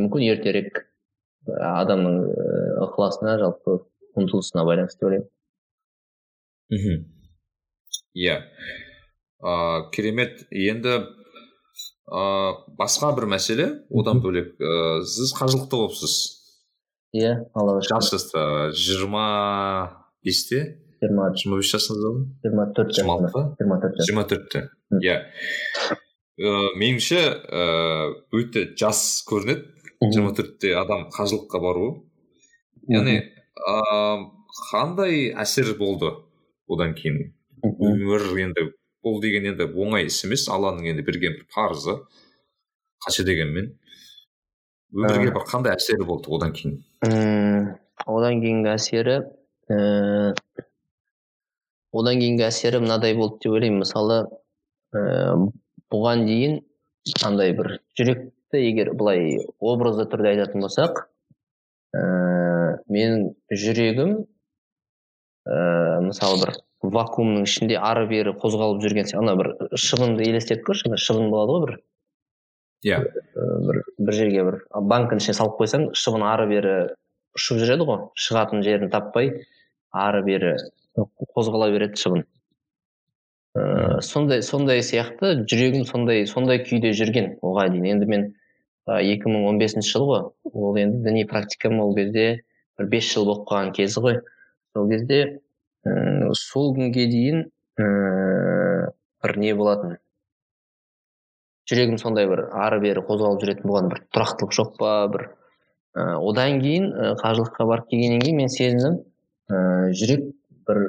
Мүмкін 0.00 0.24
ертерек 0.26 0.80
адамның 1.46 2.16
ықыласына 2.86 3.36
жалпы 3.42 3.80
ұмтылысына 4.16 4.64
байланысты 4.66 5.00
деп 5.00 5.08
ойлаймын. 5.10 5.28
Мхм. 6.74 7.04
Иә. 8.14 8.38
Ыыы 9.44 9.90
керемет. 9.92 10.46
Енді 10.50 10.96
ыыы 12.08 12.54
басқа 12.78 13.12
бір 13.18 13.28
мәселе 13.34 13.68
одан 13.90 14.22
бөлек 14.24 14.54
ыыы 14.60 15.04
сіз 15.04 15.34
қажылықта 15.36 15.82
болыпсыз. 15.82 16.43
Иә 17.14 17.34
алла 17.54 17.78
жассыз 17.84 18.32
жиырма 18.74 19.26
бесте 20.26 20.62
жиырма 21.02 21.28
жиырма 21.38 21.60
бес 21.60 21.70
жасыңызда 21.70 22.10
ма 22.14 22.24
жиырма 22.42 22.66
төрт 22.74 22.96
жиырма 22.96 23.14
алты 23.18 23.44
жиырма 23.60 23.78
төрт 23.84 24.00
жиырма 24.08 24.24
төртте 24.32 24.62
иә 24.98 25.18
меніңше 26.80 27.20
ыыы 27.60 28.40
өте 28.40 28.64
жас 28.80 29.04
көрінеді 29.30 30.10
жиырма 30.10 30.34
төртте 30.34 30.74
адам 30.80 31.06
қажылыққа 31.14 31.62
баруы 31.62 31.92
яғни 32.90 33.20
қандай 34.72 35.30
әсер 35.44 35.70
болды 35.78 36.10
одан 36.66 36.96
кейін 36.98 37.30
өмір 37.62 38.26
енді 38.42 38.68
бұл 39.06 39.20
деген 39.22 39.52
енді 39.52 39.70
оңай 39.70 40.10
іс 40.10 40.24
емес 40.26 40.48
алланың 40.50 40.90
енді 40.90 41.06
берген 41.06 41.38
бір 41.38 41.46
парызы 41.54 42.00
қанша 43.04 43.24
дегенмен 43.28 43.74
өмірге 44.94 45.32
бір 45.34 45.46
қандай 45.48 45.74
әсері 45.74 46.06
болды 46.06 46.30
одан 46.34 46.52
кейін 46.54 46.78
одан 48.06 48.40
кейінгі 48.42 48.70
әсері 48.74 49.16
ііі 49.70 50.64
одан 51.94 52.20
кейінгі 52.20 52.46
әсері 52.48 52.82
мынадай 52.84 53.16
болды 53.18 53.40
деп 53.44 53.56
ойлаймын 53.56 53.82
мысалы 53.82 54.18
ә, 54.94 55.02
бұған 55.94 56.24
дейін 56.28 56.60
андай 57.26 57.54
бір 57.58 57.78
жүректі 57.98 58.62
егер 58.62 58.92
былай 58.98 59.38
образды 59.58 60.06
түрде 60.10 60.32
айтатын 60.34 60.64
болсақ 60.66 61.04
ә, 61.94 62.04
менің 62.90 63.32
жүрегім 63.50 64.14
ә, 65.46 65.58
мысалы 66.06 66.44
бір 66.44 66.54
вакуумның 66.94 67.48
ішінде 67.48 67.78
ары 67.80 68.06
бері 68.10 68.34
қозғалып 68.42 68.82
жүрген 68.84 69.10
сияқты 69.10 69.22
ана 69.22 69.36
бір 69.40 69.52
шыбынды 69.80 70.26
елестетіп 70.28 70.66
көрші 70.68 70.94
шыбын 71.00 71.30
болады 71.32 71.54
ғой 71.54 71.66
бір 71.66 71.76
иә. 72.84 73.00
Yeah. 73.00 73.24
бір 73.66 73.80
бір 73.98 74.14
жерге 74.14 74.44
бір 74.50 74.60
банктің 74.92 75.22
ішіне 75.22 75.38
салып 75.38 75.58
қойсаң 75.60 75.88
шыбын 75.98 76.24
ары 76.28 76.46
бері 76.50 76.74
ұшып 77.38 77.60
жүреді 77.62 77.88
ғой. 77.88 78.06
Шығатын 78.14 78.62
жерін 78.66 78.92
таппай 78.92 79.32
ары 79.90 80.22
бері 80.26 80.54
қозғала 81.34 81.70
береді 81.74 81.98
шыбын 82.00 82.24
ә, 83.54 84.00
сондай 84.02 84.42
сондай 84.42 84.82
сияқты 84.86 85.34
жүрегім 85.50 85.86
сондай 85.88 86.26
сондай 86.30 86.62
күйде 86.66 86.92
жүрген 86.96 87.34
оған 87.42 87.74
дейін. 87.74 87.88
Енді 87.94 88.10
мен 88.10 88.26
екі 88.86 89.30
мың 89.30 89.48
он 89.50 89.58
бесінші 89.62 89.96
жыл 89.96 90.06
ғой. 90.10 90.22
Ол 90.52 90.78
енді 90.80 91.02
діни 91.06 91.24
практикам 91.30 91.80
ол 91.80 91.94
кезде 91.96 92.44
бір 92.78 92.90
бес 92.92 93.10
жыл 93.12 93.28
болып 93.30 93.48
қалған 93.50 93.74
кезі 93.76 94.04
ғой. 94.04 94.20
Сол 94.74 94.90
кезде 94.90 95.20
ә, 95.86 96.32
сол 96.38 96.74
күнге 96.76 97.06
дейін 97.10 97.44
ә, 97.78 98.90
бір 99.22 99.38
не 99.38 99.54
болатын. 99.54 99.98
Жүрегім 101.70 101.98
сондай 102.00 102.28
бір 102.28 102.46
ары 102.52 102.80
бері 102.82 103.04
қозғалып 103.08 103.42
жүретін 103.44 103.70
болған 103.70 103.90
бір 103.92 104.02
тұрақтылық 104.14 104.54
жоқ 104.56 104.76
па 104.80 104.92
бір 105.12 105.26
ә, 105.96 106.18
одан 106.18 106.60
кейін 106.60 106.90
қажылыққа 107.22 107.66
барып 107.70 107.88
келгеннен 107.92 108.24
кейін 108.24 108.40
мен 108.42 108.52
сезіндім 108.52 108.98
ә, 109.48 109.92
жүрек 109.96 110.26
бір 110.68 110.82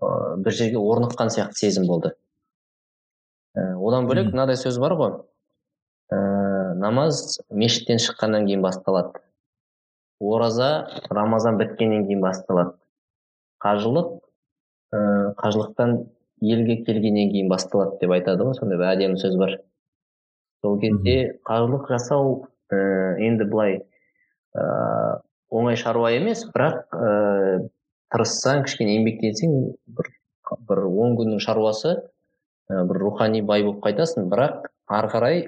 ә, 0.00 0.36
бір 0.44 0.56
жерге 0.56 0.78
орныққан 0.78 1.32
сияқты 1.34 1.64
сезім 1.64 1.86
болды. 1.90 2.14
Ә, 3.56 3.74
одан 3.74 4.06
бөлек 4.10 4.30
мынадай 4.32 4.58
сөз 4.60 4.78
бар 4.82 4.94
ғой. 4.98 5.16
Ә, 6.12 6.20
намаз 6.78 7.40
мешіттен 7.50 7.98
шыққаннан 8.02 8.46
кейін 8.46 8.62
басталады. 8.62 9.22
Ораза 10.20 10.88
рамазан 11.10 11.58
біткеннен 11.58 12.06
кейін 12.06 12.22
басталады. 12.24 12.76
Қажылық 13.64 14.18
ә, 14.94 15.34
қажылықтан 15.40 15.96
елге 16.40 16.80
келгеннен 16.84 17.32
кейін 17.32 17.50
басталады 17.50 17.98
деп 18.00 18.14
айтады 18.16 18.46
ғой 18.46 18.56
сондай 18.58 18.78
бір 18.80 18.94
әдемі 18.94 19.20
сөз 19.20 19.36
бар. 19.40 19.58
Сол 20.60 20.78
кезде 20.80 21.16
қажылық 21.48 21.88
жасау 21.90 22.32
ә, 22.72 23.16
енді 23.26 23.46
былай 23.50 23.76
ә, 24.54 25.20
оңай 25.50 25.78
шаруа 25.80 26.12
емес 26.16 26.44
бірақ 26.52 26.94
ә, 26.94 27.68
тырыссаң 28.12 28.66
кішкене 28.66 28.98
еңбектенсең 28.98 29.56
бір 29.96 30.10
бір 30.68 30.84
он 30.88 31.16
күннің 31.18 31.42
шаруасы 31.42 31.96
ә, 31.96 32.84
бір 32.84 33.02
рухани 33.06 33.42
бай 33.42 33.64
болып 33.64 33.82
қайтасың 33.86 34.28
бірақ 34.32 34.70
ары 34.90 35.12
қарай 35.14 35.42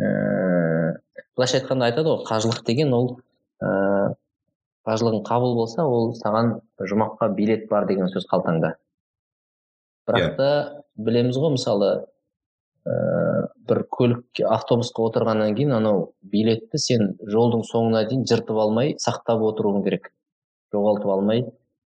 ыыы 0.00 0.94
былайша 1.36 1.60
айтқанда 1.60 1.90
айтады 1.90 2.12
ғой 2.12 2.24
қажылық 2.28 2.64
деген 2.66 2.92
ол 2.96 3.12
ыыы 3.64 4.14
қажылығың 4.88 5.24
қабыл 5.28 5.56
болса 5.56 5.84
ол 5.86 6.14
саған 6.18 6.54
жұмаққа 6.92 7.30
билет 7.36 7.68
бар 7.70 7.86
деген 7.88 8.08
сөз 8.12 8.26
қалтаңда 8.30 8.74
бірақ 10.08 10.36
та 10.38 10.48
білеміз 10.96 11.38
ғой 11.38 11.54
мысалы 11.56 11.90
ыыы 12.88 13.48
бір 13.68 13.82
көлік 13.96 14.40
автобусқа 14.56 15.04
отырғаннан 15.10 15.54
кейін 15.58 15.76
анау 15.76 16.00
билетті 16.32 16.80
сен 16.80 17.14
жолдың 17.34 17.62
соңына 17.68 18.06
дейін 18.08 18.24
жыртып 18.30 18.58
алмай 18.64 18.94
сақтап 19.04 19.42
отыруың 19.50 19.84
керек. 19.84 20.10
Жоғалтып 20.74 21.12
алмай 21.12 21.44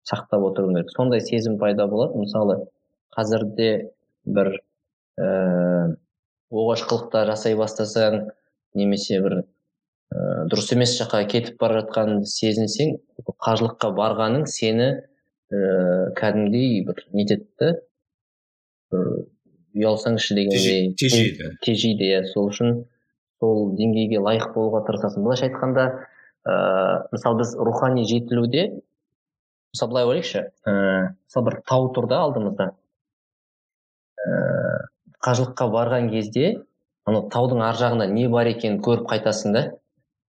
сақтап 0.09 0.45
отыру 0.51 0.73
керек. 0.73 0.91
Сондай 0.97 1.21
сезім 1.25 1.59
пайда 1.59 1.87
болады. 1.91 2.19
Мысалы 2.19 2.59
қазірде 3.17 3.71
бір 4.25 4.53
ііі 4.53 5.25
э, 5.25 5.97
оғаш 6.53 6.85
қылықтар 6.89 7.33
жасай 7.33 7.57
бастасаң 7.59 8.19
немесе 8.79 9.21
бір 9.25 9.39
э, 9.41 9.45
дұрыс 10.53 10.73
емес 10.77 10.95
жаққа 11.01 11.25
кетіп 11.33 11.59
бара 11.61 11.83
жатқаныңды 11.83 12.31
сезінсең 12.33 12.97
қажылыққа 13.33 13.93
барғаның 13.99 14.47
сені 14.51 14.89
ііі 15.53 15.61
э, 15.61 16.13
кәдімгідей 16.19 16.85
бір 16.89 17.05
нетеді 17.13 17.73
бір 18.93 19.13
ұялсаңшы 19.77 20.37
дегендей 20.37 20.93
тежейді 21.01 21.53
тежейді 21.65 22.09
иә 22.09 22.23
сол 22.33 22.51
үшін 22.53 22.75
сол 23.43 23.73
деңгейге 23.79 24.21
лайық 24.23 24.53
болуға 24.55 24.83
тырысасың 24.89 25.25
былайша 25.25 25.49
айтқанда 25.49 25.87
ыыы 26.47 26.97
мысалы 27.15 27.41
біз 27.43 27.55
рухани 27.59 28.05
жетілуде 28.09 28.65
мысалы 29.73 29.93
былай 29.93 30.09
ойлайықшы 30.11 30.43
ііі 30.43 31.13
мысалы 31.17 31.47
бір 31.49 31.59
тау 31.69 31.89
тұр 31.97 32.09
да 32.11 32.23
алдымызда 32.27 32.69
ііі 34.23 34.83
қажылыққа 35.27 35.69
барған 35.77 36.11
кезде 36.13 36.47
анау 37.09 37.29
таудың 37.33 37.63
ар 37.67 37.79
жағында 37.79 38.09
не 38.13 38.29
бар 38.31 38.51
екенін 38.53 38.81
көріп 38.85 39.09
қайтасың 39.11 39.57
да 39.57 39.63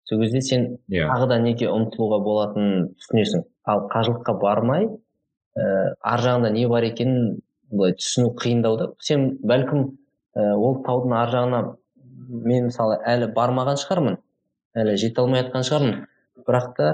сол 0.08 0.22
кезде 0.22 0.40
сен 0.40 0.64
yeah. 0.88 1.04
Иә. 1.04 1.08
тағы 1.12 1.28
да 1.32 1.38
неге 1.44 1.68
ұмтылуға 1.72 2.18
болатынын 2.24 2.88
түсінесің 2.96 3.44
ал 3.68 3.84
қажылыққа 3.92 4.34
бармай 4.42 4.88
ііі 4.88 5.92
ар 6.12 6.24
жағында 6.24 6.52
не 6.54 6.66
бар 6.68 6.88
екенін 6.88 7.38
былай 7.70 7.96
түсіну 7.98 8.32
қиындау 8.38 8.78
да. 8.80 8.88
Сен 9.02 9.28
бәлкім 9.44 9.84
і 10.38 10.48
ол 10.56 10.80
таудың 10.86 11.14
ар 11.18 11.32
жағына 11.34 11.62
мен 12.28 12.68
мысалы 12.68 12.98
әлі 13.08 13.30
бармаған 13.36 13.78
шығармын 13.80 14.18
әлі 14.78 14.96
жете 15.00 15.22
алмай 15.22 15.44
жатқан 15.44 15.66
шығармын. 15.68 16.02
Бірақ 16.46 16.68
та 16.78 16.90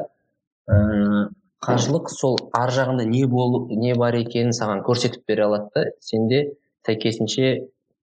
ііі 0.70 1.24
қажылық 1.64 2.10
сол 2.12 2.36
ар 2.56 2.72
жағында 2.74 3.06
не 3.08 3.24
бол 3.30 3.64
не 3.70 3.94
бар 3.98 4.16
екенін 4.18 4.52
саған 4.56 4.82
көрсетіп 4.86 5.24
бере 5.28 5.46
алады 5.46 5.70
да. 5.74 5.84
Сенде 6.00 6.40
сәйкесінше 6.86 7.46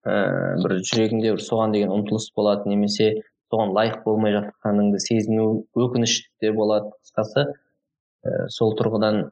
ә, 0.05 0.13
бір 0.63 0.79
жүрегіңде 0.79 1.35
бір 1.35 1.43
соған 1.45 1.75
деген 1.75 1.93
ұмтылыс 1.93 2.31
болады 2.37 2.69
немесе 2.69 3.11
соған 3.51 3.75
лайық 3.75 4.01
болмай 4.05 4.33
жатқаныңды 4.37 5.01
сезіну 5.03 5.47
өкініш 5.75 6.17
те 6.41 6.51
болады. 6.55 6.91
Қысқасы 7.05 7.45
ә, 7.45 8.47
сол 8.49 8.73
тұрғыдан 8.79 9.23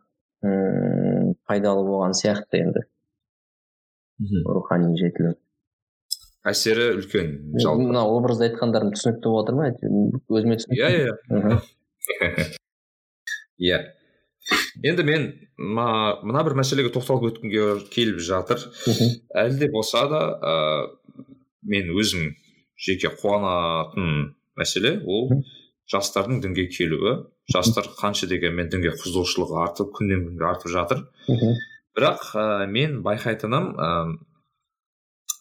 ұм, 0.46 1.34
пайдалы 1.50 1.86
болған 1.88 2.18
сияқты 2.18 2.64
енді. 2.66 2.86
Рухани 4.46 4.96
жетілу 5.00 5.36
әсері 6.48 6.94
үлкен 7.00 7.34
жалпы. 7.60 7.90
мына 7.90 8.06
образды 8.08 8.48
айтқандарым 8.48 8.94
түсінікті 8.96 9.28
болып 9.28 9.50
жатыр 9.50 9.56
ма 9.60 9.66
өзіме 10.40 10.60
түсінікті 10.60 10.80
иә 10.80 10.90
иә. 11.04 12.56
Иә. 13.60 13.80
Енді 14.88 15.04
мен 15.04 15.26
мына 15.60 16.44
бір 16.48 16.56
мәселеге 16.62 16.94
тоқталып 16.96 17.28
өткімге 17.28 17.66
келіп 17.92 18.22
жатыр. 18.24 18.62
Әлі 19.36 19.60
де 19.60 19.68
болса 19.74 20.06
да 20.08 20.22
ә, 20.40 20.54
мен 21.68 21.92
өзім 21.92 22.32
жеке 22.80 23.12
қуанатын 23.20 24.32
мәселе 24.60 24.96
ол 25.04 25.44
жастардың 25.92 26.40
дінге 26.46 26.70
келуі. 26.72 27.18
Жастар 27.52 27.90
қанша 28.00 28.30
дегенмен 28.32 28.72
дінге 28.72 28.94
қызығушылығы 28.96 29.60
артып 29.66 29.92
күннен 29.98 30.24
күнге 30.30 30.48
артып 30.54 30.72
жатыр. 30.72 31.04
Бірақ 32.00 32.32
ә, 32.34 32.66
мен 32.72 33.02
байқайтыным 33.04 33.74
ә, 33.76 33.92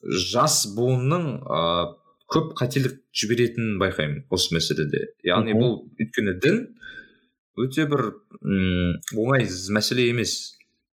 жас 0.03 0.65
буынның 0.75 1.31
ә, 1.47 1.63
көп 2.29 2.53
қателік 2.59 2.99
жіберетінін 3.17 3.79
байқаймын 3.81 4.27
осы 4.35 4.53
мәселеде. 4.57 5.07
Яғни 5.25 5.55
бұл 5.57 5.79
өйткені 5.97 6.35
дін 6.43 6.59
өте 7.59 7.87
бір 7.89 8.03
м 8.43 8.99
оңай 9.17 9.47
мәселе 9.75 10.11
емес 10.11 10.35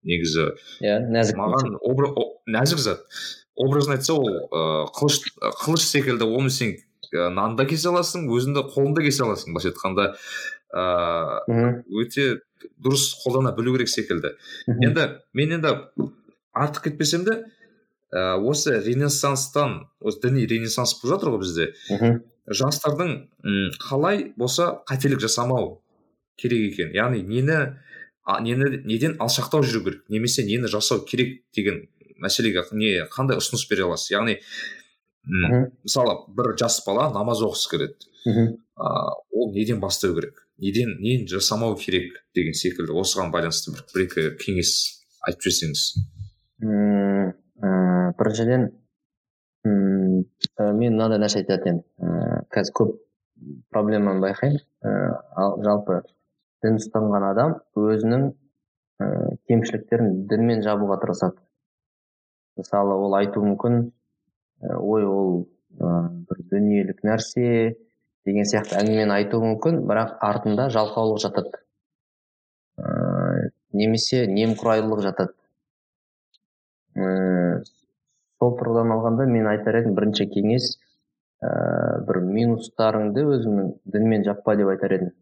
негізі. 0.05 0.51
Иә 0.85 0.99
нәзік 1.09 1.39
маған 1.41 1.77
нәзік 2.53 2.83
зат. 2.83 3.07
Образно 3.57 3.97
айтса 3.97 4.15
ол 4.15 4.29
ыыы 4.29 4.87
қылыш 4.97 5.23
қылыш 5.65 5.87
секілді 5.89 6.29
оны 6.29 6.51
сен 6.51 6.77
нанды 7.13 7.63
да 7.63 7.69
кесе 7.69 7.91
аласың 7.91 8.29
өзіңді 8.33 8.67
қолыңда 8.75 9.05
кесе 9.05 9.25
аласың. 9.25 9.53
Былайша 9.53 9.73
айтқанда 9.73 10.07
ыыы 10.73 11.83
өте 12.03 12.27
дұрыс 12.83 13.13
қолдана 13.23 13.53
білу 13.57 13.75
керек 13.77 13.91
секілді. 13.93 14.35
Енді 14.69 15.09
мен 15.37 15.57
енді 15.59 15.75
артық 16.53 16.89
кетпесем 16.89 17.25
де 17.27 17.39
ә, 18.13 18.37
осы 18.39 18.79
ренессанстан 18.85 19.89
осы 20.01 20.21
діни 20.25 20.47
ренессанс 20.47 20.95
болып 21.01 21.17
жатыр 21.17 21.33
ғой 21.35 21.43
бізде. 21.45 21.69
Жастардың 22.47 23.15
қалай 23.83 24.33
болса 24.37 24.83
қателік 24.89 25.23
жасамау 25.23 25.81
керек 26.37 26.73
екен. 26.73 26.93
Яғни 26.97 27.23
нені 27.23 27.59
а, 28.25 28.41
нені 28.41 28.83
неден 28.85 29.17
алшақтау 29.21 29.65
жүру 29.67 29.85
керек 29.85 30.05
немесе 30.09 30.45
нені 30.47 30.71
жасау 30.71 31.05
керек 31.07 31.43
деген 31.55 31.87
мәселеге 32.23 32.65
не 32.73 33.07
қандай 33.11 33.41
ұсыныс 33.41 33.67
бере 33.71 33.87
аласыз? 33.89 34.13
Яғни 34.15 34.39
мысалы 35.25 36.17
бір 36.37 36.55
жас 36.59 36.81
бала 36.87 37.11
намаз 37.15 37.43
оқығысы 37.45 37.71
келеді. 37.71 38.09
Ол 38.77 39.53
неден 39.55 39.81
бастау 39.81 40.15
керек? 40.15 40.47
Неден 40.59 40.97
нені 41.01 41.27
жасамау 41.31 41.77
керек 41.77 42.23
деген 42.35 42.55
секілді. 42.55 42.93
Осыған 42.93 43.33
байланысты 43.35 43.75
бір 43.75 43.85
бір 43.95 44.05
екі 44.07 44.27
кеңес 44.43 44.73
айтып 45.27 45.47
жіберсеңіз. 45.47 45.85
Мм 46.63 47.33
біріншіден 48.19 48.69
мм 49.65 50.25
мен 50.79 50.97
мынандай 50.97 51.23
нәрсе 51.23 51.43
айтатын 51.43 51.81
едім. 51.81 52.47
Қазір 52.53 52.77
көп 52.81 52.99
проблеманы 53.71 54.23
байқаймын. 54.23 54.63
Ыыы 54.83 55.65
жалпы 55.67 56.03
дін 56.63 56.79
ұстанған 56.79 57.25
адам 57.31 57.57
өзінің 57.79 58.29
ә, 59.03 59.07
кемшіліктерін 59.51 60.27
дінмен 60.31 60.63
жабуға 60.63 60.99
тырысады. 61.03 61.39
Мысалы 62.59 62.95
ол 62.95 63.17
айтуы 63.19 63.47
мүмкін 63.47 63.81
ой 64.63 65.05
ол 65.09 65.33
бір 65.81 66.43
дүниелік 66.53 67.03
нәрсе 67.07 67.47
деген 68.27 68.47
сияқты 68.47 68.79
әңгімені 68.81 69.15
айтуы 69.17 69.43
мүмкін 69.43 69.81
бірақ 69.89 70.19
артында 70.23 70.69
жалқаулық 70.75 71.21
жатады. 71.25 71.63
Ә, 72.79 73.49
немесе 73.77 74.27
немқұрайлылық 74.31 75.03
жатады. 75.07 75.35
Ә, 76.95 77.65
сол 78.39 78.55
тұрғыдан 78.61 78.95
алғанда 78.95 79.27
мен 79.31 79.49
айтар 79.51 79.81
едім 79.81 79.97
бірінші 79.99 80.29
кеңес 80.35 80.71
ә, 81.43 81.51
бір 82.07 82.23
минустарыңды 82.29 83.27
өзіңнің 83.35 83.75
дінмен 83.97 84.25
жаппа 84.29 84.55
деп 84.61 84.71
айтар 84.77 84.97
едім. 84.99 85.13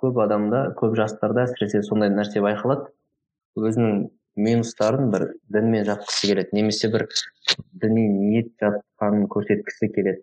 Көп 0.00 0.22
адамда 0.22 0.68
көп 0.78 0.94
жастарда 0.96 1.48
әсіресе 1.48 1.82
сондай 1.84 2.12
нәрсе 2.14 2.44
байқалады. 2.44 2.92
Өзінің 3.58 4.06
минустарын 4.36 5.10
бір 5.10 5.26
дінмен 5.52 5.84
жапқысы 5.88 6.30
келеді 6.30 6.56
немесе 6.56 6.90
бір 6.92 7.06
діни 7.82 8.06
ниет 8.08 8.52
жатқанын 8.62 9.26
көрсеткісі 9.32 9.90
келеді. 9.94 10.22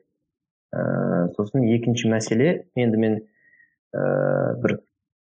Ә, 0.75 1.31
сосын 1.35 1.65
екінші 1.75 2.11
мәселе 2.11 2.49
енді 2.75 3.01
мен 3.03 3.17
ә, 3.95 4.55
бір 4.63 4.79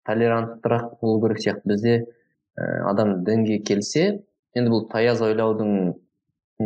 толеранттырақ 0.08 1.00
болу 1.02 1.22
керек 1.26 1.42
сияқты. 1.44 1.68
Бізде 1.74 1.98
ә, 2.58 2.84
адам 2.90 3.24
дінге 3.26 3.60
келсе 3.60 4.24
енді 4.56 4.74
бұл 4.74 4.88
таяз 4.92 5.22
ойлаудың 5.22 5.94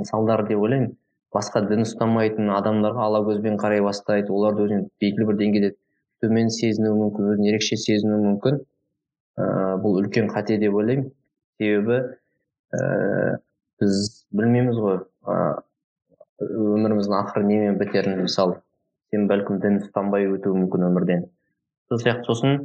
салдары 0.09 0.47
деп 0.49 0.63
ойлаймын. 0.63 0.95
Басқа 1.35 1.65
дін 1.67 1.83
ұстамайтын 1.83 2.51
адамдарға 2.55 3.09
ала 3.09 3.19
көзбен 3.27 3.59
қарай 3.59 3.81
бастайды 3.83 4.31
оларды 4.31 4.69
өзіне 4.69 4.87
белгілі 5.03 5.27
бір 5.27 5.39
деңгейде 5.41 5.71
төмен 6.23 6.49
сезінуі 6.53 6.95
мүмкін 7.01 7.33
өзін 7.33 7.49
ерекше 7.51 7.77
сезінуі 7.79 8.23
мүмкін. 8.23 8.61
Ә, 9.35 9.45
бұл 9.83 9.99
үлкен 9.99 10.29
қате 10.31 10.57
деп 10.61 10.77
ойлаймын. 10.79 11.11
Себебі 11.59 12.01
ә, 12.75 13.39
біз 13.81 14.25
білмейміз 14.35 14.79
ғой 14.81 14.99
ә, 15.27 15.39
өміріміздің 16.41 17.17
ақыры 17.21 17.47
немен 17.47 17.79
бітерін 17.79 18.21
мысалы. 18.23 18.59
Сен 19.13 19.27
бәлкім 19.29 19.61
дін 19.63 19.79
ұстанбай 19.83 20.27
өтуі 20.27 20.57
мүмкін 20.57 20.87
өмірден. 20.89 21.27
Сол 21.89 22.01
сияқты 22.01 22.27
сосын 22.27 22.55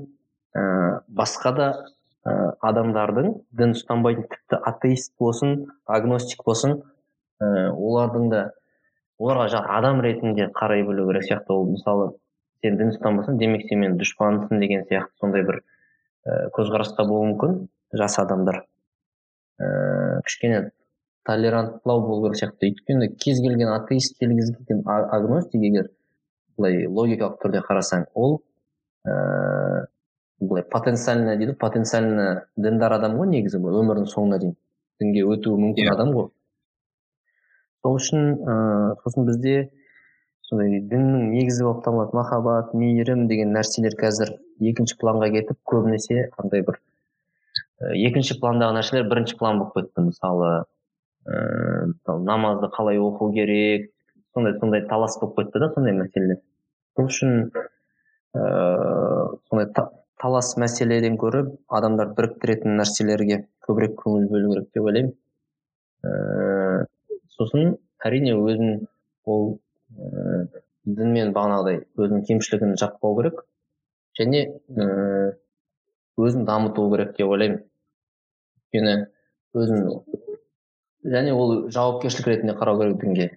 ә, 0.57 0.63
басқа 1.07 1.53
да 1.57 1.69
ә, 2.25 2.55
адамдардың 2.71 3.35
дін 3.57 3.77
ұстанбайтын 3.77 4.27
тіпті 4.33 4.63
атеист 4.71 5.15
болсын 5.21 5.69
агностик 5.87 6.43
болсын 6.47 6.81
ә, 6.81 7.71
олардың 7.71 8.31
да 8.33 8.43
оларға 9.21 9.51
жаңағы 9.55 9.79
адам 9.79 10.03
ретінде 10.07 10.49
қарай 10.57 10.83
білу 10.87 11.07
керек 11.11 11.29
сияқты. 11.29 11.53
Ол 11.55 11.69
мысалы 11.75 12.11
сен 12.65 12.81
дін 12.81 12.95
ұстанбасаң 12.95 13.39
демек 13.41 13.69
сен 13.69 13.85
менің 13.85 14.01
дұшпанымсың 14.01 14.65
деген 14.65 14.89
сияқты 14.89 15.23
сондай 15.23 15.47
бір 15.47 15.61
ә, 15.61 16.49
көзқараста 16.57 17.07
болуы 17.07 17.35
мүмкін 17.35 17.61
жас 18.01 18.19
адамдар. 18.23 18.65
Ә, 19.61 20.21
кішкене 20.27 20.61
толеранттылау 21.29 22.03
болу 22.07 22.29
керек 22.29 22.41
сияқты 22.41 22.71
өйткені 22.71 23.11
кез 23.21 23.41
келген 23.45 23.73
атеист 23.75 24.19
кез 24.19 24.53
келген 24.57 24.83
агностик 24.89 25.63
егер 25.63 25.91
былай 26.57 26.87
логикалық 26.87 27.41
түрде 27.43 27.63
қарасаң 27.69 28.07
ол 28.15 28.41
ыыы 29.05 29.13
ә, 29.13 29.87
былай 30.41 30.65
потенциально 30.65 31.37
дейді 31.37 31.55
потенциально 31.61 32.47
діндар 32.57 32.97
адам 32.97 33.19
ғой 33.21 33.29
негізі 33.35 33.61
бұл 33.61 33.81
өмірінің 33.83 34.09
соңына 34.15 34.41
дейін 34.41 34.57
дінге 35.01 35.27
өтуі 35.35 35.61
мүмкін 35.61 35.85
yeah. 35.85 35.93
Иә. 35.93 35.97
адам 35.99 36.15
ғой 36.17 36.29
сол 37.85 37.99
үшін 38.01 38.27
ыыы 38.41 38.97
сосын 39.05 39.29
бізде 39.29 39.57
сондай 40.49 40.81
діннің 40.93 41.31
негізі 41.35 41.67
болып 41.69 41.85
табылатын 41.85 42.21
махаббат 42.21 42.73
мейірім 42.75 43.27
деген 43.31 43.53
нәрселер 43.57 43.97
қазір 44.01 44.35
екінші 44.73 44.97
планға 45.01 45.31
кетіп 45.37 45.61
көбінесе 45.73 46.31
андай 46.41 46.65
бір 46.67 46.81
екінші 47.81 48.37
пландағы 48.41 48.77
нәрселер 48.77 49.09
бірінші 49.09 49.37
план 49.41 49.61
болып 49.61 49.75
кетті. 49.79 50.05
Мысалы 50.11 50.51
ыыы 51.27 51.93
мысалы 51.95 52.25
намазды 52.25 52.69
қалай 52.75 53.01
оқу 53.01 53.33
керек 53.33 53.91
сондай 54.35 54.59
сондай 54.61 54.85
талас 54.89 55.19
болып 55.21 55.39
кетті 55.41 55.63
да 55.63 55.71
сондай 55.75 55.97
мәселелер. 55.97 56.41
Сол 56.97 57.09
үшін 57.09 57.51
ыыы 58.37 59.39
сондай 59.49 59.67
талас 60.21 60.55
мәселеден 60.61 61.17
гөрі 61.21 61.47
адамдар 61.69 62.13
біріктіретін 62.17 62.77
нәрселерге 62.81 63.45
көбірек 63.67 63.97
көңіл 64.03 64.29
бөлу 64.29 64.55
керек 64.55 64.69
деп 64.75 64.89
ойлаймын. 64.91 65.15
Ыыы 66.05 66.87
сосын 67.37 67.79
әрине 68.05 68.37
өзін 68.37 68.85
ол 69.25 69.57
ыыы 69.97 70.49
дінмен 70.85 71.33
бағанағыдай 71.37 71.83
өзінің 71.97 72.27
кемшілігін 72.29 72.77
жаппау 72.81 73.17
керек 73.21 73.43
және 74.21 74.47
ыыы 74.77 75.33
өзін 76.21 76.45
дамыту 76.45 76.89
керек 76.93 77.17
деп 77.17 77.29
ойлаймын. 77.33 77.65
Өйткені 78.71 78.95
өзін 79.55 79.81
және 81.11 81.33
ол 81.35 81.71
жауапкершілік 81.75 82.27
ретінде 82.29 82.55
қарау 82.55 82.79
керек 82.79 83.01
дінге 83.03 83.29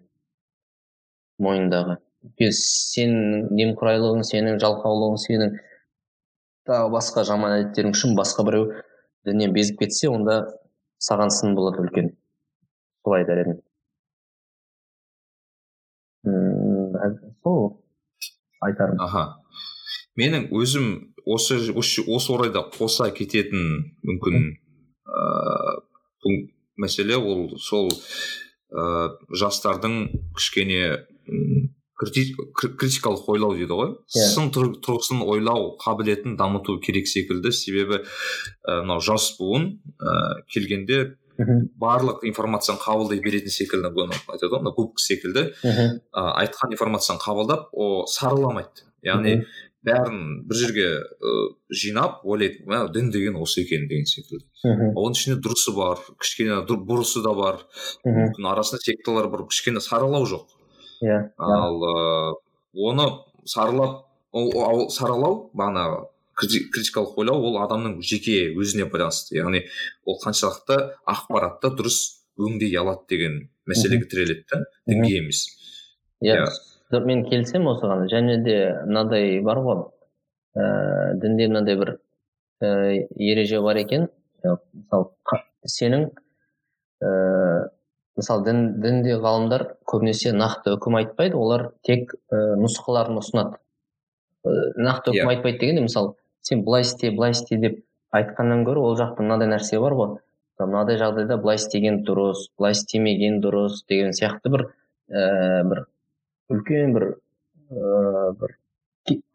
мойнындағы 1.42 1.98
сенің 2.54 3.50
немқұрайлығың 3.58 4.24
сенің 4.30 4.60
жалқаулығың 4.62 5.18
сенің 5.26 5.56
тағы 6.70 6.92
басқа 6.94 7.24
жаман 7.28 7.58
әдеттерің 7.58 7.96
үшін 7.98 8.16
басқа 8.16 8.46
біреу 8.48 8.70
діннен 9.26 9.54
безіп 9.54 9.80
кетсе 9.84 10.10
онда 10.10 10.46
саған 11.00 11.30
сын 11.34 11.56
болады 11.56 11.82
үлкен. 11.84 12.14
Солай 13.04 13.24
айтар 13.24 13.38
едім. 13.44 13.62
Сол 17.44 17.82
айтарым. 18.62 19.02
Аха. 19.04 19.42
Менің 20.16 20.48
өзім 20.54 21.16
осы 21.26 21.60
осы 21.74 22.34
орайда 22.34 22.64
қоса 22.72 23.10
кететін 23.12 23.92
мүмкін 24.06 24.54
ыыы 25.14 26.50
мәселе 26.78 27.18
ол 27.18 27.54
сол 27.62 27.90
ә, 28.74 29.14
жастардың 29.30 29.98
кішкене 30.36 30.84
критикалық 32.04 33.28
ойлау 33.30 33.56
дейді 33.56 33.76
ғой. 33.78 33.92
Yeah. 34.12 34.24
Иә. 34.24 34.30
сын 34.34 34.50
тұрғысын 34.54 35.22
ойлау 35.24 35.76
қабілетін 35.82 36.38
дамыту 36.40 36.80
керек 36.84 37.08
секілді. 37.08 37.54
Себебі 37.54 38.02
мынау 38.66 39.00
ә, 39.00 39.04
жас 39.04 39.34
буын 39.40 39.78
ә, 40.02 40.44
келгенде 40.52 41.18
барлық 41.82 42.26
информацияны 42.30 42.82
қабылдай 42.82 43.22
беретін 43.24 43.54
секілді 43.54 43.90
айтады 43.90 44.52
ғой 44.52 44.66
мына 44.66 44.74
секілді. 45.02 45.46
Ә, 45.64 46.26
айтқан 46.44 46.74
информацияны 46.76 47.22
қабылдап 47.24 47.70
о 47.72 48.06
сараламайды 48.10 48.90
яғни 49.06 49.44
бәрін 49.88 50.22
бір 50.48 50.60
жерге 50.60 50.88
ә, 51.04 51.34
жинап 51.70 52.24
ойлайды 52.24 52.64
мә 52.70 52.86
дін 52.94 53.12
деген 53.12 53.36
осы 53.42 53.64
екен 53.64 53.88
деген 53.90 54.08
секілді. 54.08 54.46
Оның 54.64 55.18
ішінде 55.18 55.38
дұрысы 55.44 55.74
бар 55.76 56.02
кішкене 56.22 56.62
бұрысы 56.72 57.24
да 57.26 57.34
бар. 57.38 57.62
Мүмкін 58.08 58.50
арасында 58.54 58.82
секталар 58.86 59.30
бар 59.34 59.46
кішкене 59.50 59.84
саралау 59.84 60.28
жоқ. 60.30 60.56
Иә 61.04 61.20
ал 61.38 61.84
ә, 61.84 61.96
оны 62.74 63.10
саралап 63.46 64.06
ол 64.32 64.90
саралау 64.90 65.50
бағанағы 65.54 66.04
критикалық 66.40 67.18
ойлау 67.22 67.44
ол 67.50 67.60
адамның 67.62 68.00
жеке 68.02 68.50
өзіне 68.56 68.88
байланысты. 68.90 69.38
Яғни 69.38 69.66
ол 70.06 70.20
қаншалықты 70.24 70.80
ақпаратты 71.06 71.74
дұрыс 71.78 72.00
өңдей 72.40 72.74
алады 72.80 73.06
деген 73.10 73.42
мәселеге 73.70 74.08
тіреледі 74.10 74.46
да 74.50 74.64
дінге 74.88 75.18
емес. 75.20 75.46
Иә. 76.24 76.48
Мен 77.02 77.24
келісемін 77.26 77.72
осыған 77.74 78.08
және 78.12 78.38
де 78.46 78.58
мынадай 78.86 79.40
бар 79.46 79.62
ғой. 79.66 79.84
Ә, 80.54 81.14
дінде 81.22 81.48
мынандай 81.50 81.78
бір 81.80 81.96
ә, 82.62 83.08
ереже 83.18 83.62
бар 83.62 83.80
екен. 83.82 84.10
Мысалы 84.44 85.10
сенің 85.66 86.10
ә, 87.02 87.14
мысалы 88.18 88.46
дін 88.46 88.66
дінде 88.84 89.18
ғалымдар 89.24 89.66
көбінесе 89.90 90.34
нақты 90.38 90.76
үкім 90.78 91.00
айтпайды. 91.02 91.38
Олар 91.38 91.72
тек 91.84 92.14
ә, 92.30 92.56
нұсқаларын 92.62 93.18
ұсынады. 93.22 93.58
Ә, 94.46 94.52
нақты 94.78 95.14
үкім 95.14 95.24
yeah. 95.24 95.32
Иә. 95.32 95.38
айтпайды 95.38 95.60
дегенде 95.64 95.88
мысалы 95.88 96.14
сен 96.42 96.64
былай 96.64 96.86
істе 96.86 97.12
былай 97.12 97.32
істе 97.32 97.58
деп 97.58 97.82
айтқаннан 98.14 98.64
гөрі 98.68 98.84
ол 98.84 98.98
жақта 99.00 99.26
мынадай 99.26 99.50
нәрсе 99.50 99.80
бар 99.82 99.98
ғой. 99.98 100.16
Мынадай 100.60 101.00
жағдайда 101.02 101.40
былай 101.42 101.58
істеген 101.58 102.04
дұрыс 102.06 102.46
былай 102.60 102.76
істемеген 102.78 103.40
дұрыс 103.42 103.82
деген 103.90 104.14
сияқты 104.14 104.52
бір 104.54 104.68
ә, 105.10 105.64
бір 105.68 105.86
үлкен 106.52 106.94
бір 106.96 107.06
ыыы 107.72 108.34
бір 108.40 108.58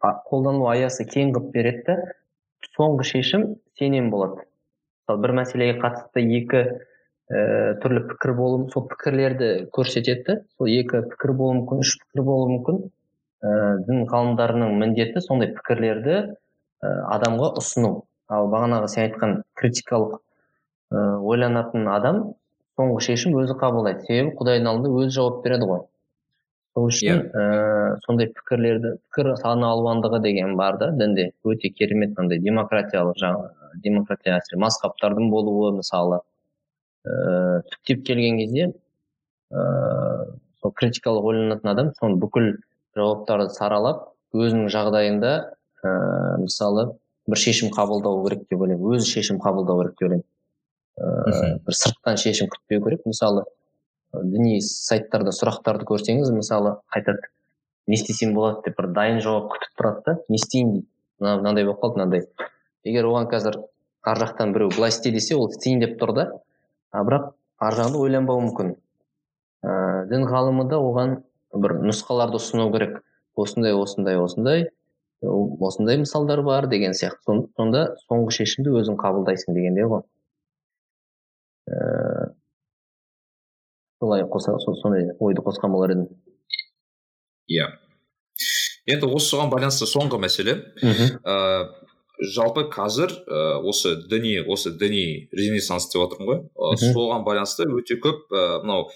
қолдану 0.01 0.67
аясы 0.69 1.05
кең 1.09 1.33
қылып 1.35 1.51
береді 1.55 1.83
да 1.87 1.95
соңғы 2.75 3.05
шешім 3.07 3.45
сенен 3.79 4.09
болады. 4.13 4.45
Мысалы 5.07 5.23
бір 5.25 5.35
мәселеге 5.41 5.79
қатысты 5.81 6.23
екі 6.39 6.63
ііі 7.29 7.75
түрлі 7.83 8.05
пікір 8.09 8.33
болуы 8.37 8.69
сол 8.73 8.87
пікірлерді 8.89 9.49
көрсетеді 9.75 10.23
да 10.27 10.37
сол 10.57 10.69
екі 10.69 11.03
пікір 11.11 11.33
болуы 11.37 11.59
мүмкін 11.59 11.83
үш 11.85 11.95
пікір 12.03 12.25
болуы 12.29 12.49
мүмкін. 12.55 12.81
Ііі 13.43 13.85
дін 13.87 14.05
ғалымдарының 14.09 14.79
міндеті 14.81 15.23
сондай 15.25 15.53
пікірлерді 15.57 16.17
і 16.19 16.93
адамға 17.15 17.53
ұсыну. 17.61 17.93
Ал 18.29 18.49
бағанағы 18.53 18.89
сен 18.93 19.07
айтқан 19.07 19.39
критикалық 19.59 20.19
ыыы 20.93 21.21
ойланатын 21.33 21.87
адам 21.93 22.19
соңғы 22.77 23.05
шешім 23.07 23.37
өзі 23.41 23.57
қабылдайды. 23.61 24.05
Себебі 24.07 24.35
құдайдың 24.39 24.69
алдында 24.73 25.03
өзі 25.03 25.15
жауап 25.19 25.41
береді 25.45 25.69
ғой. 25.69 25.81
Сол 26.73 26.89
үшін 26.89 27.07
yeah. 27.09 27.21
Иә. 27.25 27.45
ә, 27.95 27.99
сондай 28.05 28.29
пікірлерді 28.33 28.95
пікір 29.09 29.33
алуандығы 29.43 30.21
деген 30.23 30.55
бар 30.57 30.77
да 30.77 30.91
дінде. 30.91 31.31
Өте 31.43 31.71
керемет 31.73 32.17
андай 32.19 32.39
демократиялық 32.39 33.17
жаңа 33.19 33.49
демократия 33.83 34.37
әсіресе 34.37 34.61
мазхабтардың 34.61 35.29
болуы 35.31 35.73
мысалы 35.79 36.21
ыыы 37.07 37.61
түптеп 37.73 38.05
келген 38.05 38.39
кезде 38.41 38.71
ыыы 39.51 40.39
сол 40.61 40.73
критикалық 40.75 41.29
ойланатын 41.31 41.71
адам 41.71 41.93
соны 41.99 42.19
бүкіл 42.21 42.51
жауаптарды 42.97 43.53
саралап 43.55 44.09
өзінің 44.33 44.69
жағдайында 44.73 45.35
ыыы 45.83 46.41
мысалы 46.45 46.89
бір 47.29 47.37
шешім 47.45 47.71
қабылдау 47.75 48.23
керек 48.25 48.45
деп 48.49 48.61
ойлаймын. 48.61 48.97
Өзі 48.97 49.13
шешім 49.13 49.39
қабылдау 49.43 49.81
керек 49.81 49.95
деп 49.95 50.07
ойлаймын. 50.09 50.27
Ыыы 50.99 51.55
бір 51.65 51.77
сырттан 51.81 52.17
шешім 52.17 52.49
күтпеу 52.51 52.83
керек. 52.85 53.05
Мысалы 53.05 53.45
діни 54.13 54.59
сайттарда 54.65 55.33
сұрақтарды 55.35 55.85
көрсеңіз 55.89 56.31
мысалы 56.33 56.77
айтады 56.95 57.29
не 57.89 57.97
істесем 57.97 58.33
болады 58.33 58.63
деп 58.65 58.77
бір 58.77 58.89
дайын 58.93 59.19
жауап 59.25 59.49
күтіп 59.53 59.75
тұрады 59.79 60.01
да 60.05 60.15
не 60.29 60.37
істейін 60.37 60.71
дейді. 60.73 60.87
Мына 61.19 61.35
мынандай 61.41 61.65
болып 61.65 61.81
қалды 61.83 61.99
мынандай. 61.99 62.25
Егер 62.85 63.09
оған 63.09 63.29
қазір 63.31 63.59
ар 64.05 64.21
жақтан 64.21 64.53
біреу 64.53 64.69
былай 64.75 64.93
істе 64.93 65.11
десе 65.11 65.35
ол 65.35 65.49
істейін 65.49 65.81
деп 65.83 65.97
тұр 66.01 66.13
да. 66.15 66.25
А 66.91 67.03
бірақ 67.05 67.31
ар 67.59 67.77
жағында 67.79 68.01
ойланбауы 68.01 68.45
мүмкін. 68.47 68.75
Ыыы 69.65 70.05
дін 70.11 70.27
ғалымы 70.29 70.67
да 70.69 70.79
оған 70.79 71.17
бір 71.53 71.79
нұсқаларды 71.81 72.39
ұсыну 72.39 72.69
керек. 72.73 73.01
Осындай 73.35 73.73
осындай 73.73 74.19
осындай 74.19 74.69
осындай 75.21 75.97
мысалдар 75.97 76.41
бар 76.43 76.67
деген 76.67 76.93
сияқты. 76.93 77.41
Сонда 77.57 77.95
соңғы 78.05 78.37
шешімді 78.37 78.77
өзің 78.79 78.97
қабылдайсың 79.01 79.57
дегендей 79.57 79.89
ғой. 79.89 80.05
Солай 83.99 84.23
қоса 84.23 84.55
сондай 84.81 85.11
ойды 85.19 85.43
қосқан 85.45 85.71
болар 85.73 85.93
едім. 85.93 86.07
Иә. 87.51 87.67
Енді 88.89 89.09
осыған 89.11 89.51
байланысты 89.51 89.87
соңғы 89.89 90.19
мәселе. 90.23 90.57
Мхм. 90.81 91.75
Жалпы 92.19 92.65
қазір 92.67 93.13
ә, 93.31 93.61
осы 93.63 93.93
діни 94.11 94.41
осы 94.43 94.73
діни 94.75 95.29
ренессанс 95.31 95.87
деп 95.91 96.01
жатырмын 96.03 96.27
ғой. 96.27 96.39
Ә, 96.51 96.75
соған 96.81 97.23
байланысты 97.27 97.67
өте 97.71 97.95
көп 98.03 98.27
ә, 98.31 98.59
мынау 98.63 98.89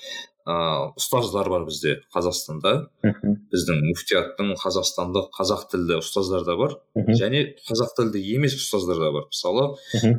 ыыы 0.43 0.89
ұстаздар 0.99 1.47
бар 1.47 1.63
бізде 1.63 2.01
қазақстанда. 2.11 2.73
Біздің 3.03 3.79
муфтияттың 3.87 4.51
қазақстандық 4.59 5.29
қазақ 5.37 5.69
тілді 5.71 6.01
ұстаздар 6.01 6.43
да 6.43 6.57
бар. 6.59 6.75
Және 7.15 7.45
қазақ 7.63 7.95
тілді 7.95 8.23
емес 8.35 8.57
ұстаздар 8.59 8.99
да 8.99 9.11
бар. 9.15 9.29
Мысалы 9.31 9.69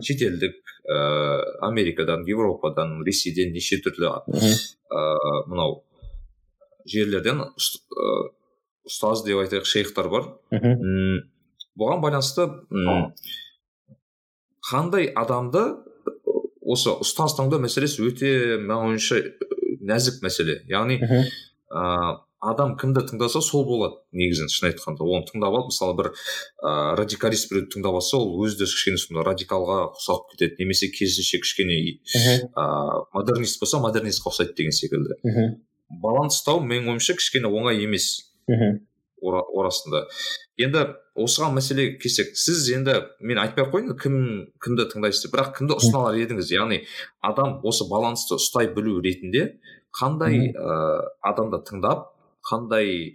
шетелдік 0.00 0.63
ә, 0.84 0.98
америкадан 1.66 2.24
европадан 2.28 3.00
ресейден 3.06 3.52
неше 3.54 3.80
түрлі 3.84 4.10
ә, 4.10 5.04
мынау 5.48 5.82
жерлерден 6.88 7.40
ұстаз 8.84 9.24
деп 9.24 9.40
айтайық 9.44 9.64
шейхтар 9.68 10.10
бар. 10.12 10.28
Бұған 11.74 12.02
байланысты 12.04 12.48
қандай 14.68 15.08
адамды 15.16 15.64
осы 16.64 16.92
ұстаз 17.04 17.34
таңдау 17.38 17.62
мәселесі 17.64 18.04
өте 18.06 18.30
маған 18.60 18.94
ойымша 18.94 19.20
нәзік 19.84 20.20
мәселе. 20.24 20.60
Яғни 20.70 21.00
адам 22.50 22.74
кімді 22.80 23.02
тыңдаса 23.08 23.40
сол 23.42 23.64
болады 23.68 23.96
негізінен 24.12 24.50
шын 24.52 24.68
айтқанда. 24.70 25.04
Оны 25.04 25.26
тыңдап 25.28 25.54
алып 25.56 25.70
мысалы 25.72 25.96
бір 25.98 26.08
ыыы 26.12 26.96
радикалист 27.00 27.50
біреуді 27.50 27.70
тыңдап 27.74 27.98
алса 28.00 28.18
ол 28.20 28.34
өзі 28.44 28.60
де 28.60 28.68
кішкене 28.68 29.00
сондай 29.00 29.24
радикалға 29.30 29.78
ұқсап 29.94 30.28
кетеді. 30.32 30.58
Немесе 30.60 30.90
керісінше 30.92 31.40
кішкене 31.44 31.78
ыыы 31.80 33.04
модернист 33.14 33.60
болса 33.62 33.80
модернистке 33.80 34.28
ұқсайды 34.30 34.54
деген 34.58 34.76
секілді. 34.76 35.18
Баланс 36.02 36.40
ұстау 36.40 36.60
менің 36.64 36.94
ойымша 36.94 37.16
кішкене 37.18 37.48
оңай 37.48 37.82
емес. 37.84 38.30
Ора- 39.24 39.46
орасында. 39.56 40.04
Енді 40.60 40.82
осыған 41.16 41.54
мәселеге 41.56 41.98
келсек 42.02 42.34
сіз 42.36 42.66
енді 42.74 42.98
мен 43.20 43.38
айтпай 43.40 43.64
ақ 43.64 43.70
қояйын 43.72 43.94
кім 43.96 44.16
кімді 44.60 44.84
тыңдайсыз 44.92 45.24
деп. 45.24 45.32
Бірақ 45.32 45.54
кімді 45.56 45.78
ұсына 45.78 46.02
алар 46.02 46.18
едіңіз? 46.20 46.50
Яғни 46.52 46.82
адам 47.24 47.60
осы 47.64 47.86
балансты 47.88 48.36
ұстай 48.36 48.68
білу 48.74 49.00
ретінде 49.00 49.54
қандай 49.96 50.50
ә, 50.52 51.00
адамды 51.24 51.62
тыңдап 51.64 52.10
қандай 52.48 53.14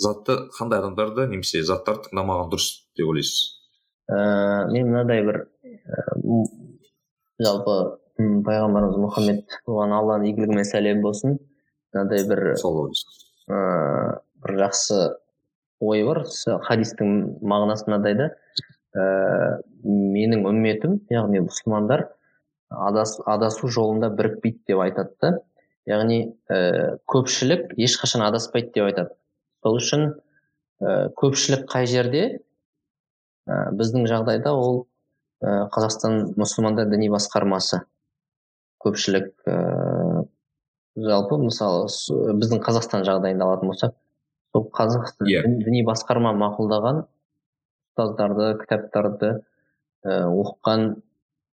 затты 0.00 0.38
қандай 0.58 0.82
адамдарды 0.82 1.26
немесе 1.30 1.62
заттарды 1.66 2.08
тыңдамаған 2.08 2.52
дұрыс 2.52 2.68
деп 2.98 3.10
ойлайсыз? 3.12 3.40
Ә, 4.10 4.68
мен 4.72 4.90
мынадай 4.90 5.24
бір 5.26 5.42
ә, 5.42 6.04
м- 6.22 6.78
жалпы 7.42 7.76
пайғамбарымыз 8.18 8.98
мұхаммед 9.02 9.56
оған 9.66 9.94
алланың 9.96 10.30
игілігі 10.32 10.58
мен 10.58 10.68
сәлемі 10.68 11.04
болсын 11.04 11.38
мынадай 11.94 12.26
бір 12.28 12.42
ыыы 12.52 14.18
бір 14.42 14.58
жақсы 14.62 14.98
ой 15.82 16.04
бар 16.06 16.22
хадистің 16.68 17.14
мағынасы 17.42 17.88
мынадай 17.88 18.18
да. 18.18 18.28
Ііі 18.92 19.96
менің 20.12 20.44
үмметім 20.50 20.98
яғни 21.10 21.40
мұсылмандар 21.46 22.04
адас, 22.70 23.16
адасу 23.26 23.70
жолында 23.72 24.10
бірікпейді 24.12 24.60
деп 24.68 24.82
айтады 24.84 25.14
да. 25.22 25.32
Яғни 25.88 26.18
ііі 26.50 26.98
көпшілік 27.10 27.72
ешқашан 27.80 28.22
адаспайды 28.26 28.72
деп 28.76 28.88
айтады. 28.90 29.14
Сол 29.62 29.78
үшін 29.80 30.04
ііі 30.82 31.12
көпшілік 31.18 31.66
қай 31.70 31.86
жерде? 31.90 32.24
І 33.46 33.58
біздің 33.78 34.06
жағдайда 34.10 34.52
ол 34.54 34.84
і 35.42 35.54
қазақстан 35.74 36.34
мұсылмандар 36.38 36.90
діни 36.90 37.08
басқармасы. 37.10 37.82
Көпшілік 38.82 39.32
ііі 39.46 41.06
жалпы 41.08 41.38
мысалы 41.40 41.88
біздің 42.38 42.62
қазақстан 42.62 43.06
жағдайында 43.08 43.46
алатын 43.48 43.72
болсақ 43.72 43.94
сол 44.52 44.66
қазақстан 44.76 45.26
Иә. 45.26 45.42
дін- 45.46 45.62
діни 45.64 45.82
басқарма 45.86 46.34
мақұлдаған 46.36 47.06
ұстаздарды 47.92 48.58
кітаптарды 48.60 49.30
і 50.04 50.18
оқыған 50.42 51.02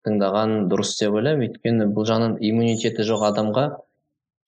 тыңдаған 0.06 0.68
дұрыс 0.70 0.96
деп 1.00 1.14
ойлаймын. 1.14 1.48
Өйткені 1.48 1.86
бұл 1.94 2.06
жағынан 2.08 2.38
иммунитеті 2.40 3.04
жоқ 3.06 3.24
адамға 3.30 3.64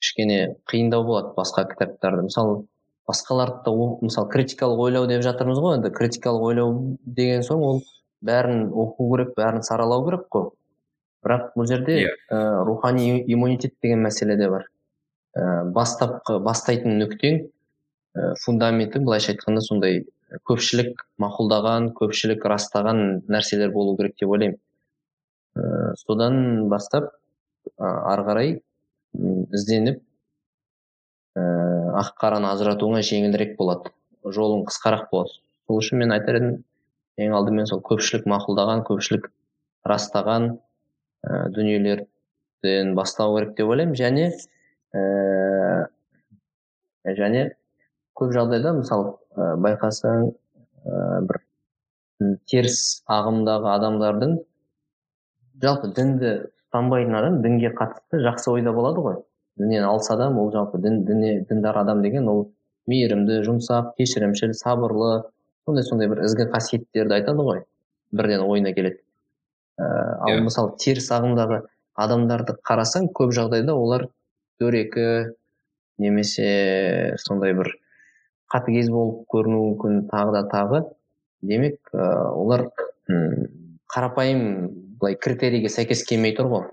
кішкене 0.01 0.57
қиындау 0.71 1.05
болады 1.05 1.35
басқа 1.37 1.67
кітаптарды. 1.71 2.27
Мысалы 2.29 2.65
басқаларды 3.09 3.63
да 3.67 3.73
мысалы 4.05 4.31
критикалық 4.33 4.81
ойлау 4.87 5.07
деп 5.11 5.23
жатырмыз 5.27 5.61
ғой 5.61 5.79
енді. 5.79 5.93
Критикалық 5.95 6.47
ойлау 6.51 6.75
деген 7.05 7.45
соң 7.47 7.65
ол 7.67 7.83
бәрін 8.25 8.71
оқу 8.71 9.09
керек 9.13 9.35
бәрін 9.37 9.65
саралау 9.67 10.05
керек 10.09 10.27
қой. 10.33 10.51
Бірақ 11.25 11.51
бұл 11.57 11.67
жерде 11.69 11.99
Иә. 12.01 12.13
ә, 12.31 12.65
рухани 12.65 13.09
им- 13.11 13.25
иммунитет 13.27 13.75
деген 13.83 14.03
мәселе 14.07 14.37
де 14.37 14.49
бар. 14.49 14.65
Ә, 15.37 15.73
бастапқы 15.73 16.39
бастайтын 16.41 16.97
нүктең 16.99 17.51
ә, 18.17 18.35
фундаментің 18.45 19.05
былайша 19.05 19.35
айтқанда 19.35 19.61
сондай 19.61 20.07
көпшілік 20.49 21.05
мақұлдаған 21.21 21.93
көпшілік 21.93 22.45
растаған 22.45 23.23
нәрселер 23.29 23.71
болу 23.73 23.97
керек 23.97 24.17
деп 24.17 24.29
ойлаймын. 24.31 24.59
Ә, 25.57 25.95
содан 25.97 26.69
бастап 26.69 27.13
ә, 27.79 27.85
ары 27.85 28.25
қарай 28.25 28.61
ізденіп 29.17 30.01
ііі 31.37 31.45
ақ 32.01 32.11
қараны 32.23 32.49
ажыратуыңа 32.51 33.03
жеңілірек 33.07 33.57
болады. 33.59 33.93
Жолың 34.25 34.65
қысқарақ 34.69 35.09
болады. 35.13 35.33
Сол 35.67 35.81
үшін 35.83 36.03
мен 36.03 36.11
айтар 36.15 36.35
едім 36.41 36.55
ең 37.21 37.31
алдымен 37.39 37.67
сол 37.71 37.81
көпшілік 37.87 38.25
мақұлдаған 38.31 38.85
көпшілік 38.89 39.25
растаған 39.91 40.43
ііі 40.51 41.53
дүниелерден 41.57 42.95
бастау 42.99 43.37
керек 43.37 43.57
деп 43.59 43.67
ойлаймын. 43.75 43.97
Және 43.99 44.25
ііі 47.05 47.17
және 47.21 47.43
көп 48.19 48.35
жағдайда 48.37 48.71
мысалы 48.79 49.07
і 49.11 49.51
байқасаң 49.67 50.19
ііі 50.31 51.27
бір 51.29 51.37
теріс 52.51 52.79
ағымдағы 53.09 53.69
адамдардың 53.75 54.33
жалпы 55.63 55.87
дінді 55.97 56.33
ұстанбайтын 56.71 57.17
адам 57.19 57.41
дінге 57.43 57.73
қатысты 57.75 58.21
жақсы 58.23 58.53
ойда 58.53 58.73
болады 58.73 59.03
ғой. 59.03 59.17
Діннен 59.59 59.85
алыс 59.85 60.11
адам 60.15 60.39
ол 60.39 60.53
жалпы 60.55 60.79
дін 60.79 61.03
діне 61.05 61.41
діндар 61.49 61.77
адам 61.83 62.03
деген 62.03 62.29
ол 62.31 62.45
мейірімді 62.87 63.41
жұмсақ 63.43 63.97
кешірімшіл 63.99 64.55
сабырлы 64.55 65.25
сондай 65.67 65.85
сондай 65.85 66.09
бір 66.09 66.23
ізгі 66.29 66.47
қасиеттерді 66.53 67.19
айтады 67.19 67.43
ғой. 67.43 67.65
Бірден 68.13 68.47
ойына 68.47 68.73
келеді. 68.73 69.03
Ііі 69.79 69.89
ал 70.21 70.31
Иә. 70.31 70.45
мысалы 70.47 70.77
теріс 70.79 71.11
ағымдағы 71.11 71.65
адамдарды 71.99 72.55
қарасаң 72.63 73.11
көп 73.19 73.35
жағдайда 73.35 73.75
олар 73.75 74.07
дөрекі 74.61 75.35
немесе 75.99 77.17
сондай 77.19 77.53
бір 77.59 77.73
қатыгез 78.55 78.91
болып 78.91 79.27
көрінуі 79.27 79.73
мүмкін 79.73 80.07
тағы 80.11 80.37
да 80.39 80.45
тағы. 80.55 80.85
Демек 81.43 81.81
ыыы 81.93 82.31
олар 82.31 82.69
қарапайым 83.91 84.90
былай 85.01 85.17
критерийге 85.17 85.71
сәйкес 85.73 86.05
келмей 86.09 86.35
тұр 86.37 86.49
ғой. 86.53 86.67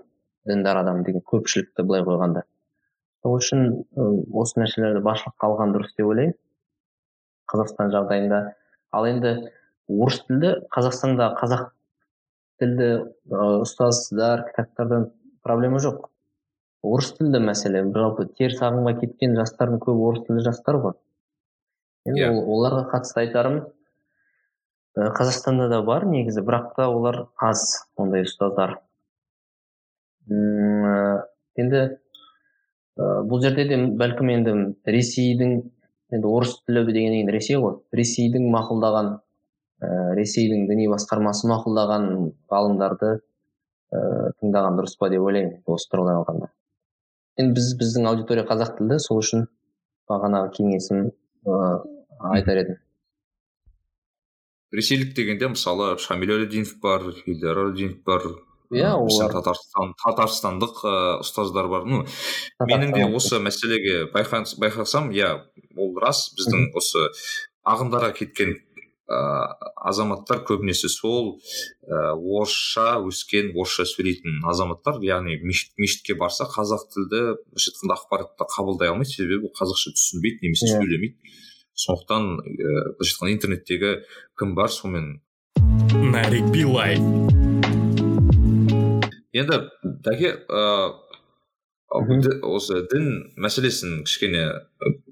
діндар 0.48 0.78
адам 0.80 1.02
деген 1.04 1.22
көпшілікті 1.28 1.84
былай 1.84 2.02
қойғанда. 2.06 2.42
сол 3.22 3.36
үшін 3.38 3.64
осы 4.32 4.60
нәрселерді 4.60 5.02
басшылыққа 5.04 5.48
алған 5.48 5.72
дұрыс 5.74 5.94
деп 5.96 6.06
ойлаймын. 6.06 6.34
қазақстан 7.52 7.90
жағдайында. 7.94 8.40
ал 8.92 9.06
енді 9.06 9.32
орыс 9.88 10.20
тілді 10.28 10.54
қазақстанда 10.76 11.32
қазақ 11.40 11.70
тілді 12.60 12.88
ұстаздар 13.64 14.44
кітаптардан 14.50 15.10
проблема 15.42 15.78
жоқ. 15.78 16.08
орыс 16.82 17.12
тілді 17.18 17.40
мәселе 17.42 17.82
жалпы 17.92 18.28
теріс 18.38 18.60
ағымға 18.62 19.00
кеткен 19.00 19.36
жастардың 19.36 19.80
көбі 19.82 20.08
орыс 20.08 20.26
тілді 20.26 20.44
жастар 20.44 20.76
ғой. 20.84 20.92
енді 22.06 22.20
Иә. 22.20 22.30
ол- 22.30 22.46
оларға 22.54 22.90
қатысты 22.92 23.20
айтарым 23.26 23.66
қазақстанда 24.96 25.68
да 25.70 25.82
бар 25.82 26.06
негізі 26.08 26.42
бірақ 26.46 26.74
та 26.76 26.88
олар 26.88 27.26
аз 27.36 27.84
ондай 27.96 28.24
ұстаздар. 28.26 28.78
Э, 30.30 31.22
енді 31.60 31.82
ә, 32.98 33.22
бұл 33.28 33.42
жерде 33.44 33.68
де 33.68 33.78
бәлкім 34.00 34.32
енді 34.34 34.54
ресейдің 34.86 35.56
енді 36.12 36.26
орыс 36.26 36.58
тілі 36.64 36.84
дегеннен 36.88 37.20
кейін 37.20 37.32
ресей 37.34 37.60
ғой. 37.60 37.80
Ресейдің 37.92 38.48
мақұлдаған 38.54 39.18
ресейдің 40.18 40.66
діни 40.66 40.88
басқармасы 40.90 41.46
мақұлдаған 41.52 42.08
ғалымдарды 42.50 43.12
ә, 43.14 44.00
тыңдаған 44.40 44.80
дұрыс 44.80 44.98
па 44.98 45.12
деп 45.12 45.22
ойлаймын 45.22 45.60
осы 45.70 45.92
тұрғыдан 45.92 46.22
алғанда 46.22 46.50
енді 47.38 47.54
біз 47.54 47.70
біздің 47.78 48.08
аудитория 48.10 48.44
қазақ 48.48 48.74
тілді 48.80 48.98
сол 49.04 49.20
үшін 49.22 49.44
бағанағы 50.10 50.50
кеңесім 50.56 51.04
ә, 51.46 51.58
айтар 52.34 52.62
едім. 52.64 52.80
Ресейлік 54.72 55.14
дегенде 55.16 55.48
мысалы 55.54 55.96
шамиль 55.98 56.34
әлеудинов 56.36 56.74
бар 56.82 57.08
ильдар 57.26 57.56
әлеудинов 57.64 58.02
бар 58.04 58.22
иә 58.70 58.90
олар. 59.00 59.32
Татарстан 59.32 59.94
татарстандық 60.04 60.82
ы, 60.84 60.94
ұстаздар 61.24 61.68
бар. 61.72 61.86
Ну 61.88 62.04
менің 62.68 62.92
де 62.94 63.06
осы 63.16 63.38
мәселеге 63.40 64.10
байқа- 64.12 64.44
байқасам 64.60 65.08
иә 65.14 65.30
ол 65.76 65.94
рас. 65.98 66.28
Біздің 66.36 66.72
осы 66.76 67.06
ағымдарға 67.64 68.12
кеткен 68.18 68.58
ыыы 69.08 69.72
азаматтар 69.88 70.42
көбінесе 70.44 70.90
сол 70.92 71.38
ыыы 71.88 72.12
орысша 72.12 72.98
өскен 73.00 73.54
орысша 73.56 73.86
сөйлейтін 73.88 74.44
азаматтар 74.44 75.00
яғни 75.00 75.38
мешіт 75.40 75.72
мешітке 75.80 76.12
барса 76.20 76.44
қазақ 76.44 76.90
тілді 76.92 77.22
былайша 77.48 77.72
айтқанда 77.72 77.96
ақпаратты 77.96 78.44
қабылдай 78.52 78.92
алмайды. 78.92 79.14
Себебі 79.16 79.48
ол 79.48 79.54
қазақша 79.56 79.94
түсінбейді 79.96 80.44
немесе 80.44 80.68
Иә. 80.68 80.76
сөйлемейді. 80.76 81.16
Сондықтан 81.78 82.24
ыыы 82.42 82.94
былайша 82.98 83.14
айтқанда 83.14 83.34
интернеттегі 83.34 83.90
кім 84.38 84.54
бар 84.58 84.70
сонымен? 84.74 85.20
Нарик 86.12 86.50
билай. 86.54 86.98
Енді 89.32 89.60
дәке 90.06 90.34
ыыы 90.48 92.38
осы 92.42 92.82
дін 92.90 93.10
мәселесін 93.40 94.02
кішкене 94.08 94.46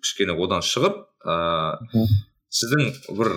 кішкене 0.02 0.34
одан 0.34 0.64
шығып 0.66 1.04
ыыы 1.24 2.08
сіздің 2.50 2.90
бір 3.18 3.30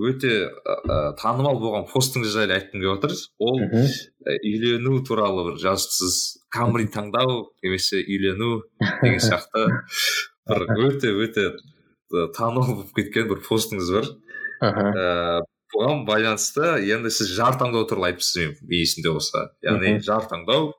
өте 0.00 0.32
ә, 0.46 1.12
танымал 1.20 1.58
болған 1.60 1.84
постыңыз 1.90 2.32
жайлы 2.32 2.54
айтқым 2.56 2.80
келіп 2.80 2.96
отыр. 2.96 3.14
Ол 3.42 3.60
ә, 3.60 4.36
үйлену 4.38 5.02
туралы 5.04 5.50
бір 5.50 5.58
жазыпсыз 5.60 6.46
камри 6.54 6.86
таңдау 6.94 7.50
немесе 7.62 8.00
үйлену 8.00 8.62
деген 9.02 9.20
сияқты 9.26 9.66
бір 10.48 10.66
өте 10.88 11.12
өте 11.26 11.46
танымал 12.36 12.74
болып 12.74 12.92
кеткен 12.96 13.28
бір 13.30 13.40
постыңыз 13.46 13.90
бар. 13.94 14.10
Аха. 14.60 14.84
ә, 14.92 15.42
бұған 15.72 16.04
байланысты 16.08 16.74
енді 16.90 17.10
сіз 17.14 17.30
жар 17.36 17.56
таңдау 17.60 17.86
туралы 17.88 18.10
айтыпсыз 18.10 18.36
мен 18.42 18.56
есімде 18.74 19.12
болса? 19.14 19.46
Яғни 19.64 19.98
жар 20.04 20.26
таңдау 20.28 20.72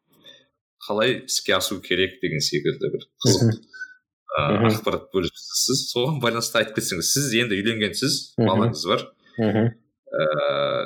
қалай 0.87 1.21
іске 1.25 1.55
асу 1.57 1.79
керек 1.81 2.19
деген 2.21 2.41
секілді 2.43 2.91
бір 2.93 3.05
қызық 3.25 3.51
ә, 3.51 4.43
Мхм. 4.51 4.67
ақпарат 4.69 5.07
бөліп 5.13 5.35
сіз 5.35 5.87
соған 5.93 6.19
байланысты 6.23 6.61
айтып 6.61 6.77
кетсеңіз 6.79 7.09
сіз 7.13 7.31
енді 7.41 7.57
үйленгенсіз 7.57 8.19
балаңыз 8.39 8.85
бар. 8.91 9.07
Мхм. 9.39 9.71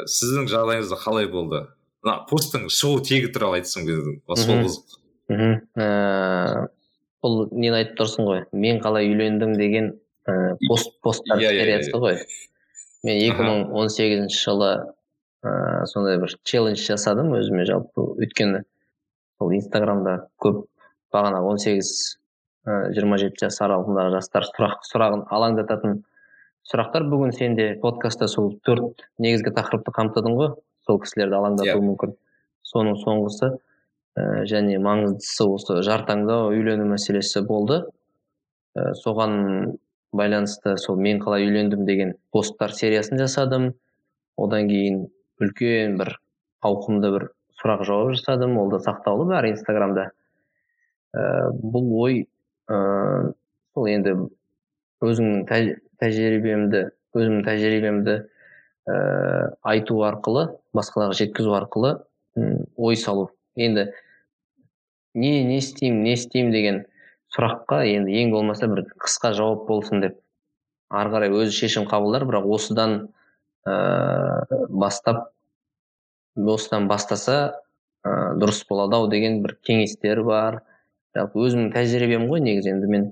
сіздің 0.06 0.48
жағдайыңызда 0.54 0.98
қалай 1.02 1.28
болды? 1.32 1.66
Мына 2.06 2.20
посттың 2.30 2.68
шығу 2.70 3.02
тегі 3.04 3.32
туралы 3.34 3.60
айтсам 3.60 3.86
сол 3.90 4.62
қызық. 4.62 4.98
Мхм. 5.34 6.70
Бұл 7.26 7.48
нені 7.52 7.80
айтып 7.82 7.98
тұрсың 8.00 8.28
ғой? 8.30 8.44
Мен 8.54 8.80
қалай 8.84 9.10
үйлендім 9.10 9.56
деген 9.58 9.96
ә, 10.28 10.58
пост 10.68 10.94
посттар 11.06 11.42
иә, 11.42 11.54
сериясы 11.54 11.96
ғой 11.96 12.20
мен 13.06 13.22
екі 13.22 13.46
мың 13.46 13.74
он 13.78 13.90
сегізінші 13.94 14.42
жылы 14.42 14.72
ыыы 15.46 15.86
сондай 15.92 16.18
бір 16.22 16.34
челлендж 16.44 16.82
жасадым 16.82 17.34
өзіме 17.38 17.66
жалпы. 17.70 18.02
Өйткені 18.18 18.64
сол 19.38 19.54
инстаграмда 19.54 20.26
көп 20.42 20.66
бағана 21.14 21.44
он 21.46 21.62
сегіз 21.62 22.18
жиырма 22.66 23.20
жеті 23.22 23.46
жас 23.46 23.62
аралығындағы 23.62 24.16
жастар 24.16 24.48
сұрақ 24.50 24.88
сұрағын 24.90 25.26
алаңдататын 25.30 26.00
сұрақтар. 26.66 27.06
Бүгін 27.12 27.36
сен 27.38 27.58
де 27.60 27.76
подкастта 27.82 28.28
сол 28.32 28.56
төрт 28.66 29.06
негізгі 29.22 29.54
тақырыпты 29.54 29.94
қамтыдың 29.94 30.40
ғой. 30.40 30.56
Сол 30.88 31.00
кісілерді 31.04 31.38
алаңдатуы 31.38 31.78
Иә. 31.78 31.86
мүмкін. 31.86 32.18
Соның 32.66 32.98
соңғысы 33.04 33.52
ә, 34.18 34.46
және 34.50 34.80
маңыздысы 34.82 35.46
осы 35.46 35.82
жар 35.86 36.08
таңдау 36.10 36.50
үйлену 36.58 36.90
мәселесі 36.90 37.46
болды. 37.46 37.84
Ә, 38.74 38.94
соған 38.98 39.78
байланысты 40.18 40.76
сол 40.82 40.98
мен 41.00 41.20
қалай 41.24 41.48
үйлендім 41.48 41.86
деген 41.86 42.16
посттар 42.32 42.74
сериясын 42.74 43.20
жасадым. 43.22 43.74
Одан 44.38 44.70
кейін 44.70 45.06
үлкен 45.42 45.98
бір 46.00 46.16
ауқымды 46.66 47.12
бір 47.14 47.28
сұрақ 47.60 47.86
жауап 47.88 48.16
жасадым. 48.16 48.58
Ол 48.60 48.72
да 48.74 48.82
сақтаулы 48.84 49.28
бәрі 49.30 49.54
инстаграмда. 49.56 50.10
Ә, 51.16 51.52
бұл 51.52 51.92
ой 52.02 52.22
ыыы 52.70 53.34
сол 53.76 53.90
енді 53.92 54.16
өзіңнің 55.04 55.46
тәж- 55.50 55.76
тәжірибемді 56.02 56.88
өзімнің 57.16 57.46
тәжірибемді 57.48 58.16
ііі 58.86 59.54
айту 59.66 60.02
арқылы 60.08 60.48
басқаларға 60.78 61.18
жеткізу 61.20 61.56
арқылы 61.58 61.96
ой 62.78 62.96
салу. 63.00 63.30
Енді 63.56 63.90
не 65.16 65.44
не 65.48 65.58
істеймін 65.58 66.04
не 66.04 66.14
істеймін 66.14 66.52
деген 66.52 66.84
сұраққа 67.36 67.82
енді 67.90 68.16
ең 68.22 68.32
болмаса 68.32 68.70
бір 68.72 68.86
қысқа 69.04 69.34
жауап 69.36 69.66
болсын 69.68 70.02
деп 70.04 70.20
ары 70.90 71.12
қарай 71.12 71.34
өзі 71.34 71.52
шешім 71.52 71.88
қабылдар. 71.90 72.26
бірақ 72.26 72.48
осыдан 72.56 72.96
ыыы 73.68 74.68
бастап 74.70 75.32
осыдан 76.36 76.88
бастаса 76.88 77.60
ыыы 78.06 78.40
дұрыс 78.40 78.64
болады 78.70 78.96
ау 78.96 79.10
деген 79.10 79.42
бір 79.44 79.58
кеңестер 79.68 80.24
бар. 80.24 80.62
жалпы 81.16 81.40
өзімнің 81.40 81.72
тәжірибем 81.74 82.28
ғой 82.30 82.42
негізі 82.44 82.72
енді 82.76 82.88
мен 82.92 83.06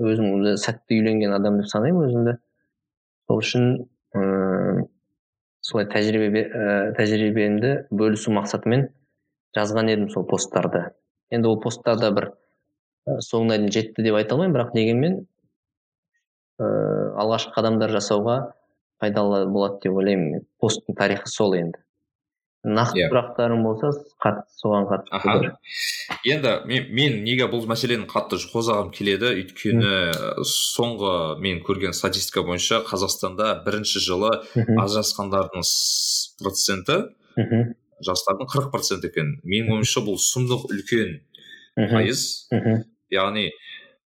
өзім 0.00 0.56
сәтті 0.56 0.98
үйленген 0.98 1.32
адам 1.32 1.60
деп 1.60 1.68
санаймын 1.68 2.08
өзімді. 2.08 2.36
Сол 3.28 3.38
үшін 3.38 3.66
ыыы 4.16 4.86
солай 5.60 5.86
тәжірибе 5.86 6.28
ііі 6.42 6.94
тәжірибемді 6.98 7.72
бөлісу 7.90 8.32
мақсатымен 8.34 8.88
жазған 9.56 9.92
едім 9.92 10.08
сол 10.10 10.24
посттарды. 10.26 10.88
Енді 11.30 11.52
ол 11.52 11.60
посттарда 11.60 12.10
бір 12.10 12.32
соңына 13.06 13.58
дейін 13.58 13.72
жетті 13.74 14.04
деп 14.06 14.18
айта 14.18 14.36
алмаймын 14.36 14.56
бірақ 14.56 14.74
дегенмен 14.76 15.20
ыыы 16.62 17.06
алғашқы 17.22 17.54
қадамдар 17.56 17.92
жасауға 17.96 18.36
пайдалы 19.02 19.46
болады 19.50 19.80
деп 19.82 19.96
ойлаймын 19.98 20.44
посттың 20.62 20.96
тарихы 20.98 21.30
сол 21.30 21.56
енді. 21.58 21.80
Нақты 22.62 23.00
Иә. 23.00 23.08
сұрақтарың 23.10 23.64
болса 23.64 23.88
қат, 24.22 24.44
соған 24.54 24.84
қатысты 24.86 25.16
аха. 25.18 25.56
енді 26.22 26.52
мен, 26.64 26.84
мен 26.94 27.16
неге 27.24 27.48
бұл 27.50 27.64
мәселені 27.66 28.06
қатты 28.06 28.38
қозғағым 28.38 28.92
келеді? 28.94 29.32
Өйткені 29.40 30.44
соңғы 30.46 31.40
мен 31.42 31.58
көрген 31.66 31.90
статистика 31.90 32.44
бойынша 32.46 32.84
қазақстанда 32.86 33.64
бірінші 33.66 33.98
жылы 34.06 34.30
ажырасқандардың 34.78 35.66
проценті 36.38 37.00
мхм, 37.34 37.74
жастардың 37.98 38.46
қырық 38.54 38.70
процент 38.70 39.10
екен. 39.10 39.40
Менің 39.42 39.80
ойымша 39.80 40.06
бұл 40.06 40.22
сұмдық 40.22 40.70
үлкен 40.70 41.18
пайыз. 41.74 42.46
Мхм, 42.54 42.84
яғни 43.12 43.48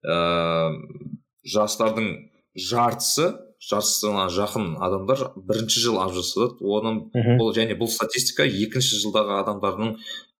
ыыы 0.06 1.10
жастардың 1.46 2.10
жартысы 2.56 3.34
жартысына 3.66 4.28
жақын 4.34 4.76
адамдар 4.84 5.32
бірінші 5.36 5.82
жыл 5.88 6.00
ажырасады. 6.04 6.60
Оның 6.62 7.00
бұл 7.40 7.54
және 7.56 7.78
бұл 7.80 7.90
статистика 7.90 8.46
екінші 8.46 9.00
жылдағы 9.02 9.40
адамдардың 9.40 9.96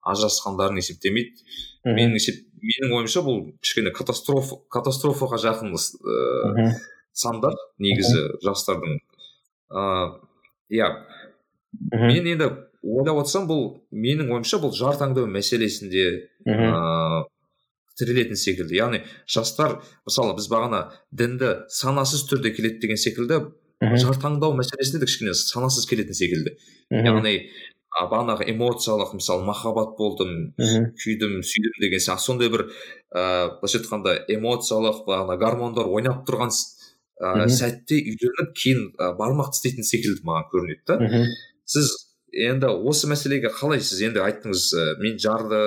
ажырасқандарын 0.06 0.78
есептемейді. 0.82 1.46
Менің 1.86 2.18
есеп 2.20 2.44
менің 2.62 2.94
ойымша 3.00 3.24
бұл 3.26 3.42
кішкене 3.64 3.94
катастрофа 3.96 4.60
катастрофаға 4.74 5.40
жақын 5.42 5.74
ыыы 5.74 6.52
мхм, 6.52 6.72
сандар 7.14 7.58
негізі 7.82 8.28
жастардың. 8.46 9.00
Ыыы 9.72 10.78
иә. 10.78 10.92
Мен 11.92 12.30
енді 12.36 12.52
ойлап 12.86 13.24
отырсам 13.24 13.48
бұл 13.50 13.66
менің 13.92 14.34
ойымша 14.36 14.62
бұл 14.62 14.74
жар 14.76 14.98
таңдау 15.02 15.30
мәселесінде 15.32 16.06
ыыы 16.46 17.26
тірелетін 18.00 18.40
секілді. 18.40 18.78
Яғни 18.78 19.04
жастар 19.28 19.80
мысалы 20.08 20.36
біз 20.38 20.50
бағана 20.52 20.82
дінді 21.12 21.68
санасыз 21.72 22.26
түрде 22.30 22.52
келеді 22.56 22.82
деген 22.84 23.00
секілді 23.00 23.40
мхм, 23.82 23.98
жар 24.02 24.20
таңдау 24.22 24.56
мәселесінде 24.58 25.04
де 25.04 25.10
кішкене 25.10 25.34
санасыз 25.38 25.88
келетін 25.90 26.18
секілді. 26.18 26.56
Мхм, 26.92 27.08
яғни 27.10 27.36
бағанағы 27.96 28.48
эмоциялық 28.52 29.14
мысалы 29.16 29.46
махаббат 29.48 29.96
болдым 30.00 30.32
мхм, 30.60 30.90
күйдім 31.00 31.40
сүйдім 31.48 31.78
деген 31.82 32.04
сияқты 32.04 32.28
сондай 32.28 32.52
бір 32.52 32.68
ыыы 32.68 33.56
былайша 33.62 33.80
айтқанда 33.80 34.18
эмоциялық 34.36 35.06
бағана 35.08 35.38
гормондар 35.40 35.88
ойнап 35.88 36.26
тұрған 36.28 36.52
ә, 36.52 37.48
сәтте 37.48 38.02
үйленіп 38.02 38.52
кейін 38.60 38.90
ә, 39.00 39.14
бармақ 39.16 39.54
тістейтін 39.56 39.88
секілді 39.88 40.28
маған 40.28 40.50
көрінеді 40.52 40.84
да. 40.92 41.24
Сіз 41.66 41.94
енді 42.36 42.68
осы 42.90 43.08
мәселеге 43.08 43.52
қалай 43.56 43.82
сіз 43.84 44.02
енді 44.10 44.22
айттыңыз 44.26 44.64
ә, 44.76 44.86
мен 45.02 45.20
жарды 45.22 45.60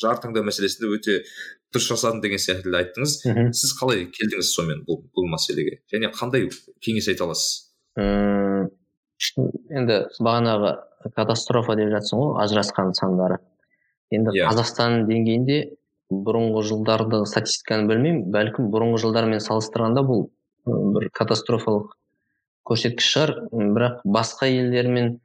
жар 0.00 0.18
таңдау 0.22 0.46
мәселесінде 0.46 0.90
өте 0.96 1.18
дұрыс 1.74 1.88
жасадым 1.90 2.20
деген 2.22 2.38
секілді 2.38 2.78
айттыңыз. 2.80 3.14
Мхм. 3.26 3.52
сіз 3.54 3.74
қалай 3.78 4.06
келдіңіз 4.14 4.50
сонымен 4.54 4.84
бұл, 4.86 5.00
бұл 5.14 5.30
мәселеге? 5.32 5.80
Және 5.90 6.10
қандай 6.14 6.48
кеңес 6.84 7.08
айта 7.10 7.26
аласыз? 7.26 7.64
Енді 9.74 9.98
бағанағы 10.22 10.74
катастрофа 11.16 11.76
деп 11.78 11.90
жатсың 11.94 12.20
ғой 12.20 12.44
ажырасқан 12.44 12.94
сандары. 12.98 13.40
Енді 14.14 14.34
Иә. 14.36 14.48
қазақстан 14.50 15.04
деңгейінде 15.08 15.58
бұрынғы 16.12 16.62
жылдарды 16.68 17.24
статистиканы 17.26 17.88
білмеймін 17.90 18.30
бәлкім 18.34 18.70
бұрынғы 18.74 19.00
жылдармен 19.02 19.42
салыстырғанда 19.42 20.04
бұл 20.06 20.28
бір 20.66 21.08
катастрофалық 21.16 21.94
көрсеткіш 22.68 23.10
шығар. 23.16 23.34
Бірақ 23.50 24.02
басқа 24.04 24.48
елдермен 24.48 25.18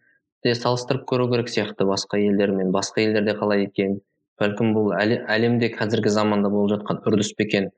де 0.43 0.53
салыстырып 0.55 1.03
көру 1.09 1.27
керек 1.31 1.49
сияқты 1.51 1.85
басқа 1.87 2.19
елдермен 2.21 2.71
басқа 2.71 3.03
елдерде 3.03 3.35
қалай 3.39 3.65
екен 3.67 3.99
бәлкім 4.39 4.71
бұл 4.75 4.93
әле- 4.95 5.21
әлемде 5.27 5.69
қазіргі 5.73 6.11
заманда 6.15 6.49
болып 6.49 6.77
жатқан 6.77 7.01
үрдіс 7.09 7.33
пе 7.35 7.43
екен? 7.47 7.71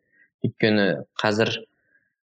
Өйткені 0.46 0.86
қазір 1.22 1.56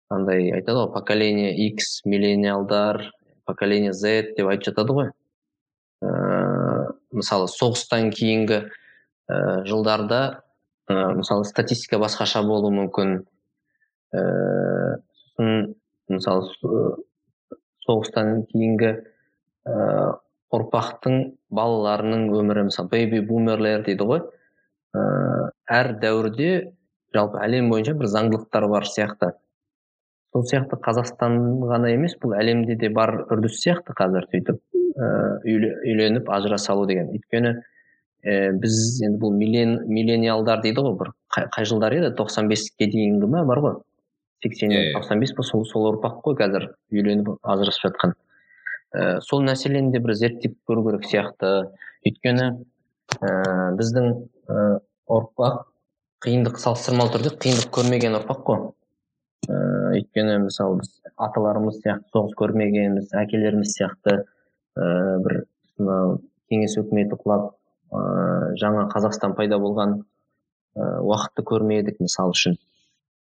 андай 0.10 0.50
айтады 0.54 0.80
ғой 0.80 0.94
поколение 0.94 1.54
x 1.70 2.02
миллениалдар 2.06 3.12
поколение 3.46 3.94
z 3.94 4.34
деп 4.38 4.50
айтып 4.50 4.72
жатады 4.72 4.98
ғой. 4.98 5.12
Ыыы 6.02 6.88
мысалы 7.14 7.48
соғыстан 7.48 8.10
кейінгі 8.10 8.64
ыыы 9.30 9.66
жылдарда 9.70 10.42
ыыы 10.90 11.22
мысалы 11.22 11.46
статистика 11.46 12.02
басқаша 12.02 12.42
болуы 12.42 12.74
мүмкін. 12.74 13.20
Ііі 14.14 14.98
сосын 15.38 15.76
мысалы 16.10 16.50
со- 16.50 16.98
соғыстан 17.86 18.46
кейінгі 18.50 18.96
ұрпақтың 20.54 21.20
балаларының 21.54 22.28
өмірі 22.38 22.68
мысалы 22.70 22.92
бэйби 22.94 23.22
бумерлер 23.28 23.84
дейді 23.88 24.08
ғой. 24.10 24.24
Ыыы 24.94 25.50
әр 25.74 25.94
дәуірде 26.02 26.50
жалпы 27.16 27.40
әлем 27.42 27.70
бойынша 27.72 27.96
бір 27.98 28.10
заңдылықтар 28.12 28.68
бар 28.70 28.88
сияқты. 28.90 29.34
Сол 30.34 30.46
сияқты 30.50 30.80
қазақстан 30.82 31.38
ғана 31.70 31.92
емес 31.94 32.16
бұл 32.22 32.36
әлемде 32.40 32.76
де 32.80 32.90
бар 32.90 33.16
үрдіс 33.32 33.60
сияқты 33.62 33.96
қазір 33.98 34.28
сөйтіп 34.32 34.62
ііі 34.74 35.72
үйленіп 35.94 36.30
ажыраса 36.30 36.72
салу 36.72 36.88
деген. 36.90 37.12
Өйткені 37.14 37.54
ііі 38.24 38.60
біз 38.62 38.78
енді 39.06 39.22
бұл 39.22 39.34
миллен, 39.38 39.78
миллениалдар 39.88 40.62
дейді 40.64 40.86
ғой 40.86 40.98
бір 41.00 41.14
қай, 41.34 41.48
қай 41.54 41.70
жылдар 41.70 41.94
еді? 41.98 42.14
тоқсан 42.18 42.50
беске 42.50 42.88
дейінгі 42.88 43.30
ма? 43.30 43.44
бар 43.46 43.62
ғой. 43.66 43.76
сексен 44.44 44.74
тоқсан 44.96 45.20
бес 45.20 45.34
па 45.38 45.44
сол 45.44 45.66
сол 45.66 45.90
ұрпақ 45.94 46.22
қой 46.26 46.38
қазір 46.40 46.70
үйленіп 46.92 47.36
ажырасып 47.42 47.90
жатқан. 47.90 48.16
Ііі 48.94 49.22
сол 49.26 49.42
мәселені 49.48 49.92
де 49.94 50.00
бір 50.04 50.14
зерттеп 50.18 50.56
көру 50.70 50.84
керек 50.88 51.08
сияқты. 51.10 51.52
Өйткені 52.06 52.48
ііі 53.18 53.72
біздің 53.80 54.10
ііі 54.14 54.68
ұрпақ 55.18 55.64
қиындық 56.24 56.60
салыстырмалы 56.62 57.16
түрде 57.16 57.34
қиындық 57.42 57.72
көрмеген 57.74 58.20
ұрпақ 58.20 58.44
қой. 58.50 58.62
Ііі 59.50 60.04
өйткені 60.04 60.38
мысалы 60.46 60.80
біз 60.84 60.94
аталарымыз 61.18 61.82
сияқты 61.82 62.14
соғыс 62.14 62.38
көрмегенбіз 62.40 63.12
әкелеріміз 63.24 63.74
сияқты 63.80 64.20
ііі 64.78 65.18
бір 65.26 65.42
мынау 65.82 66.16
кеңес 66.52 66.78
өкіметі 66.84 67.18
құлап 67.24 67.52
ыыы 67.94 68.56
жаңа 68.62 68.88
қазақстан 68.94 69.36
пайда 69.38 69.58
болған 69.62 70.00
ыыы 70.78 71.04
уақытты 71.10 71.46
көрмедік 71.50 72.00
мысалы 72.02 72.38
үшін. 72.38 72.58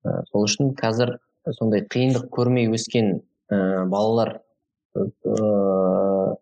І 0.04 0.14
сол 0.30 0.46
үшін 0.46 0.74
қазір 0.78 1.16
сондай 1.56 1.86
қиындық 1.86 2.28
көрмей 2.34 2.70
өскен 2.74 3.20
ііі 3.50 3.88
балалар 3.90 4.40
ыыы 4.98 6.36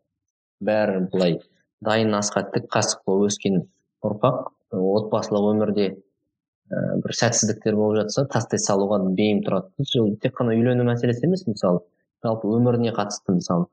бәрі 0.68 1.00
былай 1.12 1.38
дайын 1.84 2.14
асқа 2.18 2.44
тік 2.54 2.68
қасық 2.74 3.04
болып 3.06 3.30
өскен 3.30 3.60
ұрпақ 4.04 4.48
отбасылық 4.74 5.50
өмірде 5.52 5.86
ә, 5.92 6.96
бір 7.02 7.14
сәтсіздіктер 7.20 7.76
болып 7.78 8.02
жатса 8.02 8.26
тастай 8.32 8.60
салуға 8.62 8.98
бейім 9.18 9.42
тұрады. 9.46 9.70
Ол 10.00 10.14
тек 10.22 10.34
қана 10.38 10.56
үйлену 10.56 10.86
мәселесі 10.88 11.26
емес 11.28 11.46
мысалы. 11.46 11.84
Жалпы 12.24 12.50
өміріне 12.50 12.92
қатысты 12.96 13.36
мысалы. 13.36 13.68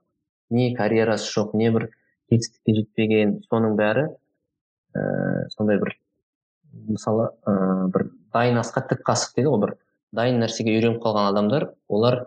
Не 0.53 0.73
карьерасы 0.77 1.31
жоқ 1.31 1.55
не 1.57 1.71
бір 1.73 1.89
жетістікке 2.31 2.77
жетпеген 2.79 3.39
соның 3.49 3.75
бәрі 3.79 4.05
ә, 4.93 5.49
сондай 5.57 5.81
бір 5.81 5.97
мысалы 6.91 7.31
ә, 7.47 7.87
бір 7.89 8.09
дайын 8.35 8.61
асқа 8.61 8.85
тік 8.89 9.01
қасық 9.07 9.35
дейді 9.39 9.51
ғой 9.53 9.61
бір 9.65 9.75
дайын 10.15 10.39
нәрсеге 10.43 10.77
үйреніп 10.77 11.01
қалған 11.03 11.31
адамдар 11.31 11.69
олар 11.89 12.25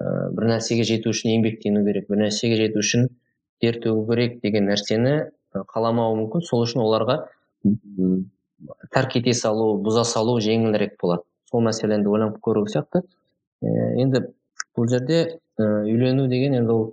ә, 0.00 0.30
бір 0.36 0.48
нәрсеге 0.54 0.86
жету 0.88 1.12
үшін 1.14 1.34
еңбектену 1.36 1.84
керек 1.86 2.08
бір 2.10 2.24
нәрсеге 2.24 2.56
жету 2.62 2.80
үшін 2.82 3.08
тер 3.60 3.78
төгу 3.84 4.06
керек 4.10 4.40
деген 4.44 4.68
нәрсені 4.70 5.14
қаламауы 5.72 6.16
мүмкін. 6.22 6.44
Сол 6.46 6.64
үшін 6.64 6.82
оларға 6.84 7.20
тәрк 8.94 9.16
ете 9.20 9.34
салу 9.36 9.74
бұза 9.84 10.04
салу 10.08 10.38
жеңілірек 10.42 10.96
болады. 11.02 11.26
Сол 11.50 11.64
мәселені 11.66 12.08
ойланып 12.08 12.40
көру 12.44 12.66
сияқты. 12.70 13.02
Ә, 13.62 13.68
енді 14.00 14.24
бұл 14.76 14.88
жерде 14.90 15.20
ә, 15.58 15.64
үйлену 15.84 16.28
деген 16.30 16.56
енді 16.60 16.76
ол 16.76 16.84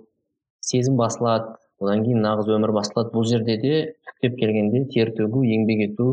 сезім 0.60 0.98
басылады. 1.00 1.56
Одан 1.80 2.02
кейін 2.02 2.24
нағыз 2.24 2.48
өмір 2.56 2.72
басталады 2.74 3.14
бұл 3.14 3.26
жерде 3.28 3.54
де 3.62 3.74
түптеп 4.08 4.34
келгенде 4.40 4.84
тер 4.90 5.12
төгу 5.14 5.44
еңбек 5.46 5.84
ету 5.92 6.08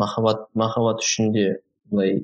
махаббат 0.00 0.46
махаббат 0.54 1.04
үшін 1.04 1.34
де 1.34 1.44
былай 1.90 2.22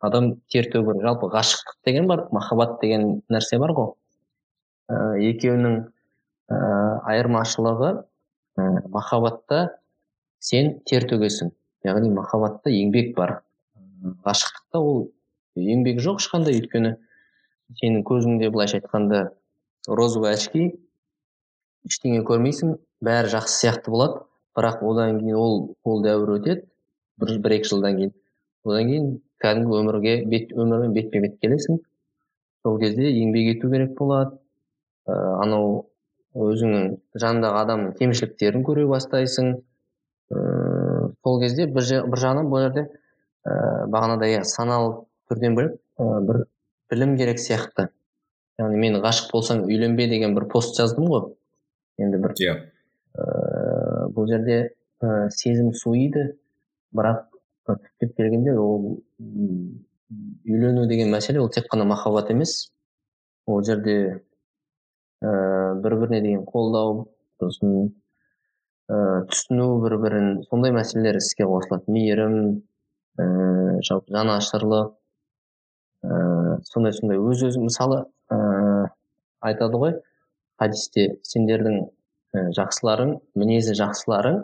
адам 0.00 0.34
тер 0.52 0.68
керек 0.70 1.02
жалпы 1.02 1.30
ғашықтық 1.32 1.78
деген 1.86 2.06
бар 2.08 2.26
махаббат 2.32 2.78
деген 2.82 3.22
нәрсе 3.30 3.58
бар 3.58 3.72
ғой. 3.76 3.92
Ә, 4.88 5.18
екеуінің 5.30 5.76
ә, 6.48 6.58
айырмашылығы 7.12 7.90
ә, 8.58 8.68
махаббатта 8.88 9.78
сен 10.40 10.78
тер 10.88 11.06
төгесің. 11.10 11.52
Яғни 11.86 12.10
махаббатта 12.14 12.70
еңбек 12.70 13.14
бар. 13.16 13.40
Ғашықтықта 14.26 14.80
ол 14.80 15.08
еңбек 15.58 16.00
жоқ 16.04 16.22
ешқандай 16.22 16.58
өйткені 16.58 16.96
сенің 17.80 18.04
көзіңде 18.08 18.50
былайша 18.50 18.80
айтқанда 18.80 19.28
розовый 19.88 20.34
очки. 20.34 20.72
Ештеңе 21.88 22.22
көрмейсің 22.26 22.76
бәрі 23.04 23.32
жақсы 23.34 23.60
сияқты 23.62 23.92
болады. 23.92 24.24
Бірақ 24.56 24.82
одан 24.82 25.20
кейін 25.20 25.36
ол 25.38 25.58
ол 25.84 26.02
дәуір 26.02 26.34
өтеді. 26.38 26.66
Бір 27.20 27.38
бір 27.44 27.58
екі 27.58 27.70
жылдан 27.70 27.98
кейін. 27.98 28.14
Одан 28.66 28.90
кейін 28.90 29.10
кәдімгі 29.42 29.78
өмірге 29.80 30.14
бет 30.30 30.52
өмірмен 30.54 30.94
бетпе 30.96 31.22
бет 31.22 31.38
келесің. 31.42 31.80
Сол 32.62 32.78
кезде 32.80 33.10
еңбек 33.10 33.54
ету 33.56 33.70
керек 33.70 33.94
болады. 33.98 34.38
Ә, 35.08 35.14
анау 35.44 35.88
өзіңнің 36.34 36.96
жаныңдағы 37.18 37.60
адамның 37.62 37.94
кемшіліктерін 37.98 38.64
көре 38.66 38.86
бастайсың. 38.90 39.52
Ә, 40.30 40.40
сол 41.24 41.40
кезде 41.42 41.66
бір, 41.66 41.86
бір 42.10 42.22
жағынан 42.24 42.50
бұл 42.50 42.66
жерде 42.66 42.86
ә, 42.88 43.86
бағанадай 43.92 44.36
иә 44.36 44.42
саналы 44.48 45.04
түрден 45.30 45.56
бөлек 45.56 45.78
ә, 45.98 46.20
бір 46.28 46.42
білім 46.90 47.16
керек 47.20 47.40
сияқты. 47.42 47.88
Яғни 48.58 48.82
мен 48.82 48.98
ғашық 49.04 49.32
болсаң 49.32 49.64
үйленбе 49.68 50.08
деген 50.10 50.34
бір 50.34 50.48
пост 50.52 50.76
жаздым 50.76 51.08
ғой. 51.12 51.32
Енді 52.02 52.20
бір 52.22 52.34
иә. 52.42 52.56
ә, 53.14 54.08
бұл 54.14 54.28
жерде 54.30 54.60
ә, 55.00 55.28
сезім 55.30 55.72
суиды. 55.72 56.34
Бірақ 56.96 57.26
түптеп 57.68 58.16
келгенде 58.16 58.54
ол 58.56 58.98
үйлену 59.18 60.86
деген 60.88 61.10
мәселе 61.12 61.40
ол 61.42 61.50
тек 61.50 61.66
қана 61.72 61.84
махаббат 61.84 62.30
емес. 62.30 62.70
ол 63.46 63.62
жерде 63.64 64.22
ә, 65.22 65.74
бір 65.82 65.96
біріне 66.00 66.20
деген 66.20 66.44
қолдау 66.44 67.08
сосын 67.40 67.94
ә, 68.88 69.24
түсіну 69.30 69.80
бір 69.82 69.96
бірін 70.02 70.42
сондай 70.50 70.72
мәселелер 70.72 71.16
іске 71.18 71.44
қосылады. 71.48 71.88
мейірім 71.88 72.62
ә, 73.18 73.80
жалпы 73.82 74.12
жанашырлық 74.14 74.92
ә, 76.04 76.60
сондай 76.64 76.92
сондай. 76.92 77.18
өз 77.18 77.42
өзі 77.48 77.64
мысалы 77.64 78.04
ә, 78.30 78.90
айтады 79.40 79.82
ғой 79.82 79.96
хадисте 80.60 81.18
сендердің 81.22 81.88
жақсыларың 82.54 83.16
мінезі 83.34 83.74
жақсыларың 83.78 84.42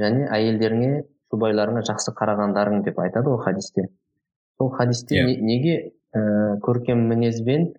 және 0.00 0.26
әйелдеріңе 0.34 1.04
жұбайларыңа 1.32 1.82
жақсы 1.88 2.14
қарағандарың 2.18 2.82
деп 2.86 2.98
айтады 3.02 3.32
ғой 3.32 3.42
хадисте 3.44 3.88
сол 4.58 4.70
хадисте 4.74 5.16
yeah. 5.18 5.28
Иә. 5.32 5.42
неге 5.42 5.74
ә, 6.14 6.58
көркем 6.64 7.04
мінезбен 7.10 7.72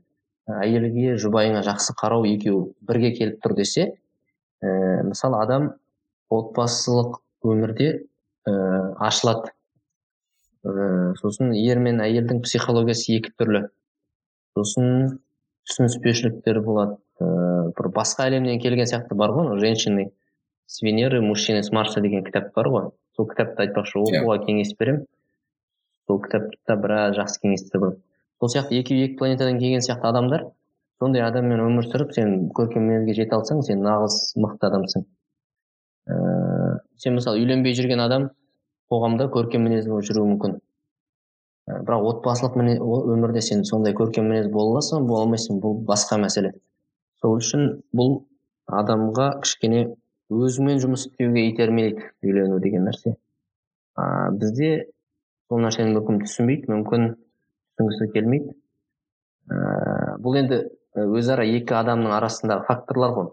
әйелге 0.49 1.15
жұбайыңа 1.21 1.63
жақсы 1.67 1.95
қарау 1.99 2.25
екеуі 2.29 2.73
бірге 2.85 3.13
келіп 3.17 3.41
тұр 3.43 3.55
десе 3.57 3.87
ә, 4.61 5.03
мысалы 5.07 5.41
адам 5.43 5.71
отбасылық 6.29 7.19
өмірде 7.45 7.89
ә, 8.47 8.53
ашылады 9.09 9.51
ә, 10.63 11.15
сосын 11.21 11.53
ер 11.57 11.81
мен 11.83 12.01
әйелдің 12.05 12.43
психологиясы 12.45 13.17
екі 13.17 13.33
түрлі 13.37 13.65
сосын 14.57 15.19
түсініспеушіліктер 15.69 16.61
болады 16.65 16.97
ыыы 17.21 17.73
бір 17.77 17.91
басқа 17.93 18.29
әлемнен 18.29 18.61
келген 18.63 18.87
сияқты 18.89 19.15
бар 19.19 19.33
ғой 19.35 19.59
женщины 19.59 20.11
с 20.65 20.81
венеры 20.81 21.21
мужчины 21.21 21.63
с 21.63 21.71
марса 21.71 22.01
деген 22.01 22.23
кітап 22.23 22.53
бар 22.55 22.69
ғой 22.73 22.89
сол 23.19 23.27
кітапты 23.27 23.67
айтпақшы 23.67 23.99
иә. 23.99 24.23
оқуға 24.23 24.39
кеңес 24.47 24.71
беремін 24.79 25.03
сол 26.07 26.21
кітапта 26.23 26.79
біраз 26.79 27.17
жақсы 27.19 27.43
кеңестер 27.43 27.83
бар 27.83 27.97
сол 28.39 28.53
сияқты 28.55 28.79
екеуі 28.79 29.09
екі 29.09 29.19
планетадан 29.19 29.59
келген 29.59 29.83
сияқты 29.83 30.07
адамдар 30.07 30.47
сондай 30.99 31.23
адаммен 31.23 31.61
өмір 31.63 31.87
сүріп 31.87 32.11
сен 32.15 32.33
көркем 32.55 32.83
мінезге 32.87 33.15
жете 33.21 33.37
алсаң 33.37 33.61
сен 33.63 33.83
нағыз 33.85 34.17
мықты 34.43 34.67
адамсың. 34.67 35.05
Ыыы 36.11 36.73
сен 36.99 37.15
мысалы 37.15 37.39
үйленбей 37.39 37.75
жүрген 37.77 38.03
адам 38.03 38.29
қоғамда 38.91 39.29
көркем 39.35 39.63
мінезді 39.67 39.93
болып 39.93 40.09
жүруі 40.09 40.31
мүмкін. 40.33 40.57
Бірақ 41.87 42.07
отбасылық 42.11 42.57
өмірде 43.13 43.43
сен 43.45 43.63
сондай 43.63 43.95
көркем 43.95 44.27
мінез 44.27 44.49
бола 44.51 44.75
аласың 44.75 45.07
бола 45.07 45.23
алмайсың? 45.23 45.61
Бұл 45.63 45.79
басқа 45.87 46.19
мәселе. 46.19 46.51
Сол 47.21 47.37
үшін 47.39 47.69
бұл 47.95 48.23
адамға 48.67 49.29
кішкене 49.45 49.85
өзіңмен 50.29 50.79
жұмыс 50.83 51.07
істеуге 51.07 51.47
итермелейді 51.49 52.05
үйлену 52.23 52.59
деген 52.61 52.85
нәрсе 52.87 53.15
а 53.97 54.29
бізде 54.31 54.71
сол 55.49 55.63
нәрсені 55.63 55.95
мүмкін 55.95 56.21
түсінбейді 56.23 56.71
мүмкін 56.71 57.07
түсінгісі 57.79 58.09
келмейді 58.13 58.53
ә, 59.49 60.17
бұл 60.21 60.37
енді 60.43 60.61
өзара 61.17 61.45
екі 61.47 61.75
адамның 61.79 62.13
арасындағы 62.19 62.67
факторлар 62.67 63.15
ғой 63.17 63.29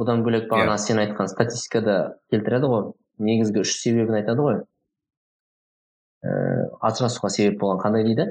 бұдан 0.00 0.24
бөлек 0.24 0.48
бағана 0.48 0.76
yeah. 0.76 0.80
Иә. 0.80 0.86
сен 0.86 1.02
айтқан 1.02 1.28
статистикада 1.28 1.96
келтіреді 2.32 2.70
ғой 2.72 2.86
негізгі 3.20 3.64
үш 3.64 3.74
себебін 3.82 4.16
айтады 4.22 4.46
ғой 4.46 4.60
ә, 6.24 6.30
ажырасуға 6.80 7.32
себеп 7.36 7.60
болған 7.60 7.82
қандай 7.84 8.06
дейді 8.08 8.30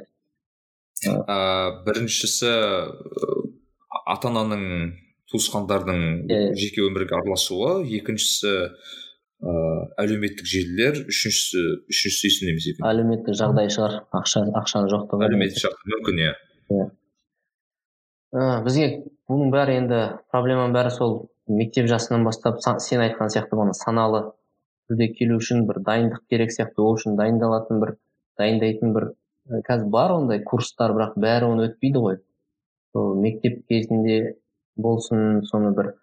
ә, 1.05 1.83
біріншісі 1.85 2.55
ата 4.09 4.31
ананың 4.33 4.65
туысқандардың 5.31 5.99
yeah. 6.29 6.53
жеке 6.57 6.83
өмірге 6.87 7.17
араласуы 7.19 7.83
екіншісі 7.99 8.53
ыыы 9.39 9.75
әлеуметтік 10.03 10.47
желілер 10.49 11.03
үшіншісі 11.05 11.61
үшіншісі 11.87 12.31
есімде 12.31 12.53
емес 12.55 12.65
екен. 12.71 12.87
Әлеуметтік 12.89 13.37
жағдай 13.39 13.69
шығар. 13.71 14.01
Ақша 14.19 14.43
ақшаның 14.61 14.89
жоқтығы 14.91 15.27
әлеуметтік 15.29 15.61
жағдай 15.63 15.93
мүмкін 15.93 16.23
иә. 16.25 16.33
Иә 16.75 16.89
бізге 18.65 18.89
бұның 19.29 19.53
бәрі 19.53 19.77
енді 19.83 20.01
проблеманың 20.33 20.75
бәрі 20.75 20.91
сол 20.93 21.15
мектеп 21.47 21.87
жасынан 21.89 22.25
бастап 22.27 22.59
сен 22.61 23.01
айтқан 23.05 23.31
сияқты 23.33 23.55
бағана 23.55 23.77
саналы 23.77 24.25
түрде 24.89 25.07
келу 25.15 25.39
үшін 25.39 25.65
бір 25.69 25.81
дайындық 25.85 26.25
керек 26.29 26.53
сияқты. 26.53 26.81
Ол 26.83 26.97
үшін 26.97 27.17
дайындалатын 27.17 27.81
бір 27.81 27.95
дайындайтын 28.41 28.93
бір 28.93 29.11
қазір 29.65 29.89
бар 29.93 30.13
ондай 30.17 30.43
курстар 30.45 30.93
бірақ 30.97 31.17
бәрі 31.17 31.49
оны 31.53 31.69
өтпейді 31.69 32.03
ғой. 32.03 32.19
Сол 32.93 33.15
мектеп 33.21 33.63
кезінде 33.69 34.35
болсын 34.85 35.43
соны 35.49 35.71
бір 35.77 35.93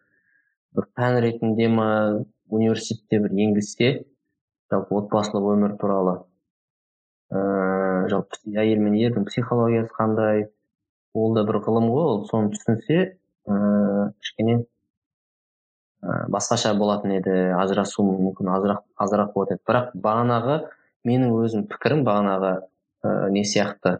бір 0.76 0.88
пән 0.98 1.18
ретінде 1.24 1.68
ма 1.72 1.88
университетте 2.48 3.20
бір 3.24 3.34
енгізсе 3.46 3.90
жалпы 4.72 5.00
отбасылық 5.00 5.50
өмір 5.54 5.76
туралы. 5.80 6.16
Ыыы 7.32 8.08
жалпы 8.12 8.54
әйел 8.54 8.82
мен 8.84 8.94
ердің 9.00 9.26
психологиясы 9.30 9.92
қандай? 9.96 10.46
Ол 11.14 11.34
да 11.34 11.44
бір 11.48 11.60
ғылым 11.66 11.90
ғой 11.90 12.08
ол 12.12 12.24
соны 12.30 12.52
түсінсе 12.54 12.98
ыыы 13.48 14.10
кішкене 14.20 14.58
басқаша 16.02 16.74
болатын 16.78 17.16
еді 17.16 17.36
ажырасу 17.56 18.04
мүмкін 18.06 18.50
азырақ 18.54 18.82
азырақ 19.00 19.32
болатын 19.34 19.56
еді. 19.56 19.64
Бірақ 19.66 19.94
бағанағы 20.06 20.58
менің 21.08 21.34
өзім 21.40 21.64
пікірім 21.70 22.04
бағанағы 22.06 22.52
ә, 23.02 23.30
не 23.30 23.44
сияқты. 23.44 23.98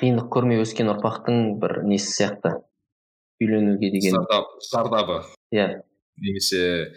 Қиындық 0.00 0.28
көрмей 0.32 0.60
өскен 0.60 0.90
ұрпақтың 0.92 1.56
бір 1.60 1.80
несі 1.88 2.10
сияқты? 2.12 2.56
Үйленуге 3.40 3.90
деген. 3.92 4.18
Зардабы. 4.70 5.22
Иә. 5.52 5.82
Немесе 6.20 6.92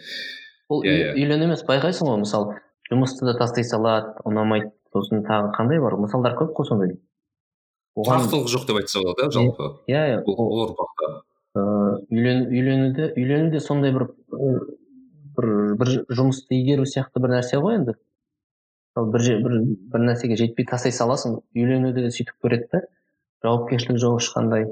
ол 0.70 0.84
иә, 0.84 0.92
иә. 0.96 1.14
үйлену 1.18 1.48
емес 1.50 1.64
байқайсың 1.68 2.08
ғой 2.08 2.20
мысалы 2.22 2.56
жұмысты 2.90 3.26
да 3.28 3.34
тастай 3.38 3.66
салады 3.68 4.14
ұнамайды 4.24 4.70
сосын 4.94 5.24
тағы 5.26 5.50
қандай 5.56 5.80
бар? 5.82 5.96
Мысалдар 6.00 6.36
көп 6.38 6.54
қой 6.56 6.68
сондай. 6.68 6.94
Тұрақтылық 7.98 8.48
жоқ 8.52 8.66
деп 8.68 8.80
айтса 8.80 9.02
болады 9.02 9.26
иә 9.26 9.34
жалпы. 9.34 9.70
иә 9.90 10.04
иә. 10.14 10.20
Бұл 10.24 10.54
ұрпақта. 10.64 11.10
үйленуде 12.10 13.12
үйлену 13.16 13.50
де 13.52 13.60
сондай 13.60 13.92
бір 13.92 14.08
бір 15.36 15.76
бір 15.80 15.92
жұмысты 16.08 16.60
игеру 16.62 16.86
сияқты 16.88 17.20
бір 17.20 17.36
нәрсе 17.36 17.60
ғой 17.60 17.80
енді. 17.80 17.96
Бір 18.96 19.26
бір 19.44 19.56
бір 19.92 20.06
нәрсеге 20.08 20.36
жетпей 20.40 20.66
тастай 20.66 20.92
саласың 20.92 21.40
үйленуді 21.54 22.06
де 22.06 22.14
сөйтіп 22.14 22.36
көреді 22.44 22.68
да 22.72 22.80
жауапкершілік 23.44 24.00
жоқ 24.02 24.18
ешқандай 24.20 24.66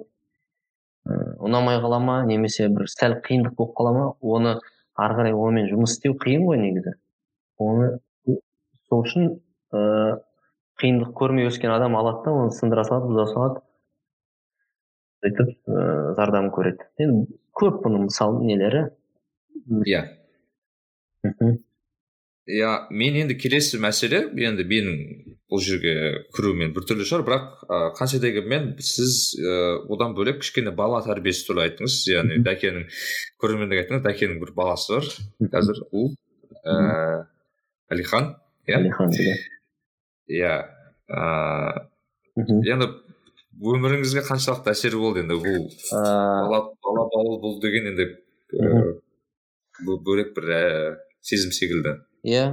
ұнамай 1.08 1.78
қала 1.80 2.00
ма 2.02 2.16
немесе 2.28 2.68
бір 2.68 2.88
сәл 2.92 3.16
қиындық 3.24 3.54
болып 3.56 3.76
қала 3.78 3.92
ма? 3.96 4.06
Оны 4.20 4.58
ары 4.98 5.16
қарай 5.20 5.36
онымен 5.36 5.70
жұмыс 5.70 5.94
істеу 5.96 6.16
қиын 6.20 6.44
ғой 6.44 6.60
негізі. 6.60 6.96
Оны 7.58 7.98
сол 8.88 9.04
үшін 9.04 9.30
ыыы 9.72 10.18
қиындық 10.82 11.14
көрмей 11.16 11.48
өскен 11.48 11.72
адам 11.72 11.96
алады 11.96 12.26
да 12.26 12.34
оны 12.42 12.52
сындыра 12.58 12.84
салады 12.88 13.12
бұза 13.12 13.26
салады. 13.32 13.62
Сөйтіп 15.24 15.54
ыыы 15.70 16.14
зардабын 16.18 16.52
көреді. 16.54 16.90
Енді 16.98 17.38
көп 17.62 17.80
бұның 17.86 18.08
мысалы 18.10 18.44
нелері. 18.44 18.84
Иә. 19.86 20.04
Иә 22.48 22.70
мен 22.90 23.16
енді 23.22 23.36
келесі 23.36 23.78
мәселе 23.82 24.22
енді 24.32 24.64
менің 24.68 25.00
бұл 25.48 25.60
жерге 25.64 25.94
кіруімен 26.36 26.72
біртүрлі 26.76 27.04
шығар 27.08 27.24
бірақ 27.26 27.44
ыыы 27.68 27.90
қанша 27.96 28.20
дегенмен 28.22 28.70
сіз 28.84 29.34
ыыы 29.40 29.84
одан 29.92 30.14
бөлек 30.16 30.40
кішкене 30.42 30.72
бала 30.76 31.00
тәрбиесі 31.04 31.46
туралы 31.48 31.68
айттыңыз 31.68 31.96
яғни 32.12 32.40
дәкенің 32.46 32.86
көрермендерге 33.42 33.84
айттыңыз 33.84 34.04
дәкенің 34.06 34.40
бір 34.42 34.54
баласы 34.56 34.96
бар 34.96 35.08
қазір 35.56 35.82
ұл 35.88 36.10
ііі 36.12 37.20
әлихан 37.96 38.32
иә 38.68 38.80
әлихан 38.80 39.14
иә 39.16 39.36
иә 40.40 40.54
ыыы 42.38 42.64
енді 42.72 42.90
өміріңізге 43.58 44.24
қаншалықты 44.28 44.72
әсері 44.72 45.00
болды 45.00 45.24
енді 45.24 45.40
бұл 45.44 45.64
бала 45.92 47.08
бала 47.12 47.38
бұл 47.44 47.56
деген 47.64 47.92
енді 47.92 48.10
бөлек 50.04 50.36
бір 50.36 50.52
сезім 51.20 51.52
секілді 51.56 51.98
иә 52.24 52.44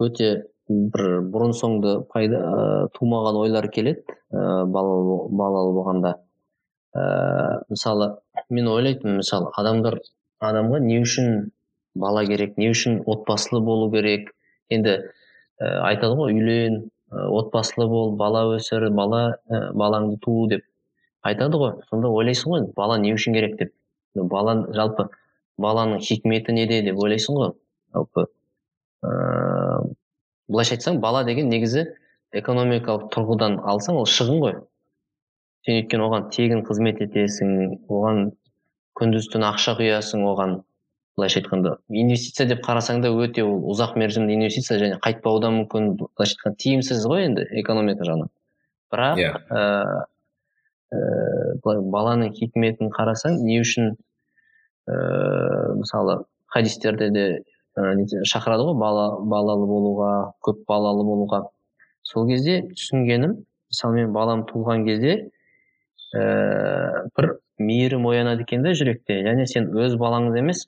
өте 0.00 0.30
бір 0.70 1.06
бұрын 1.32 1.52
соңды 1.56 1.96
пайда 2.12 2.40
тумаған 2.94 3.38
ойлар 3.40 3.66
келеді 3.74 4.04
ә, 4.30 4.64
балалы, 4.70 5.72
болғанда. 5.74 6.14
Ә, 6.94 7.02
мысалы 7.70 8.10
мен 8.50 8.68
ойлайтынмын 8.70 9.20
мысалы 9.20 9.50
адамдар 9.58 9.98
адамға 10.40 10.80
не 10.84 11.00
үшін 11.02 11.50
бала 11.94 12.24
керек 12.26 12.56
не 12.58 12.70
үшін 12.70 13.02
отбасылы 13.06 13.62
болу 13.66 13.90
керек? 13.90 14.30
Енді 14.70 14.96
ә, 15.58 15.74
айтады 15.90 16.14
ғой 16.20 16.36
үйлен 16.38 16.80
ә, 17.10 17.26
отбасылы 17.40 17.88
бол 17.90 18.14
бала 18.16 18.46
өсір 18.54 18.90
бала 18.94 19.24
ә, 19.50 19.72
балаңды 19.74 20.20
туу 20.22 20.46
деп. 20.50 20.66
Айтады 21.26 21.58
ғой 21.58 21.78
сонда 21.90 22.14
ойлайсың 22.14 22.54
ғой 22.54 22.68
бала 22.76 22.98
не 22.98 23.14
үшін 23.14 23.34
керек 23.34 23.58
деп. 23.58 23.74
Бала 24.14 24.54
жалпы 24.74 25.10
баланың 25.58 25.98
хикметі 26.02 26.54
неде 26.54 26.82
деп 26.86 27.02
ойлайсың 27.02 27.42
ғой. 27.42 27.56
Жалпы 27.94 28.30
ыыы 29.06 29.94
былайша 30.50 30.76
айтсаң 30.76 30.98
бала 31.02 31.22
деген 31.28 31.48
негізі 31.52 31.86
экономикалық 32.36 33.08
тұрғыдан 33.14 33.60
алсаң 33.72 34.00
ол 34.00 34.08
шығын 34.10 34.42
ғой 34.44 34.56
сен 35.66 35.78
өйткені 35.80 36.06
оған 36.06 36.26
тегін 36.34 36.64
қызмет 36.66 37.00
етесің 37.04 37.54
оған 37.88 38.30
күндіз 38.98 39.30
түні 39.32 39.48
ақша 39.50 39.76
құясың 39.78 40.26
оған 40.30 40.56
былайша 41.16 41.40
айтқанда 41.40 41.76
инвестиция 42.02 42.46
деп 42.50 42.62
қарасаң 42.66 43.02
да 43.04 43.10
өте 43.12 43.44
ол 43.44 43.60
ұзақ 43.72 43.96
мерзімді 44.00 44.36
инвестиция 44.38 44.78
және 44.82 45.00
қайтпауы 45.04 45.42
да 45.44 45.50
мүмкін 45.54 45.90
былайша 46.00 46.36
айтқанда 46.36 46.62
тиімсіз 46.64 47.06
ғой 47.10 47.26
енді 47.28 47.46
экономика 47.62 48.06
жағынан 48.08 48.30
бірақ 48.94 49.20
yeah. 49.20 49.38
Иә. 49.50 50.06
ә, 50.90 51.76
баланың 51.94 52.34
хикметін 52.38 52.90
қарасаң 52.94 53.38
не 53.44 53.60
үшін 53.62 53.94
ә, 54.90 55.74
мысалы 55.78 56.24
хадистерде 56.50 57.10
де 57.14 57.26
ә, 57.78 57.92
шақырады 58.26 58.66
ғой 58.68 58.76
бала 58.80 59.06
балалы 59.20 59.66
болуға 59.66 60.10
көп 60.46 60.64
балалы 60.68 61.04
болуға. 61.06 61.44
Сол 62.02 62.28
кезде 62.28 62.62
түсінгенім 62.72 63.36
мысалы 63.70 64.00
мен 64.00 64.12
балам 64.12 64.44
туылған 64.48 64.84
кезде 64.86 65.14
ә, 66.14 67.06
бір 67.16 67.36
мейірім 67.58 68.06
оянады 68.10 68.46
екен 68.46 68.64
да 68.64 68.74
жүректе. 68.74 69.20
Және 69.26 69.46
сен 69.46 69.70
өз 69.76 69.96
балаңыз 70.00 70.38
емес 70.40 70.66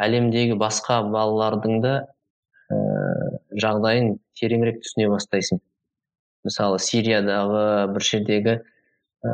әлемдегі 0.00 0.56
басқа 0.58 1.02
балалардың 1.12 1.82
да 1.84 1.94
ә, 2.72 2.78
жағдайын 3.62 4.16
тереңірек 4.40 4.80
түсіне 4.84 5.10
бастайсың. 5.12 5.60
Мысалы 6.44 6.80
сириядағы 6.80 7.92
бір 7.94 8.06
жердегі 8.08 8.56
ә, 8.56 9.30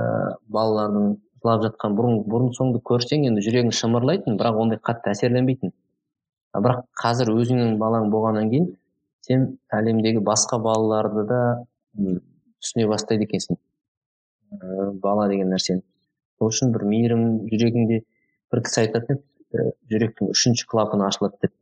балалардың 0.50 1.16
жылап 1.46 1.64
жатқан 1.68 1.96
бұрын 1.96 2.22
бұрын 2.26 2.54
соңды 2.56 2.82
көрсең 2.90 3.28
енді 3.28 3.44
жүрегің 3.46 3.74
шымырлайтын 3.80 4.38
бірақ 4.40 4.62
ондай 4.64 4.80
қатты 4.82 5.12
әсерленбейтін. 5.12 5.72
Бірақ 6.54 6.84
қазір 7.02 7.32
өзіңнің 7.34 7.76
балаң 7.80 8.10
болғаннан 8.12 8.50
кейін 8.52 8.68
сен 9.26 9.46
әлемдегі 9.74 10.22
басқа 10.24 10.58
балаларды 10.62 11.24
да 11.28 11.40
түсіне 11.96 12.86
бастайды 12.90 13.26
екенсің. 13.26 13.58
Ә, 14.56 14.90
бала 15.02 15.26
деген 15.30 15.50
нәрсені. 15.52 15.82
Сол 16.38 16.52
үшін 16.52 16.72
бір 16.74 16.84
мейірім 16.90 17.24
жүрегіңде 17.50 18.00
бір 18.52 18.62
кісі 18.66 18.84
айтатын 18.84 19.18
еді 19.18 19.72
жүректің 19.92 20.32
үшінші 20.34 20.68
клапаны 20.70 21.06
ашылады 21.08 21.40
деп. 21.46 21.54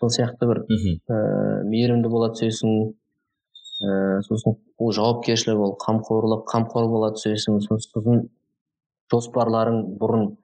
Сол 0.00 0.12
сияқты 0.12 0.48
бір 0.50 0.64
ә, 0.66 1.62
мейірімді 1.70 2.10
бола 2.12 2.30
түсесің. 2.34 2.92
Ә, 3.80 4.20
сосын 4.26 4.58
ол 4.78 4.92
жауапкершілік 4.96 5.64
ол 5.64 5.76
қамқорлық 5.80 6.44
қамқор 6.50 6.90
бола 6.92 7.12
түсесің. 7.16 7.60
Сосын 7.64 8.28
жоспарларың 9.12 9.82
бұрын 10.00 10.34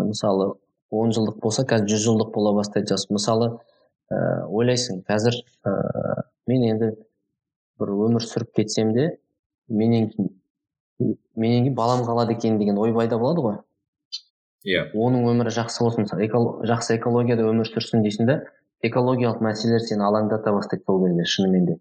мысалы 0.00 0.54
он 0.90 1.14
жылдық 1.14 1.40
болса 1.42 1.64
қазір 1.64 1.94
жүз 1.94 2.04
жылдық 2.06 2.32
бола 2.34 2.54
бастайды 2.56 2.92
жас 2.92 3.06
мысалы 3.10 3.52
ә, 4.10 4.46
ойлайсың 4.46 5.02
қазір 5.08 5.38
ә, 5.64 5.74
мен 6.50 6.66
енді 6.72 6.92
бір 7.80 7.94
өмір 7.94 8.26
сүріп 8.26 8.52
кетсем 8.60 8.92
де 8.96 9.10
менен 9.68 10.10
кейін 10.10 10.30
менен 11.00 11.64
кейін 11.64 11.74
балам 11.74 12.04
қалады 12.04 12.34
екен 12.36 12.58
деген 12.60 12.78
ой 12.78 12.92
пайда 12.94 13.18
болады 13.18 13.44
ғой. 13.44 13.58
Иә. 14.64 14.72
Yeah. 14.72 14.88
оның 14.92 15.24
өмірі 15.30 15.52
жақсы 15.56 15.84
болсын. 15.84 16.08
Жақсы 16.68 16.98
экологияда 16.98 17.46
өмір 17.48 17.68
сүрсін 17.68 18.04
дейсің 18.04 18.28
да 18.28 18.40
экологиялық 18.84 19.40
мәселелер 19.44 19.84
сені 19.86 20.04
алаңдата 20.04 20.52
бастайды 20.52 20.84
сол 20.84 21.00
кезде 21.06 21.24
шынымен 21.34 21.66
де. 21.70 21.78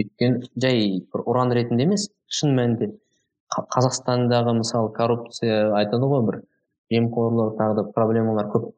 Өйткені 0.00 0.48
жай 0.56 0.86
бір 1.12 1.26
ұран 1.28 1.52
ретінде 1.52 1.84
емес 1.84 2.08
шын 2.32 2.56
мәнінде. 2.56 2.94
Қазақстандағы 3.52 4.56
мысалы 4.62 4.92
коррупция 4.96 5.74
айтады 5.76 6.08
ғой 6.08 6.24
бір. 6.30 6.40
Жемқорлық 6.92 7.56
тағы 7.58 7.76
да 7.78 7.84
проблемалар 7.94 8.48
көп. 8.52 8.70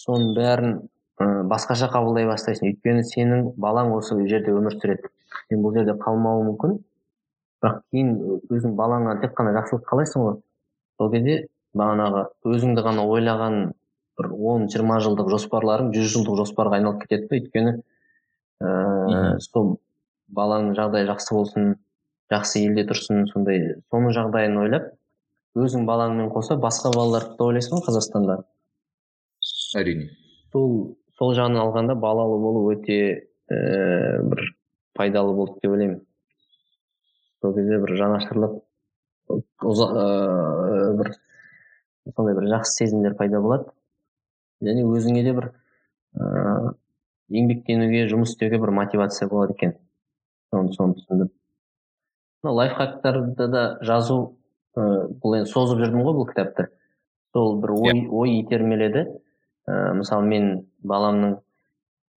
Соның 0.00 0.32
бәрін 0.36 0.72
ә, 1.20 1.26
басқаша 1.48 1.90
қабылдай 1.92 2.26
бастайсың. 2.26 2.72
Өйткені 2.72 3.04
сенің 3.06 3.52
балаң 3.60 3.92
осы 3.96 4.16
жерде 4.26 4.54
өмір 4.56 4.78
сүреді. 4.78 5.12
Сен 5.48 5.62
бұл 5.62 5.76
жерде 5.76 5.94
қалмауы 6.00 6.48
мүмкін. 6.50 6.78
Бірақ 7.62 7.82
кейін 7.94 8.16
өзің 8.50 8.74
балаңа 8.78 9.20
тек 9.22 9.36
қана 9.38 9.54
жақсылық 9.58 9.86
қалайсың 9.86 10.26
ғой. 10.26 10.40
Сол 10.98 11.12
кезде 11.12 11.36
бағанағы 11.78 12.26
өзіңді 12.48 12.84
ғана 12.84 13.06
ойлаған 13.08 13.60
бір 14.18 14.28
он 14.52 14.66
жиырма 14.72 14.98
жылдық 15.04 15.30
жоспарларың 15.32 15.92
жүз 15.94 16.10
жылдық 16.16 16.42
жоспарға 16.42 16.78
айналып 16.78 17.04
кетеді 17.04 17.28
да 17.30 17.38
өйткені 17.38 17.72
ә, 18.60 19.38
сол 19.40 19.76
балаңның 20.36 20.76
жағдайы 20.76 21.08
жақсы 21.08 21.36
болсын 21.36 21.70
жақсы 22.32 22.64
елде 22.66 22.84
тұрсын 22.90 23.24
сондай 23.32 23.62
соның 23.88 24.12
жағдайын 24.18 24.58
ойлап 24.64 24.90
өзің 25.58 25.84
балаңмен 25.88 26.30
қоса 26.32 26.56
басқа 26.60 26.92
балаларды 26.94 27.36
да 27.38 27.44
ойлайсың 27.44 27.78
ғой 27.78 27.86
қазақстанда. 27.88 28.38
Әрине. 29.76 30.08
Сол 30.52 30.96
сол 31.18 31.34
жағынан 31.36 31.60
алғанда 31.62 31.96
балалы 32.00 32.38
болу 32.40 32.64
өте 32.72 32.98
ә, 33.52 34.22
бір 34.24 34.44
пайдалы 34.96 35.34
болды 35.36 35.60
деп 35.62 35.74
ойлаймын. 35.74 36.00
Сол 37.42 37.54
кезде 37.56 37.78
бір 37.82 37.94
жанашырлық 38.00 38.58
ә, 39.32 40.06
бір 40.98 41.12
сондай 42.16 42.36
бір 42.38 42.48
жақсы 42.56 42.84
сезімдер 42.84 43.16
пайда 43.18 43.40
болады. 43.44 43.70
Және 44.64 44.86
өзіңе 44.88 45.24
де 45.26 45.36
бір 45.36 45.50
ә, 46.16 46.74
еңбектенуге 47.28 48.06
жұмыс 48.10 48.32
істеуге 48.34 48.60
бір 48.62 48.72
мотивация 48.80 49.28
болады 49.28 49.56
екен. 49.58 49.76
Соны 50.52 50.72
соны 50.76 50.96
түсіндім. 50.96 51.32
Мына 52.42 52.54
лайфхактарды 52.58 53.48
да 53.48 53.66
жазу 53.84 54.38
ыыы 54.76 55.08
бұл 55.22 55.38
енді 55.38 55.50
созып 55.50 55.82
жүрдім 55.82 56.04
ғой 56.06 56.16
бұл 56.18 56.28
кітапты. 56.30 56.68
Сол 57.32 57.58
бір 57.62 57.74
ой 57.76 57.92
yeah. 57.92 58.08
ой 58.10 58.36
итермеледі. 58.40 59.06
Ыыы 59.68 59.94
мысалы 60.00 60.28
мен 60.28 60.48
баламның 60.82 61.38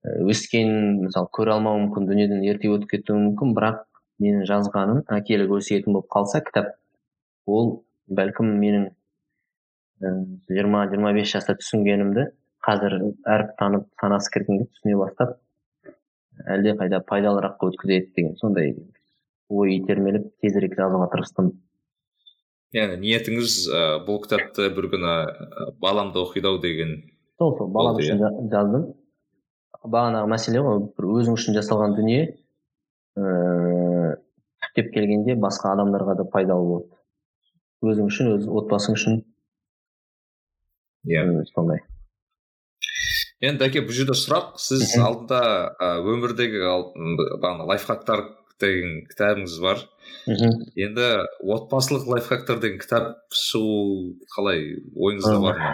өскенін 0.06 1.06
мысалы 1.08 1.30
көре 1.34 1.56
алмауы 1.56 1.86
мүмкін 1.86 2.10
дүниеден 2.10 2.44
ерте 2.46 2.70
өтіп 2.74 2.92
кетуі 2.98 3.22
мүмкін 3.22 3.54
бірақ 3.58 3.86
менің 4.22 4.46
жазғаным 4.50 5.02
әкелік 5.12 5.56
өсиетім 5.58 5.98
болып 5.98 6.12
қалса 6.14 6.42
кітап 6.46 6.76
ол 7.46 7.72
бәлкім 8.08 8.52
менің 8.62 8.90
жиырма 10.50 10.86
жиырма 10.92 11.14
бес 11.18 11.32
жаста 11.32 11.56
түсінгенімді 11.60 12.28
қазір 12.66 12.98
әріп 13.36 13.56
танып 13.60 13.88
санасы 14.02 14.32
кіргенге 14.34 14.68
түсіне 14.70 14.98
бастап 15.00 15.38
әлдеқайда 16.56 17.02
пайдалырақ 17.10 17.64
өткізеді 17.70 18.12
деген 18.16 18.38
сондай 18.42 18.76
ой 19.50 19.78
итермелеп 19.78 20.32
тезірек 20.42 20.76
жазуға 20.78 21.10
тырыстым. 21.14 21.52
Яғни 22.74 22.98
ниетіңіз 23.04 23.58
ә, 23.70 23.82
бұл 24.08 24.22
кітапты 24.24 24.70
бір 24.74 24.90
күні 24.94 25.14
баламды 25.84 26.22
оқиды 26.24 26.50
ау 26.50 26.60
деген 26.64 26.98
сол 27.38 27.56
сол 27.58 27.70
балам 27.72 28.00
үшін 28.02 28.22
жаздым. 28.52 28.90
Бағанағы 29.86 30.32
мәселе 30.32 30.64
ғой 30.66 30.82
бір 30.98 31.10
өзің 31.20 31.38
үшін 31.38 31.58
жасалған 31.60 31.96
дүние 32.00 32.22
ыыы 33.20 34.16
түптеп 34.66 34.94
келгенде 34.96 35.36
басқа 35.40 35.76
адамдарға 35.76 36.18
да 36.20 36.26
пайдалы 36.32 36.68
болады 36.72 36.96
өзің 37.86 38.10
үшін 38.10 38.32
өз 38.36 38.48
отбасың 38.50 38.98
үшін. 38.98 39.20
Иә. 41.06 41.26
Сондай. 41.54 41.84
Енді 43.44 43.62
дәке 43.62 43.84
бұл 43.86 43.94
жерде 43.94 44.16
сұрақ. 44.18 44.56
Сіз 44.62 44.96
алдында 44.98 45.42
өмірдегі 46.02 46.64
бағана 47.44 47.68
лайфхактар 47.70 48.26
деген 48.62 49.04
кітабыңыз 49.12 49.60
бар. 49.62 49.84
Мхм 50.28 50.54
енді 50.76 51.08
отбасылық 51.56 52.08
лайфхактар 52.10 52.60
деген 52.64 52.80
кітап 52.82 53.36
шығу 53.36 54.16
қалай 54.36 54.62
ойыңызда 54.96 55.40
бар 55.44 55.60
ма? 55.62 55.72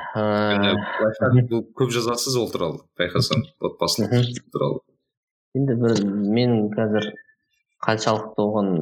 лайфхак 1.04 1.38
көп 1.80 1.94
жазасыз 1.96 2.38
ол 2.42 2.50
туралы 2.52 2.82
байқасам 3.00 3.46
отбасылық 3.60 4.42
туралы. 4.52 4.82
Енді 5.56 5.78
бір 5.80 6.04
мен 6.36 6.58
қазір 6.76 7.12
қаншалықты 7.86 8.44
оған 8.44 8.74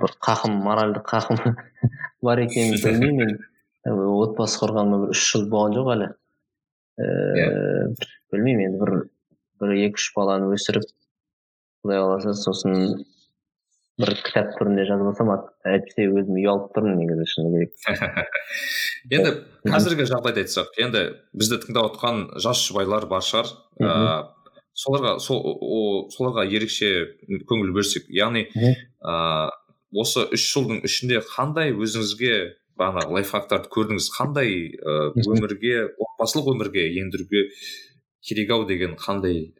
бір 0.00 0.16
қақым 0.26 0.58
моральдық 0.64 1.06
қақым 1.08 1.56
бар 2.26 2.42
екенін 2.46 2.78
білмеймін. 2.82 3.38
Отбасы 3.86 4.60
құрғаныма 4.60 5.06
бір 5.06 5.14
үш 5.14 5.22
жыл 5.32 5.46
болған 5.52 5.76
жоқ 5.78 5.92
әлі. 5.94 6.10
Ііі 7.00 8.10
білмеймін 8.32 8.66
енді 8.68 8.82
бір 8.82 8.92
бір 9.62 9.76
екі 9.86 10.00
үш 10.00 10.10
баланы 10.16 10.50
өсіріп 10.56 10.84
құдай 11.84 12.02
қаласа 12.02 12.34
сосын 12.36 13.04
бір 14.00 14.12
кітап 14.24 14.52
түрінде 14.58 14.84
жазып 14.88 15.10
алсам 15.10 15.30
әйтпесе 15.68 16.06
өзім 16.08 16.38
ұялып 16.40 16.70
тұрмын 16.76 16.98
негізі 17.00 17.26
шыны 17.30 17.50
керек. 17.54 17.72
Енді 19.16 19.32
қазіргі 19.68 20.06
жағдайды 20.10 20.44
айтсақ 20.44 20.78
енді 20.84 21.02
бізді 21.36 21.60
тыңдап 21.64 21.90
отқан 21.90 22.22
жас 22.42 22.62
жұбайлар 22.66 23.06
бар 23.10 23.24
шығар. 23.26 23.50
Ыыы 23.80 24.14
соларға 24.80 25.16
сол 25.20 26.08
соларға 26.14 26.46
ерекше 26.48 26.90
көңіл 27.50 27.74
бөлсек. 27.76 28.08
Яғни 28.08 28.46
ыыы 28.54 29.50
осы 30.00 30.24
үш 30.30 30.46
жылдың 30.54 30.84
ішінде 30.86 31.20
қандай 31.26 31.74
өзіңізге 31.74 32.34
бағанағы 32.80 33.18
лайфхактарды 33.18 33.70
көрдіңіз? 33.74 34.08
Қандай 34.16 34.54
ыыы 34.78 35.26
өмірге 35.36 35.76
отбасылық 35.98 36.54
өмірге 36.54 36.86
ендіруге 37.02 37.48
керек 38.24 38.54
ау 38.54 38.66
деген 38.68 38.96
қандай 39.00 39.50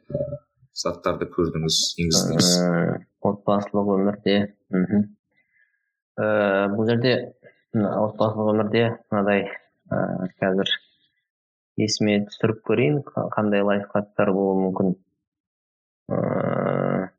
заттарды 0.73 1.27
көрдіңіз 1.29 1.81
енгіздіңіз? 2.01 2.51
Отбасылық 3.21 3.91
өмірде. 3.95 4.35
Мхм. 4.73 5.01
Ііі 6.21 6.71
бұл 6.75 6.89
жерде 6.89 7.13
отбасылық 7.73 8.51
өмірде 8.53 8.83
мынадай 9.11 9.45
ыыы 9.91 10.27
қазір 10.41 10.71
есіме 11.81 12.17
түсіріп 12.27 12.61
көрейін 12.67 13.01
қандай 13.35 13.63
лайфхактар 13.67 14.31
болуы 14.35 14.55
мүмкін. 14.65 14.93
Ыыы 16.11 17.09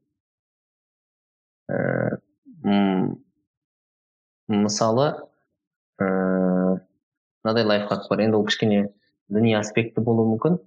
мысалы 4.52 5.06
ыыы 6.02 6.80
мынадай 7.42 7.64
лайфхак 7.64 8.08
бар. 8.10 8.20
Енді 8.26 8.36
ол 8.36 8.46
кішкене 8.46 8.92
діни 9.28 9.54
аспекті 9.58 10.04
болуы 10.04 10.34
мүмкін. 10.34 10.60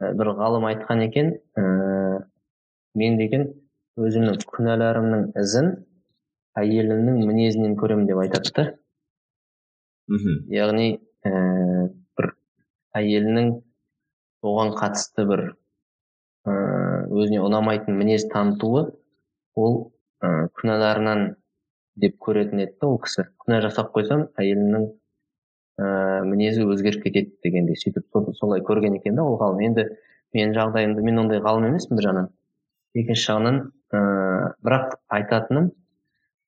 Бір 0.00 0.32
ғалым 0.38 0.64
айтқан 0.70 1.04
екен 1.04 1.34
ііі 1.56 2.24
мен 2.94 3.18
деген 3.20 3.59
өзімнің 3.98 4.38
күнәларымның 4.50 5.24
ізін 5.40 5.70
әйелімнің 6.60 7.24
мінезінен 7.26 7.74
көремін 7.80 8.06
деп 8.10 8.20
айтады 8.22 8.52
да. 8.56 8.66
Мхм. 10.10 10.36
Яғни 10.50 10.86
ііі 11.26 11.88
бір 12.18 12.30
әйелінің 13.00 13.50
оған 14.46 14.72
қатысты 14.78 15.26
бір 15.28 15.44
ыыы 16.50 17.22
өзіне 17.22 17.42
ұнамайтын 17.44 17.98
мінез 17.98 18.26
танытуы 18.32 18.86
ол 19.58 19.76
ы 20.22 20.32
күнәларынан 20.58 21.34
деп 22.00 22.16
көретін 22.22 22.64
еді 22.64 22.78
да 22.80 22.90
ол 22.90 22.98
кісі. 23.04 23.26
Күнә 23.44 23.60
жасап 23.66 23.92
қойсам 23.94 24.28
әйелімнің 24.40 24.86
ыыы 25.80 26.30
мінезі 26.30 26.66
өзгеріп 26.70 27.04
кетеді 27.06 27.36
дегендей 27.44 27.78
сөйтіп 27.78 28.34
солай 28.38 28.64
көрген 28.64 28.96
екен 28.98 29.18
да 29.18 29.26
ол 29.26 29.38
ғалым. 29.40 29.60
Енді 29.66 29.86
менің 30.34 30.56
жағдайымда 30.56 31.04
мен 31.04 31.24
ондай 31.24 31.42
ғалым 31.44 31.68
емеспін 31.70 31.98
бір 31.98 32.08
жағынан. 32.08 32.32
Екінші 32.94 33.26
жағынан 33.30 33.60
ыыы 33.94 34.54
бірақ 34.64 34.96
айтатыным 35.08 35.70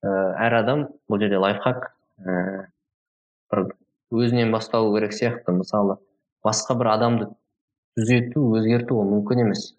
ыыы 0.07 0.25
әр 0.47 0.59
адам 0.61 0.87
бұл 1.11 1.23
жерде 1.23 1.41
лайфхак 1.43 1.91
ііі 2.23 2.65
бір 3.53 3.65
өзінен 4.13 4.53
басталу 4.53 4.93
керек 4.97 5.15
сияқты. 5.17 5.55
Мысалы 5.57 5.99
басқа 6.45 6.77
бір 6.79 6.93
адамды 6.95 7.29
түзету 7.97 8.45
өзгерту 8.59 8.99
ол 9.01 9.09
мүмкін 9.11 9.47
емес. 9.47 9.73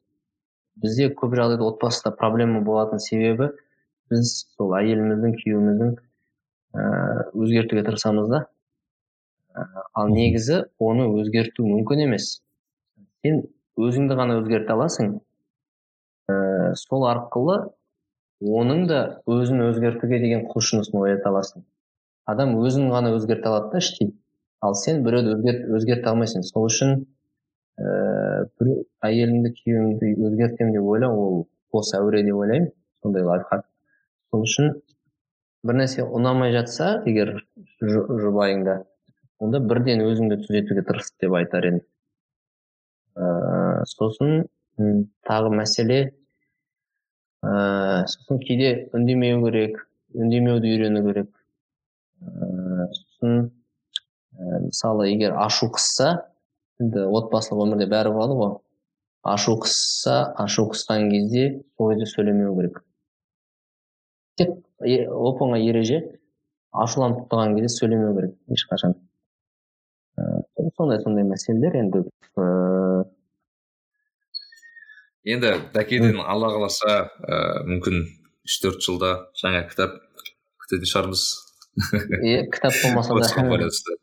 Бізде 0.81 1.09
көп 1.13 1.35
жағдайда 1.37 1.67
отбасыда 1.69 2.13
проблема 2.17 2.61
болатын 2.65 2.99
себебі 2.99 3.51
біз 4.11 4.33
сол 4.57 4.73
әйеліміздің 4.79 5.35
күйеуіміздің 5.41 5.93
ііі 5.93 7.43
өзгертуге 7.45 7.85
тырысамыз 7.89 8.29
да. 8.31 8.45
Ал 9.93 10.09
негізі 10.09 10.63
оны 10.81 11.07
өзгерту 11.21 11.65
мүмкін 11.67 12.07
емес. 12.07 12.39
Сен 13.21 13.43
өзіңді 13.77 14.17
ғана 14.17 14.39
өзгерте 14.41 14.73
аласың. 14.73 15.19
Ііі 16.31 16.75
сол 16.79 17.05
арқылы 17.09 17.57
оның 18.61 18.85
да 18.89 18.99
өзін 19.29 19.65
өзгертуге 19.69 20.19
деген 20.23 20.45
құлшынысын 20.51 20.99
оята 21.01 21.31
аласың. 21.31 21.65
Адам 22.25 22.55
өзін 22.59 22.89
ғана 22.93 23.13
өзгерте 23.17 23.49
алады 23.49 23.73
да 23.73 23.83
іштей. 23.83 24.13
Ал 24.61 24.75
сен 24.79 25.03
біреуді 25.03 25.57
өзгерте 25.75 26.09
алмайсың. 26.11 26.45
Сол 26.47 26.69
үшін 26.69 26.95
ііі 27.79 28.47
бір 28.59 28.73
әйелімді 29.09 29.53
күйеуімді 29.59 30.15
өзгертемін 30.29 30.77
деп 30.77 30.89
ойлау 30.95 31.19
ол 31.25 31.37
бос 31.73 31.93
әуре 31.97 32.23
деп 32.23 32.39
ойлаймын. 32.39 32.71
Сондай 33.03 33.27
лайфхак. 33.27 33.67
Сол 34.31 34.47
үшін 34.47 34.73
бір 35.63 35.79
нәрсе 35.79 36.03
ұнамай 36.03 36.51
жатса 36.55 36.89
егер 37.07 37.37
жұбайыңда 37.83 38.81
онда 39.43 39.59
бірден 39.63 40.03
өзіңді 40.03 40.39
түзетуге 40.43 40.83
тырыс 40.87 41.13
деп 41.23 41.35
айтар 41.39 41.67
едім 41.69 41.83
ыыы 43.15 43.85
сосын 43.91 44.43
тағы 44.77 45.51
мәселе 45.53 45.99
ыыы 47.45 48.07
сосын 48.09 48.39
кейде 48.41 48.69
үндемеу 48.97 49.43
керек 49.45 49.83
үндемеуді 50.13 50.71
үйрену 50.73 51.03
керек 51.07 51.29
ыыы 52.21 52.87
сосын 52.97 53.51
мысалы 54.65 55.09
егер 55.11 55.35
ашу 55.37 55.69
қысса 55.75 56.09
енді 56.81 57.05
отбасылық 57.19 57.67
өмірде 57.67 57.89
бәрі 57.91 58.15
болады 58.15 58.39
ғой 58.39 58.55
ашу 59.35 59.59
қысса 59.61 60.33
ашу 60.45 60.65
қысқан 60.71 61.09
кезде 61.11 61.45
сол 61.77 61.93
кезде 61.93 62.09
сөйлемеу 62.15 62.55
керек 62.57 62.83
тек 64.37 64.57
оп 64.81 65.41
оңай 65.45 65.67
ереже 65.69 66.01
ашуланып 66.73 67.27
тұрған 67.29 67.57
кезде 67.59 67.75
сөйлемеу 67.77 68.15
керек 68.17 68.35
ешқашан 68.57 68.97
ыыы 70.17 70.71
сондай 70.77 71.01
сондай 71.05 71.29
мәселелер 71.29 71.77
енді 71.83 72.07
енді 75.23 75.53
дәкеден 75.73 76.19
алла 76.19 76.51
қаласа 76.53 76.95
ыыы 77.23 77.63
мүмкін 77.71 77.99
үш 78.43 78.59
төрт 78.63 78.83
жылда 78.83 79.11
жаңа 79.39 79.63
кітап 79.69 79.95
күтетін 80.63 80.89
шығармыз. 80.91 81.23
Иә 82.19 82.45
кітап 82.51 82.75
болмаса 82.83 83.15
да. 83.15 83.97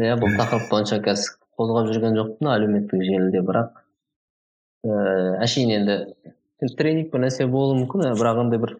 Иә 0.00 0.16
бұл 0.20 0.36
тақырып 0.40 0.70
бойынша 0.70 1.00
қазір 1.04 1.36
қозғап 1.60 1.90
жүрген 1.92 2.16
жоқпын 2.16 2.52
әлеуметтік 2.54 3.04
желіде 3.04 3.42
бірақ 3.44 3.82
ііі 4.88 5.34
әшейін 5.44 5.74
енді 5.76 6.76
тренинг 6.78 7.12
бір 7.12 7.26
нәрсе 7.26 7.46
болуы 7.50 7.82
мүмкін 7.82 8.16
бірақ 8.16 8.40
андай 8.46 8.62
бір 8.62 8.78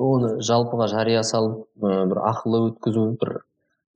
оны 0.00 0.38
жалпыға 0.42 0.88
жария 0.94 1.22
салып 1.26 1.66
ыыы 1.84 2.08
бір 2.10 2.22
ақылы 2.30 2.62
өткізу 2.70 3.04
бір 3.20 3.36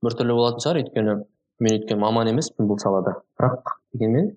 біртүрлі 0.05 0.37
болатын 0.37 0.63
шығар. 0.63 0.83
Өйткені 0.83 1.17
мен 1.59 1.73
өйткені 1.79 1.99
маман 2.05 2.29
емеспін 2.31 2.69
бұл 2.69 2.79
салада. 2.79 3.17
Бірақ 3.39 3.73
дегенмен 3.97 4.35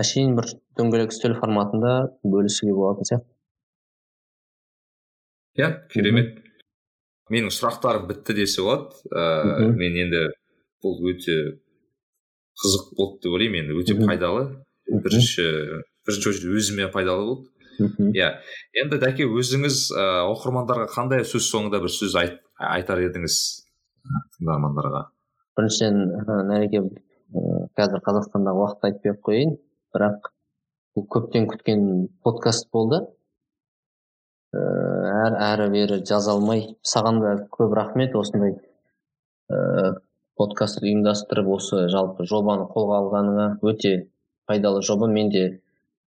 әшейін 0.00 0.36
бір 0.38 0.48
дөңгелек 0.78 1.12
үстел 1.14 1.36
форматында 1.38 1.94
бөлісуге 2.24 2.74
болатын 2.76 3.08
сияқты. 3.08 3.28
Иә 5.60 5.70
керемет. 5.92 6.38
Менің 7.30 7.52
сұрақтарым 7.54 8.08
бітті 8.10 8.34
десе 8.40 8.64
болады. 8.64 8.96
Ыыы 9.10 9.70
мен 9.76 9.98
енді 10.04 10.24
бұл 10.82 10.98
өте 11.12 11.36
қызық 12.60 12.90
болды 12.98 13.22
деп 13.26 13.36
ойлаймын. 13.36 13.70
Енді 13.70 13.78
өте 13.82 13.96
пайдалы. 14.00 14.44
Бірінші 14.90 15.46
бірінші 16.06 16.32
очередь 16.32 16.58
өзіме 16.58 16.90
пайдалы 16.92 17.26
болды. 17.28 17.48
Иә. 18.16 18.32
Енді 18.82 18.98
дәке 19.02 19.28
өзіңіз 19.28 19.78
ыыы 19.94 20.26
оқырмандарға 20.34 20.88
қандай 20.94 21.24
сөз 21.24 21.46
соңында 21.52 21.80
бір 21.82 21.92
сөз 21.94 22.16
айт, 22.18 22.40
айтар 22.58 23.00
едіңіз? 23.06 23.36
Тыңдармандарға. 24.36 25.06
Біріншіден 25.58 25.96
нәреке 26.50 26.82
қазір 27.78 28.02
қазақстандағы 28.06 28.64
уақытты 28.64 28.90
айтпай 28.90 29.14
ақ 29.14 29.20
қояйын. 29.28 29.58
Бірақ 29.94 30.30
бұл 30.96 31.06
көптен 31.14 31.48
күткен 31.50 31.82
подкаст 32.24 32.70
болды. 32.74 33.02
Ыыы 34.56 35.10
әр 35.24 35.36
әрі 35.46 35.68
бері 35.74 35.98
жаза 36.06 36.34
алмай 36.34 36.64
саған 36.82 37.20
да 37.22 37.34
көп 37.54 37.74
рахмет. 37.78 38.16
Осындай 38.18 38.56
ыыы 39.50 39.92
подкаст 40.40 40.82
ұйымдастырып 40.82 41.50
осы 41.56 41.84
жалпы 41.92 42.26
жобаны 42.30 42.66
қолға 42.72 43.02
алғаныңа 43.04 43.46
өте 43.62 43.94
пайдалы 44.50 44.82
жоба. 44.82 45.06
Мен 45.06 45.30
де 45.30 45.44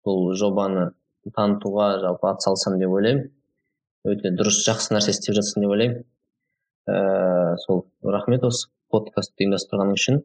бұл 0.05 0.33
жобаны 0.39 0.91
танытуға 1.35 1.91
жалпы 2.03 2.29
атсалысамын 2.31 2.79
деп 2.83 2.95
ойлаймын. 2.95 3.27
Өте 4.07 4.31
дұрыс 4.31 4.63
жақсы 4.67 4.95
нәрсе 4.95 5.15
істеп 5.15 5.35
жатсың 5.39 5.65
деп 5.65 5.75
ойлаймын. 5.75 6.03
Ә, 6.89 7.57
сол 7.65 7.85
рахмет 8.03 8.45
осы 8.47 8.69
подкастты 8.89 9.43
ұйымдастырғаның 9.43 9.99
үшін. 9.99 10.21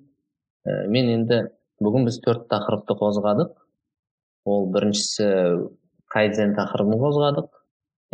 Ә, 0.64 0.86
мен 0.88 1.10
енді 1.16 1.40
бүгін 1.82 2.06
біз 2.08 2.20
төрт 2.24 2.46
тақырыпты 2.52 2.96
қозғадық. 3.00 3.52
Ол 4.44 4.66
біріншісі 4.74 5.28
кайдзен 6.12 6.54
тақырыбын 6.58 7.00
қозғадық 7.00 7.50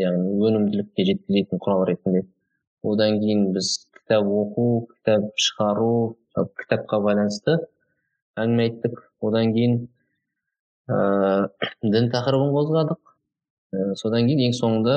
яғни 0.00 0.36
өнімділікке 0.48 1.06
жеткізетін 1.08 1.60
құрал 1.60 1.84
ретінде. 1.88 2.24
Одан 2.86 3.18
кейін 3.20 3.50
біз 3.54 3.72
кітап 3.96 4.24
оқу 4.24 4.66
кітап 4.94 5.30
шығару 5.36 5.92
кітапқа 6.60 7.00
байланысты 7.04 7.58
әңгіме 8.40 8.68
айттық. 8.68 9.00
Одан 9.20 9.52
кейін 9.56 9.76
ә, 10.88 11.48
дін 11.82 12.10
тақырыбын 12.14 12.54
қозғадық. 12.56 13.00
Ә, 13.74 13.94
содан 14.00 14.28
кейін 14.30 14.46
ең 14.48 14.56
соңында 14.56 14.96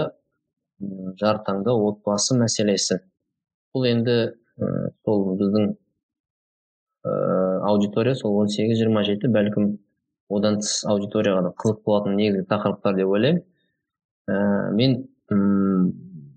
жар 1.19 1.41
таңда 1.47 1.75
отбасы 1.75 2.37
мәселесі. 2.39 3.01
Бұл 3.75 3.89
енді 3.89 4.17
ә, 4.31 4.71
сол 5.03 5.33
біздің 5.41 5.73
ә, 7.03 7.13
аудитория 7.69 8.15
сол 8.15 8.35
18-27 8.43 9.31
бәлкім 9.33 9.67
одан 10.33 10.59
тыс 10.61 10.83
аудиторияға 10.89 11.47
да 11.47 11.51
қызық 11.63 11.81
болатын 11.85 12.17
негізгі 12.17 12.45
тақырыптар 12.49 12.97
деп 12.97 13.11
ойлаймын. 13.15 13.43
Ә, 14.27 14.35
мен 14.77 14.95
ұм, 15.31 15.89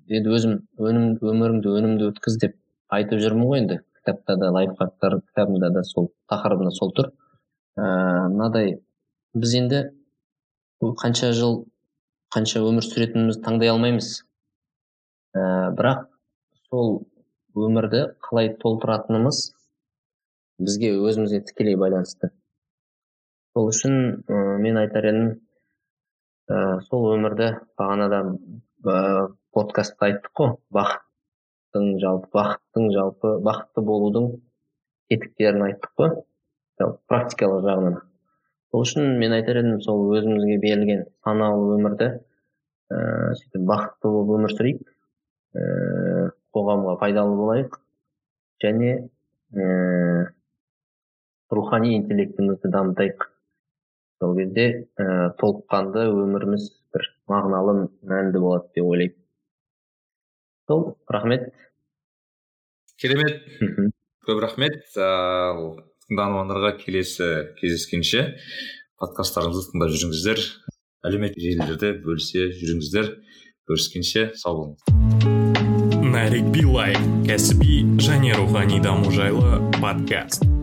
енді 0.09 0.35
өзім 0.37 0.57
өнім 0.79 1.07
өміріңді 1.33 1.73
өнімді 1.79 2.11
өткіз 2.11 2.39
деп 2.43 2.57
айтып 2.93 3.23
жүрмін 3.23 3.51
ғой 3.51 3.63
енді. 3.63 3.81
Кітапта 3.99 4.37
да 4.41 4.51
лайфхактар 4.55 5.21
кітабымда 5.23 5.71
да 5.75 5.85
сол 5.85 6.11
тақырыбында 6.31 6.75
сол 6.77 6.93
тұр. 6.97 7.11
Ыыы 7.77 8.29
мынадай 8.35 8.77
біз 9.35 9.55
енді 9.61 9.83
қанша 11.03 11.33
жыл 11.37 11.65
қанша 12.35 12.63
өмір 12.67 12.87
сүретінімізді 12.87 13.43
таңдай 13.47 13.73
алмаймыз. 13.73 14.13
Ә, 15.37 15.73
бірақ 15.77 16.07
сол 16.69 17.07
өмірді 17.57 18.03
қалай 18.25 18.53
толтыратынымыз 18.61 19.56
бізге 20.59 20.93
өзімізге 20.97 21.43
тікелей 21.49 21.77
байланысты. 21.81 22.31
Сол 23.57 23.71
үшін 23.73 23.97
ә, 24.29 24.41
мен 24.63 24.79
айтар 24.81 25.09
едім 25.11 25.29
ә, 26.49 26.81
сол 26.89 27.09
өмірді 27.15 27.51
бағанада 27.81 28.23
ә, 28.85 28.97
подкастта 29.57 30.09
айттық 30.09 30.33
қой. 30.41 30.53
Бақыттың 30.77 31.97
жалпы 32.03 32.33
бақыттың 32.37 32.91
жалпы 32.97 33.33
бақытты 33.47 33.85
болудың 33.91 34.31
тетіктерін 35.13 35.67
айттық 35.71 35.95
қой. 36.01 36.15
Практикалық 37.09 37.65
жағынан. 37.65 38.01
Сол 38.71 38.85
үшін 38.85 39.17
мен 39.21 39.33
айтар 39.37 39.63
едім 39.63 39.81
сол 39.85 40.05
өзімізге 40.17 40.59
берілген 40.61 41.05
саналы 41.25 41.77
өмірді 41.77 42.11
ііі 42.13 42.97
ә, 42.97 43.35
сөйтіп 43.41 43.65
бақытты 43.71 44.13
болып 44.13 44.33
өмір 44.37 44.53
сүрейік 44.57 44.83
ііі 45.57 45.63
ә, 45.63 46.31
қоғамға 46.55 46.97
пайдалы 47.01 47.37
болайық 47.41 47.79
және 48.63 48.91
ііі 49.57 50.36
рухани 51.51 51.97
интеллектімізді 51.99 52.71
дамытайық. 52.73 53.29
Сол 54.21 54.33
кезде 54.39 54.67
ііі 54.97 55.31
толыққанды 55.41 56.07
өміріміз 56.09 56.71
бір 56.95 57.09
мағыналы 57.29 57.75
мәнді 58.01 58.41
болады 58.41 58.71
деп 58.75 58.89
ойлаймын. 58.89 59.19
Сол 60.67 60.97
рахмет. 61.09 61.53
Керемет. 62.97 63.45
Көп 64.27 64.41
рахмет. 64.43 64.81
Тыңдармандарға 64.97 66.73
келесі 66.81 67.53
кездескенше 67.61 68.39
подкасттарымызды 69.03 69.75
тыңдап 69.75 69.93
жүріңіздер. 69.95 70.43
Әлеуметтік 71.07 71.45
желілерде 71.45 71.93
бөлісе 72.03 72.49
жүріңіздер. 72.57 73.13
Көріскенше 73.69 74.31
сау 74.39 74.63
болыңыз. 74.63 76.07
Нарик 76.17 76.49
билай 76.55 76.97
кәсіби 77.29 77.83
және 78.01 78.35
рухани 78.39 78.81
даму 78.81 79.11
жайлы 79.13 79.59
подкаст. 79.83 80.56